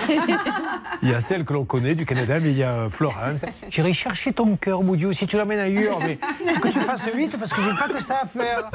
[1.02, 3.44] Il y a celle que l'on connaît du Canada, mais il y a Florence.
[3.70, 6.00] J'irai chercher ton cœur, Boudiou, si tu l'emmènes ailleurs.
[6.00, 6.18] Mais
[6.54, 8.72] faut que tu fasses vite parce que j'ai pas que ça à faire.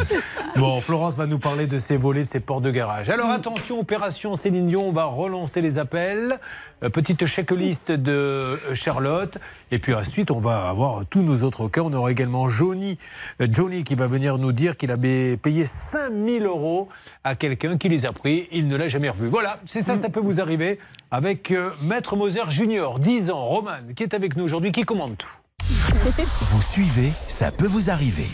[0.56, 3.08] Bon, Florence va nous parler de ses volets, de ses portes de garage.
[3.10, 6.38] Alors attention, opération Céline Dion, on va relancer les appels.
[6.84, 9.38] Euh, petite checklist de euh, Charlotte.
[9.72, 11.82] Et puis ensuite, on va avoir tous nos autres cas.
[11.82, 12.98] On aura également Johnny,
[13.40, 16.88] euh, Johnny qui va venir nous dire qu'il avait payé 5000 euros
[17.24, 18.48] à quelqu'un qui les a pris.
[18.52, 19.28] Il ne l'a jamais revu.
[19.28, 20.78] Voilà, c'est ça, ça peut vous arriver
[21.10, 25.16] avec euh, Maître Moser Junior, 10 ans, Roman, qui est avec nous aujourd'hui, qui commande
[25.16, 25.32] tout.
[26.40, 28.28] Vous suivez, ça peut vous arriver.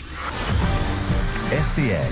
[1.51, 2.07] RTL.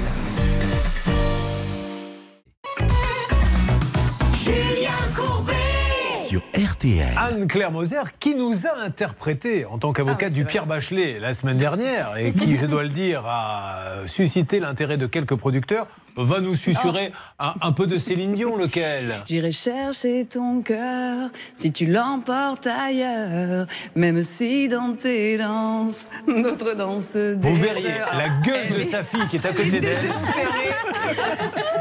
[6.53, 7.07] RTL.
[7.17, 12.17] Anne-Claire Moser, qui nous a interprété en tant qu'avocate du Pierre Bachelet la semaine dernière,
[12.17, 15.87] et qui, je dois le dire, a suscité l'intérêt de quelques producteurs,
[16.23, 19.21] va nous susurrer un, un peu de Céline Dion, lequel?
[19.27, 27.17] J'irai chercher ton cœur si tu l'emportes ailleurs, même si dans tes danses, d'autres danses
[27.17, 29.97] Vous verriez la gueule de sa fille qui est à côté d'elle.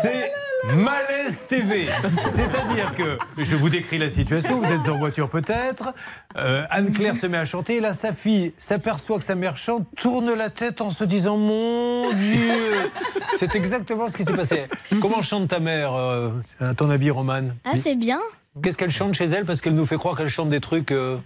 [0.02, 0.32] C'est
[0.72, 1.86] Malaise TV.
[2.22, 5.92] C'est-à-dire que, je vous décris la situation, vous êtes en voiture peut-être,
[6.36, 9.86] euh, Anne-Claire se met à chanter, et là sa fille s'aperçoit que sa mère chante,
[9.96, 12.90] tourne la tête en se disant Mon Dieu!
[13.36, 14.64] C'est exactement ce qui s'est passé.
[15.00, 16.30] Comment chante ta mère, euh,
[16.60, 18.20] à ton avis, Romane Ah, c'est bien.
[18.62, 19.44] Qu'est-ce qu'elle chante chez elle?
[19.44, 20.90] Parce qu'elle nous fait croire qu'elle chante des trucs.
[20.92, 21.16] euh,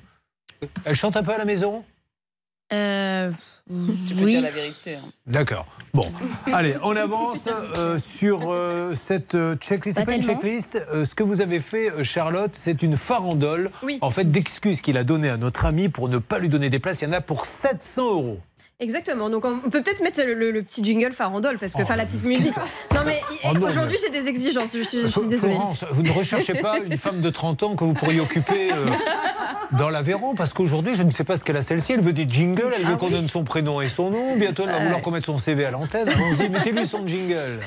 [0.85, 1.85] Elle chante un peu à la maison?
[2.73, 3.31] Euh,
[4.07, 4.33] Tu peux oui.
[4.33, 4.97] dire la vérité.
[4.97, 5.09] hein.
[5.27, 5.67] D'accord.
[5.95, 6.05] Bon,
[6.53, 7.49] allez, on avance
[7.79, 9.97] euh, sur euh, cette euh, checklist.
[9.99, 10.41] C'est Pas pas une tellement.
[10.41, 10.77] checklist.
[10.93, 13.71] Euh, ce que vous avez fait, euh, Charlotte, c'est une farandole.
[13.83, 13.99] Oui.
[14.03, 16.79] En fait, d'excuses qu'il a données à notre ami pour ne pas lui donner des
[16.79, 17.01] places.
[17.01, 18.41] Il y en a pour 700 euros.
[18.81, 19.29] Exactement.
[19.29, 22.07] Donc on peut peut-être mettre le, le- le petit jingle farandole parce que enfin la
[22.07, 22.55] petite musique.
[22.95, 24.71] Non mais Oh aujourd'hui j'ai des exigences.
[24.73, 25.55] Je suis, je suis Fl- désolée.
[25.55, 28.87] Florence, vous ne recherchez pas une femme de 30 ans que vous pourriez occuper euh,
[29.73, 30.35] dans l'Aveyron?
[30.37, 31.93] Parce qu'aujourd'hui, je ne sais pas ce qu'elle a celle-ci.
[31.95, 34.37] Elle veut des jingles, elle veut qu'on donne son prénom et son nom.
[34.37, 34.83] Bientôt, elle va Euh.
[34.85, 36.09] vouloir qu'on mette son CV à l'antenne.
[36.09, 37.59] Allons-y, mettez-lui son jingle.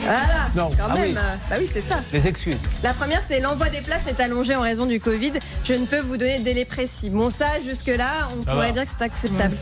[0.00, 0.20] Voilà.
[0.56, 1.02] Non, Quand ah même.
[1.04, 1.14] oui.
[1.14, 1.96] Bah oui c'est ça.
[2.12, 2.58] Les excuses.
[2.82, 5.32] La première, c'est l'envoi des places est allongé en raison du Covid.
[5.64, 7.10] Je ne peux vous donner de délai précis.
[7.10, 8.72] Bon, ça, jusque-là, on Ça pourrait va.
[8.72, 9.56] dire que c'est acceptable.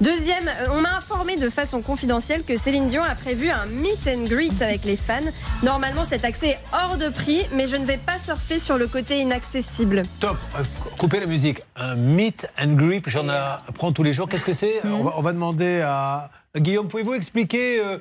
[0.00, 4.06] Deuxième, euh, on m'a informé de façon confidentielle que Céline Dion a prévu un meet
[4.06, 5.20] and greet avec les fans.
[5.62, 8.86] Normalement, cet accès est hors de prix, mais je ne vais pas surfer sur le
[8.88, 10.02] côté inaccessible.
[10.20, 10.36] Top.
[10.58, 10.62] Euh,
[10.98, 11.62] Coupez la musique.
[11.76, 14.28] Un meet and grip, j'en apprends tous les jours.
[14.28, 14.80] Qu'est-ce que c'est?
[14.84, 16.88] On, va, on va demander à Guillaume.
[16.88, 17.98] Pouvez-vous expliquer euh,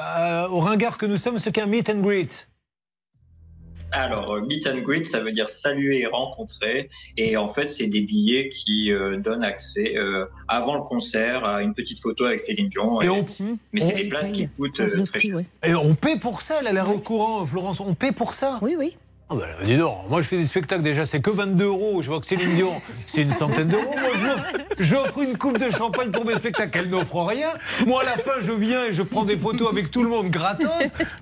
[0.00, 2.48] euh, aux ringards que nous sommes ce qu'est un meet and greet
[3.90, 6.88] Alors, euh, meet and greet, ça veut dire saluer et rencontrer.
[7.18, 11.62] Et en fait, c'est des billets qui euh, donnent accès euh, avant le concert à
[11.62, 13.02] une petite photo avec Céline Dion.
[13.02, 13.26] Et Et- on-
[13.72, 15.40] Mais c'est on- des places qui coûtent euh, très cher.
[15.64, 17.80] Et on paie pour ça, elle a l'air au courant, Florence.
[17.80, 18.96] On paie pour ça Oui, oui.
[19.30, 22.02] Ah bah, dis donc, moi je fais des spectacles déjà, c'est que 22 euros.
[22.02, 22.74] Je vois que Céline Dion,
[23.06, 23.84] c'est une centaine d'euros.
[23.86, 24.34] Moi
[24.78, 27.48] j'offre- une coupe de champagne pour mes spectacles, elle n'offre rien.
[27.86, 30.28] Moi à la fin, je viens et je prends des photos avec tout le monde
[30.28, 30.68] gratos,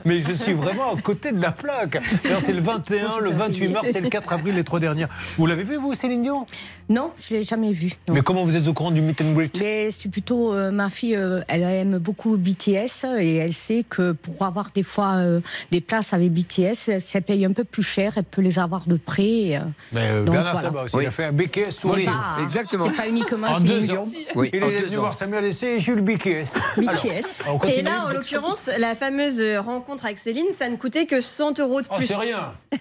[0.05, 1.99] mais je suis vraiment à côté de la plaque.
[2.25, 5.09] Alors c'est le 21, le 28 mars et le 4 avril, les trois dernières.
[5.37, 6.47] Vous l'avez vu vous, Céline Dion?
[6.89, 7.93] Non, je l'ai jamais vu.
[8.09, 8.15] non.
[8.15, 9.57] Mais comment vous êtes au courant du meet and greet?
[9.61, 14.11] Mais c'est plutôt euh, ma fille, euh, elle aime beaucoup BTS et elle sait que
[14.13, 15.41] pour avoir des fois euh,
[15.71, 18.97] des places avec BTS, elle paye un peu plus cher, elle peut les avoir de
[18.97, 19.57] près.
[19.57, 19.61] euh.
[19.93, 20.69] Mais euh, Donc, Bernard voilà.
[20.69, 22.13] Sabat aussi, il a fait un BKS tourisme.
[22.43, 22.87] Exactement.
[22.91, 24.05] C'est pas uniquement En Céline deux ans.
[24.35, 28.71] Oui, il en est venu voir Samuel Essé et Jules continue, Et là, en l'occurrence,
[28.79, 32.07] la fameuse rencontre avec Céline, ça ne coûtait que 100 euros de Oh, plus.
[32.07, 32.53] c'est rien.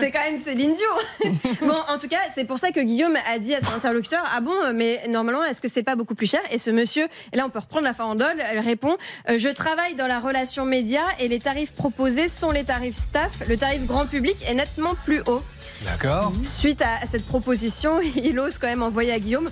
[0.00, 1.30] c'est quand même Céline Dion.
[1.62, 4.40] bon, en tout cas, c'est pour ça que Guillaume a dit à son interlocuteur Ah
[4.40, 6.40] bon, mais normalement, est-ce que c'est pas beaucoup plus cher?
[6.50, 8.96] Et ce monsieur, et là on peut reprendre la farandole, elle répond
[9.28, 13.42] Euh, Je travaille dans la relation média et les tarifs proposés sont les tarifs staff.
[13.48, 15.42] Le tarif grand public est nettement plus haut.
[15.84, 16.32] D'accord.
[16.44, 19.50] Suite à à cette proposition, il ose quand même envoyer à Guillaume.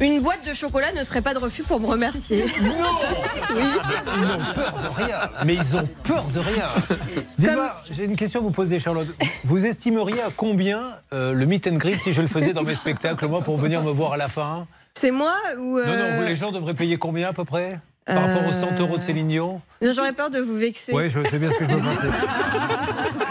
[0.00, 2.44] Une boîte de chocolat ne serait pas de refus pour me remercier.
[2.58, 2.64] Ils
[4.24, 5.16] n'ont peur de rien.
[5.44, 6.66] Mais ils ont peur de rien.
[7.38, 9.06] Dites-moi, j'ai une question à vous poser, Charlotte.
[9.44, 12.74] Vous estimeriez à combien euh, le meet and greet si je le faisais dans mes
[12.74, 14.66] spectacles, moi, pour venir me voir à la fin?
[14.98, 15.78] C'est moi ou.
[15.78, 17.78] Non, non, euh, les gens devraient payer combien à peu près?
[18.04, 20.92] Par rapport aux 100 euros de Céline Dion non, J'aurais peur de vous vexer.
[20.92, 22.08] Oui, je sais bien ce que je me pensais.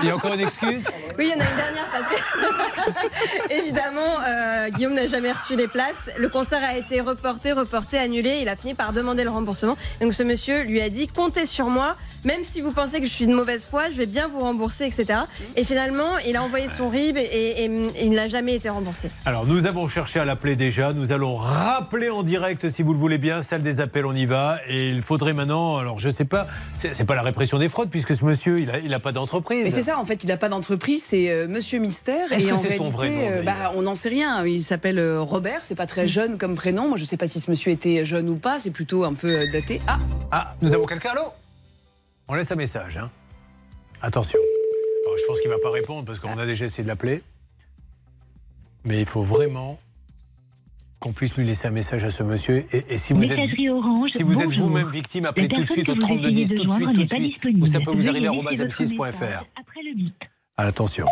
[0.02, 0.86] Il y a encore une excuse?
[1.18, 5.56] Oui, il y en a une dernière parce que, évidemment, euh, Guillaume n'a jamais reçu
[5.56, 6.10] les places.
[6.18, 8.40] Le concert a été reporté, reporté, annulé.
[8.42, 9.78] Il a fini par demander le remboursement.
[10.00, 13.12] Donc ce monsieur lui a dit comptez sur moi, même si vous pensez que je
[13.12, 15.22] suis de mauvaise foi, je vais bien vous rembourser, etc.
[15.56, 19.10] Et finalement, il a envoyé son RIB et, et- et il n'a jamais été remboursé.
[19.26, 20.94] Alors, nous avons cherché à l'appeler déjà.
[20.94, 24.26] Nous allons rappeler en direct, si vous le voulez bien, celle des appels, on y
[24.26, 24.60] va.
[24.68, 28.16] Et il faudrait maintenant, alors je sais pas, c'est pas la répression des fraudes, puisque
[28.16, 29.64] ce monsieur, il a, il a pas d'entreprise.
[29.64, 32.32] Mais c'est ça, en fait, il n'a pas d'entreprise, c'est euh, Monsieur Mystère.
[32.32, 34.46] Est-ce et que en c'est son vrai réalité, nom, euh, bah, On n'en sait rien.
[34.46, 36.88] Il s'appelle euh, Robert, c'est pas très jeune comme prénom.
[36.88, 39.28] Moi, je sais pas si ce monsieur était jeune ou pas, c'est plutôt un peu
[39.42, 39.80] euh, daté.
[39.88, 39.98] Ah
[40.32, 41.24] Ah, nous avons quelqu'un, allô?
[42.32, 43.12] On laisse un message, hein.
[44.02, 44.40] Attention.
[45.06, 47.24] Alors, je pense qu'il va pas répondre parce qu'on a déjà essayé de l'appeler.
[48.86, 49.78] Mais il faut vraiment
[51.02, 52.64] qu'on puisse lui laisser un message à ce monsieur.
[52.74, 54.70] Et, et si vous êtes, Messagerie Orange, si vous êtes bonjour.
[54.70, 56.74] vous-même victime, appelez tout de suite au personne que vous 3210, essayez de tout de
[56.74, 57.10] suite, tout de
[57.42, 57.62] suite.
[57.62, 59.02] Ou ça peut vous arriver à laisser votre m6.fr.
[59.02, 60.24] message après le bip.
[60.56, 61.08] Ah, attention.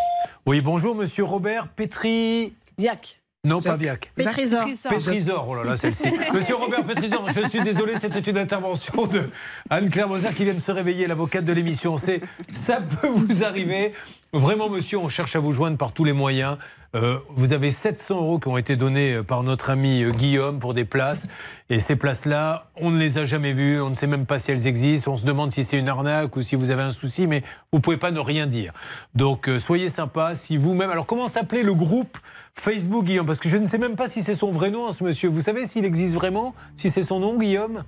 [0.45, 2.53] Oui, bonjour, monsieur Robert Petri.
[2.77, 3.18] Diac.
[3.45, 4.11] Non, pas Viac.
[4.15, 4.65] Pétrisor.
[4.89, 6.07] Pétrisor, oh là là, celle-ci.
[6.33, 9.29] Monsieur Robert Pétrisor, je suis désolé, c'était une intervention de
[9.69, 11.95] Anne-Claire Moser qui vient de se réveiller, l'avocate de l'émission.
[11.95, 12.19] C'est,
[12.51, 13.93] ça peut vous arriver.
[14.33, 16.57] Vraiment, monsieur, on cherche à vous joindre par tous les moyens.
[16.95, 20.57] Euh, vous avez 700 euros qui ont été donnés euh, par notre ami euh, Guillaume
[20.57, 21.27] pour des places.
[21.69, 24.51] Et ces places-là, on ne les a jamais vues, on ne sait même pas si
[24.51, 27.27] elles existent, on se demande si c'est une arnaque ou si vous avez un souci,
[27.27, 28.73] mais vous pouvez pas ne rien dire.
[29.13, 30.89] Donc soyez sympa, si vous-même...
[30.89, 32.17] Alors comment s'appelait le groupe
[32.55, 33.27] Facebook, Guillaume?
[33.27, 35.29] Parce que je ne sais même pas si c'est son vrai nom, hein, ce monsieur.
[35.29, 36.55] Vous savez s'il existe vraiment?
[36.75, 37.83] Si c'est son nom, Guillaume?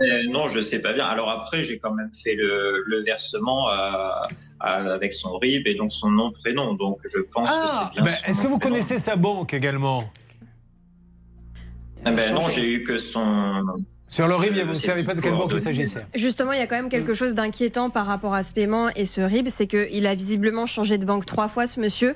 [0.00, 1.04] Euh, non, je ne sais pas bien.
[1.06, 4.22] Alors après, j'ai quand même fait le, le versement à-
[4.60, 6.74] à- avec son RIB et donc son nom, prénom.
[6.74, 8.10] Donc je pense que Ah, c'est bien.
[8.10, 8.74] ben, Est-ce que vous prénom.
[8.74, 10.10] connaissez sa banque également?
[12.04, 13.62] Ah ben non, j'ai eu que son.
[14.08, 16.58] Sur le RIB, euh, vous ne savez pas de quelle banque il s'agissait Justement, il
[16.58, 19.48] y a quand même quelque chose d'inquiétant par rapport à ce paiement et ce RIB,
[19.48, 22.14] c'est qu'il a visiblement changé de banque trois fois, ce monsieur.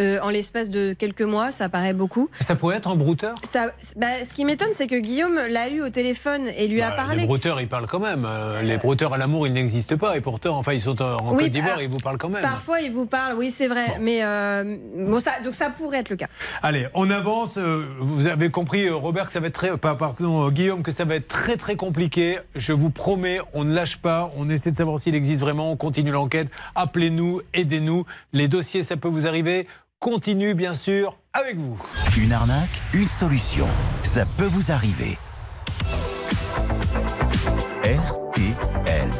[0.00, 2.28] Euh, en l'espace de quelques mois, ça paraît beaucoup.
[2.40, 3.34] Ça pourrait être un brouteur?
[3.44, 3.66] Ça,
[3.96, 6.96] bah, ce qui m'étonne, c'est que Guillaume l'a eu au téléphone et lui a Bah,
[6.96, 7.20] parlé.
[7.22, 8.24] Les brouteurs, ils parlent quand même.
[8.26, 10.16] Euh, Les brouteurs à l'amour, ils n'existent pas.
[10.16, 12.42] Et pourtant, enfin, ils sont en Oui, Côte d'Ivoire, ils vous parlent quand même.
[12.42, 13.98] Parfois, il vous parle, oui, c'est vrai.
[14.00, 16.28] Mais euh, bon, ça, donc ça pourrait être le cas.
[16.62, 17.58] Allez, on avance.
[17.58, 21.14] Vous avez compris, Robert, que ça va être très, pas, pardon, Guillaume, que ça va
[21.16, 22.38] être très très compliqué.
[22.54, 24.32] Je vous promets, on ne lâche pas.
[24.36, 25.70] On essaie de savoir s'il existe vraiment.
[25.72, 26.48] On continue l'enquête.
[26.74, 28.04] Appelez-nous, aidez-nous.
[28.32, 29.66] Les dossiers, ça peut vous arriver.
[30.10, 31.78] Continue, bien sûr, avec vous.
[32.16, 33.66] Une arnaque, une solution.
[34.02, 35.18] Ça peut vous arriver.
[37.84, 39.10] RTL.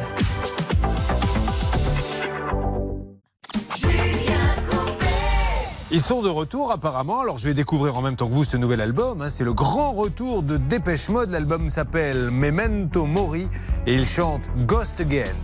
[5.93, 7.19] Ils sont de retour apparemment.
[7.19, 9.21] Alors je vais découvrir en même temps que vous ce nouvel album.
[9.21, 9.29] hein.
[9.29, 11.29] C'est le grand retour de Dépêche Mode.
[11.29, 13.47] L'album s'appelle Memento Mori
[13.85, 15.35] et ils chantent Ghost Again.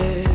[0.00, 0.29] it.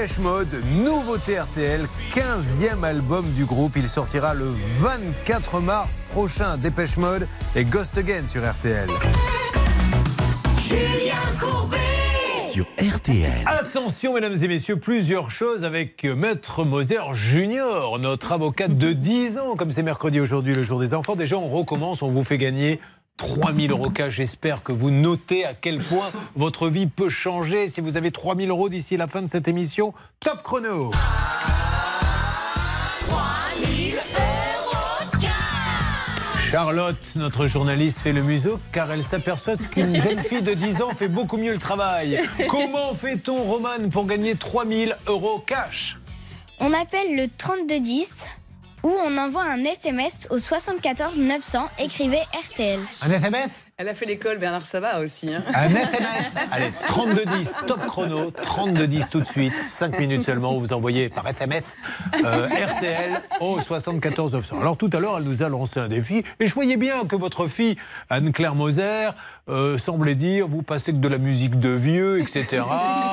[0.00, 3.74] Dépêche Mode, nouveauté RTL, 15e album du groupe.
[3.76, 6.56] Il sortira le 24 mars prochain.
[6.56, 8.88] Dépêche Mode et Ghost Again sur RTL.
[10.66, 11.76] Julien Courbet.
[12.50, 13.44] Sur RTL.
[13.44, 19.54] Attention, mesdames et messieurs, plusieurs choses avec Maître Moser Junior, notre avocate de 10 ans,
[19.54, 21.14] comme c'est mercredi aujourd'hui, le jour des enfants.
[21.14, 22.80] Déjà, on recommence, on vous fait gagner
[23.20, 24.14] 3000 euros cash.
[24.14, 28.48] J'espère que vous notez à quel point votre vie peut changer si vous avez 3000
[28.48, 29.92] euros d'ici la fin de cette émission.
[30.20, 30.90] Top chrono
[36.50, 40.94] Charlotte, notre journaliste, fait le museau car elle s'aperçoit qu'une jeune fille de 10 ans
[40.96, 42.18] fait beaucoup mieux le travail.
[42.48, 45.98] Comment fait-on, Roman, pour gagner 3000 euros cash?
[46.58, 48.24] On appelle le 3210
[48.82, 52.80] Ou on envoie un SMS au 74 900, écrivez RTL.
[53.02, 53.50] Un SMS
[53.80, 55.34] Elle a fait l'école Bernard Sabat aussi.
[55.34, 55.42] hein.
[55.54, 61.08] Un SMS Allez, 3210, top chrono, 3210 tout de suite, 5 minutes seulement, vous envoyez
[61.08, 61.64] par SMS
[62.22, 64.60] euh, RTL au 74 900.
[64.60, 67.16] Alors tout à l'heure, elle nous a lancé un défi, et je voyais bien que
[67.16, 67.76] votre fille,
[68.10, 69.12] Anne-Claire Moser,
[69.48, 72.62] euh, semblait dire, vous passez que de la musique de vieux, etc.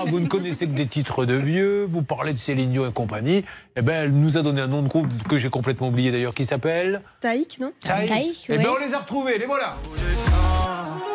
[0.08, 3.46] Vous ne connaissez que des titres de vieux, vous parlez de Céline Dion et compagnie.
[3.78, 6.34] Eh ben, elle nous a donné un nom de groupe que j'ai complètement oublié d'ailleurs,
[6.34, 7.04] qui s'appelle...
[7.22, 7.72] Taïk, non?
[7.82, 8.48] Taïk.
[8.50, 9.78] Eh ben, on les a retrouvés, les voilà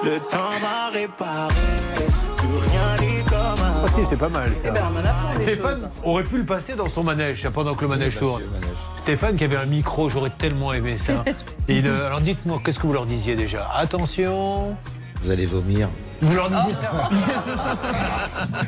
[0.04, 1.54] Le temps va réparer,
[2.36, 3.82] plus rien n'est comme avant.
[3.84, 4.68] Ah si, c'est pas mal ça.
[4.70, 4.82] Eh ben,
[5.28, 5.88] on Stéphane choses.
[6.02, 8.42] aurait pu le passer dans son manège pendant que le manège tourne.
[8.96, 11.24] Stéphane qui avait un micro, j'aurais tellement aimé ça.
[11.68, 13.68] Il, euh, alors dites-moi, qu'est-ce que vous leur disiez déjà?
[13.76, 14.76] Attention
[15.22, 15.88] Vous allez vomir.
[16.20, 16.90] Vous leur disiez ça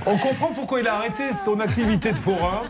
[0.07, 2.63] On comprend pourquoi il a arrêté son activité de forain,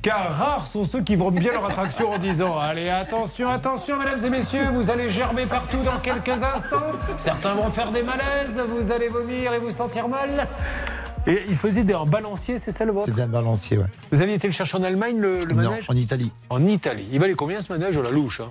[0.00, 4.24] car rares sont ceux qui vendent bien leur attraction en disant Allez, attention, attention, mesdames
[4.24, 6.82] et messieurs, vous allez germer partout dans quelques instants.
[7.18, 10.48] Certains vont faire des malaises, vous allez vomir et vous sentir mal.
[11.28, 13.12] Et il faisait des un balancier, c'est ça le vôtre?
[13.14, 13.84] C'est un balancier, ouais.
[14.10, 15.86] Vous aviez été le chercher en Allemagne, le, le Non, manège?
[15.88, 16.32] en Italie.
[16.50, 17.06] En Italie.
[17.12, 17.96] Il valait combien ce manège?
[17.96, 18.50] À la louche hein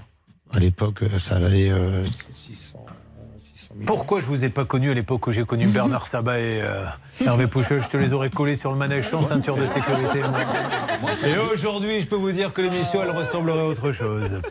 [0.54, 2.78] À l'époque, euh, ça valait euh, 600.
[3.86, 6.86] Pourquoi je vous ai pas connu à l'époque où j'ai connu Bernard Sabat et euh,
[7.26, 7.82] Hervé Poucheux?
[7.82, 10.20] Je te les aurais collés sur le manège sans ceinture de sécurité.
[10.20, 10.40] moi.
[11.26, 14.42] Et aujourd'hui, je peux vous dire que l'émission, elle ressemblerait à autre chose.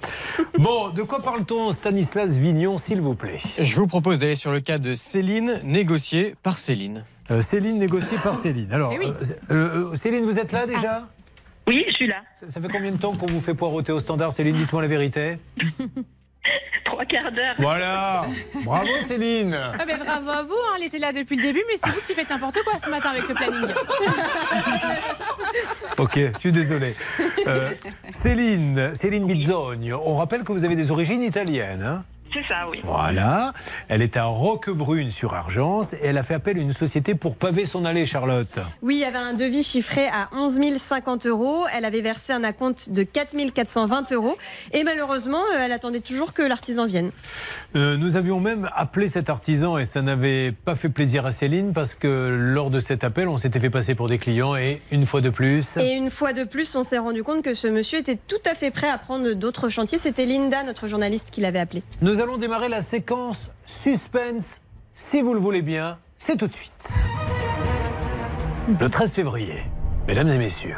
[0.59, 3.41] Bon, de quoi parle-t-on, Stanislas Vignon, s'il vous plaît?
[3.59, 7.05] Je vous propose d'aller sur le cas de Céline, négocié par Céline.
[7.31, 8.73] Euh, Céline négociée par Céline.
[8.73, 9.13] Alors, euh,
[9.51, 11.09] euh, Céline, vous êtes là déjà?
[11.69, 12.17] Oui, je suis là.
[12.35, 14.33] ça, ça fait combien de temps qu'on vous fait poireauter au standard?
[14.33, 15.39] Céline, dites-moi la vérité.
[16.85, 17.55] Trois quarts d'heure.
[17.59, 18.25] Voilà
[18.65, 21.77] Bravo Céline Ah, mais bravo à vous, hein, elle était là depuis le début, mais
[21.83, 23.67] c'est vous qui faites n'importe quoi ce matin avec le planning.
[25.99, 26.95] Ok, je suis désolé.
[27.47, 27.71] Euh,
[28.11, 31.83] Céline, Céline Bizzogno, on rappelle que vous avez des origines italiennes.
[31.83, 32.81] hein C'est ça, oui.
[32.85, 33.53] voilà.
[33.89, 37.37] Elle est à Roquebrune sur Argence et elle a fait appel à une société pour
[37.37, 38.59] paver son allée, Charlotte.
[38.83, 41.65] Oui, il y avait un devis chiffré à 11 050 euros.
[41.75, 44.37] Elle avait versé un acompte de 4 420 euros.
[44.73, 47.11] Et malheureusement, euh, elle attendait toujours que l'artisan vienne.
[47.77, 51.73] Euh, nous avions même appelé cet artisan et ça n'avait pas fait plaisir à Céline
[51.73, 55.07] parce que lors de cet appel, on s'était fait passer pour des clients et une
[55.07, 55.77] fois de plus.
[55.79, 58.55] Et une fois de plus, on s'est rendu compte que ce monsieur était tout à
[58.55, 59.99] fait prêt à prendre d'autres chantiers.
[59.99, 61.83] C'était Linda, notre journaliste, qui l'avait appelé.
[62.03, 64.61] Nous allons démarrer la séquence suspense,
[64.95, 65.99] si vous le voulez bien.
[66.19, 67.03] C'est tout de suite.
[68.79, 69.63] Le 13 février,
[70.07, 70.77] mesdames et messieurs,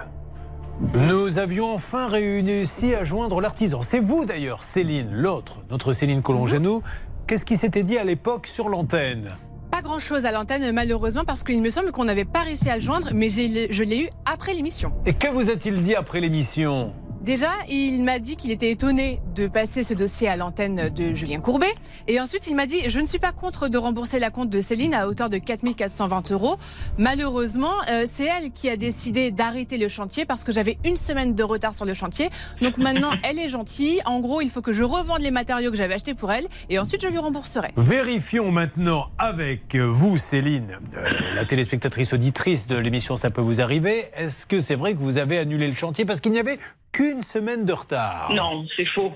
[0.94, 3.82] nous avions enfin réussi à joindre l'artisan.
[3.82, 6.82] C'est vous d'ailleurs, Céline, l'autre, notre Céline Colongenou.
[7.26, 9.36] Qu'est-ce qui s'était dit à l'époque sur l'antenne?
[9.70, 12.76] Pas grand chose à l'antenne, malheureusement, parce qu'il me semble qu'on n'avait pas réussi à
[12.76, 14.92] le joindre, mais je l'ai eu après l'émission.
[15.06, 16.92] Et que vous a-t-il dit après l'émission?
[17.22, 21.38] Déjà, il m'a dit qu'il était étonné de passer ce dossier à l'antenne de Julien
[21.38, 21.72] Courbet.
[22.08, 24.60] Et ensuite, il m'a dit Je ne suis pas contre de rembourser la compte de
[24.60, 26.56] Céline à hauteur de 4420 euros.
[26.98, 31.36] Malheureusement, euh, c'est elle qui a décidé d'arrêter le chantier parce que j'avais une semaine
[31.36, 32.28] de retard sur le chantier.
[32.60, 34.02] Donc maintenant, elle est gentille.
[34.04, 36.80] En gros, il faut que je revende les matériaux que j'avais achetés pour elle et
[36.80, 37.68] ensuite je lui rembourserai.
[37.76, 44.06] Vérifions maintenant avec vous, Céline, euh, la téléspectatrice auditrice de l'émission Ça peut vous arriver.
[44.16, 46.58] Est-ce que c'est vrai que vous avez annulé le chantier parce qu'il n'y avait
[46.92, 49.12] qu'une semaine de retard Non, c'est faux.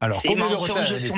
[0.00, 1.12] Alors, combien de retard avait-il.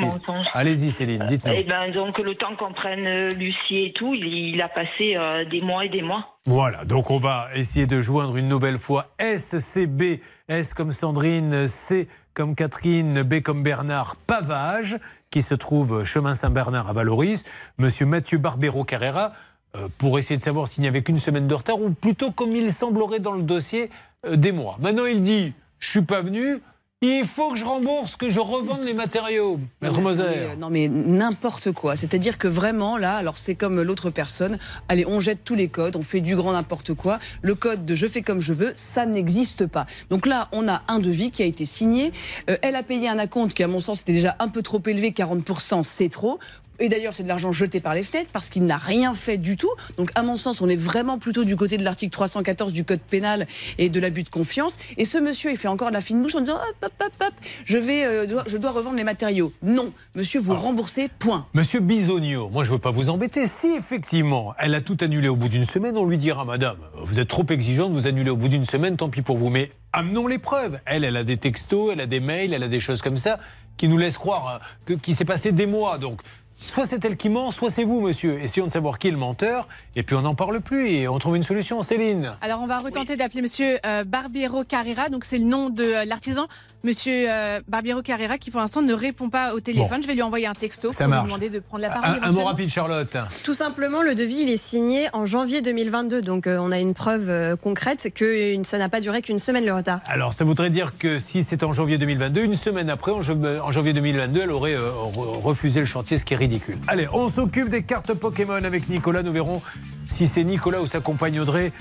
[0.53, 1.55] Allez-y, Céline, dites-nous.
[1.57, 5.17] Eh ben, donc, le temps qu'on prenne euh, Lucie et tout, il, il a passé
[5.17, 6.37] euh, des mois et des mois.
[6.45, 12.09] Voilà, donc on va essayer de joindre une nouvelle fois SCB, S comme Sandrine, C
[12.35, 14.99] comme Catherine, B comme Bernard, Pavage,
[15.31, 17.45] qui se trouve chemin Saint-Bernard à Valoris,
[17.79, 19.33] monsieur Mathieu Barbero Carrera,
[19.77, 22.53] euh, pour essayer de savoir s'il n'y avait qu'une semaine de retard, ou plutôt comme
[22.53, 23.89] il semblerait dans le dossier,
[24.27, 24.77] euh, des mois.
[24.81, 25.55] Maintenant il dit,
[25.85, 26.61] je suis pas venu,
[27.03, 29.61] il faut que je rembourse, que je revende les matériaux.
[29.83, 30.23] Maître Moser.
[30.23, 31.97] Mais, euh, non mais n'importe quoi.
[31.97, 34.59] C'est-à-dire que vraiment là, alors c'est comme l'autre personne.
[34.89, 37.19] Allez, on jette tous les codes, on fait du grand n'importe quoi.
[37.43, 39.87] Le code de je fais comme je veux, ça n'existe pas.
[40.09, 42.13] Donc là, on a un devis qui a été signé.
[42.49, 44.81] Euh, elle a payé un acompte qui, à mon sens, était déjà un peu trop
[44.87, 45.11] élevé.
[45.11, 46.39] 40%, c'est trop.
[46.81, 49.57] Et d'ailleurs, c'est de l'argent jeté par les fenêtres parce qu'il n'a rien fait du
[49.57, 49.71] tout.
[49.97, 53.01] Donc, à mon sens, on est vraiment plutôt du côté de l'article 314 du Code
[53.01, 53.47] pénal
[53.79, 54.77] et de l'abus de confiance.
[54.97, 57.13] Et ce monsieur, il fait encore de la fine bouche en disant hop, hop, hop,
[57.29, 57.35] hop,
[57.65, 59.53] je, vais, euh, dois- je dois revendre les matériaux.
[59.63, 61.47] Non, monsieur, vous remboursez, point.
[61.55, 63.47] Monsieur Bisogno, moi je veux pas vous embêter.
[63.47, 67.21] Si effectivement elle a tout annulé au bout d'une semaine, on lui dira Madame, vous
[67.21, 69.49] êtes trop exigeante, vous annulez au bout d'une semaine, tant pis pour vous.
[69.51, 70.79] Mais amenons les preuves.
[70.87, 73.39] Elle, elle a des textos, elle a des mails, elle a des choses comme ça
[73.77, 75.99] qui nous laissent croire que- qu'il s'est passé des mois.
[75.99, 76.21] Donc
[76.57, 78.41] Soit c'est elle qui ment, soit c'est vous, monsieur.
[78.41, 81.19] Essayons de savoir qui est le menteur, et puis on n'en parle plus et on
[81.19, 81.83] trouve une solution.
[81.83, 85.09] Céline Alors, on va retenter d'appeler Monsieur euh, Barbiero Carrera.
[85.09, 86.47] Donc, c'est le nom de euh, l'artisan.
[86.85, 89.89] Monsieur euh, Barbiero Carrera, qui pour l'instant ne répond pas au téléphone.
[89.97, 90.03] Bon.
[90.03, 91.25] Je vais lui envoyer un texto Ça pour marche.
[91.25, 92.19] lui demander de prendre la parole.
[92.23, 93.17] Un, un mot rapide, Charlotte.
[93.43, 96.21] Tout simplement, le devis, il est signé en janvier 2022.
[96.21, 99.39] Donc, euh, on a une preuve euh, concrète que une- ça n'a pas duré qu'une
[99.39, 100.01] semaine le retard.
[100.07, 103.41] Alors, ça voudrait dire que si c'est en janvier 2022, une semaine après, en, jan-
[103.63, 106.77] en janvier 2022, elle aurait euh, re- refusé le chantier, ce qui est ridicule.
[106.87, 109.23] Allez, on s'occupe des cartes Pokémon avec Nicolas.
[109.23, 109.63] Nous verrons
[110.07, 111.73] si c'est Nicolas ou sa compagne Audrey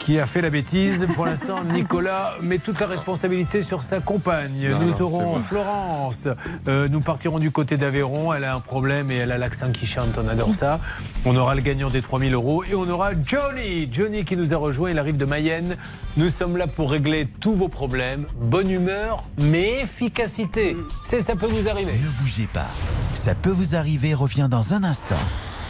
[0.00, 1.06] qui a fait la bêtise.
[1.14, 4.68] Pour l'instant, Nicolas met toute la responsabilité sur sa compagne.
[4.70, 5.38] Non, nous non, aurons.
[5.38, 6.26] Florence.
[6.66, 8.32] Euh, nous partirons du côté d'Aveyron.
[8.32, 10.18] Elle a un problème et elle a l'accent qui chante.
[10.18, 10.80] On adore ça.
[11.24, 12.64] On aura le gagnant des 3000 euros.
[12.64, 13.88] Et on aura Johnny.
[13.92, 14.90] Johnny qui nous a rejoint.
[14.90, 15.76] Il arrive de Mayenne.
[16.16, 18.26] Nous sommes là pour régler tous vos problèmes.
[18.40, 20.76] Bonne humeur, mais efficacité.
[21.02, 21.92] C'est ça peut vous arriver.
[21.92, 22.68] Ne bougez pas.
[23.12, 25.16] Ça peut vous arriver revient dans un instant.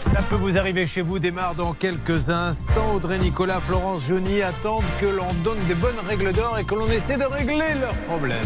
[0.00, 2.94] Ça peut vous arriver chez vous, démarre dans quelques instants.
[2.94, 6.86] Audrey, Nicolas, Florence, Johnny attendent que l'on donne des bonnes règles d'or et que l'on
[6.86, 8.38] essaie de régler leurs problèmes.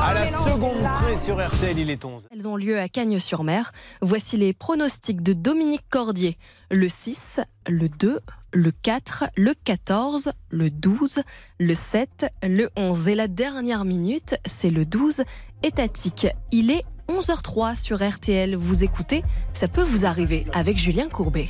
[0.00, 2.28] À la seconde près sur RTL, il est 11.
[2.30, 3.72] Elles ont lieu à Cagnes-sur-Mer.
[4.00, 6.38] Voici les pronostics de Dominique Cordier.
[6.70, 8.20] Le 6, le 2,
[8.52, 11.22] le 4, le 14, le 12,
[11.58, 13.08] le 7, le 11.
[13.08, 15.22] Et la dernière minute, c'est le 12,
[15.62, 16.26] étatique.
[16.50, 18.56] Il est 11h03 sur RTL.
[18.56, 19.22] Vous écoutez,
[19.52, 21.48] ça peut vous arriver avec Julien Courbet.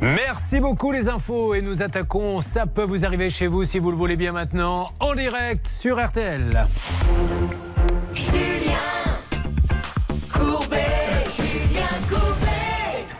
[0.00, 2.40] Merci beaucoup les infos et nous attaquons.
[2.40, 6.02] Ça peut vous arriver chez vous si vous le voulez bien maintenant en direct sur
[6.02, 6.64] RTL.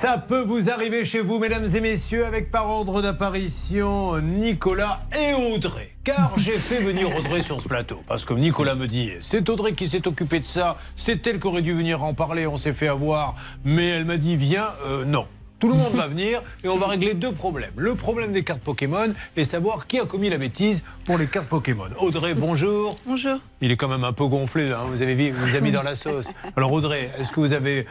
[0.01, 5.35] Ça peut vous arriver chez vous, mesdames et messieurs, avec par ordre d'apparition Nicolas et
[5.35, 5.91] Audrey.
[6.05, 8.03] Car j'ai fait venir Audrey sur ce plateau.
[8.09, 11.47] Parce que Nicolas me dit, c'est Audrey qui s'est occupée de ça, c'est elle qui
[11.47, 13.35] aurait dû venir en parler, on s'est fait avoir.
[13.63, 15.27] Mais elle m'a dit, viens, Euh, non.
[15.59, 17.75] Tout le monde va venir et on va régler deux problèmes.
[17.77, 21.51] Le problème des cartes Pokémon et savoir qui a commis la bêtise pour les cartes
[21.51, 21.85] Pokémon.
[21.99, 22.97] Audrey, bonjour.
[23.07, 23.37] Bonjour.
[23.61, 25.83] Il est quand même un peu gonflé, hein, vous avez vu, vous avez mis dans
[25.83, 26.29] la sauce.
[26.57, 27.85] Alors Audrey, est-ce que vous avez,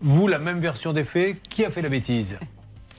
[0.00, 2.38] vous, la même version des faits Qui a fait la bêtise?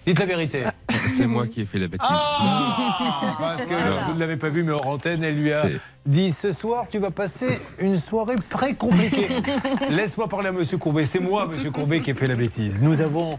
[0.05, 0.63] Dites la vérité.
[1.07, 2.07] C'est moi qui ai fait la bêtise.
[2.09, 5.63] Ah, parce que vous ne l'avez pas vu, mais hors antenne, elle lui a
[6.05, 9.27] dit ce soir, tu vas passer une soirée très compliquée.
[9.89, 11.05] Laisse-moi parler à Monsieur Courbet.
[11.05, 12.81] C'est moi, Monsieur Courbet, qui ai fait la bêtise.
[12.81, 13.37] Nous avons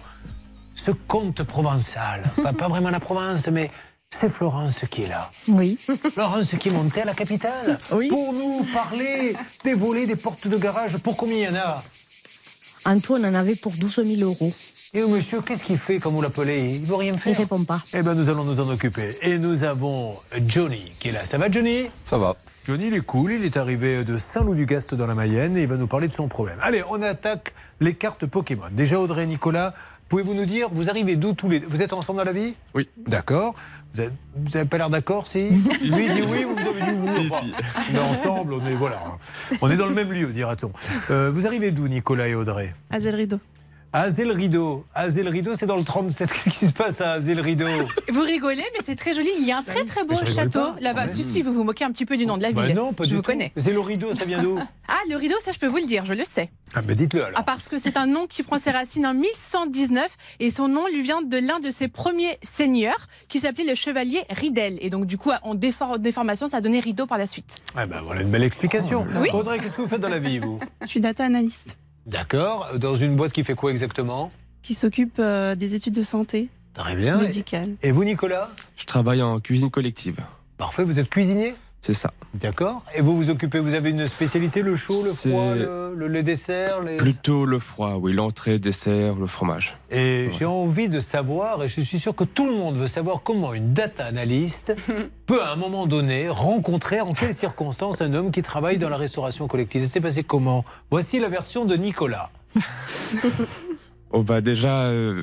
[0.74, 2.22] ce conte provençal.
[2.42, 3.70] Pas, pas vraiment la Provence, mais
[4.10, 5.30] c'est Florence qui est là.
[5.48, 5.78] Oui.
[6.12, 9.34] Florence qui est montée à la capitale pour nous parler
[9.64, 10.98] des volets, des portes de garage.
[10.98, 11.82] Pour combien il y en a?
[12.84, 14.52] Antoine en avait pour 12 000 euros.
[14.92, 17.32] Et monsieur, qu'est-ce qu'il fait quand vous l'appelez Il ne veut rien faire.
[17.32, 17.80] Il répond pas.
[17.94, 19.16] Eh bien, nous allons nous en occuper.
[19.22, 20.16] Et nous avons
[20.46, 21.24] Johnny qui est là.
[21.26, 21.84] Ça va, Johnny?
[22.04, 22.34] Ça va.
[22.64, 23.32] Johnny, il est cool.
[23.32, 26.28] Il est arrivé de Saint-Loup-du-Gast dans la Mayenne et il va nous parler de son
[26.28, 26.58] problème.
[26.62, 28.66] Allez, on attaque les cartes Pokémon.
[28.72, 29.74] Déjà, Audrey et Nicolas,
[30.10, 31.66] pouvez-vous nous dire, vous arrivez d'où tous les deux?
[31.66, 32.54] Vous êtes ensemble dans la vie?
[32.74, 32.86] Oui.
[33.06, 33.54] D'accord.
[33.94, 34.02] Vous
[34.52, 35.48] n'avez pas l'air d'accord, si?
[35.80, 37.08] Lui dit oui, vous avez dit oui.
[37.22, 37.54] Si, Enfin, si.
[37.92, 39.02] On est ensemble, on est, voilà.
[39.62, 40.72] On est dans le même lieu, dira-t-on.
[41.10, 42.74] Euh, vous arrivez d'où, Nicolas et Audrey?
[42.90, 43.38] Azel Rideau.
[43.92, 44.84] Azel Rideau.
[44.94, 46.30] Azel Rideau, c'est dans le 37.
[46.44, 47.66] Qu'est-ce qui se passe à Azel Rideau
[48.12, 49.28] Vous rigolez, mais c'est très joli.
[49.40, 51.08] Il y a un très très beau château là-bas.
[51.08, 52.76] Si, si, vous vous moquez un petit peu du nom de la Bah ville.
[52.76, 53.26] non, pas je du vous tout.
[53.32, 53.50] connais.
[53.56, 54.58] C'est le rideau, ça vient d'où
[54.88, 56.50] Ah, le rideau, ça je peux vous le dire, je le sais.
[56.74, 57.40] Ah, ben dites-le alors.
[57.40, 60.08] Ah, parce que c'est un nom qui prend ses racines en 1119
[60.38, 64.22] et son nom lui vient de l'un de ses premiers seigneurs qui s'appelait le chevalier
[64.30, 64.78] Ridel.
[64.80, 67.56] Et donc, du coup, en défor- déformation, ça a donné rideau par la suite.
[67.76, 69.04] Ah ben voilà une belle explication.
[69.20, 69.30] Oui.
[69.32, 70.58] Audrey, qu'est-ce que vous faites dans la vie, vous?
[70.82, 71.76] Je suis data analyst
[72.06, 72.78] D'accord.
[72.78, 74.30] Dans une boîte qui fait quoi exactement?
[74.62, 77.18] Qui s'occupe euh, des études de santé Très bien.
[77.20, 77.76] médicales.
[77.82, 78.50] Et vous, Nicolas?
[78.76, 80.16] Je travaille en cuisine collective.
[80.56, 81.54] Parfait, vous êtes cuisinier?
[81.82, 82.12] C'est ça.
[82.34, 82.82] D'accord.
[82.94, 86.08] Et vous vous occupez, vous avez une spécialité, le chaud, le C'est- froid, le, le-
[86.08, 86.98] les desserts les...
[86.98, 89.76] Plutôt le froid, oui, l'entrée, dessert, le fromage.
[89.90, 93.22] Et j'ai envie de savoir, et je suis sûr que tout le monde veut savoir
[93.22, 94.74] comment une data analyst
[95.26, 98.98] peut à un moment donné rencontrer en quelles circonstances un homme qui travaille dans la
[98.98, 99.82] restauration collective.
[99.84, 100.66] Ça s'est passé comment?
[100.90, 102.30] Voici la version de Nicolas.
[104.12, 105.22] Oh bah déjà, euh,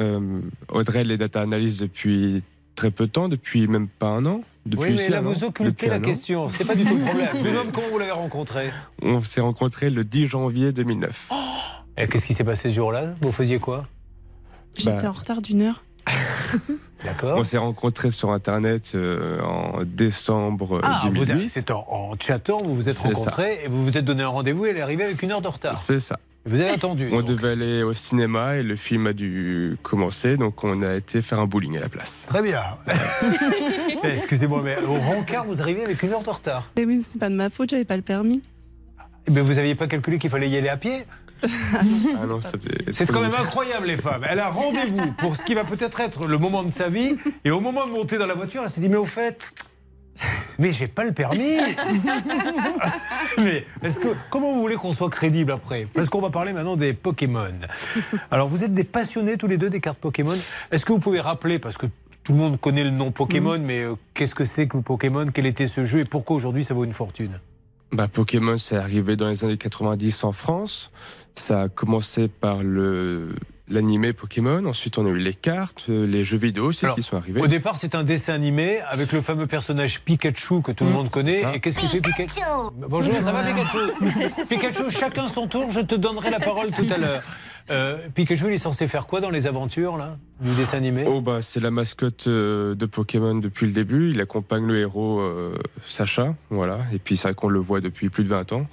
[0.00, 2.42] euh, Audrey, les data analyse depuis
[2.74, 4.42] très peu de temps, depuis même pas un an.
[4.68, 6.48] Depuis oui, mais là vous occultez la question.
[6.50, 7.28] C'est pas du tout le problème.
[7.34, 8.70] Je vous demande comment vous l'avez rencontré.
[9.02, 11.30] On s'est rencontrés le 10 janvier 2009.
[11.96, 13.14] Et qu'est-ce qui s'est passé ce jour-là?
[13.22, 13.86] Vous faisiez quoi?
[14.76, 15.08] J'étais Bah.
[15.08, 15.82] en retard d'une heure.
[17.04, 17.38] D'accord.
[17.38, 21.30] On s'est rencontrés sur Internet euh, en décembre Ah, vous 2008.
[21.32, 24.28] avez- c'est en, en chattant, vous vous êtes rencontrés et vous vous êtes donné un
[24.28, 25.76] rendez-vous et elle est arrivée avec une heure de retard.
[25.76, 26.18] C'est ça.
[26.46, 27.10] Vous avez attendu.
[27.12, 27.26] On donc.
[27.26, 31.40] devait aller au cinéma et le film a dû commencer, donc on a été faire
[31.40, 32.24] un bowling à la place.
[32.28, 32.62] Très bien.
[34.04, 36.70] Eh, Excusez-moi, mais au rencard, vous arrivez avec une heure de retard.
[36.76, 38.42] Et oui, c'est pas de ma faute, j'avais pas le permis.
[39.26, 41.04] Eh ben, vous n'aviez pas calculé qu'il fallait y aller à pied?
[41.42, 42.24] Ah
[42.92, 44.24] C'est quand même incroyable, les femmes.
[44.28, 47.16] Elle a rendez-vous pour ce qui va peut-être être le moment de sa vie.
[47.44, 49.52] Et au moment de monter dans la voiture, elle s'est dit Mais au fait,
[50.58, 51.58] mais j'ai pas le permis.
[53.38, 55.86] mais est-ce que comment vous voulez qu'on soit crédible après?
[55.94, 57.52] Parce qu'on va parler maintenant des Pokémon.
[58.30, 60.36] Alors vous êtes des passionnés tous les deux des cartes Pokémon.
[60.72, 61.86] Est-ce que vous pouvez rappeler parce que
[62.28, 65.24] tout le monde connaît le nom Pokémon, mais euh, qu'est-ce que c'est que le Pokémon?
[65.32, 67.40] Quel était ce jeu et pourquoi aujourd'hui ça vaut une fortune?
[67.90, 70.90] Bah, Pokémon, c'est arrivé dans les années 90 en France.
[71.34, 73.30] Ça a commencé par le
[73.70, 74.66] l'animé Pokémon.
[74.66, 77.40] Ensuite, on a eu les cartes, euh, les jeux vidéo aussi Alors, qui sont arrivés.
[77.40, 81.08] Au départ, c'est un dessin animé avec le fameux personnage Pikachu que tout le monde
[81.08, 81.44] connaît.
[81.54, 82.40] Et qu'est-ce qu'il fait Pikachu
[82.76, 84.42] Bonjour, ça va Pikachu?
[84.50, 87.22] Pikachu, chacun son tour, je te donnerai la parole tout à l'heure.
[87.70, 91.04] Euh, Pikachu, il est censé faire quoi dans les aventures là, du dessin animé?
[91.06, 94.10] Oh bah c'est la mascotte euh, de Pokémon depuis le début.
[94.10, 95.54] Il accompagne le héros euh,
[95.86, 96.78] Sacha, voilà.
[96.92, 98.66] Et puis c'est vrai qu'on le voit depuis plus de 20 ans.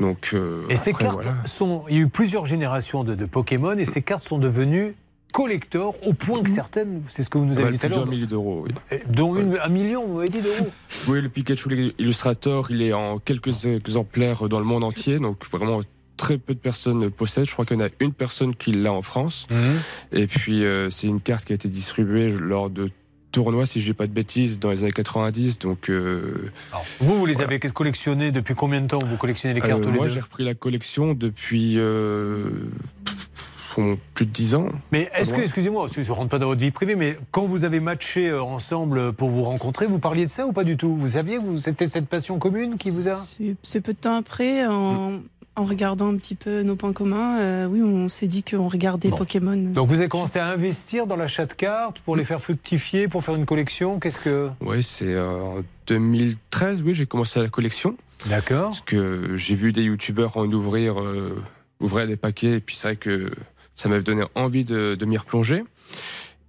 [0.00, 0.34] Donc
[0.68, 1.34] Et ces cartes voilà.
[1.46, 1.84] sont.
[1.88, 4.94] Il y a eu plusieurs générations de, de Pokémon et ces cartes sont devenues
[5.36, 8.04] collector au point que certaines, c'est ce que vous nous avez dit tout à l'heure,
[8.04, 8.64] plusieurs milliers d'euros.
[8.66, 8.98] oui.
[9.10, 10.68] dont une, un million, vous m'avez dit d'euros.
[11.08, 15.82] Oui, le Pikachu Illustrator, il est en quelques exemplaires dans le monde entier, donc vraiment
[16.16, 17.44] très peu de personnes le possèdent.
[17.46, 19.46] Je crois qu'il y en a une personne qui l'a en France.
[20.12, 22.90] Et puis euh, c'est une carte qui a été distribuée lors de
[23.32, 25.58] tournois, si je dis pas de bêtises, dans les années 90.
[25.58, 26.50] Donc euh,
[27.00, 29.90] Vous, vous les avez collectionnés depuis combien de temps Vous collectionnez les cartes euh, tous
[29.90, 32.48] les moi j'ai repris la collection depuis euh,
[34.14, 34.68] plus de 10 ans.
[34.90, 37.64] Mais est-ce que, excusez-moi, je ne rentre pas dans votre vie privée, mais quand vous
[37.64, 40.96] avez matché ensemble pour vous rencontrer, vous parliez de ça ou pas du tout?
[40.96, 43.20] Vous saviez que vous- c'était cette passion commune qui vous a
[43.62, 45.20] C'est- peu de temps après, en,
[45.56, 49.08] en regardant un petit peu nos points communs, euh, oui, on s'est dit qu'on regardait
[49.10, 49.56] Pokémon.
[49.56, 53.24] Donc vous avez commencé à investir dans l'achat de cartes pour les faire fructifier, pour
[53.24, 55.56] faire une collection Qu'est-ce que Oui, c'est euh, en
[55.86, 57.96] 2013, oui, j'ai commencé la collection.
[58.26, 58.68] D'accord.
[58.68, 61.42] Parce que j'ai vu des youtubeurs en ouvrir, euh,
[61.80, 63.30] ouvrir des paquets, et puis c'est vrai que
[63.74, 65.64] ça m'avait donné envie de, de m'y replonger.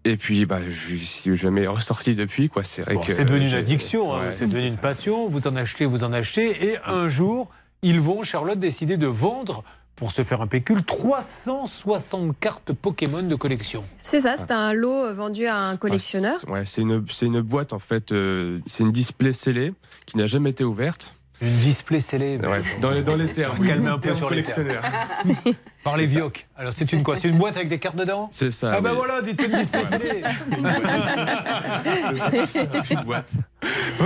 [0.05, 2.63] Et puis, bah, je suis jamais ressorti depuis, quoi.
[2.63, 3.13] C'est vrai Bon, que.
[3.13, 5.27] c'est devenu une addiction, hein, Ouais, c'est devenu une passion.
[5.27, 7.49] Vous en achetez, vous en achetez, et un jour,
[7.81, 9.63] ils vont, Charlotte, décider de vendre
[9.95, 13.83] pour se faire un pécule 360 cartes Pokémon de collection.
[14.03, 16.35] C'est ça, c'est un lot euh, vendu à un collectionneur.
[16.47, 19.73] Ouais, c'est une, c'est une boîte en fait, euh, c'est une display scellée
[20.05, 21.13] qui n'a jamais été ouverte.
[21.41, 23.51] Une display scellée Ouais, dans, les, dans les termes.
[23.51, 24.67] On va se calmer un peu sur les termes.
[25.87, 26.47] Par les vioques.
[26.57, 27.15] Alors c'est une quoi?
[27.15, 28.29] C'est une boîte avec des cartes dedans?
[28.33, 28.73] C'est ça.
[28.75, 28.97] Ah ben oui.
[28.97, 30.23] voilà, dites une display scellée
[32.91, 33.29] Une boîte.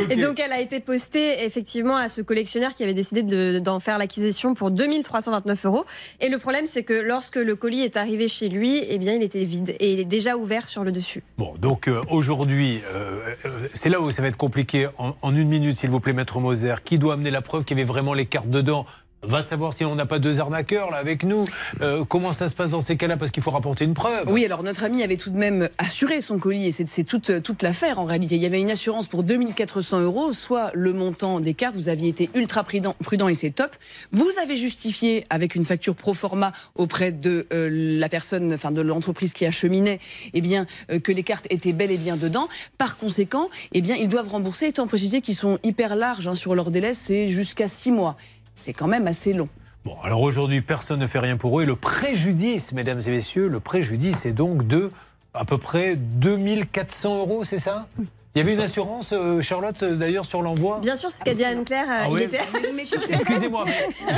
[0.10, 3.80] Et donc, elle a été postée effectivement à ce collectionneur qui avait décidé de- d'en
[3.80, 5.86] faire l'acquisition pour 2329 euros.
[6.20, 9.24] Et le problème, c'est que lorsque le colis est arrivé chez lui, eh bien, il
[9.24, 11.24] était vide et il est déjà ouvert sur le dessus.
[11.38, 14.88] Bon, donc euh, aujourd'hui, euh, euh, c'est là où ça va être compliqué.
[14.98, 17.78] En, en une minute, s'il vous plaît, Maître Moser, qui doit amener la preuve qu'il
[17.78, 18.86] y avait vraiment les cartes dedans?
[19.24, 21.46] Va savoir si on n'a pas deux arnaqueurs là avec nous.
[21.82, 23.18] Euh, comment ça se passe dans ces cas-là?
[23.18, 24.28] Parce qu'il faut rapporter une preuve.
[24.28, 27.62] Oui, alors notre ami avait tout de même assuré son colis et c'est toute, toute
[27.62, 28.36] l'affaire en réalité.
[28.36, 31.76] Il y avait une assurance pour 2400 euros, soit le montant des cartes.
[31.76, 33.76] Vous aviez été ultra prudent, prudent et c'est top.
[34.12, 38.82] Vous avez justifié avec une facture pro forma auprès de euh, la personne, enfin de
[38.82, 40.00] l'entreprise qui acheminait,
[40.34, 42.50] eh bien euh, que les cartes étaient bel et bien dedans.
[42.80, 46.56] Par conséquent, eh bien ils doivent rembourser, étant précisé qu'ils sont hyper larges hein, sur
[46.56, 48.18] leur délai, c'est jusqu'à 6 mois.
[48.54, 49.50] C'est quand même assez long.
[49.84, 51.64] Bon, alors aujourd'hui, personne ne fait rien pour eux.
[51.64, 54.92] Et le préjudice, mesdames et messieurs, le préjudice est donc de
[55.34, 57.88] à peu près 2400 euros, c'est ça?
[58.34, 61.24] Il y avait une assurance, euh, Charlotte, euh, d'ailleurs, sur l'envoi Bien sûr, c'est ce
[61.26, 61.86] qu'a dit Anne-Claire.
[61.90, 62.40] euh, Ah il ouais était.
[63.10, 63.66] Excusez-moi,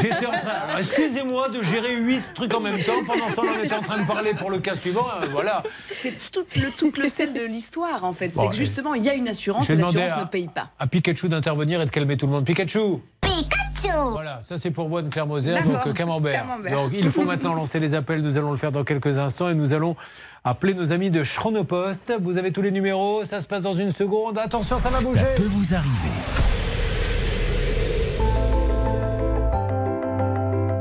[0.02, 0.78] j'étais en train.
[0.78, 3.04] Excusez-moi de gérer huit trucs en même temps.
[3.08, 5.08] Pendant ce temps, on était en train de parler pour le cas suivant.
[5.22, 5.64] euh, voilà.
[5.92, 8.30] C'est tout le, tout le sel de l'histoire en fait.
[8.30, 10.70] Bon, c'est que justement, il y a une assurance et l'assurance ne paye pas.
[10.78, 12.46] À Pikachu d'intervenir et de calmer tout le monde.
[12.46, 12.80] Pikachu
[13.22, 16.42] Pikachu Voilà, ça c'est pour vous Anne-Claire Moser, donc euh, Camembert.
[16.42, 16.72] Camembert.
[16.72, 19.56] Donc il faut maintenant lancer les appels, nous allons le faire dans quelques instants et
[19.56, 19.96] nous allons
[20.44, 22.14] appeler nos amis de Chronopost.
[22.22, 24.38] Vous avez tous les numéros, ça se passe dans une seconde.
[24.38, 25.20] Attention, ça va bouger.
[25.20, 25.94] Ça peut vous arriver.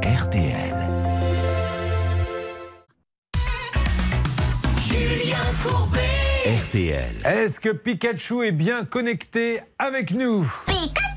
[0.03, 0.75] RTL.
[4.89, 6.01] Julien Courbet.
[6.65, 7.15] RTL.
[7.25, 10.51] Est-ce que Pikachu est bien connecté avec nous?
[10.67, 11.12] Pikachu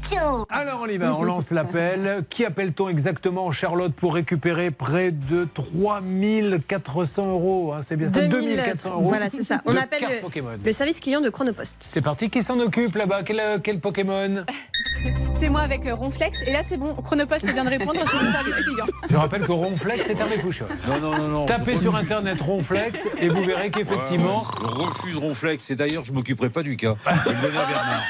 [0.49, 2.23] Alors on y va, on lance l'appel.
[2.29, 8.49] Qui appelle-t-on exactement, Charlotte, pour récupérer près de 3400 euros hein, C'est bien ça, 2000,
[8.49, 9.01] 2400 euros.
[9.09, 9.61] Voilà, c'est ça.
[9.65, 10.57] On appelle le, Pokémon.
[10.63, 11.77] le service client de Chronopost.
[11.79, 13.23] C'est parti, qui s'en occupe là-bas?
[13.23, 14.45] Quel, euh, quel Pokémon?
[15.39, 16.39] C'est moi avec euh, Ronflex.
[16.47, 16.95] Et là, c'est bon.
[16.95, 17.99] Chronopost vient de répondre.
[17.99, 18.85] C'est le service client.
[19.09, 20.65] Je rappelle que Ronflex, c'est Hervé Pouchon.
[20.87, 21.45] Non, non, non, non.
[21.45, 24.39] Tapez sur internet Ronflex et vous verrez qu'effectivement.
[24.39, 25.69] Ouais, je refuse Ronflex.
[25.69, 26.95] Et d'ailleurs, je m'occuperai pas du cas.
[27.05, 28.01] Je vais le donner à Bernard.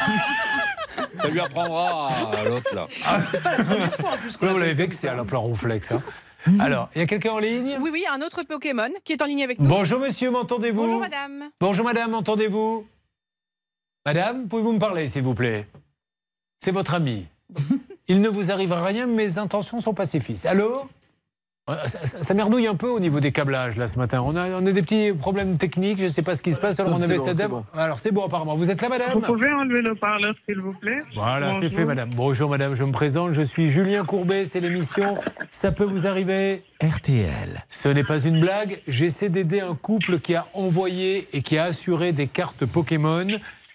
[1.18, 2.88] Ça lui apprendra à l'autre là.
[3.32, 5.92] C'est pas la première fois en plus qu'on Ouais, vous l'avez vexé à l'emploi Ronflex.
[5.92, 6.02] hein.
[6.60, 7.78] Alors, il y a quelqu'un en ligne?
[7.82, 9.68] Oui, oui, un autre Pokémon qui est en ligne avec nous.
[9.68, 10.84] Bonjour monsieur, m'entendez-vous?
[10.84, 11.50] Bonjour madame.
[11.60, 12.88] Bonjour madame, m'entendez-vous?
[14.06, 15.68] Madame, pouvez-vous me parler s'il vous plaît?
[16.64, 17.26] C'est votre ami.
[18.08, 20.46] Il ne vous arrive rien, mes intentions sont pacifistes.
[20.46, 20.88] Allô?
[21.68, 24.22] Ça, ça- ça merdouille un peu au niveau des câblages là ce matin.
[24.24, 26.60] On a, on a des petits problèmes techniques, je ne sais pas ce qui se
[26.60, 26.80] passe.
[26.80, 27.80] Alors on C'est avait bon, cette.
[27.80, 28.56] Alors c'est bon apparemment.
[28.56, 31.86] Vous êtes là madame Vous pouvez enlever le parleur, s'il vous plaît Voilà, c'est fait,
[31.86, 32.10] madame.
[32.16, 33.32] Bonjour, madame, je me présente.
[33.32, 35.18] Je suis Julien Courbet, c'est l'émission
[35.50, 37.64] Ça peut vous arriver RTL.
[37.70, 38.80] Ce n'est pas une blague.
[38.88, 43.26] J'essaie d'aider un couple qui a envoyé et qui a assuré des cartes Pokémon.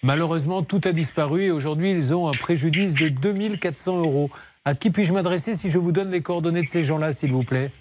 [0.02, 4.30] Malheureusement, tout a disparu et aujourd'hui, ils ont un préjudice de 2400 euros.
[4.70, 7.42] À qui puis-je m'adresser si je vous donne les coordonnées de ces gens-là, s'il vous
[7.42, 7.72] plaît?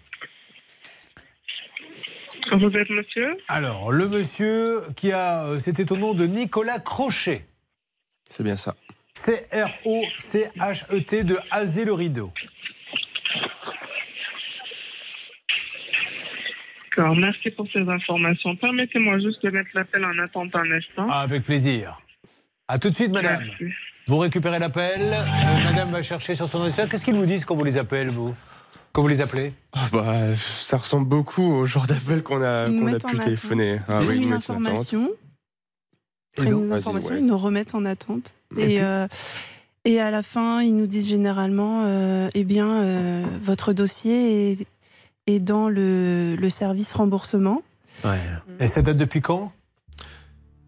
[2.51, 3.37] Vous êtes monsieur?
[3.47, 5.43] Alors, le monsieur qui a.
[5.45, 7.45] euh, C'était au nom de Nicolas Crochet.
[8.27, 8.75] C'est bien ça.
[9.13, 9.63] C-R-O-C-H-E-T
[11.25, 12.33] de Azé le Rideau.
[16.97, 18.55] D'accord, merci pour ces informations.
[18.55, 21.05] Permettez-moi juste de mettre l'appel en attente un instant.
[21.07, 21.99] Ah, avec plaisir.
[22.67, 23.43] À tout de suite, madame.
[23.45, 23.65] Merci.
[24.09, 25.01] Vous récupérez l'appel.
[25.13, 26.89] euh, madame va chercher sur son ordinateur.
[26.89, 28.33] Qu'est-ce qu'ils vous disent quand vous les appelez, vous
[28.91, 32.73] Quand vous les appelez Ah bah, ça ressemble beaucoup au genre d'appel qu'on a, Ils
[32.75, 33.79] nous qu'on a pu téléphoner.
[33.87, 34.65] Ah Ils oui, donnent ils une nous mettent en attente.
[34.65, 35.09] information.
[36.39, 37.19] Une vas-y, information, ouais.
[37.19, 38.33] ils nous remettent en attente.
[38.57, 39.07] Et euh,
[39.85, 44.67] et à la fin, ils nous disent généralement, euh, eh bien, euh, votre dossier est,
[45.27, 47.61] est dans le, le service remboursement.
[48.59, 49.51] Et ça date depuis quand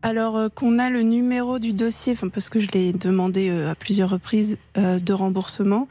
[0.03, 3.71] Alors euh, qu'on a le numéro du dossier, enfin parce que je l'ai demandé euh,
[3.71, 5.87] à plusieurs reprises euh, de remboursement,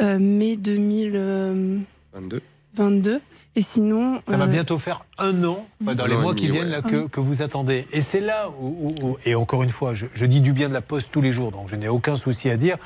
[0.00, 2.42] euh, mai 2022.
[2.74, 3.20] 22.
[3.56, 6.46] Et sinon, Ça va euh, bientôt faire un an, enfin, dans Un les mois demi,
[6.46, 6.70] qui viennent, ouais.
[6.70, 7.86] là, que, que vous attendez.
[7.92, 10.68] Et c'est là où, où- où- et encore une fois, je, je dis du bien
[10.68, 12.76] de la Poste tous les jours, donc je n'ai aucun souci à dire,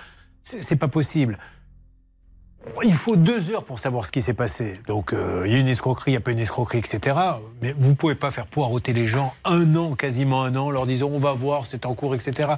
[0.44, 1.38] c'est pas possible.
[2.84, 4.80] Il faut deux heures pour savoir ce qui s'est passé.
[4.86, 7.16] Donc, euh, il y a une escroquerie, il n'y a pas une escroquerie, etc.
[7.60, 10.86] Mais vous ne pouvez pas faire poireauter les gens un an, quasiment un an, leur
[10.86, 12.54] disant on va voir, c'est en cours, etc.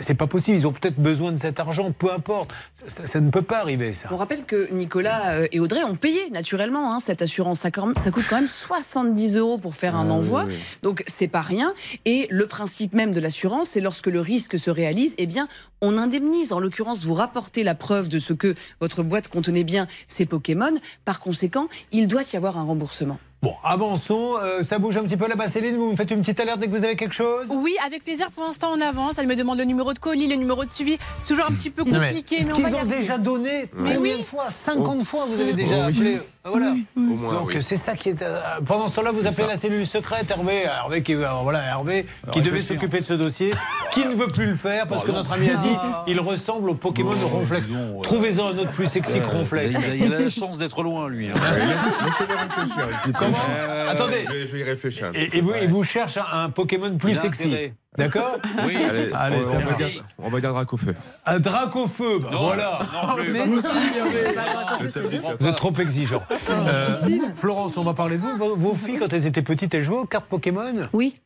[0.00, 0.56] C'est pas possible.
[0.58, 2.52] Ils ont peut-être besoin de cet argent, peu importe.
[2.74, 4.08] Ça, ça- ça ne peut pas arriver, ça.
[4.12, 7.60] On rappelle que Nicolas euh, et Audrey ont payé naturellement hein, cette assurance.
[7.60, 10.44] Ça, coûte quand même 70 euros pour faire un Ah, envoi.
[10.46, 10.60] oui, oui.
[10.82, 11.72] Donc c'est pas rien.
[12.04, 15.48] Et le principe même de l'assurance, c'est lorsque le risque se réalise, eh bien
[15.80, 16.52] on indemnise.
[16.52, 20.72] En l'occurrence, vous rapportez la preuve de ce que votre boîte contenait bien ces Pokémon.
[21.04, 23.18] Par conséquent, il doit y avoir un remboursement.
[23.40, 24.34] Bon, avançons.
[24.42, 25.76] Euh, ça bouge un petit peu là-bas, Céline.
[25.76, 27.52] Vous me faites une petite alerte dès que vous avez quelque chose?
[27.54, 28.32] Oui, avec plaisir.
[28.32, 29.16] Pour l'instant, on avance.
[29.18, 30.98] Elle me demande le numéro de colis, le numéro de suivi.
[31.20, 33.66] C'est toujours un petit peu Non, mais compliqué, mais, ce on qu'ils ont déjà donné
[33.76, 34.18] Mais combien oui.
[34.18, 34.50] de fois?
[34.50, 35.04] 50 Oh.
[35.04, 35.94] fois vous avez Oh, déjà oui.
[35.96, 36.18] appelé.
[36.44, 36.72] Voilà.
[36.96, 37.62] Au moins, Donc oui.
[37.62, 38.22] c'est ça qui est.
[38.22, 39.46] euh, pendant ce temps-là, vous appelez ça.
[39.46, 43.52] la cellule secrète, Hervé, Hervé qui, euh, voilà, Hervé, qui devait s'occuper de ce dossier,
[43.92, 45.18] qui ne veut plus le faire parce Oh, que non.
[45.18, 46.04] notre ami a dit Ah.
[46.08, 47.68] il ressemble au Pokémon de Oh, Ronflex.
[48.02, 49.78] Trouvez-en un autre plus sexy que Euh, Ronflex.
[49.78, 51.28] Il a, il a la chance d'être loin, lui.
[53.32, 54.24] Comment Euh, Attendez.
[54.28, 55.06] Je vais, je vais y réfléchir.
[55.08, 57.44] un Et, et vous, et vous cherchez un, Pokémon plus Il a sexy.
[57.44, 57.74] intérêt.
[57.96, 58.36] D'accord
[58.66, 58.76] Oui.
[58.76, 59.76] Allez, Allez, on, ça on va marche.
[59.78, 60.94] dire, on va dire Dracofeu.
[61.26, 62.78] Un drac au feu, bah Non, voilà.
[63.06, 63.32] non plus.
[63.32, 65.34] Mais si, Hervé, bah, raconte-le, c'est bon.
[65.40, 66.22] Vous êtes trop exigeant.
[66.50, 66.92] Euh,
[67.34, 68.36] Florence, on va parler de vous.
[68.36, 70.72] Vos, vos filles, quand elles étaient petites, elles jouaient aux cartes Pokémon?
[70.92, 71.16] Oui,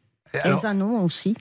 [0.43, 1.37] Alors, elles en ont aussi.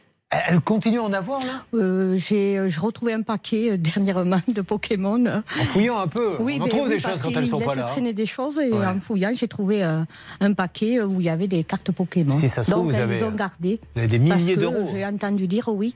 [0.48, 1.66] Elles continuent à en avoir, là?
[1.74, 5.24] Euh, j'ai euh, j'ai retrouvé un paquet euh, dernièrement de Pokémon.
[5.28, 6.38] En fouillant un peu.
[6.40, 7.84] Oui, on en trouve oui, des choses quand elles sont pas là.
[7.84, 7.92] hein.
[7.92, 8.86] traîner des choses et Ouais.
[8.86, 10.04] en fouillant, j'ai trouvé euh,
[10.40, 12.32] un paquet où il y avait des cartes Pokémon.
[12.32, 13.80] Si ça se trouve, Donc vous elles avez, ont gardées.
[13.96, 14.90] vous avez des milliers que d'euros.
[14.94, 15.94] J'ai entendu dire, oui,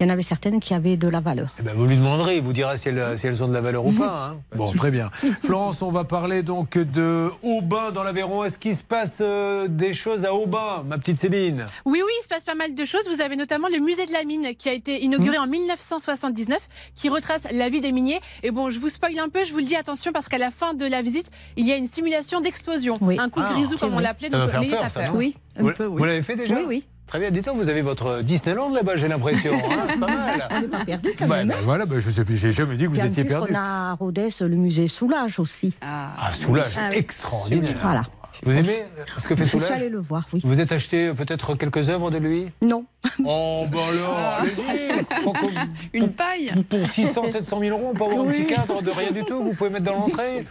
[0.00, 1.54] qu'il y en avait certaines qui avaient de la valeur.
[1.58, 3.60] Eh ben, vous lui demanderez, il vous dira si elles, si elles ont de la
[3.60, 4.30] valeur ou pas.
[4.30, 4.36] hein.
[4.56, 5.10] Bon, très bien.
[5.42, 8.42] Florence, on va parler donc de Aubin dans l'Aveyron.
[8.44, 11.66] Est-ce qu'il se passe euh, des choses à Aubin, ma petite Céline?
[11.84, 13.02] Oui, oui, il se passe pas mal de choses.
[13.14, 15.42] Vous avez notamment le musée de la mine qui a été inauguré Mmh.
[15.42, 16.58] en 1979,
[16.96, 18.20] qui retrace la vie des miniers.
[18.42, 20.50] Et bon, je vous spoil un peu, je vous le dis, attention, parce qu'à la
[20.50, 22.94] fin de la visite, il y a une simulation d'explosion.
[23.18, 24.88] Un coup de Ah, grisou, comme on l'appelait, Ça donc doit faire n'ayez peur, pas
[24.88, 25.98] ça, Oui, un vous, peu, oui.
[25.98, 26.54] vous l'avez fait déjà?
[26.54, 26.84] Oui, oui.
[27.10, 27.30] Très bien.
[27.32, 29.52] Dites-donc, vous avez votre Disneyland là-bas, j'ai l'impression.
[29.52, 30.48] hein, c'est pas mal.
[30.52, 31.48] On n'est pas perdu quand Bah, même.
[31.48, 33.52] bah, voilà, bah, je sais plus, j'ai jamais dit que vous étiez plus, perdu.
[33.52, 35.74] on a à Rodez le musée Soulage aussi.
[35.82, 36.98] Ah, soulage, Ah oui.
[36.98, 37.76] extraordinaire.
[37.82, 38.02] Voilà.
[38.44, 38.84] Vous aimez
[39.18, 40.40] ce que fait Je suis Soulage allée le voir, oui.
[40.44, 42.84] Vous êtes acheté peut-être quelques œuvres de lui Non.
[43.24, 45.50] Oh, bah alors, allez-y Pour- pour-
[45.92, 49.10] Une paille Pour 600, 700 000 euros, on peut avoir un petit cadre de rien
[49.10, 50.46] du tout, vous pouvez mettre dans l'entrée.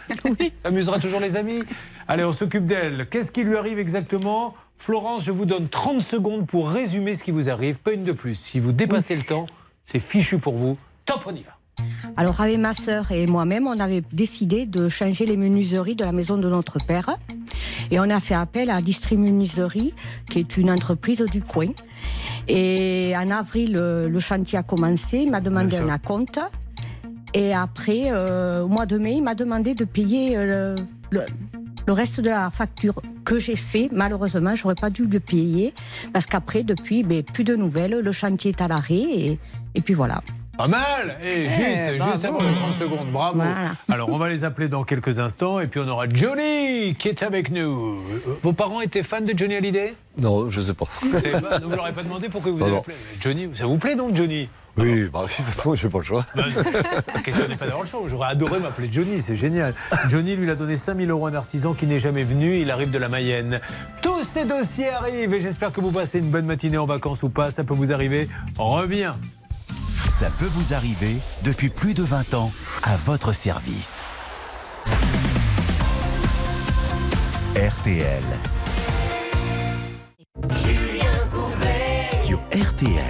[0.62, 1.62] Ça amusera toujours les amis.
[2.06, 3.06] Allez, on s'occupe d'elle.
[3.08, 7.32] Qu'est-ce qui lui arrive exactement Florence, je vous donne 30 secondes pour résumer ce qui
[7.32, 8.34] vous arrive, pas une de plus.
[8.34, 9.44] Si vous dépassez le temps,
[9.84, 10.78] c'est fichu pour vous.
[11.04, 11.58] Top, on y va.
[12.16, 16.12] Alors, avec ma sœur et moi-même, on avait décidé de changer les menuiseries de la
[16.12, 17.14] maison de notre père.
[17.90, 19.92] Et on a fait appel à Distri Menuiserie,
[20.30, 21.72] qui est une entreprise du coin.
[22.48, 25.18] Et en avril, le, le chantier a commencé.
[25.18, 26.40] Il m'a demandé un acompte.
[27.34, 30.74] Et après, euh, au mois de mai, il m'a demandé de payer euh,
[31.10, 32.94] le reste de la facture
[33.24, 33.88] que j'ai fait.
[33.92, 35.74] Malheureusement, j'aurais pas dû le payer
[36.12, 38.00] parce qu'après, depuis, ben, plus de nouvelles.
[38.00, 39.38] Le chantier est à l'arrêt et,
[39.74, 40.22] et puis voilà.
[40.58, 42.26] Pas mal Et juste, Eh, juste bravo.
[42.26, 43.72] avant les 30 secondes, bravo Voilà.
[43.90, 47.22] Alors, on va les appeler dans quelques instants, et puis on aura Johnny qui est
[47.22, 47.96] avec nous.
[47.96, 49.94] Euh, Vos parents étaient fans de Johnny Hallyday?
[50.18, 50.84] Non, je sais pas.
[51.00, 52.80] C'est pas- Vous leur avez pas demandé pourquoi vous Non, avez non.
[52.80, 54.50] appelé Johnny, ça vous plaît donc Johnny?
[54.76, 56.26] Oui, bah, de toute façon, j'ai pas le choix.
[56.34, 58.00] La question n'est pas d'avoir le choix.
[58.08, 59.74] J'aurais adoré m'appeler Johnny, c'est génial.
[60.08, 62.60] Johnny lui a donné 5000 euros à un artisan qui n'est jamais venu.
[62.60, 63.60] Il arrive de la Mayenne.
[64.00, 67.28] Tous ces dossiers arrivent et j'espère que vous passez une bonne matinée en vacances ou
[67.28, 67.50] pas.
[67.50, 68.28] Ça peut vous arriver.
[68.56, 69.16] Reviens.
[70.08, 72.52] Ça peut vous arriver depuis plus de 20 ans
[72.82, 74.00] à votre service.
[77.56, 78.22] RTL.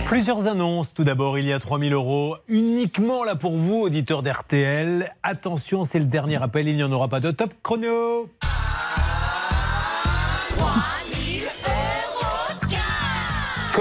[0.07, 0.95] Plusieurs annonces.
[0.95, 5.13] Tout d'abord, il y a 3000 euros uniquement là pour vous, auditeurs d'RTL.
[5.23, 6.69] Attention, c'est le dernier appel.
[6.69, 8.29] Il n'y en aura pas de top chrono.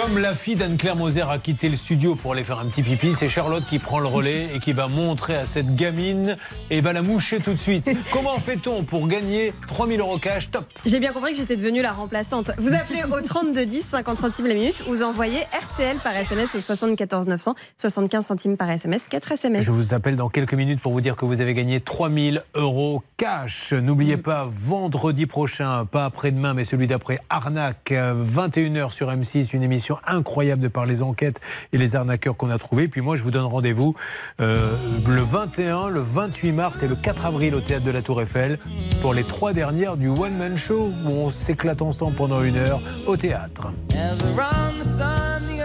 [0.10, 3.14] Comme la fille d'Anne-Claire Moser a quitté le studio pour aller faire un petit pipi,
[3.14, 6.36] c'est Charlotte qui prend le relais et qui va montrer à cette gamine
[6.72, 7.88] et va la moucher tout de suite.
[8.12, 10.50] Comment fait-on pour gagner 3000 euros cash?
[10.50, 12.50] Top J'ai bien compris que j'étais devenue la remplaçante.
[12.58, 16.56] Vous appelez au 32 10, 50 centimes la minute, ou vous envoyez RTL par SMS
[16.56, 19.64] au 74 900, 75 centimes par SMS, 4 SMS.
[19.64, 23.04] Je vous appelle dans quelques minutes pour vous dire que vous avez gagné 3000 euros
[23.18, 23.74] cash.
[23.74, 29.62] N'oubliez pas, vendredi prochain, pas après-demain, mais celui d'après, Arnaque, euh, 21h sur M6, une
[29.62, 31.40] émission incroyable de par les enquêtes
[31.74, 32.88] et les arnaqueurs qu'on a trouvés.
[32.88, 33.96] Puis moi, je vous donne rendez-vous
[34.40, 34.76] euh,
[35.08, 38.60] le 21, le 28 mars et le 4 avril au Théâtre de la Tour Eiffel
[39.02, 42.82] pour les trois dernières du One Man Show où on s'éclate ensemble pendant une heure
[43.08, 43.74] au théâtre.
[43.92, 45.60] As around the sun, the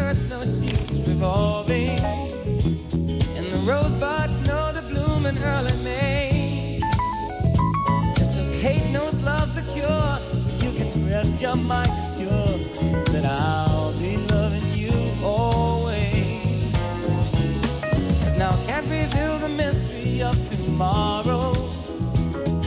[18.45, 21.55] now can't reveal the mystery of tomorrow.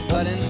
[0.08, 0.40] But in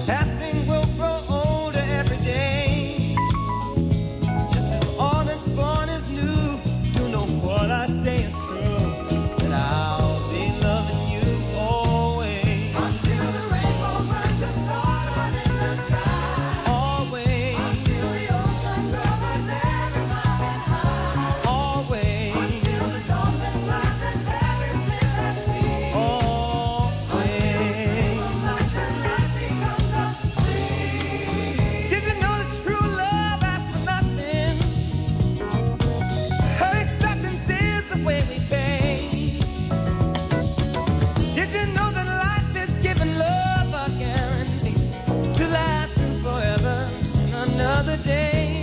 [48.03, 48.61] day?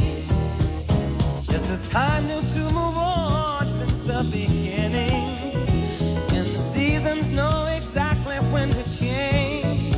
[1.51, 5.39] Just as time knew to move on since the beginning,
[6.37, 9.95] and the seasons know exactly when to change.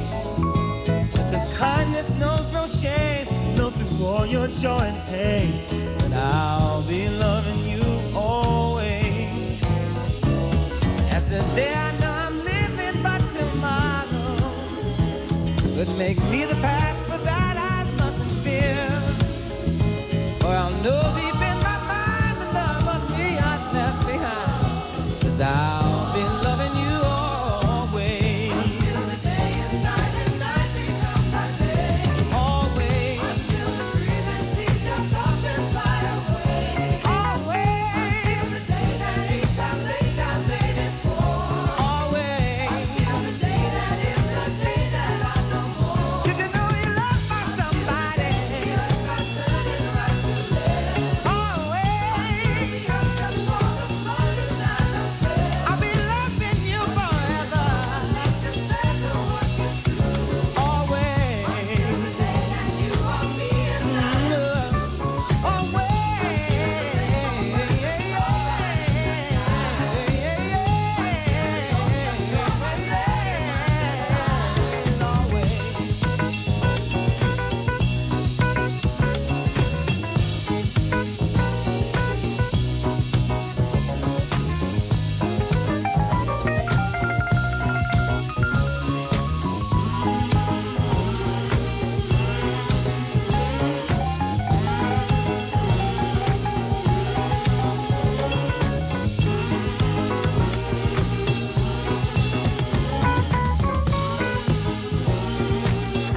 [1.12, 5.52] Just as kindness knows no shame, know through all your joy and pain,
[5.98, 7.82] that I'll be loving you
[8.14, 9.28] always.
[11.12, 14.36] As the day I know I'm living, but tomorrow
[15.74, 16.97] could make me the past,
[20.82, 21.27] know deep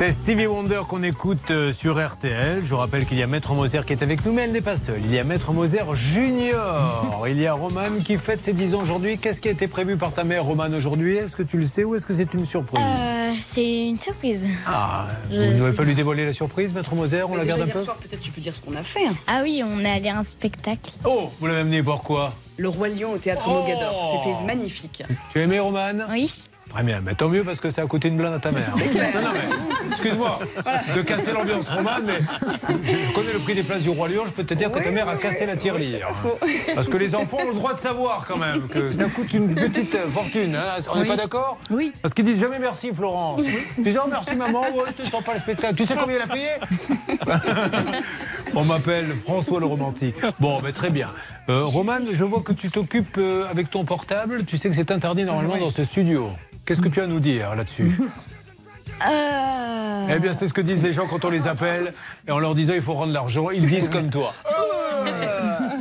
[0.02, 2.62] C'est Stevie Wonder qu'on écoute euh, sur RTL.
[2.66, 4.60] Je vous rappelle qu'il y a Maître Moser qui est avec nous, mais elle n'est
[4.60, 5.02] pas seule.
[5.06, 7.28] Il y a Maître Moser Junior.
[7.28, 9.20] Il y a Roman qui fête ses 10 ans aujourd'hui.
[9.20, 11.18] Qu'est-ce qui a été prévu par ta mère, Roman, aujourd'hui?
[11.18, 12.82] Est-ce que tu le sais ou est-ce que c'est une surprise?
[12.84, 14.48] Euh, c'est une surprise.
[14.66, 17.22] Ah, je vous pas lui dévoiler la surprise, Maître Moser?
[17.22, 17.84] On la garde un peu?
[17.84, 19.06] peut-être tu peux dire ce qu'on a fait.
[19.06, 19.14] hein.
[19.28, 20.94] Ah oui, on est allé à un spectacle.
[21.06, 22.34] Oh, vous l'avez amené voir quoi?
[22.58, 24.20] Le Roi Lion au théâtre Oh Mogador.
[24.24, 25.04] C'était magnifique.
[25.32, 25.94] Tu as aimé, Roman?
[26.10, 26.32] Oui.
[26.74, 28.64] Très bien, mais tant mieux parce que ça a coûté une blinde à ta mère.
[28.78, 30.40] Non, non, mais excuse-moi
[30.96, 32.20] de casser l'ambiance romane, mais
[32.86, 34.80] je, je connais le prix des places du Roi Lion, je peux te dire que
[34.82, 36.08] ta mère a cassé la tirelire.
[36.74, 39.54] Parce que les enfants ont le droit de savoir quand même que ça coûte une
[39.54, 40.56] petite fortune.
[40.56, 40.82] hein.
[40.90, 41.08] On n'est Oui.
[41.10, 41.92] pas d'accord Oui.
[42.02, 43.42] Parce qu'ils disent jamais merci, Florence.
[43.78, 45.76] Ils disent oh, merci maman, ouais, je te sens pas le spectacle.
[45.76, 46.48] Tu sais combien il a payé
[48.56, 50.16] On m'appelle François le romantique.
[50.40, 51.10] Bon, mais très bien.
[51.50, 54.46] Euh, Roman, je vois que tu t'occupes euh, avec ton portable.
[54.46, 56.30] Tu sais que c'est interdit normalement dans ce studio.
[56.72, 57.92] Qu'est-ce que tu as à nous dire là-dessus
[59.06, 60.08] Euh...
[60.10, 61.92] Eh bien, c'est ce que disent les gens quand on les appelle
[62.28, 63.50] et en leur disant il faut rendre l'argent.
[63.50, 64.34] Ils disent comme toi.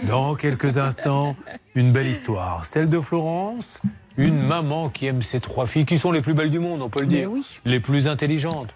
[0.09, 1.37] Dans quelques instants,
[1.77, 2.65] une belle histoire.
[2.65, 3.81] Celle de Florence,
[4.17, 6.89] une maman qui aime ses trois filles, qui sont les plus belles du monde, on
[6.89, 7.31] peut le dire.
[7.65, 8.75] Les plus intelligentes.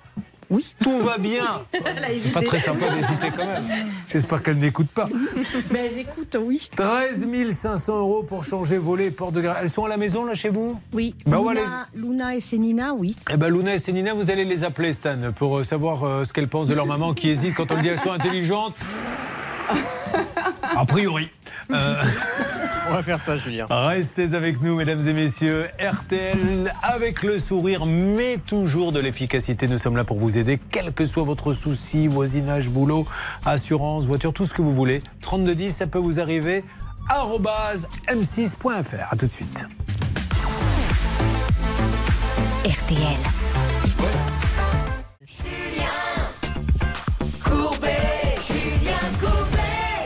[0.55, 0.73] Oui.
[0.83, 1.63] Tout va bien.
[1.73, 3.63] C'est pas très sympa d'hésiter quand même.
[4.09, 5.09] J'espère qu'elle n'écoute pas.
[5.73, 6.69] Mais elles écoutent, oui.
[6.77, 9.59] 13 500 euros pour changer voler porte de grâce.
[9.63, 10.79] Elles sont à la maison là chez vous?
[10.93, 11.17] Oui.
[11.27, 13.17] Bah ouais, Luna, Luna et Sénina, oui.
[13.33, 16.33] Eh ben Luna et Céline, vous allez les appeler Stan pour euh, savoir euh, ce
[16.33, 18.77] qu'elles pensent de leur maman qui hésite quand on dit elles sont intelligentes.
[20.77, 21.31] A priori.
[21.73, 21.95] Euh,
[22.89, 23.67] On va faire ça, Julien.
[23.71, 25.69] Restez avec nous, mesdames et messieurs.
[25.81, 29.67] RTL, avec le sourire, mais toujours de l'efficacité.
[29.69, 33.07] Nous sommes là pour vous aider, quel que soit votre souci, voisinage, boulot,
[33.47, 35.03] assurance, voiture, tout ce que vous voulez.
[35.23, 36.63] 3210, ça peut vous arriver.
[37.09, 39.07] arobase m6.fr.
[39.11, 39.67] À tout de suite.
[42.65, 43.44] RTL.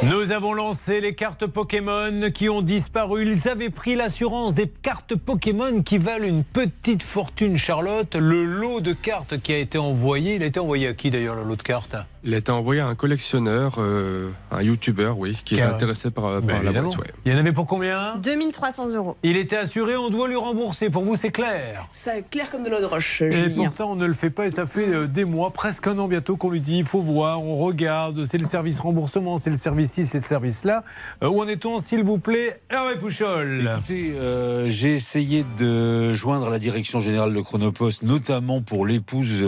[0.05, 3.27] Nous avons lancé les cartes Pokémon qui ont disparu.
[3.27, 8.15] Ils avaient pris l'assurance des cartes Pokémon qui valent une petite fortune, Charlotte.
[8.15, 11.35] Le lot de cartes qui a été envoyé, il a été envoyé à qui d'ailleurs
[11.35, 11.97] le lot de cartes?
[12.25, 16.11] Il a été envoyé à un collectionneur, euh, un youtubeur, oui, qui est Car- intéressé
[16.11, 16.99] par, par Ben, la boîte.
[16.99, 17.07] ouais.
[17.25, 19.17] Il y en avait pour combien 2300 euros.
[19.23, 20.91] Il était assuré, on doit lui rembourser.
[20.91, 23.65] Pour vous, c'est clair Ça est clair comme de l'eau de roche, et Julien.
[23.67, 26.09] pourtant, on ne le fait pas et ça fait euh, des mois, presque un an
[26.09, 29.57] bientôt, qu'on lui dit il faut voir, on regarde, c'est le service remboursement, c'est le
[29.57, 30.83] service ci, c'est le service là.
[31.23, 36.51] Euh, où en est-on, s'il vous plaît, Hervé Pouchol Écoutez, euh, j'ai essayé de joindre
[36.51, 39.41] la direction générale de Chronopost, notamment pour l'épouse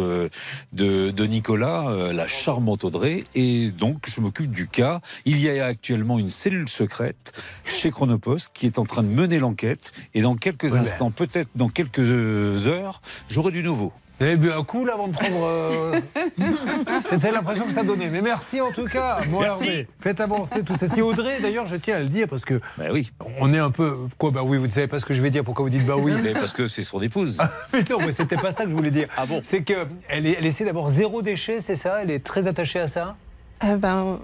[0.73, 5.01] de, de Nicolas, euh, la charmante Audrey, et donc je m'occupe du cas.
[5.25, 7.33] Il y a actuellement une cellule secrète
[7.65, 11.49] chez Chronopost qui est en train de mener l'enquête, et dans quelques Ouais, instants, peut-être
[11.55, 13.93] dans quelques heures, j'aurai du nouveau.
[14.21, 15.45] Vous avez bu un coup là avant de prendre.
[15.47, 15.99] euh,
[17.03, 18.11] C'était l'impression que ça donnait.
[18.11, 19.65] Mais merci en tout cas, mon Merci.
[19.65, 19.89] Hervé.
[19.99, 21.01] Faites avancer tout ceci.
[21.01, 22.61] Audrey, d'ailleurs, je tiens à le dire parce que.
[22.77, 23.11] Bah oui.
[23.39, 23.97] On est un peu.
[24.19, 25.43] Quoi, bah oui, vous ne savez pas ce que je vais dire.
[25.43, 27.39] Pourquoi vous dites bah oui Mais parce que c'est son épouse.
[27.73, 29.09] Mais non, mais c'était pas ça que je voulais dire.
[29.17, 32.03] Ah bon C'est qu'elle elle essaie d'avoir zéro déchet, c'est ça?
[32.03, 33.17] Elle est très attachée à ça?
[33.65, 34.19] Euh, ben,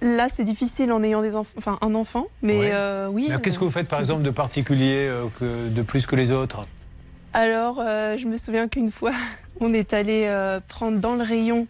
[0.00, 2.70] là, c'est difficile en ayant des enfants, enfin un enfant, mais Ouais.
[2.72, 3.30] euh, oui.
[3.42, 6.66] Qu'est-ce que vous faites par exemple de particulier, euh, que, de plus que les autres?
[7.34, 9.12] Alors, euh, je me souviens qu'une fois,
[9.60, 11.66] on est allé euh, prendre dans le rayon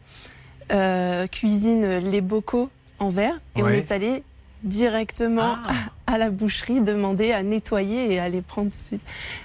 [0.72, 4.22] euh, cuisine les bocaux en verre et on est allé
[4.62, 5.56] directement
[6.06, 9.02] à la boucherie demander à nettoyer et à les prendre tout de suite.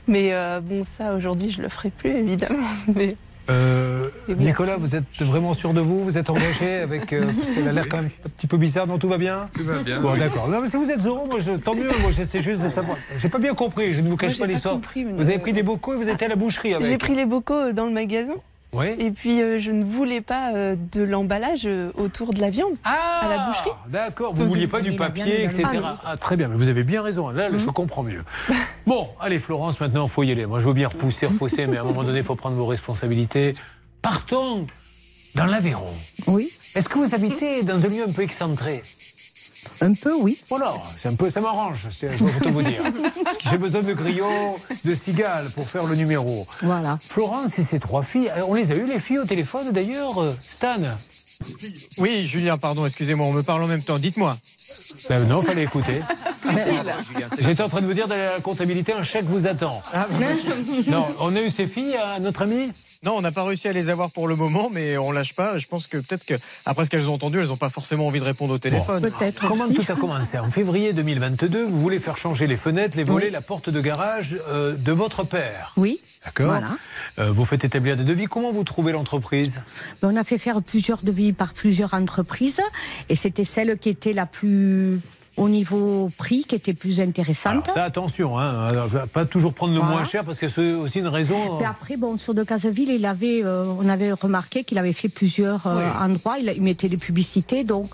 [0.07, 0.31] Mais
[0.61, 2.68] bon, ça aujourd'hui, je le ferai plus évidemment.
[2.95, 3.15] Mais
[3.49, 4.07] Euh.
[4.28, 6.03] Nicolas, vous êtes vraiment sûr de vous?
[6.03, 7.14] Vous êtes engagé avec.
[7.14, 8.88] euh, parce qu'elle a l'air quand même un petit peu bizarre.
[8.88, 9.49] Non, tout va bien?
[9.53, 10.02] Tout va bien.
[10.02, 10.19] Bon, oui.
[10.19, 10.48] d'accord.
[10.49, 11.90] Non, mais si vous êtes heureux, moi, je, tant mieux.
[12.02, 12.98] Moi, j'essaie juste de savoir.
[13.18, 13.94] J'ai pas bien compris.
[13.94, 14.76] Je ne vous cache pas pas l'histoire.
[14.76, 15.41] compris, mais Vous avez non.
[15.41, 16.88] pris des bocaux et vous êtes à la boucherie avec.
[16.88, 18.34] j'ai pris les bocaux euh, dans le magasin
[18.99, 22.76] Et puis euh, je ne voulais pas euh, de l'emballage euh, autour de la viande
[22.84, 23.72] Ah à la boucherie.
[23.88, 25.64] D'accord, vous vouliez pas du papier, etc.
[25.84, 26.02] Ah.
[26.06, 27.30] Ah, très bien, mais vous avez bien raison.
[27.30, 28.23] Là, je comprends mieux.
[28.85, 30.45] Bon, allez, Florence, maintenant, il faut y aller.
[30.45, 32.65] Moi, je veux bien repousser, repousser, mais à un moment donné, il faut prendre vos
[32.65, 33.53] responsabilités.
[34.02, 34.65] Partons
[35.35, 35.91] dans l'Aveyron.
[36.27, 36.49] Oui.
[36.76, 38.81] Est-ce que vous habitez dans un lieu un peu excentré?
[39.81, 40.41] Un peu, oui.
[40.49, 42.81] Voilà, c'est un peu, ça m'arrange, c'est- je peux tout vous dire.
[43.49, 46.45] J'ai besoin de griots, de cigales pour faire le numéro.
[46.63, 46.97] Voilà.
[47.01, 50.21] Florence et ses trois filles, euh, on les a eu les filles au téléphone d'ailleurs,
[50.21, 50.77] euh, Stan?
[51.99, 53.99] Oui, Julien, pardon, excusez-moi, on me parle en même temps.
[53.99, 54.35] Dites-moi.
[55.07, 55.99] Ben non, fallait écouter.
[57.39, 59.81] J'étais en train de vous dire, dans la comptabilité, un chèque vous attend.
[59.93, 60.07] Ah,
[60.87, 62.71] Non, on a eu ces filles à notre ami
[63.03, 65.57] Non, on n'a pas réussi à les avoir pour le moment, mais on lâche pas.
[65.60, 66.34] Je pense que peut-être que
[66.65, 69.02] après ce qu'elles ont entendu, elles n'ont pas forcément envie de répondre au téléphone.
[69.02, 69.48] Peut-être.
[69.48, 73.30] Comment tout a commencé En février 2022, vous voulez faire changer les fenêtres, les volets,
[73.30, 75.74] la porte de garage euh, de votre père.
[75.78, 76.02] Oui.
[76.26, 76.48] D'accord.
[76.48, 76.69] Voilà.
[77.19, 78.26] Euh, vous faites établir des devis.
[78.26, 79.61] Comment vous trouvez l'entreprise?
[80.02, 82.61] Ben, On a fait faire plusieurs devis par plusieurs entreprises
[83.10, 84.99] et c'était celle qui était la plus
[85.38, 87.53] au niveau prix qui était plus intéressante.
[87.64, 88.69] Alors ça, attention, hein,
[89.14, 89.95] pas toujours prendre le Voilà.
[89.95, 91.59] moins cher parce que c'est aussi une raison.
[91.61, 95.09] Et après, bon, sur de Caseville, il avait, euh, on avait remarqué qu'il avait fait
[95.09, 96.38] plusieurs euh, endroits.
[96.39, 97.88] Il, il mettait des publicités, donc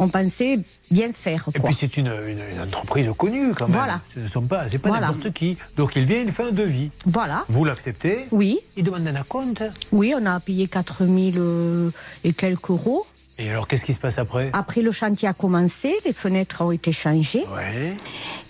[0.00, 0.58] on pensait
[0.90, 1.48] bien faire.
[1.54, 3.76] Et puis c'est une, une- une entreprise connue quand même.
[3.76, 4.00] Voilà.
[4.12, 5.08] Ce ne sont pas, c'est pas Voilà.
[5.08, 5.56] n'importe qui.
[5.76, 6.90] Donc il vient, il fait un devis.
[7.06, 7.44] Voilà.
[7.48, 8.58] Vous l'acceptez Oui.
[8.76, 9.62] Il demande un acompte.
[9.92, 11.90] Oui, on a payé 4000 euh,
[12.24, 13.06] et quelques euros.
[13.40, 16.72] Et alors qu'est-ce qui se passe après Après, le chantier a commencé, les fenêtres ont
[16.72, 17.44] été changées.
[17.54, 17.94] Ouais.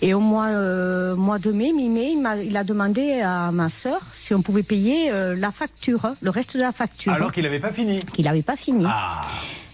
[0.01, 3.69] Et au mois, euh, mois de mai, mi-mai, il, m'a- il a demandé à ma
[3.69, 7.13] sœur si on pouvait payer euh, la facture, le reste de la facture.
[7.13, 7.99] Alors qu'il n'avait pas fini.
[7.99, 8.85] Qu'il n'avait pas fini.
[8.87, 9.21] Ah.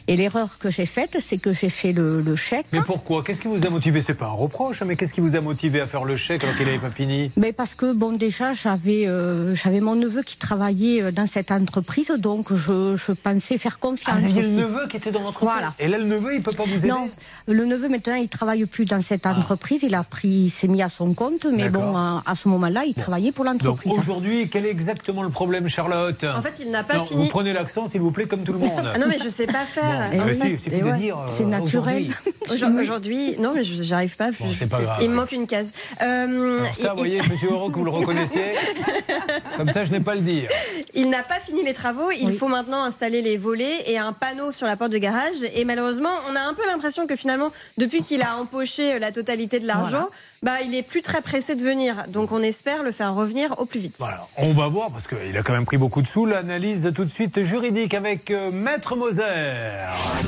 [0.07, 2.67] Et l'erreur que j'ai faite, c'est que j'ai fait le, le chèque.
[2.71, 3.23] Mais pourquoi?
[3.23, 4.01] Qu'est-ce qui vous a motivé?
[4.01, 6.43] C'est pas un reproche, hein, mais qu'est-ce qui vous a motivé à faire le chèque
[6.43, 7.31] alors qu'il n'avait pas fini?
[7.37, 11.51] Mais parce que bon déjà j'avais euh, j'avais mon neveu qui travaillait euh, dans cette
[11.51, 14.15] entreprise donc je, je pensais faire confiance.
[14.17, 15.49] Ah, vous aviez le neveu qui était dans l'entreprise?
[15.51, 15.73] Voilà.
[15.79, 16.87] Et là, le neveu, il peut pas vous aider?
[16.89, 17.09] Non,
[17.47, 20.81] le neveu maintenant il travaille plus dans cette entreprise, il a pris, il s'est mis
[20.83, 23.93] à son compte, mais bon à, à ce moment-là il travaillait pour Donc l'entreprise.
[23.97, 26.23] aujourd'hui, quel est exactement le problème, Charlotte?
[26.23, 27.23] En fait, il n'a pas Non, fini.
[27.23, 28.91] Vous prenez l'accent, s'il vous plaît, comme tout le monde.
[28.93, 29.83] Ah non, mais je sais pas faire.
[29.94, 31.17] Bon, Ah, si, de dire.
[31.17, 32.11] euh, c'est naturel.
[32.11, 32.11] aujourd'hui.
[32.51, 34.29] Aujourd- Aujourd'hui, non, mais je- j'arrive pas.
[34.31, 34.97] Bon, c'est pas grave.
[35.01, 35.69] Il me manque une case.
[36.01, 38.53] Euh, Alors ça, vous voyez, monsieur Euro, que vous le reconnaissiez
[39.57, 40.49] Comme ça, je n'ai pas à le dire.
[40.93, 42.11] Il n'a pas fini les travaux.
[42.11, 45.35] Il faut maintenant installer les volets et un panneau sur la porte de garage.
[45.53, 49.59] Et malheureusement, on a un peu l'impression que finalement, depuis qu'il a empoché la totalité
[49.59, 50.07] de l'argent,
[50.43, 52.03] bah, il est plus très pressé de venir.
[52.09, 53.95] Donc, on espère le faire revenir au plus vite.
[53.99, 56.25] Voilà, on va voir, parce qu'il a quand même pris beaucoup de sous.
[56.25, 59.23] L'analyse tout de suite juridique avec euh, Maître Moser.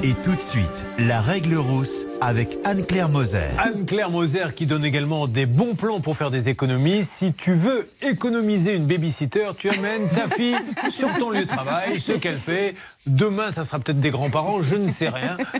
[0.03, 3.49] Et tout de suite, la règle rousse avec Anne-Claire Moser.
[3.57, 7.03] Anne-Claire Moser qui donne également des bons plans pour faire des économies.
[7.03, 10.57] Si tu veux économiser une babysitter, tu amènes ta fille
[10.89, 12.75] sur ton lieu de travail, ce qu'elle fait.
[13.07, 15.37] Demain, ça sera peut-être des grands-parents, je ne sais rien.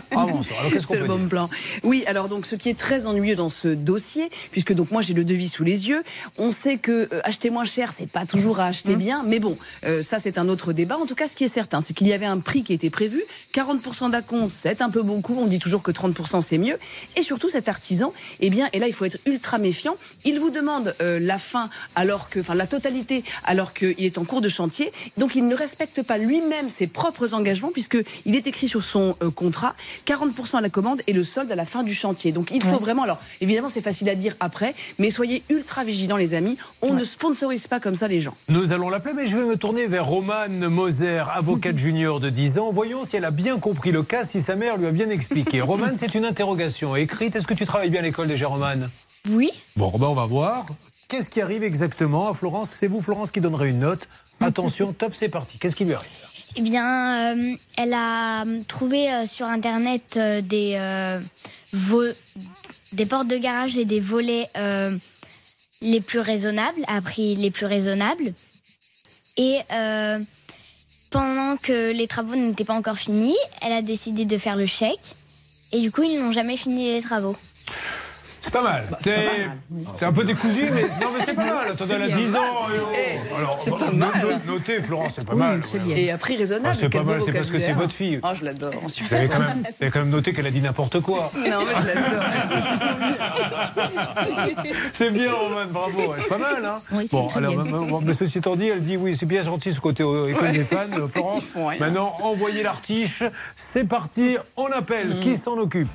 [0.70, 1.50] Qu'est-ce qu'on C'est le bon dire plan.
[1.82, 5.14] Oui, alors donc ce qui est très ennuyeux dans ce dossier, puisque donc moi j'ai
[5.14, 6.02] le devis sous les yeux,
[6.38, 8.98] on sait que euh, acheter moins cher, c'est pas toujours à acheter Mmh.
[8.98, 10.96] bien, mais bon, euh, ça c'est un autre débat.
[10.96, 12.90] En tout cas, ce qui est certain, c'est qu'il y avait un prix qui était
[12.90, 13.22] prévu,
[13.54, 15.36] 40% d'acompte, c'est un peu beaucoup.
[15.40, 16.78] On dit toujours que 30% c'est mieux,
[17.16, 19.96] et surtout cet artisan, eh bien, et là il faut être ultra méfiant.
[20.24, 24.24] Il vous demande euh, la fin, alors que, enfin la totalité, alors qu'il est en
[24.24, 27.96] cours de chantier, donc il ne respecte pas lui-même ses propres engagements, puisque
[28.26, 29.74] il est écrit sur son euh, contrat
[30.06, 32.32] 40% à la commande et le solde à la fin du chantier.
[32.32, 32.78] Donc il faut Ouais.
[32.78, 36.56] vraiment, alors évidemment c'est facile à dire après, mais soyez ultra vigilants les amis.
[36.82, 38.34] On ne sponsorise pas comme ça les gens.
[38.48, 42.58] Nous allons l'appeler, mais je vais me tourner vers Romane Moser, avocate junior de 10
[42.58, 42.70] ans.
[42.72, 45.60] Voyons si elle a bien compris le cas, si sa mère lui a bien expliqué.
[45.62, 47.36] Romane, c'est une interrogation écrite.
[47.36, 48.88] Est-ce que tu travailles bien à l'école déjà, Romane
[49.30, 49.50] Oui.
[49.76, 50.66] Bon, ben on va voir.
[51.08, 52.70] Qu'est-ce qui arrive exactement à Florence?
[52.70, 54.08] C'est vous, Florence, qui donnerez une note.
[54.40, 55.58] Attention, top, c'est parti.
[55.58, 56.08] Qu'est-ce qui lui arrive?
[56.56, 60.78] Eh bien, euh, elle a euh, trouvé euh, sur Internet des,
[62.92, 64.46] des portes de garage et des volets
[65.80, 68.32] les plus raisonnables, à prix les plus raisonnables.
[69.36, 69.58] Et
[71.10, 75.14] pendant que les travaux n'étaient pas encore finis, elle a décidé de faire le chèque.
[75.72, 77.36] Et du coup, ils n'ont jamais fini les travaux.
[78.48, 78.84] C'est pas mal.
[78.90, 78.98] Bah,
[79.98, 81.70] c'est un peu décousu, mais non, mais c'est pas mal.
[81.70, 82.40] Attendez, elle a 10 ans.
[82.94, 83.36] et oh.
[83.36, 84.10] Alors, c'est pas no- mal.
[84.46, 85.60] no- notez, Florence, c'est pas mal.
[85.94, 86.68] Et à prix raisonnable.
[86.70, 88.20] Ah, c'est pas mal, c'est parce que c'est votre fille.
[88.22, 88.72] Oh, je l'adore.
[88.80, 89.28] Vous avez
[89.90, 91.30] quand même, noté qu'elle a dit n'importe quoi.
[91.36, 91.50] Non, mais
[91.82, 92.24] je l'adore.
[94.94, 96.14] C'est bien, Roman, bravo.
[96.18, 98.00] C'est pas mal, hein Oui, c'est Bon, alors, bien.
[98.02, 100.52] mais- ceci étant dit, elle dit oui, c'est bien gentil ce côté euh, école Ouais.
[100.52, 101.42] des fans, euh, Florence.
[101.78, 103.22] Maintenant, envoyez l'artiche.
[103.56, 105.20] C'est parti, on appelle.
[105.20, 105.88] Qui s'en occupe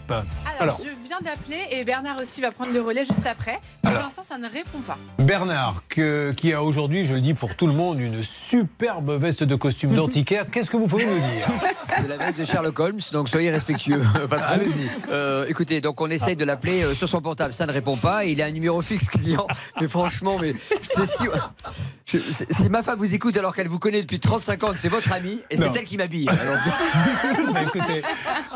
[0.59, 0.79] Alors,
[1.21, 3.59] d'appeler et Bernard aussi va prendre le relais juste après.
[3.81, 4.97] Pour l'instant, ça ne répond pas.
[5.19, 9.43] Bernard, que- qui a aujourd'hui, je le dis pour tout le monde, une superbe veste
[9.43, 10.49] de costume d'antiquaire.
[10.49, 11.47] Qu'est-ce que vous pouvez nous dire
[11.83, 14.01] C'est la veste de Sherlock Holmes, donc soyez respectueux.
[14.29, 14.47] patron.
[14.53, 14.89] Allez-y.
[15.11, 18.25] Euh, écoutez, donc on essaye de l'appeler euh, sur son portable, ça ne répond pas.
[18.25, 19.47] Il a un numéro fixe client,
[19.81, 21.23] mais franchement, mais c'est si.
[22.05, 24.77] je- c'est- si ma femme vous écoute alors qu'elle vous connaît depuis 35 ans, que
[24.79, 25.71] c'est votre amie, et Non.
[25.73, 26.27] c'est elle qui m'habille.
[26.29, 28.01] Alors, Bah, écoutez,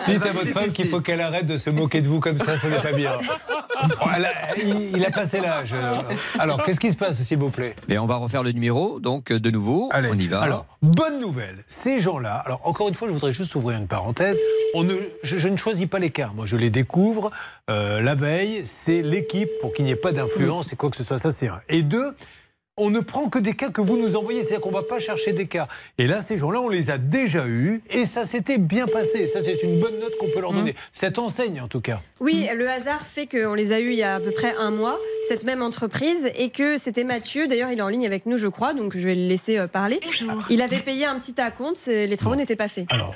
[0.08, 2.47] dites à votre femme qu'il faut qu'elle arrête de se moquer de vous comme ça,
[2.56, 3.12] ce n'est pas bien.
[4.02, 5.74] Oh, a- il, il a passé l'âge.
[6.40, 9.32] Alors, qu'est-ce qui se passe, s'il vous plaît Mais on va refaire le numéro, donc
[9.32, 10.42] de nouveau, Allez, on y va.
[10.42, 14.38] Alors, bonne nouvelle, ces gens-là, alors encore une fois, je voudrais juste ouvrir une parenthèse.
[14.74, 14.94] On ne,
[15.24, 17.32] je, je ne choisis pas les cas, moi je les découvre
[17.70, 21.04] euh, la veille, c'est l'équipe pour qu'il n'y ait pas d'influence et quoi que ce
[21.04, 21.62] soit, ça c'est un.
[21.70, 22.16] Et deux,
[22.80, 25.00] on ne prend que des cas que vous nous envoyez, c'est-à-dire qu'on ne va pas
[25.00, 25.68] chercher des cas.
[25.98, 29.26] Et là, ces gens-là, on les a déjà eus et ça s'était bien passé.
[29.26, 30.76] Ça, c'est une bonne note qu'on peut leur donner.
[30.92, 32.02] Cette enseigne, en tout cas.
[32.20, 34.70] Oui, le hasard fait qu'on les a eus il y a à peu près un
[34.70, 38.38] mois, cette même entreprise, et que c'était Mathieu, d'ailleurs il est en ligne avec nous
[38.38, 40.00] je crois, donc je vais le laisser euh, parler.
[40.50, 42.86] Il avait payé un petit acompte, c'est- les travaux n'étaient pas faits.
[42.90, 43.16] Alors,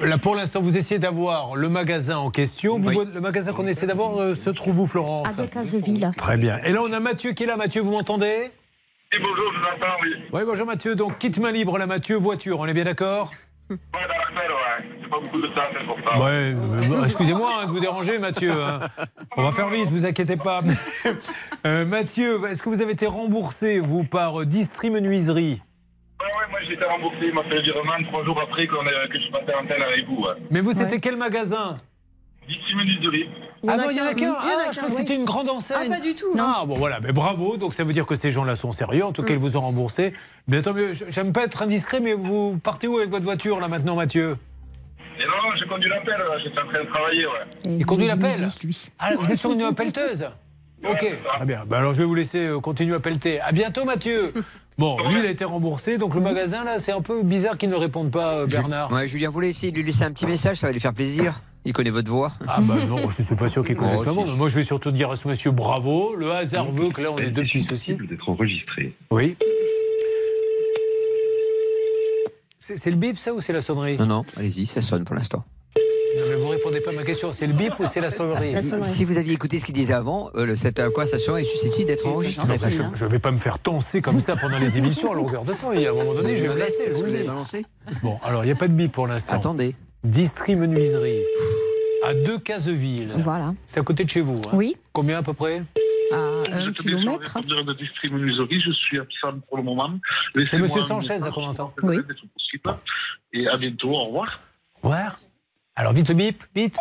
[0.00, 2.78] Là, pour l'instant, vous essayez d'avoir le magasin en question.
[2.80, 5.38] Vous, Le magasin qu'on essaie d'avoir euh, se trouve où, Florence?
[5.38, 6.10] À Decazeville.
[6.16, 6.58] Très bien.
[6.64, 7.56] Et là, on a Mathieu qui est là.
[7.56, 8.50] Mathieu, vous m'entendez?
[9.16, 10.14] Oui, bonjour, je vous entends, oui.
[10.32, 10.94] Oui, bonjour Mathieu.
[10.96, 12.58] Donc, quitte main libre, là, Mathieu, voiture.
[12.58, 13.30] On est bien d'accord?
[13.70, 14.98] Ouais, dans l'appel, ouais.
[15.02, 16.18] C'est pas beaucoup de temps, c'est pour ça.
[16.18, 18.52] Ouais, euh, excusez-moi hein, de vous déranger, Mathieu.
[18.52, 18.80] hein.
[19.36, 20.62] On va faire vite, vous inquiétez pas.
[21.66, 25.62] Euh, Mathieu, est-ce que vous avez été remboursé, vous, par euh, Distri Menuiserie?
[26.20, 28.84] Ouais, ouais, moi j'ai été remboursé, il m'a fait le virement trois jours après qu'on
[28.86, 30.16] ait- que je passais l'antenne avec vous.
[30.16, 30.34] Ouais.
[30.50, 31.80] Mais vous, c'était quel magasin?
[32.46, 33.28] 10 minutes de riz.
[33.68, 34.34] Ah non, il y en a qu'un.
[34.38, 35.88] Ah, je crois que c'était une grande enseigne.
[35.92, 36.34] Ah, pas du tout.
[36.38, 37.00] Ah, bon, voilà.
[37.00, 37.56] Mais bravo.
[37.56, 39.04] Donc, ça veut dire que ces gens-là sont sérieux.
[39.04, 40.14] En tout cas, ils vous ont remboursé.
[40.48, 40.92] Mais tant mieux.
[41.08, 44.36] J'aime pas être indiscret, mais vous partez où avec votre voiture, là, maintenant, Mathieu?
[45.18, 47.76] Et non, non, j'ai conduit l'appel, là, j'étais en train de travailler, ouais.
[47.78, 48.48] Il conduit la pelle
[48.98, 50.28] Ah, vous êtes sur une pelleteuse
[50.86, 51.64] Ok, très bien.
[51.66, 53.40] Bah alors je vais vous laisser euh, continuer à pelleter.
[53.40, 54.32] À bientôt, Mathieu.
[54.76, 55.98] Bon, lui, il a été remboursé.
[55.98, 58.90] Donc le magasin, là, c'est un peu bizarre qu'il ne réponde pas, euh, Bernard.
[58.90, 60.92] Ouais, Julien, vous voulez essayer de lui laisser un petit message, ça va lui faire
[60.92, 61.40] plaisir.
[61.66, 62.32] Il connaît votre voix?
[62.46, 64.26] Ah bah non, je ne suis pas sûr qu'il connaisse Oh, ma voix.
[64.36, 66.14] Moi, je vais surtout dire à ce monsieur bravo.
[66.14, 67.94] Le hasard veut que là, on ait deux petits soucis.
[67.96, 68.92] d'être enregistré.
[69.10, 69.36] Oui.
[72.58, 73.98] C'est c'est le bip, ça, ou c'est la sonnerie?
[73.98, 75.44] Non, non, allez-y, ça sonne pour l'instant.
[76.16, 77.32] Non, mais vous répondez pas à ma question.
[77.32, 78.54] C'est le bip ou c'est la sonnerie?
[78.82, 82.06] Si vous aviez écouté ce qu'il disait avant, euh, le- cette conversation est susceptible d'être
[82.06, 82.46] enregistrée.
[82.78, 85.42] Non, je ne vais pas me faire tenser comme ça pendant les émissions à longueur
[85.44, 85.72] de temps.
[85.72, 86.84] Il y a un moment donné, je vais me lasser.
[86.88, 87.28] je vous le Vous avez dis.
[87.28, 87.66] balancé?
[88.02, 89.34] Bon, alors il n'y a pas de bip pour l'instant.
[89.34, 89.74] Attendez.
[90.04, 91.22] Distri Menuiserie,
[92.04, 93.12] à deux Caseville.
[93.16, 93.54] Voilà.
[93.64, 94.40] C'est à côté de chez vous.
[94.46, 94.76] hein Oui.
[94.92, 95.62] Combien à peu près?
[96.12, 97.20] À un kilomètre.
[97.38, 99.88] le répondeur de district menuiserie, je suis absent pour le moment.
[100.44, 101.72] C'est un Sanchez, qu'on entend.
[101.80, 102.78] possible.
[103.32, 104.40] Et à bientôt, au revoir.
[104.82, 105.18] Au revoir.
[105.74, 106.76] Alors vite le bip, vite.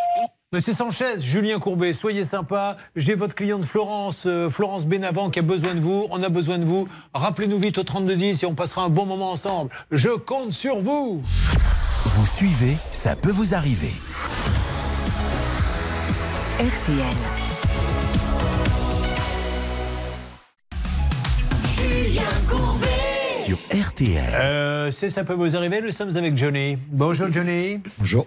[0.53, 2.77] Monsieur Sanchez, Julien Courbet, soyez sympa.
[2.95, 6.05] J'ai votre cliente Florence, euh, Florence Benavent qui a besoin de vous.
[6.11, 6.87] On a besoin de vous.
[7.15, 9.71] Rappelez-nous vite au 3210 et on passera un bon moment ensemble.
[9.89, 11.23] Je compte sur vous.
[12.05, 13.93] Vous suivez, ça peut vous arriver.
[16.59, 17.15] RTL.
[21.75, 23.02] Julien Courbet.
[23.45, 24.23] Sur RTL.
[24.35, 25.81] Euh, c'est ça peut vous arriver.
[25.81, 26.77] Nous sommes avec Johnny.
[26.91, 27.79] Bonjour Johnny.
[27.97, 28.25] Bonjour.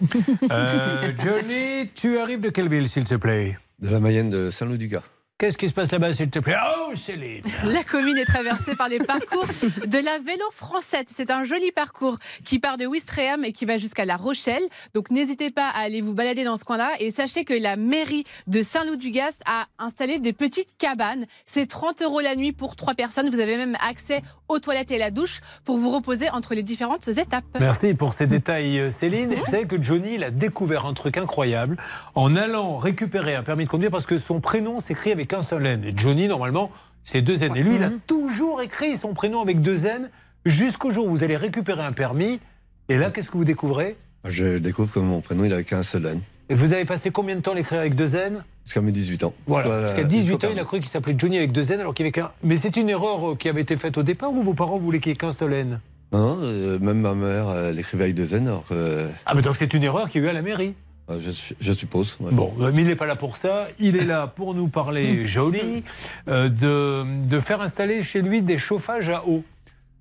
[0.50, 3.56] Euh, Johnny, tu arrives de quelle ville s'il te plaît?
[3.78, 5.04] De la Mayenne de Saint-Loup-du-Gard.
[5.38, 6.56] Qu'est-ce qui se passe là-bas s'il te plaît?
[6.88, 7.42] Oh Céline.
[7.64, 9.44] La commune est traversée par les parcours
[9.86, 11.04] de la vélo française.
[11.14, 14.62] C'est un joli parcours qui part de Ouistreham et qui va jusqu'à La Rochelle.
[14.94, 16.90] Donc n'hésitez pas à aller vous balader dans ce coin-là.
[17.00, 21.26] Et sachez que la mairie de Saint-Loup-du-Gast a installé des petites cabanes.
[21.44, 23.28] C'est 30 euros la nuit pour trois personnes.
[23.28, 26.62] Vous avez même accès aux toilettes et à la douche pour vous reposer entre les
[26.62, 27.44] différentes étapes.
[27.58, 29.32] Merci pour ces détails, euh, Céline.
[29.32, 31.76] Et Vous savez que Johnny, il a découvert un truc incroyable
[32.14, 35.66] en allant récupérer un permis de conduire parce que son prénom s'écrit avec un seul
[35.66, 35.84] N.
[35.84, 36.70] Et Johnny, normalement,
[37.04, 37.56] c'est deux N.
[37.56, 40.10] Et lui, il a toujours écrit son prénom avec deux N
[40.44, 42.40] jusqu'au jour où vous allez récupérer un permis.
[42.88, 43.96] Et là, qu'est-ce que vous découvrez?
[44.24, 46.20] Je découvre que mon prénom, il avait qu'un seul N.
[46.48, 48.44] Et vous avez passé combien de temps à l'écrire avec deux N?
[48.66, 49.32] Jusqu'à mes 18 ans.
[49.46, 51.80] Voilà, jusqu'à euh, 18 jusqu'au ans, il a cru qu'il s'appelait Johnny avec deux N
[51.80, 52.32] alors qu'il y avait qu'un.
[52.42, 54.98] Mais c'est une erreur euh, qui avait été faite au départ ou vos parents voulaient
[55.00, 55.80] qu'il y ait qu'un seul N?
[56.12, 59.06] Non, euh, même ma mère, elle écrivait avec deux N, alors que.
[59.24, 60.74] Ah, mais donc c'est une erreur qu'il y a eu à la mairie
[61.08, 62.16] euh, je, su- je suppose.
[62.18, 62.32] ouais.
[62.32, 63.68] Bon, euh, mais il n'est pas là pour ça.
[63.78, 65.84] Il est là pour nous parler, joli,
[66.28, 69.44] euh, de, de faire installer chez lui des chauffages à eau.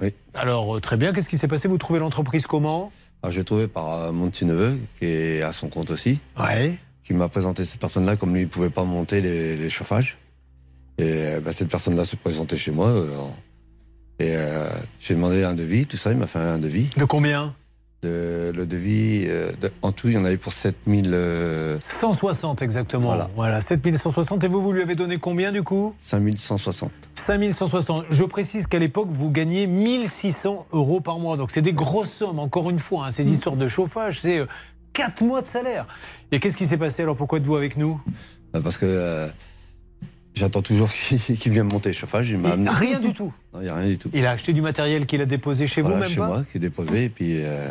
[0.01, 0.11] Oui.
[0.33, 1.13] Alors, euh, très bien.
[1.13, 1.67] Qu'est-ce qui s'est passé?
[1.67, 2.91] Vous trouvez l'entreprise comment?
[3.21, 6.73] Alors j'ai trouvé par euh, mon petit neveu, qui est à son compte aussi, Ouais.
[7.06, 10.18] Qui m'a présenté cette personne-là, comme lui, il ne pouvait pas monter les, les chauffages.
[10.98, 12.88] Et euh, bah, cette personne-là s'est présentée chez moi.
[12.90, 13.07] euh,
[14.19, 14.65] et euh,
[14.99, 16.90] j'ai demandé un devis, tout ça, il m'a fait un devis.
[16.98, 17.53] De combien
[18.02, 21.11] de, Le devis, euh, de- en tout, il y en avait pour 7000.
[21.14, 23.07] Euh, 160 exactement.
[23.07, 23.30] Voilà.
[23.36, 23.61] Voilà.
[23.61, 24.44] 7160.
[24.44, 26.91] Et vous, vous lui avez donné combien du coup 5160.
[27.15, 28.06] 5160.
[28.11, 31.36] Je précise qu'à l'époque, vous gagnez 1600 euros par mois.
[31.38, 33.07] Donc c'est des grosses sommes, encore une fois.
[33.07, 33.11] hein.
[33.11, 34.41] Ces histoires de chauffage, c'est
[34.95, 35.85] 4 mois de salaire.
[36.31, 37.15] Et qu'est-ce qui s'est passé alors?
[37.15, 38.01] Pourquoi êtes-vous avec nous?
[38.53, 39.27] Bah, Parce que euh,
[40.34, 41.19] j'attends toujours qu'il
[41.51, 42.30] vienne monter le chauffage.
[42.30, 42.69] Il amené.
[42.69, 43.31] Rien du tout.
[43.53, 44.09] Non, il a rien du tout.
[44.13, 46.27] Il a acheté du matériel qu'il a déposé chez Voilà, vous, même chez pas?
[46.27, 47.03] moi, qui est déposé.
[47.05, 47.69] Et puis, euh,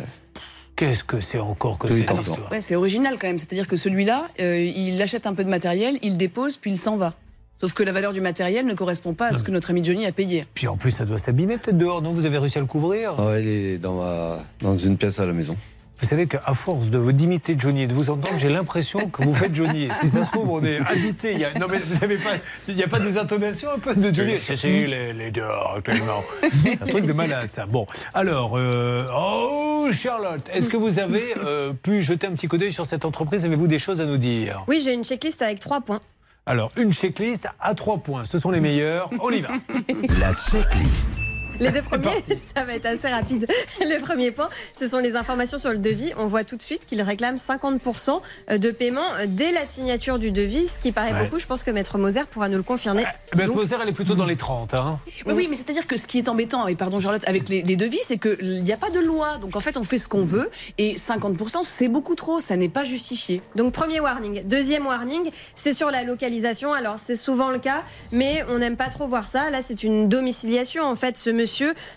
[0.75, 2.51] Qu'est-ce que c'est encore que cette en histoire?
[2.51, 3.39] Ouais, c'est original quand même.
[3.39, 6.97] C'est-à-dire que celui-là, euh, il achète un peu de matériel, il dépose, puis il s'en
[6.97, 7.13] va.
[7.61, 10.05] Sauf que la valeur du matériel ne correspond pas à ce que notre ami Johnny
[10.05, 10.43] a payé.
[10.53, 12.11] Puis en plus, ça doit s'abîmer peut-être dehors, non?
[12.11, 13.17] Vous avez réussi à le couvrir?
[13.17, 15.55] Ouais, il est dans, ma, dans une pièce à la maison.
[15.99, 19.23] Vous savez qu'à force de vous d'imiter Johnny et de vous entendre, j'ai l'impression que
[19.23, 19.89] vous faites Johnny.
[19.99, 21.33] Si ça se trouve, on est habité.
[21.33, 22.31] Il y a, non, mais vous avez pas,
[22.67, 25.75] il n'y a pas des intonations un peu de Johnny C'est c'est les, les dehors
[25.77, 26.21] actuellement.
[26.63, 27.65] C'est un truc de malade, ça.
[27.65, 32.57] Bon, alors, euh, oh, Charlotte, est-ce que vous avez euh, pu jeter un petit coup
[32.57, 33.45] d'œil sur cette entreprise?
[33.45, 34.63] Avez-vous des choses à nous dire?
[34.67, 36.01] Oui, j'ai une checklist avec trois points.
[36.45, 38.25] Alors, une checklist à trois points.
[38.25, 39.09] Ce sont les meilleurs.
[39.19, 39.49] On y va.
[40.19, 41.11] La checklist.
[41.59, 42.21] Les deux premiers,
[42.55, 43.47] ça va être assez rapide.
[43.81, 46.11] Le premier point, ce sont les informations sur le devis.
[46.17, 48.21] On voit tout de suite qu'il réclame 50%
[48.57, 51.23] de paiement dès la signature du devis, ce qui paraît Ouais.
[51.25, 51.39] beaucoup.
[51.39, 53.05] Je pense que Maître Moser pourra nous le confirmer.
[53.35, 54.73] Ben, Donc- Moser, elle est plutôt dans les 30.
[54.73, 54.99] Hein.
[55.25, 57.75] Oui, oui, mais c'est-à-dire que ce qui est embêtant, et pardon Charlotte, avec les, les
[57.75, 59.37] devis, c'est qu'il n'y a pas de loi.
[59.39, 60.49] Donc en fait, on fait ce qu'on veut.
[60.77, 62.39] Et 50%, c'est beaucoup trop.
[62.39, 63.41] Ça n'est pas justifié.
[63.55, 64.43] Donc premier warning.
[64.45, 66.73] Deuxième warning, c'est sur la localisation.
[66.73, 69.49] Alors c'est souvent le cas, mais on n'aime pas trop voir ça.
[69.49, 70.83] Là, c'est une domiciliation.
[70.83, 71.44] En fait, ce monsieur,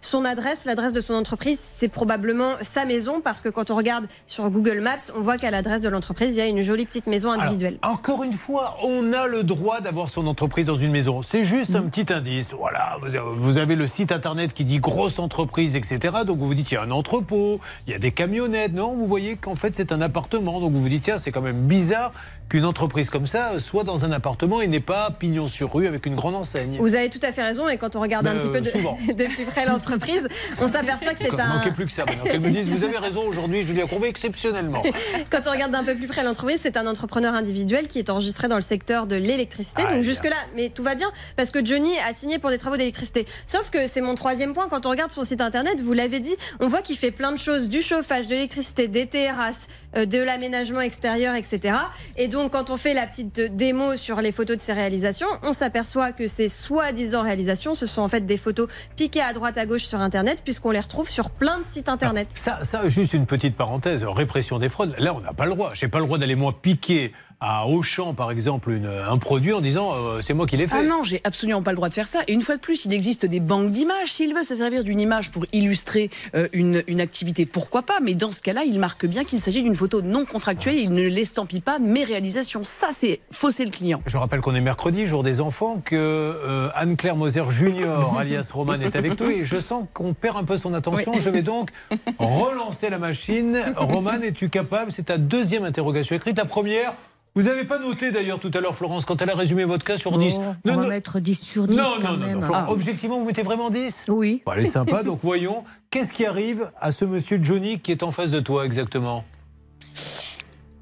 [0.00, 4.06] son adresse, l'adresse de son entreprise, c'est probablement sa maison, parce que quand on regarde
[4.26, 7.06] sur Google Maps, on voit qu'à l'adresse de l'entreprise, il y a une jolie petite
[7.06, 7.78] maison individuelle.
[7.82, 11.22] Encore une fois, on a le droit d'avoir son entreprise dans une maison.
[11.22, 11.76] C'est juste Mm.
[11.76, 12.52] un petit indice.
[12.58, 12.96] Voilà,
[13.36, 15.98] vous avez le site internet qui dit grosse entreprise, etc.
[16.26, 18.72] Donc vous vous dites, il y a un entrepôt, il y a des camionnettes.
[18.74, 20.60] Non, vous voyez qu'en fait, c'est un appartement.
[20.60, 22.12] Donc vous vous dites, tiens, c'est quand même bizarre
[22.48, 26.06] qu'une entreprise comme ça soit dans un appartement et n'ait pas pignon sur rue avec
[26.06, 26.78] une grande enseigne.
[26.78, 29.24] Vous avez tout à fait raison, et quand on regarde un petit peu euh, de,
[29.26, 30.26] plus près l'entreprise,
[30.60, 31.56] on s'aperçoit que c'est un.
[31.56, 32.24] manquait plus que ça maintenant.
[32.24, 34.82] Qu'elle me dise, vous avez raison aujourd'hui, Julien Courbet, exceptionnellement.
[35.30, 38.48] Quand on regarde d'un peu plus près l'entreprise, c'est un entrepreneur individuel qui est enregistré
[38.48, 39.82] dans le secteur de l'électricité.
[39.84, 40.02] Ah, Donc bien.
[40.02, 43.26] jusque-là, mais tout va bien parce que Johnny a signé pour des travaux d'électricité.
[43.46, 44.68] Sauf que c'est mon troisième point.
[44.68, 47.38] Quand on regarde son site internet, vous l'avez dit, on voit qu'il fait plein de
[47.38, 49.66] choses du chauffage, de l'électricité, des terrasses,
[49.96, 51.74] euh, de l'aménagement extérieur, etc.
[52.16, 55.52] Et donc quand on fait la petite démo sur les photos de ses réalisations, on
[55.52, 59.66] s'aperçoit que ces soi-disant réalisations, ce sont en fait des photos piquées à droite à
[59.66, 62.28] gauche sur internet puisqu'on les retrouve sur plein de sites internet.
[62.34, 64.94] Ça, ça, juste une petite parenthèse, répression des fraudes.
[64.98, 65.72] Là, on n'a pas le droit.
[65.74, 69.60] J'ai pas le droit d'aller moi piquer à Auchan, par exemple, une- un produit en
[69.60, 70.76] disant euh, c'est moi qui l'ai fait.
[70.78, 72.20] Ah non, j'ai absolument pas le droit de faire ça.
[72.26, 74.08] Et une fois de plus, il existe des banques d'images.
[74.12, 77.98] S'il veut se servir d'une image pour illustrer euh, une, une activité, pourquoi pas?
[78.02, 80.76] Mais dans ce cas-là, il marque bien qu'il s'agit d'une photo non contractuelle.
[80.78, 82.64] Il ne l'estampille pas mes réalisations.
[82.64, 84.02] Ça, c'est fausser le client.
[84.06, 88.74] Je rappelle qu'on est mercredi, jour des enfants, que euh, Anne-Claire Moser Junior, alias Roman,
[88.80, 91.12] est avec nous et je sens qu'on perd un peu son attention.
[91.14, 91.20] Oui.
[91.22, 91.70] Je vais donc
[92.18, 93.58] relancer la machine.
[93.76, 94.90] Roman, es-tu capable?
[94.92, 96.36] C'est ta deuxième interrogation écrite.
[96.36, 96.92] La première,
[97.38, 99.96] vous n'avez pas noté d'ailleurs tout à l'heure, Florence, quand elle a résumé votre cas
[99.96, 100.34] sur 10.
[100.34, 102.34] on va mettre 10 sur 10 Non, quand non, non, même.
[102.34, 102.40] non.
[102.42, 102.72] Florence, Ah.
[102.72, 104.42] Objectivement, vous mettez vraiment 10 Oui.
[104.44, 105.62] Bon, elle est sympa, donc voyons.
[105.90, 109.24] Qu'est-ce qui arrive à ce monsieur Johnny qui est en face de toi exactement?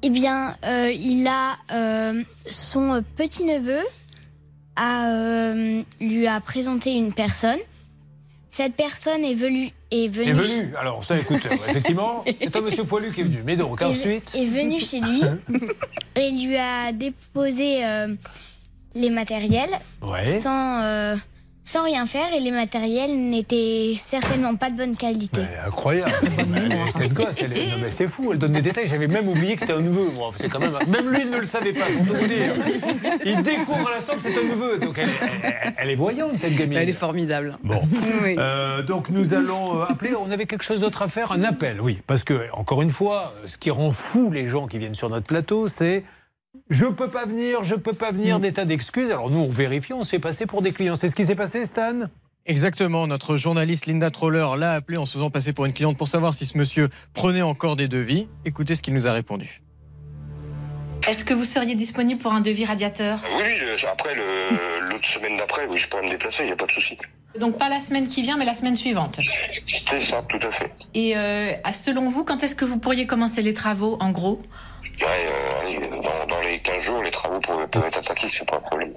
[0.01, 3.81] Eh bien, euh, il a euh, son petit-neveu
[4.75, 7.59] a, euh, lui a présenté une personne.
[8.57, 10.73] Cette personne est venue est venue, Est venu.
[10.79, 13.43] Alors, ça, écoute, euh, effectivement, c'est un monsieur poilu qui est venu.
[13.45, 14.33] Mais donc, ensuite.
[14.33, 15.21] est venu chez lui
[16.15, 18.07] et lui a déposé euh,
[18.95, 19.69] les matériels
[20.01, 20.39] Ouais.
[20.39, 21.15] sans euh,
[21.69, 25.41] sans rien faire et les matériels n'étaient certainement pas de bonne qualité.
[25.65, 26.11] Incroyable.
[26.55, 28.87] Elle est- cette gosse, elle est- non, mais c'est fou, elle donne des détails.
[28.87, 30.09] J'avais même oublié que c'était un neveu.
[30.15, 30.31] moi.
[30.37, 32.53] c'est quand même, même lui ne le savait pas, pour tout vous dire.
[33.25, 34.77] Il découvre à l'instant que c'est un neveu.
[34.77, 36.77] Donc elle, est- elle- elle est voyante, cette gamine.
[36.77, 37.57] Elle est formidable.
[37.63, 37.81] Bon.
[38.37, 40.13] Euh, donc nous allons euh, appeler.
[40.15, 41.99] On avait quelque chose d'autre à faire, un appel, oui.
[42.07, 45.25] Parce que, encore une fois, ce qui rend fou les gens qui viennent sur notre
[45.27, 46.03] plateau, c'est.
[46.69, 49.09] Je peux pas venir, je peux pas venir, des tas d'excuses.
[49.11, 50.95] Alors nous, on vérifie, on se fait passer pour des clients.
[50.95, 52.07] C'est ce qui s'est passé, Stan?
[52.45, 56.07] Exactement, notre journaliste Linda Troller l'a appelé en se faisant passer pour une cliente pour
[56.07, 58.27] savoir si ce monsieur prenait encore des devis.
[58.45, 59.61] Écoutez ce qu'il nous a répondu.
[61.07, 63.19] Est-ce que vous seriez disponible pour un devis radiateur?
[63.37, 63.43] Oui,
[63.89, 66.71] après, le- l'autre semaine d'après, oui, je pourrais me déplacer, il n'y a pas de
[66.71, 66.97] souci.
[67.39, 69.19] Donc pas la semaine qui vient, mais la semaine suivante.
[69.67, 70.71] C'est ça, tout à fait.
[70.93, 74.41] Et euh, selon vous, quand est-ce que vous pourriez commencer les travaux, en gros?
[74.83, 78.27] Je dirais, euh, allez, dans, dans les 15 jours, les travaux peuvent, peuvent être attaqués,
[78.31, 78.93] c'est pas un problème.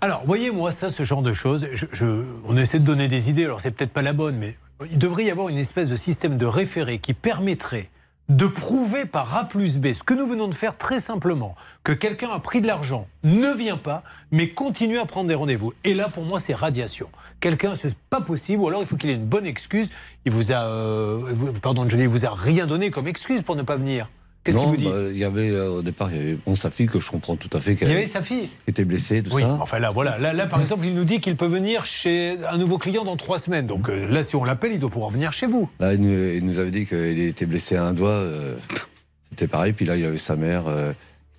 [0.00, 3.30] Alors, voyez, moi, ça, ce genre de choses, je, je- on essaie de donner des
[3.30, 4.56] idées, alors c'est peut-être pas la bonne, mais
[4.90, 7.88] il devrait y avoir une espèce de système de référé qui permettrait
[8.28, 11.54] de prouver par A plus B ce que nous venons de faire très simplement,
[11.84, 15.72] que quelqu'un a pris de l'argent, ne vient pas, mais continue à prendre des rendez-vous.
[15.84, 17.10] Et là, pour moi, c'est radiation.
[17.40, 19.90] Quelqu'un, c'est pas possible, ou alors il faut qu'il ait une bonne excuse.
[20.24, 23.62] Il vous a, euh, pardon, Johnny, il vous a rien donné comme excuse pour ne
[23.62, 24.08] pas venir.
[24.44, 26.56] Qu'est-ce qu'il vous dit bah, Il y avait euh, au départ, il y avait bon,
[26.56, 27.74] sa fille que je comprends tout à fait.
[27.80, 28.48] Il y avait sa fille?
[28.48, 29.56] Qui était blessée, tout Oui, ça.
[29.60, 30.18] enfin là, voilà.
[30.18, 33.16] Là, là, par exemple, il nous dit qu'il peut venir chez un nouveau client dans
[33.16, 33.66] trois semaines.
[33.68, 35.68] Donc euh, là, si on l'appelle, il doit pouvoir venir chez vous.
[35.78, 38.10] Là, il nous, il nous avait dit qu'il était blessé à un doigt.
[38.10, 38.56] euh,
[39.30, 39.72] C'était pareil.
[39.74, 40.64] Puis là, il y avait sa mère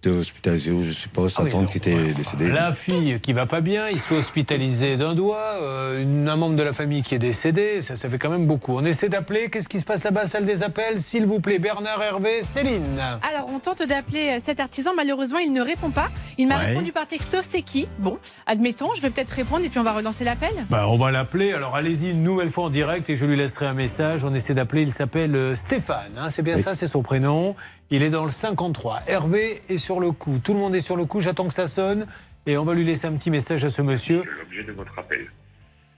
[0.10, 2.50] était hospitalisé ou je sais pas, sa Ah oui, tante qui était décédée.
[2.50, 6.56] La fille qui va pas bien, il se fait hospitaliser d'un doigt, euh, un membre
[6.58, 8.76] de la famille qui est décédé, ça, ça fait quand même beaucoup.
[8.78, 11.02] On essaie d'appeler, qu'est-ce qui se passe là-bas, salle des appels?
[11.02, 13.00] S'il vous plaît, Bernard Hervé, Céline.
[13.30, 14.92] Alors, on tente d'appeler euh, cet artisan.
[14.96, 16.10] Malheureusement, il ne répond pas.
[16.38, 16.66] Il m'a Ouais.
[16.72, 17.88] répondu par texto c'est qui?
[18.00, 20.54] Bon, admettons, je vais peut-être répondre et puis on va relancer l'appel.
[20.70, 23.66] Bah, on va l'appeler, alors allez-y une nouvelle fois en direct et je lui laisserai
[23.68, 24.24] un message.
[24.26, 26.62] On essaie d'appeler, il s'appelle euh, Stéphane, hein, c'est bien Oui.
[26.62, 27.56] ça, c'est son prénom.
[27.96, 29.04] Il est dans le 53.
[29.06, 31.68] Hervé est sur le coup, tout le monde est sur le coup, j'attends que ça
[31.68, 32.08] sonne
[32.48, 34.24] et on va lui laisser un petit message à ce monsieur.
[34.40, 35.28] L'objet de votre appel.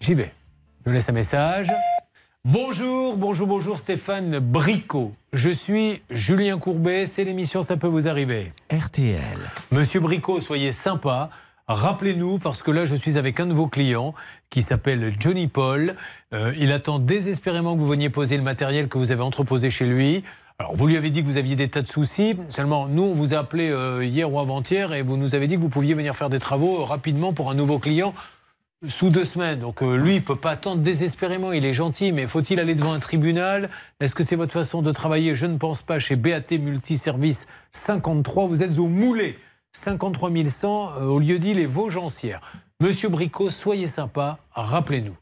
[0.01, 0.33] J'y vais.
[0.85, 1.71] Je laisse un message.
[2.43, 5.15] Bonjour, bonjour, bonjour Stéphane Bricot.
[5.31, 8.51] Je suis Julien Courbet, c'est l'émission Ça peut vous arriver.
[8.73, 9.39] RTL.
[9.71, 11.29] Monsieur Bricot, soyez sympa.
[11.67, 14.13] Rappelez-nous, parce que là, je suis avec un de vos clients
[14.51, 15.95] qui s'appelle Johnny Paul.
[16.33, 19.85] Euh, il attend désespérément que vous veniez poser le matériel que vous avez entreposé chez
[19.85, 20.23] lui.
[20.57, 22.37] Alors, vous lui avez dit que vous aviez des tas de soucis.
[22.49, 25.55] Seulement, nous, on vous a appelé euh, hier ou avant-hier et vous nous avez dit
[25.55, 28.13] que vous pouviez venir faire des travaux euh, rapidement pour un nouveau client
[28.87, 29.59] sous deux semaines.
[29.59, 31.51] Donc euh, lui, il peut pas attendre désespérément.
[31.51, 33.69] Il est gentil, mais faut-il aller devant un tribunal?
[33.99, 35.35] Est-ce que c'est votre façon de travailler?
[35.35, 35.99] Je ne pense pas.
[35.99, 39.37] Chez BAT Multiservice 53, vous êtes au Moulet,
[39.71, 42.41] 53 100 euh, au lieu dit les Vosgencières.
[42.81, 45.15] Monsieur Bricot, soyez sympa, rappelez-nous.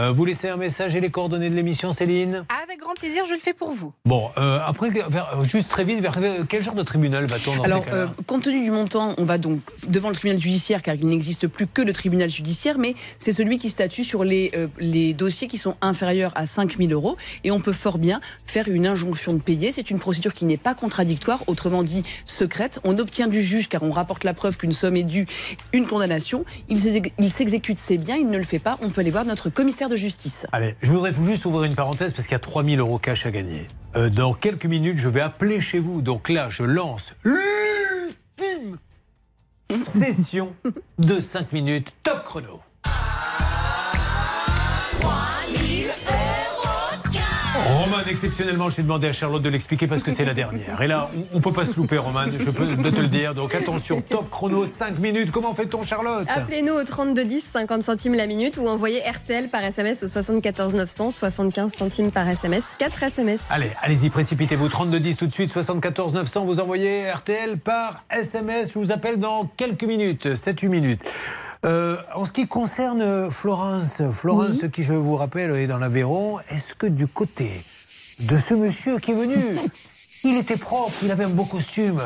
[0.00, 3.34] Euh, vous laissez un message et les coordonnées de l'émission, Céline Avec grand plaisir, je
[3.34, 3.92] le fais pour vous.
[4.06, 6.16] Bon, euh, après, vers- juste très vite, vers
[6.48, 9.36] quel genre de tribunal va-t-on dans Alors, ces euh, compte tenu du montant, on va
[9.36, 13.32] donc devant le tribunal judiciaire, car il n'existe plus que le tribunal judiciaire, mais c'est
[13.32, 17.18] celui qui statue sur les, les dossiers qui sont inférieurs à 5 000 euros.
[17.44, 19.70] Et on peut fort bien faire une injonction de payer.
[19.70, 22.80] C'est une procédure qui n'est pas contradictoire, autrement dit secrète.
[22.84, 25.26] On obtient du juge, car on rapporte la preuve qu'une somme est due,
[25.74, 26.46] une condamnation.
[26.70, 28.78] Il s'exé- il s'exécute, c'est bien, il ne le fait pas.
[28.80, 30.46] On peut aller voir notre commissaire justice.
[30.52, 33.30] Allez, je voudrais juste ouvrir une parenthèse parce qu'il y a 3000 euros cash à
[33.30, 33.68] gagner.
[33.96, 36.02] Euh, dans quelques minutes, je vais appeler chez vous.
[36.02, 38.78] Donc là, je lance l'ultime
[39.84, 40.54] session
[40.98, 42.60] de 5 minutes top chrono.
[48.00, 50.80] Roman, exceptionnellement, je vais demander à Charlotte de l'expliquer parce que c'est la dernière.
[50.80, 53.34] Et là, on ne peut pas se louper, Roman, je peux te le dire.
[53.34, 55.30] Donc attention, top chrono, 5 minutes.
[55.30, 56.26] Comment fait-on, Charlotte?
[56.28, 61.10] Appelez-nous au 3210, 50 centimes la minute ou envoyez RTL par SMS au 74 900,
[61.10, 63.40] 75 centimes par SMS, 4 SMS.
[63.50, 64.68] Allez, allez-y, précipitez-vous.
[64.68, 66.44] 3210 tout de suite, 74 900.
[66.44, 68.72] Vous envoyez RTL par SMS.
[68.72, 71.02] Je vous appelle dans quelques minutes, 7-8 minutes.
[71.66, 76.74] Euh, en ce qui concerne Florence, Florence qui, je vous rappelle, est dans l'Aveyron, est-ce
[76.74, 77.50] que du côté
[78.20, 79.36] de ce monsieur qui est venu,
[80.24, 82.00] il était propre, il avait un beau costume,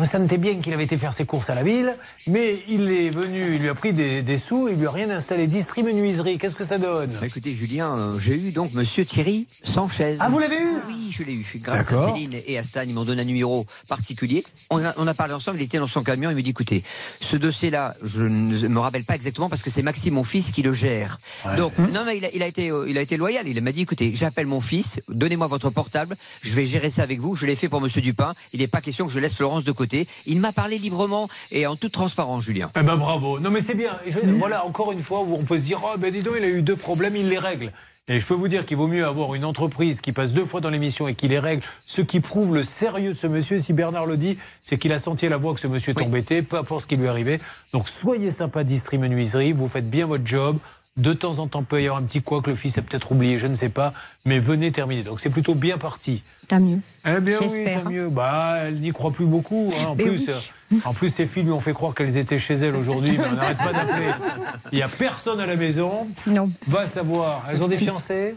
[0.00, 1.92] on sentait bien qu'il avait été faire ses courses à la ville,
[2.28, 5.10] mais il est venu, il lui a pris des, des sous, il lui a rien
[5.10, 5.46] installé.
[5.46, 7.10] Distri menuiserie, qu'est-ce que ça donne?
[7.22, 10.16] Écoutez, Julien, euh, j'ai eu donc Monsieur Thierry Sanchez.
[10.20, 10.76] Ah, vous l'avez eu?
[10.86, 11.46] Oui, je l'ai eu.
[11.56, 12.12] Grâce à.
[12.12, 14.44] Céline et à Stan, ils m'ont donné un numéro particulier.
[14.70, 16.84] On a, on a parlé ensemble, il était dans son camion, il me dit, écoutez,
[17.20, 20.62] ce dossier-là, je ne me rappelle pas exactement parce que c'est Maxime, mon fils, qui
[20.62, 21.18] le gère.
[21.56, 23.48] Donc, non, mais il a, il a été, euh, il a été loyal.
[23.48, 27.18] Il m'a dit, écoutez, j'appelle mon fils, donnez-moi votre portable, je vais gérer ça avec
[27.20, 27.34] vous.
[27.34, 28.32] Je l'ai fait pour Monsieur Dupin.
[28.52, 29.87] Il n'est pas question que je laisse Florence de côté.
[30.26, 32.70] Il m'a parlé librement et en toute transparence, Julien.
[32.78, 33.38] Eh ben bravo.
[33.40, 33.92] Non mais c'est bien.
[34.06, 36.44] Je- Voilà, encore une fois, où on peut se dire, oh ben dis donc, il
[36.44, 37.72] a eu deux problèmes, il les règle.
[38.10, 40.62] Et je peux vous dire qu'il vaut mieux avoir une entreprise qui passe deux fois
[40.62, 41.62] dans l'émission et qui les règle.
[41.86, 44.98] Ce qui prouve le sérieux de ce monsieur, si Bernard le dit, c'est qu'il a
[44.98, 47.08] senti à la voix que ce monsieur est embêté, peu importe ce qui lui est
[47.10, 47.38] arrivé.
[47.74, 50.56] Donc soyez sympa, Distri Menuiserie, vous faites bien votre job.
[50.98, 53.12] De temps en temps, peut y avoir un petit quoi que le fils a peut-être
[53.12, 53.94] oublié, je ne sais pas,
[54.24, 55.04] mais venez terminer.
[55.04, 56.24] Donc c'est plutôt bien parti.
[56.48, 56.80] Tant mieux.
[57.06, 58.08] Eh bien oui, tant mieux.
[58.08, 59.72] Bah, elle n'y croit plus beaucoup.
[59.78, 59.86] hein.
[59.90, 60.28] En, Mais plus,
[60.72, 60.80] oui.
[60.84, 63.36] en plus, ses filles lui ont fait croire qu'elles étaient chez elle aujourd'hui, mais on
[63.36, 64.10] n'arrête pas d'appeler.
[64.72, 66.06] Il n'y a personne à la maison.
[66.26, 66.50] Non.
[66.66, 67.46] Va savoir.
[67.48, 68.34] Elles ont des fiancés?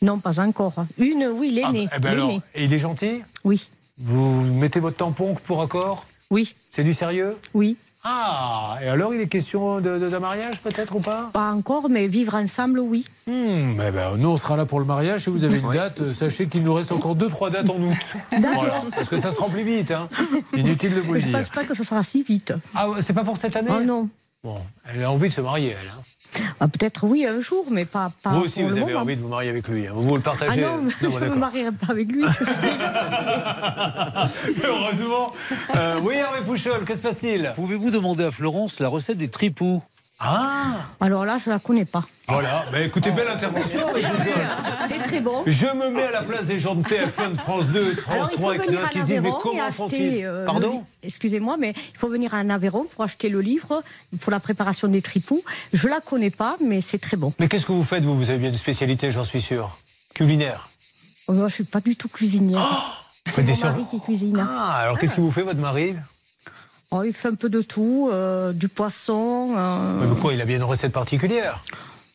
[0.00, 0.74] Non, pas encore.
[0.98, 1.88] Une, oui, l'aîné.
[1.96, 3.22] Eh ben et il est gentil?
[3.42, 3.66] Oui.
[3.98, 6.04] Vous mettez votre tampon pour accord?
[6.30, 6.54] Oui.
[6.70, 7.36] C'est du sérieux?
[7.54, 7.76] Oui.
[8.06, 11.30] Ah, et alors il est question de- de- d'un mariage peut-être ou pas?
[11.32, 13.06] Pas encore, mais vivre ensemble, oui.
[13.26, 13.32] Hmm,
[13.80, 15.22] eh ben, nous, on sera là pour le mariage.
[15.24, 17.76] Si vous avez une date, euh, sachez qu'il nous reste encore deux, trois dates en
[17.80, 17.96] août.
[18.54, 19.90] Voilà, parce que ça se remplit vite.
[19.90, 20.08] hein.
[20.54, 21.38] Inutile de vous le Je dire.
[21.38, 22.52] pense pas que ce sera si vite.
[22.74, 23.70] Ah, c'est pas pour cette année?
[23.74, 24.08] Oh non.
[24.44, 24.58] Bon,
[24.92, 25.88] elle a envie de se marier, elle.
[25.88, 26.42] hein.
[26.60, 29.04] Ah, Peut-être oui, un jour, mais pas, pas vous aussi, pour vous le avez moment.
[29.04, 29.86] envie de vous marier avec lui.
[29.86, 29.92] hein.
[29.94, 32.24] Vous, vous le Ah partagez non, mais bon, je ne me marierai pas avec lui.
[34.64, 35.32] Heureusement.
[35.76, 37.52] Euh, oui, Hervé Pouchol, que se passe-t-il?
[37.56, 39.82] Pouvez-vous demander à Florence la recette des tripoux?
[40.20, 42.02] Ah Alors là, je la connais pas.
[42.28, 43.80] Voilà, bah, écoutez, belle intervention.
[44.86, 45.42] C'est très bon.
[45.44, 48.00] Je me mets à la place des gens de TF1, de France 2 et de
[48.00, 51.74] France Alors, il faut 3 qui, se disent Mais comment font-ils euh, Pardon Excusez-moi, mais
[51.76, 53.82] il faut venir à Aveyron pour acheter le livre
[54.20, 55.42] pour la préparation des tripoux.
[55.72, 57.32] Je la connais pas, mais c'est très bon.
[57.40, 58.16] Mais qu'est-ce que vous faites, vous?
[58.16, 59.76] Vous avez bien une spécialité, j'en suis sûr.
[60.14, 60.68] Culinaire.
[61.26, 62.60] Oh, Moi, je suis pas du tout cuisinière.
[62.60, 64.46] Vous c'est faites des mon mari qui cuisine.
[64.48, 65.94] Ah, alors qu'est-ce qui vous fait, votre mari?
[66.96, 69.54] Oh, il fait un peu de tout, euh, du poisson.
[69.58, 71.58] euh, Mais quoi, il a bien une recette particulière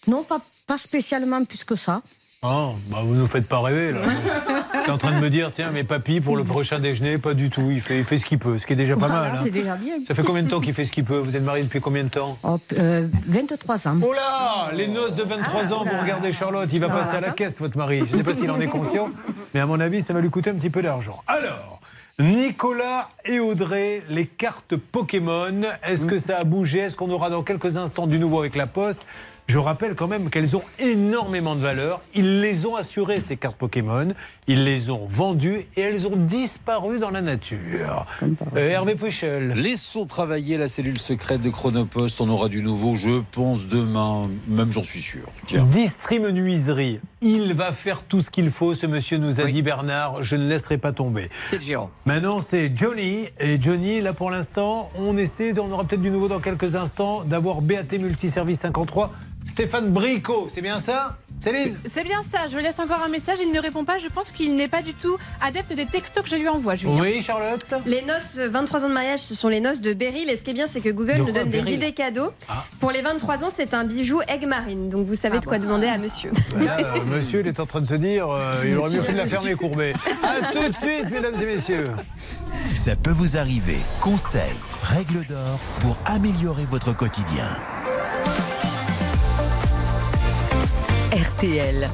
[0.08, 2.02] Non, pas, pas spécialement plus que ça.
[2.42, 4.00] Oh, bah vous nous faites pas rêver là.
[4.86, 7.50] T'es en train de me dire, tiens, mais papy, pour le prochain déjeuner, pas du
[7.50, 7.70] tout.
[7.70, 9.36] Il fait, il fait ce qu'il peut, ce qui est déjà pas Voilà, mal.
[9.36, 9.42] hein.
[9.44, 9.96] c'est déjà bien.
[10.08, 11.18] Ça fait combien de temps qu'il fait ce qu'il peut?
[11.18, 12.38] Vous êtes marié depuis combien de temps?
[12.44, 13.98] Oh, euh, 23 ans.
[14.02, 17.32] Oh là Les noces de 23 ans, vous regardez Charlotte, il va passer à la
[17.32, 18.04] caisse, votre mari.
[18.08, 19.10] Je ne sais pas s'il en est conscient,
[19.54, 21.22] mais à mon avis, ça va lui coûter un petit peu d'argent.
[21.28, 21.79] Alors,
[22.20, 26.80] Nicolas et Audrey, les cartes Pokémon, est-ce que ça a bougé?
[26.80, 29.06] Est-ce qu'on aura dans quelques instants du nouveau avec la Poste?
[29.50, 32.02] Je rappelle quand même qu'elles ont énormément de valeur.
[32.14, 34.10] Ils les ont assurées, ces cartes Pokémon.
[34.46, 38.06] Ils les ont vendues et elles ont disparu dans la nature.
[38.22, 39.54] Euh, Hervé Pouchel.
[39.54, 42.22] Laissons travailler la cellule secrète de Chronopost.
[42.22, 44.30] On aura du nouveau, je pense, demain.
[44.48, 45.24] Même j'en suis sûr.
[45.48, 45.66] Tiens.
[45.66, 50.22] Distri Menuiserie, il va faire tout ce qu'il faut, ce monsieur nous a dit Bernard,
[50.24, 51.28] je ne laisserai pas tomber.
[51.46, 51.90] C'est le gérant.
[52.06, 56.28] Maintenant c'est Johnny, et Johnny, là pour l'instant, on essaie, on aura peut-être du nouveau
[56.28, 59.12] dans quelques instants, d'avoir BAT Multiservice 53,
[59.50, 61.18] Stéphane Bricot, c'est bien ça?
[61.42, 61.76] Céline?
[61.92, 64.56] C'est bien ça, je laisse encore un message, il ne répond pas, je pense qu'il
[64.56, 67.00] n'est pas du tout adepte des textos que je lui envoie, Julien.
[67.02, 67.66] Oui, Charlotte?
[67.86, 70.30] Les noces, euh, 23 ans de mariage, ce sont les noces de Beryl.
[70.30, 72.32] Et ce qui est bien, c'est que Google De nous donne des idées cadeaux.
[72.48, 72.64] Ah.
[72.80, 74.90] Pour les 23 ans, c'est un bijou egg marine.
[74.90, 76.32] Donc vous savez de quoi demander à monsieur.
[76.56, 79.18] Euh, monsieur, il est en train de se dire, euh, il aurait mieux fait de
[79.18, 79.94] la fermer courbée.
[80.24, 81.90] A tout de suite, mesdames et messieurs.
[82.76, 83.78] Ça peut vous arriver.
[84.00, 84.44] Conseils,
[84.84, 87.48] règles d'or pour améliorer votre quotidien.
[91.12, 91.88] RTL.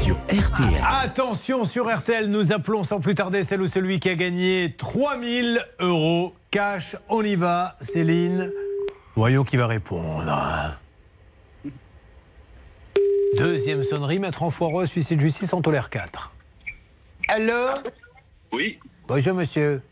[0.00, 0.80] Sur RTL.
[0.86, 5.58] Attention sur RTL, nous appelons sans plus tarder celle ou celui qui a gagné 3000
[5.80, 6.94] euros cash.
[7.08, 8.52] On y va, Céline.
[9.16, 10.78] Voyons qui va répondre.
[13.36, 16.32] Deuxième sonnerie, maître en foireux, suicide de justice, en tolère 4.
[17.26, 17.90] Allô?
[18.52, 18.78] Oui.
[19.08, 19.82] Bonjour monsieur.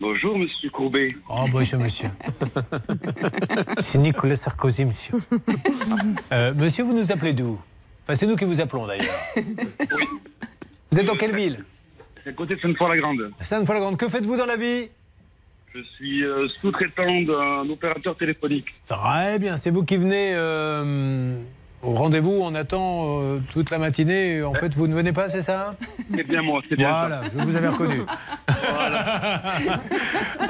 [0.00, 1.08] Bonjour, monsieur Courbet.
[1.28, 2.08] Oh, bonjour monsieur.
[3.78, 5.18] C'est Nicolas Sarkozy, monsieur.
[6.32, 7.58] Euh, monsieur, vous nous appelez d'où?
[8.04, 9.14] Enfin, c'est nous qui vous appelons d'ailleurs.
[10.92, 11.64] Vous êtes dans quelle ville?
[12.22, 13.30] C'est à côté de Sainte-Foy-la-Grande.
[13.40, 13.96] Sainte-Foy-la-Grande.
[13.96, 14.88] Que faites-vous dans la vie?
[15.74, 18.66] Je suis euh, sous-traitant d'un opérateur téléphonique.
[18.86, 21.38] Très bien, c'est vous qui venez euh,
[21.82, 24.42] au rendez-vous, on attend euh, toute la matinée.
[24.42, 25.74] En fait, vous ne venez pas, c'est ça?
[26.14, 27.38] C'est bien moi, c'est bien Voilà, ça.
[27.38, 28.00] je vous avais reconnu.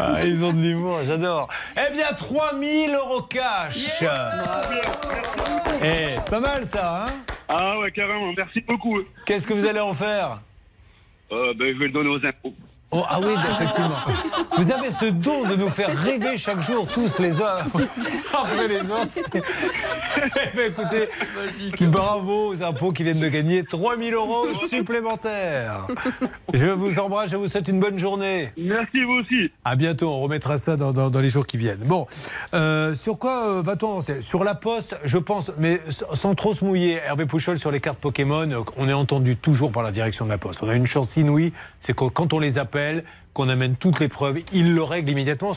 [0.01, 1.49] Ah, ils ont de l'humour, j'adore.
[1.77, 4.03] Eh bien, 3000 euros cash
[5.83, 7.13] Eh, pas mal ça, hein?
[7.49, 8.99] Ah ouais, carrément, merci beaucoup.
[9.27, 10.39] Qu'est-ce que vous allez en faire?
[11.33, 12.55] Euh, ben, je vais le donner aux impôts.
[12.91, 13.91] Oh, ah oui, effectivement.
[14.57, 17.59] Vous avez ce don de nous faire rêver chaque jour, tous les uns
[18.33, 19.19] après les autres.
[20.17, 25.87] Eh ben, écoutez, bravo aux impôts qui viennent de gagner 3000 euros supplémentaires.
[26.55, 28.53] Je vous embrasse, je vous souhaite une bonne journée.
[28.57, 29.51] Merci, vous aussi.
[29.67, 31.85] À bientôt, on remettra ça dans, dans- dans les jours qui viennent.
[31.85, 32.07] Bon,
[32.55, 34.23] euh, sur quoi euh, va-t-on avancer?
[34.23, 35.79] Sur la poste, je pense, mais
[36.15, 39.73] sans trop se mouiller, Hervé Pouchol sur les cartes Pokémon, euh, on est entendu toujours
[39.73, 40.63] par la direction de la poste.
[40.63, 42.78] On a une chance inouïe, c'est que quand on les appelle,
[43.35, 45.55] qu'on amène toutes les preuves, ils le règlent immédiatement,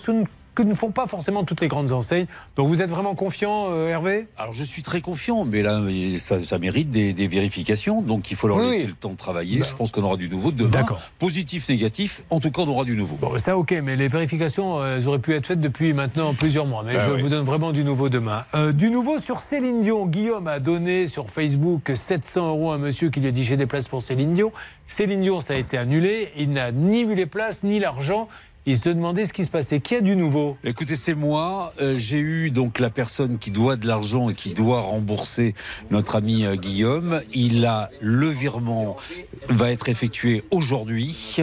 [0.56, 2.26] que ne font pas forcément toutes les grandes enseignes.
[2.56, 4.28] Donc vous êtes vraiment confiant, euh, Hervé?
[4.38, 5.82] Alors je suis très confiant, mais là
[6.20, 9.16] ça, ça mérite des, des vérifications, donc il faut leur Oui, laisser le temps de
[9.18, 9.62] travailler.
[9.64, 10.86] Je pense qu'on aura du nouveau demain.
[11.20, 13.16] Positif, négatif, en tout cas on aura du nouveau.
[13.16, 16.66] Bon, ça ok, mais les vérifications, euh, elles auraient pu être faites depuis maintenant plusieurs
[16.66, 16.84] mois.
[16.86, 17.22] Mais Bah je oui.
[17.22, 18.44] vous donne vraiment du nouveau demain.
[18.56, 20.06] Euh, du nouveau sur Céline Dion.
[20.06, 23.58] Guillaume a donné sur Facebook 700 euros à un monsieur qui lui a dit j'ai
[23.58, 24.52] des places pour Céline Dion.
[24.88, 26.30] Céline Dion, ça a été annulé.
[26.36, 28.28] Il n'a ni vu les places, ni l'argent.
[28.68, 29.80] Il se demandait ce qui se passait.
[29.80, 30.56] Qui a du nouveau?
[30.64, 31.74] Écoutez, c'est moi.
[31.82, 35.56] Euh, J'ai eu donc la personne qui doit de l'argent et qui doit rembourser
[35.90, 37.22] notre ami euh, Guillaume.
[37.34, 38.96] Il a le virement
[39.50, 41.38] va être effectué aujourd'hui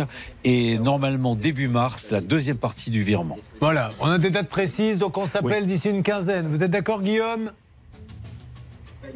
[0.44, 3.38] et normalement début mars la deuxième partie du virement.
[3.60, 6.46] Voilà, on a des dates précises, donc on s'appelle d'ici une quinzaine.
[6.46, 7.50] Vous êtes d'accord, Guillaume?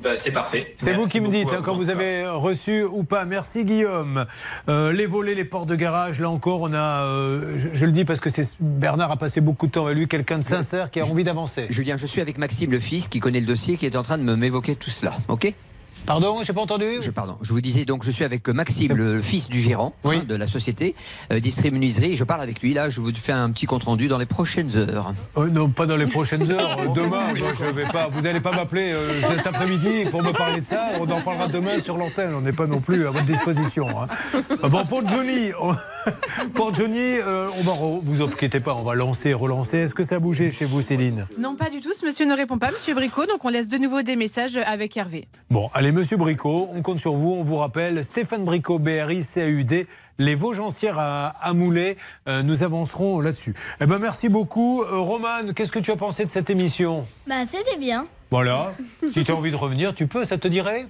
[0.03, 0.75] Bah, c'est parfait.
[0.77, 1.91] C'est vous qui me dites hein, quand vous.
[1.91, 3.25] avez reçu ou pas.
[3.25, 4.25] Merci Guillaume.
[4.69, 7.05] Euh, les volets, les portes de garage, là encore, on a.
[7.05, 9.99] euh, je, je le dis parce que c'est Bernard a passé beaucoup de temps avec
[9.99, 11.67] lui, quelqu'un de sincère qui a envie d'avancer.
[11.71, 14.19] Julien, je suis avec Maxime, le fils, qui connaît le dossier, qui est en train
[14.19, 15.17] de me m'évoquer tout cela.
[15.29, 15.53] Ok?
[16.05, 19.23] Pardon, j'ai pas entendu je, Pardon, je vous disais donc, je suis avec Maxime, le
[19.23, 20.95] fils du gérant hein, de la société
[21.33, 22.17] euh, Distrib Menuiserie.
[22.17, 24.77] Je parle avec lui là, je vous fais un petit compte rendu dans les prochaines
[24.77, 25.15] heures.
[25.37, 26.71] Euh, non, pas dans les prochaines heures.
[26.83, 28.09] Euh, Demain, moi, je vais pas.
[28.09, 30.89] Vous n'allez pas m'appeler euh, cet après-midi pour me parler de ça.
[30.99, 32.35] On en parlera demain sur l'antenne.
[32.35, 33.89] On n'est pas non plus à votre disposition.
[34.01, 34.07] hein.
[34.65, 35.75] Euh, Bon, pour Johnny, on,
[36.55, 39.79] Pour Johnny, euh, on va re- vous inquiétez pas, on va lancer, relancer.
[39.79, 41.27] Est-ce que ça a bougé chez vous, Céline?
[41.39, 41.93] Non, pas du tout.
[41.99, 43.27] Ce monsieur ne répond pas, monsieur Bricot.
[43.27, 45.29] Donc on laisse de nouveau des messages avec Hervé.
[45.51, 47.33] Bon, allez, monsieur Bricot, on compte sur vous.
[47.33, 49.87] On vous rappelle, Stéphane Bricot, BRI, CAUD,
[50.19, 51.97] les Vosgencières à, à Moulay.
[52.29, 53.55] Euh, nous avancerons là-dessus.
[53.81, 54.83] Eh ben, merci beaucoup.
[54.83, 57.07] Euh, Roman, qu'est-ce que tu as pensé de cette émission?
[57.27, 58.07] Bah, c'était bien.
[58.31, 58.73] Voilà.
[59.11, 60.87] si tu as envie de revenir, tu peux, ça te dirait?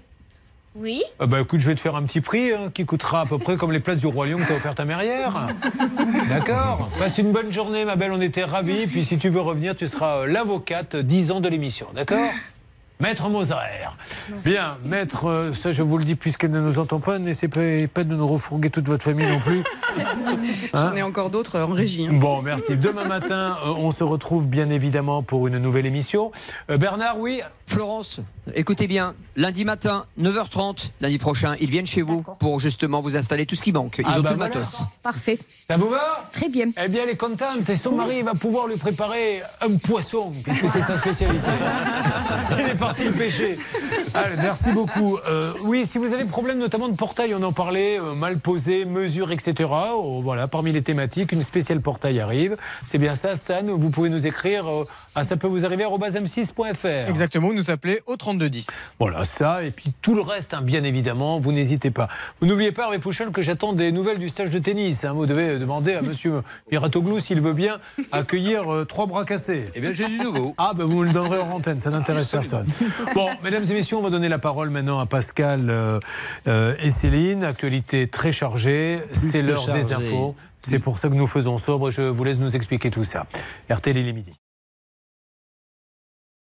[0.74, 1.02] Oui.
[1.18, 3.36] Ah bah écoute, je vais te faire un petit prix hein, qui coûtera à peu
[3.36, 5.00] près comme les places du Roi Lion que t'as offert ta mère.
[6.30, 8.86] D'accord Passe une bonne journée, ma belle, on était ravis.
[8.86, 12.30] Puis si tu veux revenir, tu seras euh, l'avocate 10 ans de l'émission, d'accord?
[13.02, 13.54] Maître Moser.
[14.44, 17.88] Bien, maître, euh, ça je vous le dis puisqu'elle ne nous entend pas, n'essayez pas,
[17.92, 19.62] pas de nous refourguer toute votre famille non plus.
[20.74, 22.06] Hein J'en ai encore d'autres en régie.
[22.06, 22.14] hein.
[22.14, 22.78] Bon, merci.
[22.78, 26.32] Demain matin, euh, on se retrouve bien évidemment pour une nouvelle émission.
[26.70, 28.20] Euh, Bernard, oui Florence,
[28.54, 33.44] écoutez bien, lundi matin, 9h30, lundi prochain, ils viennent chez vous pour justement vous installer
[33.44, 33.96] tout ce qui manque.
[33.98, 34.54] Ils Ah ont bah tout le voilà.
[34.54, 34.78] matos.
[35.02, 35.38] Parfait.
[35.48, 36.66] Ça vous va Très bien.
[36.82, 40.68] Eh bien, elle est contente et son mari va pouvoir lui préparer un poisson, puisque
[40.70, 41.48] c'est sa spécialité.
[42.58, 43.58] Il est parti le pêcher.
[44.14, 45.18] Allez, merci beaucoup.
[45.28, 48.84] Euh, oui, si vous avez problème notamment de portail, on en parlait, euh, mal posé,
[48.84, 49.68] mesure, etc.
[49.94, 52.56] Oh, voilà, parmi les thématiques, une spéciale portail arrive.
[52.84, 53.62] C'est bien ça, Stan.
[53.66, 57.08] Vous pouvez nous écrire euh, à ça peut vous arriver m6.fr.
[57.08, 58.94] Exactement, vous nous appelez au 3210.
[58.98, 62.08] Voilà, ça, et puis tout le reste, hein, bien évidemment, vous n'hésitez pas.
[62.40, 65.04] Vous n'oubliez pas, Hervé Pouchol, que j'attends des nouvelles du stage de tennis.
[65.04, 65.12] hein.
[65.12, 67.78] Vous devez demander à monsieur Piratoglou s'il veut bien
[68.10, 69.70] accueillir euh, trois bras cassés.
[69.74, 70.54] Eh bien, j'ai du nouveau.
[70.58, 72.66] Ah, ben vous me le donnerez en antenne, ça n'intéresse personne.
[73.14, 75.98] Bon, mesdames et messieurs, on va donner la parole maintenant à Pascal euh,
[76.46, 77.44] euh, et Céline.
[77.44, 80.34] Actualité très chargée, c'est l'heure des infos.
[80.60, 81.90] C'est pour ça que nous faisons sobre.
[81.90, 83.26] Je vous laisse nous expliquer tout ça.
[83.70, 84.41] RTL, il est midi.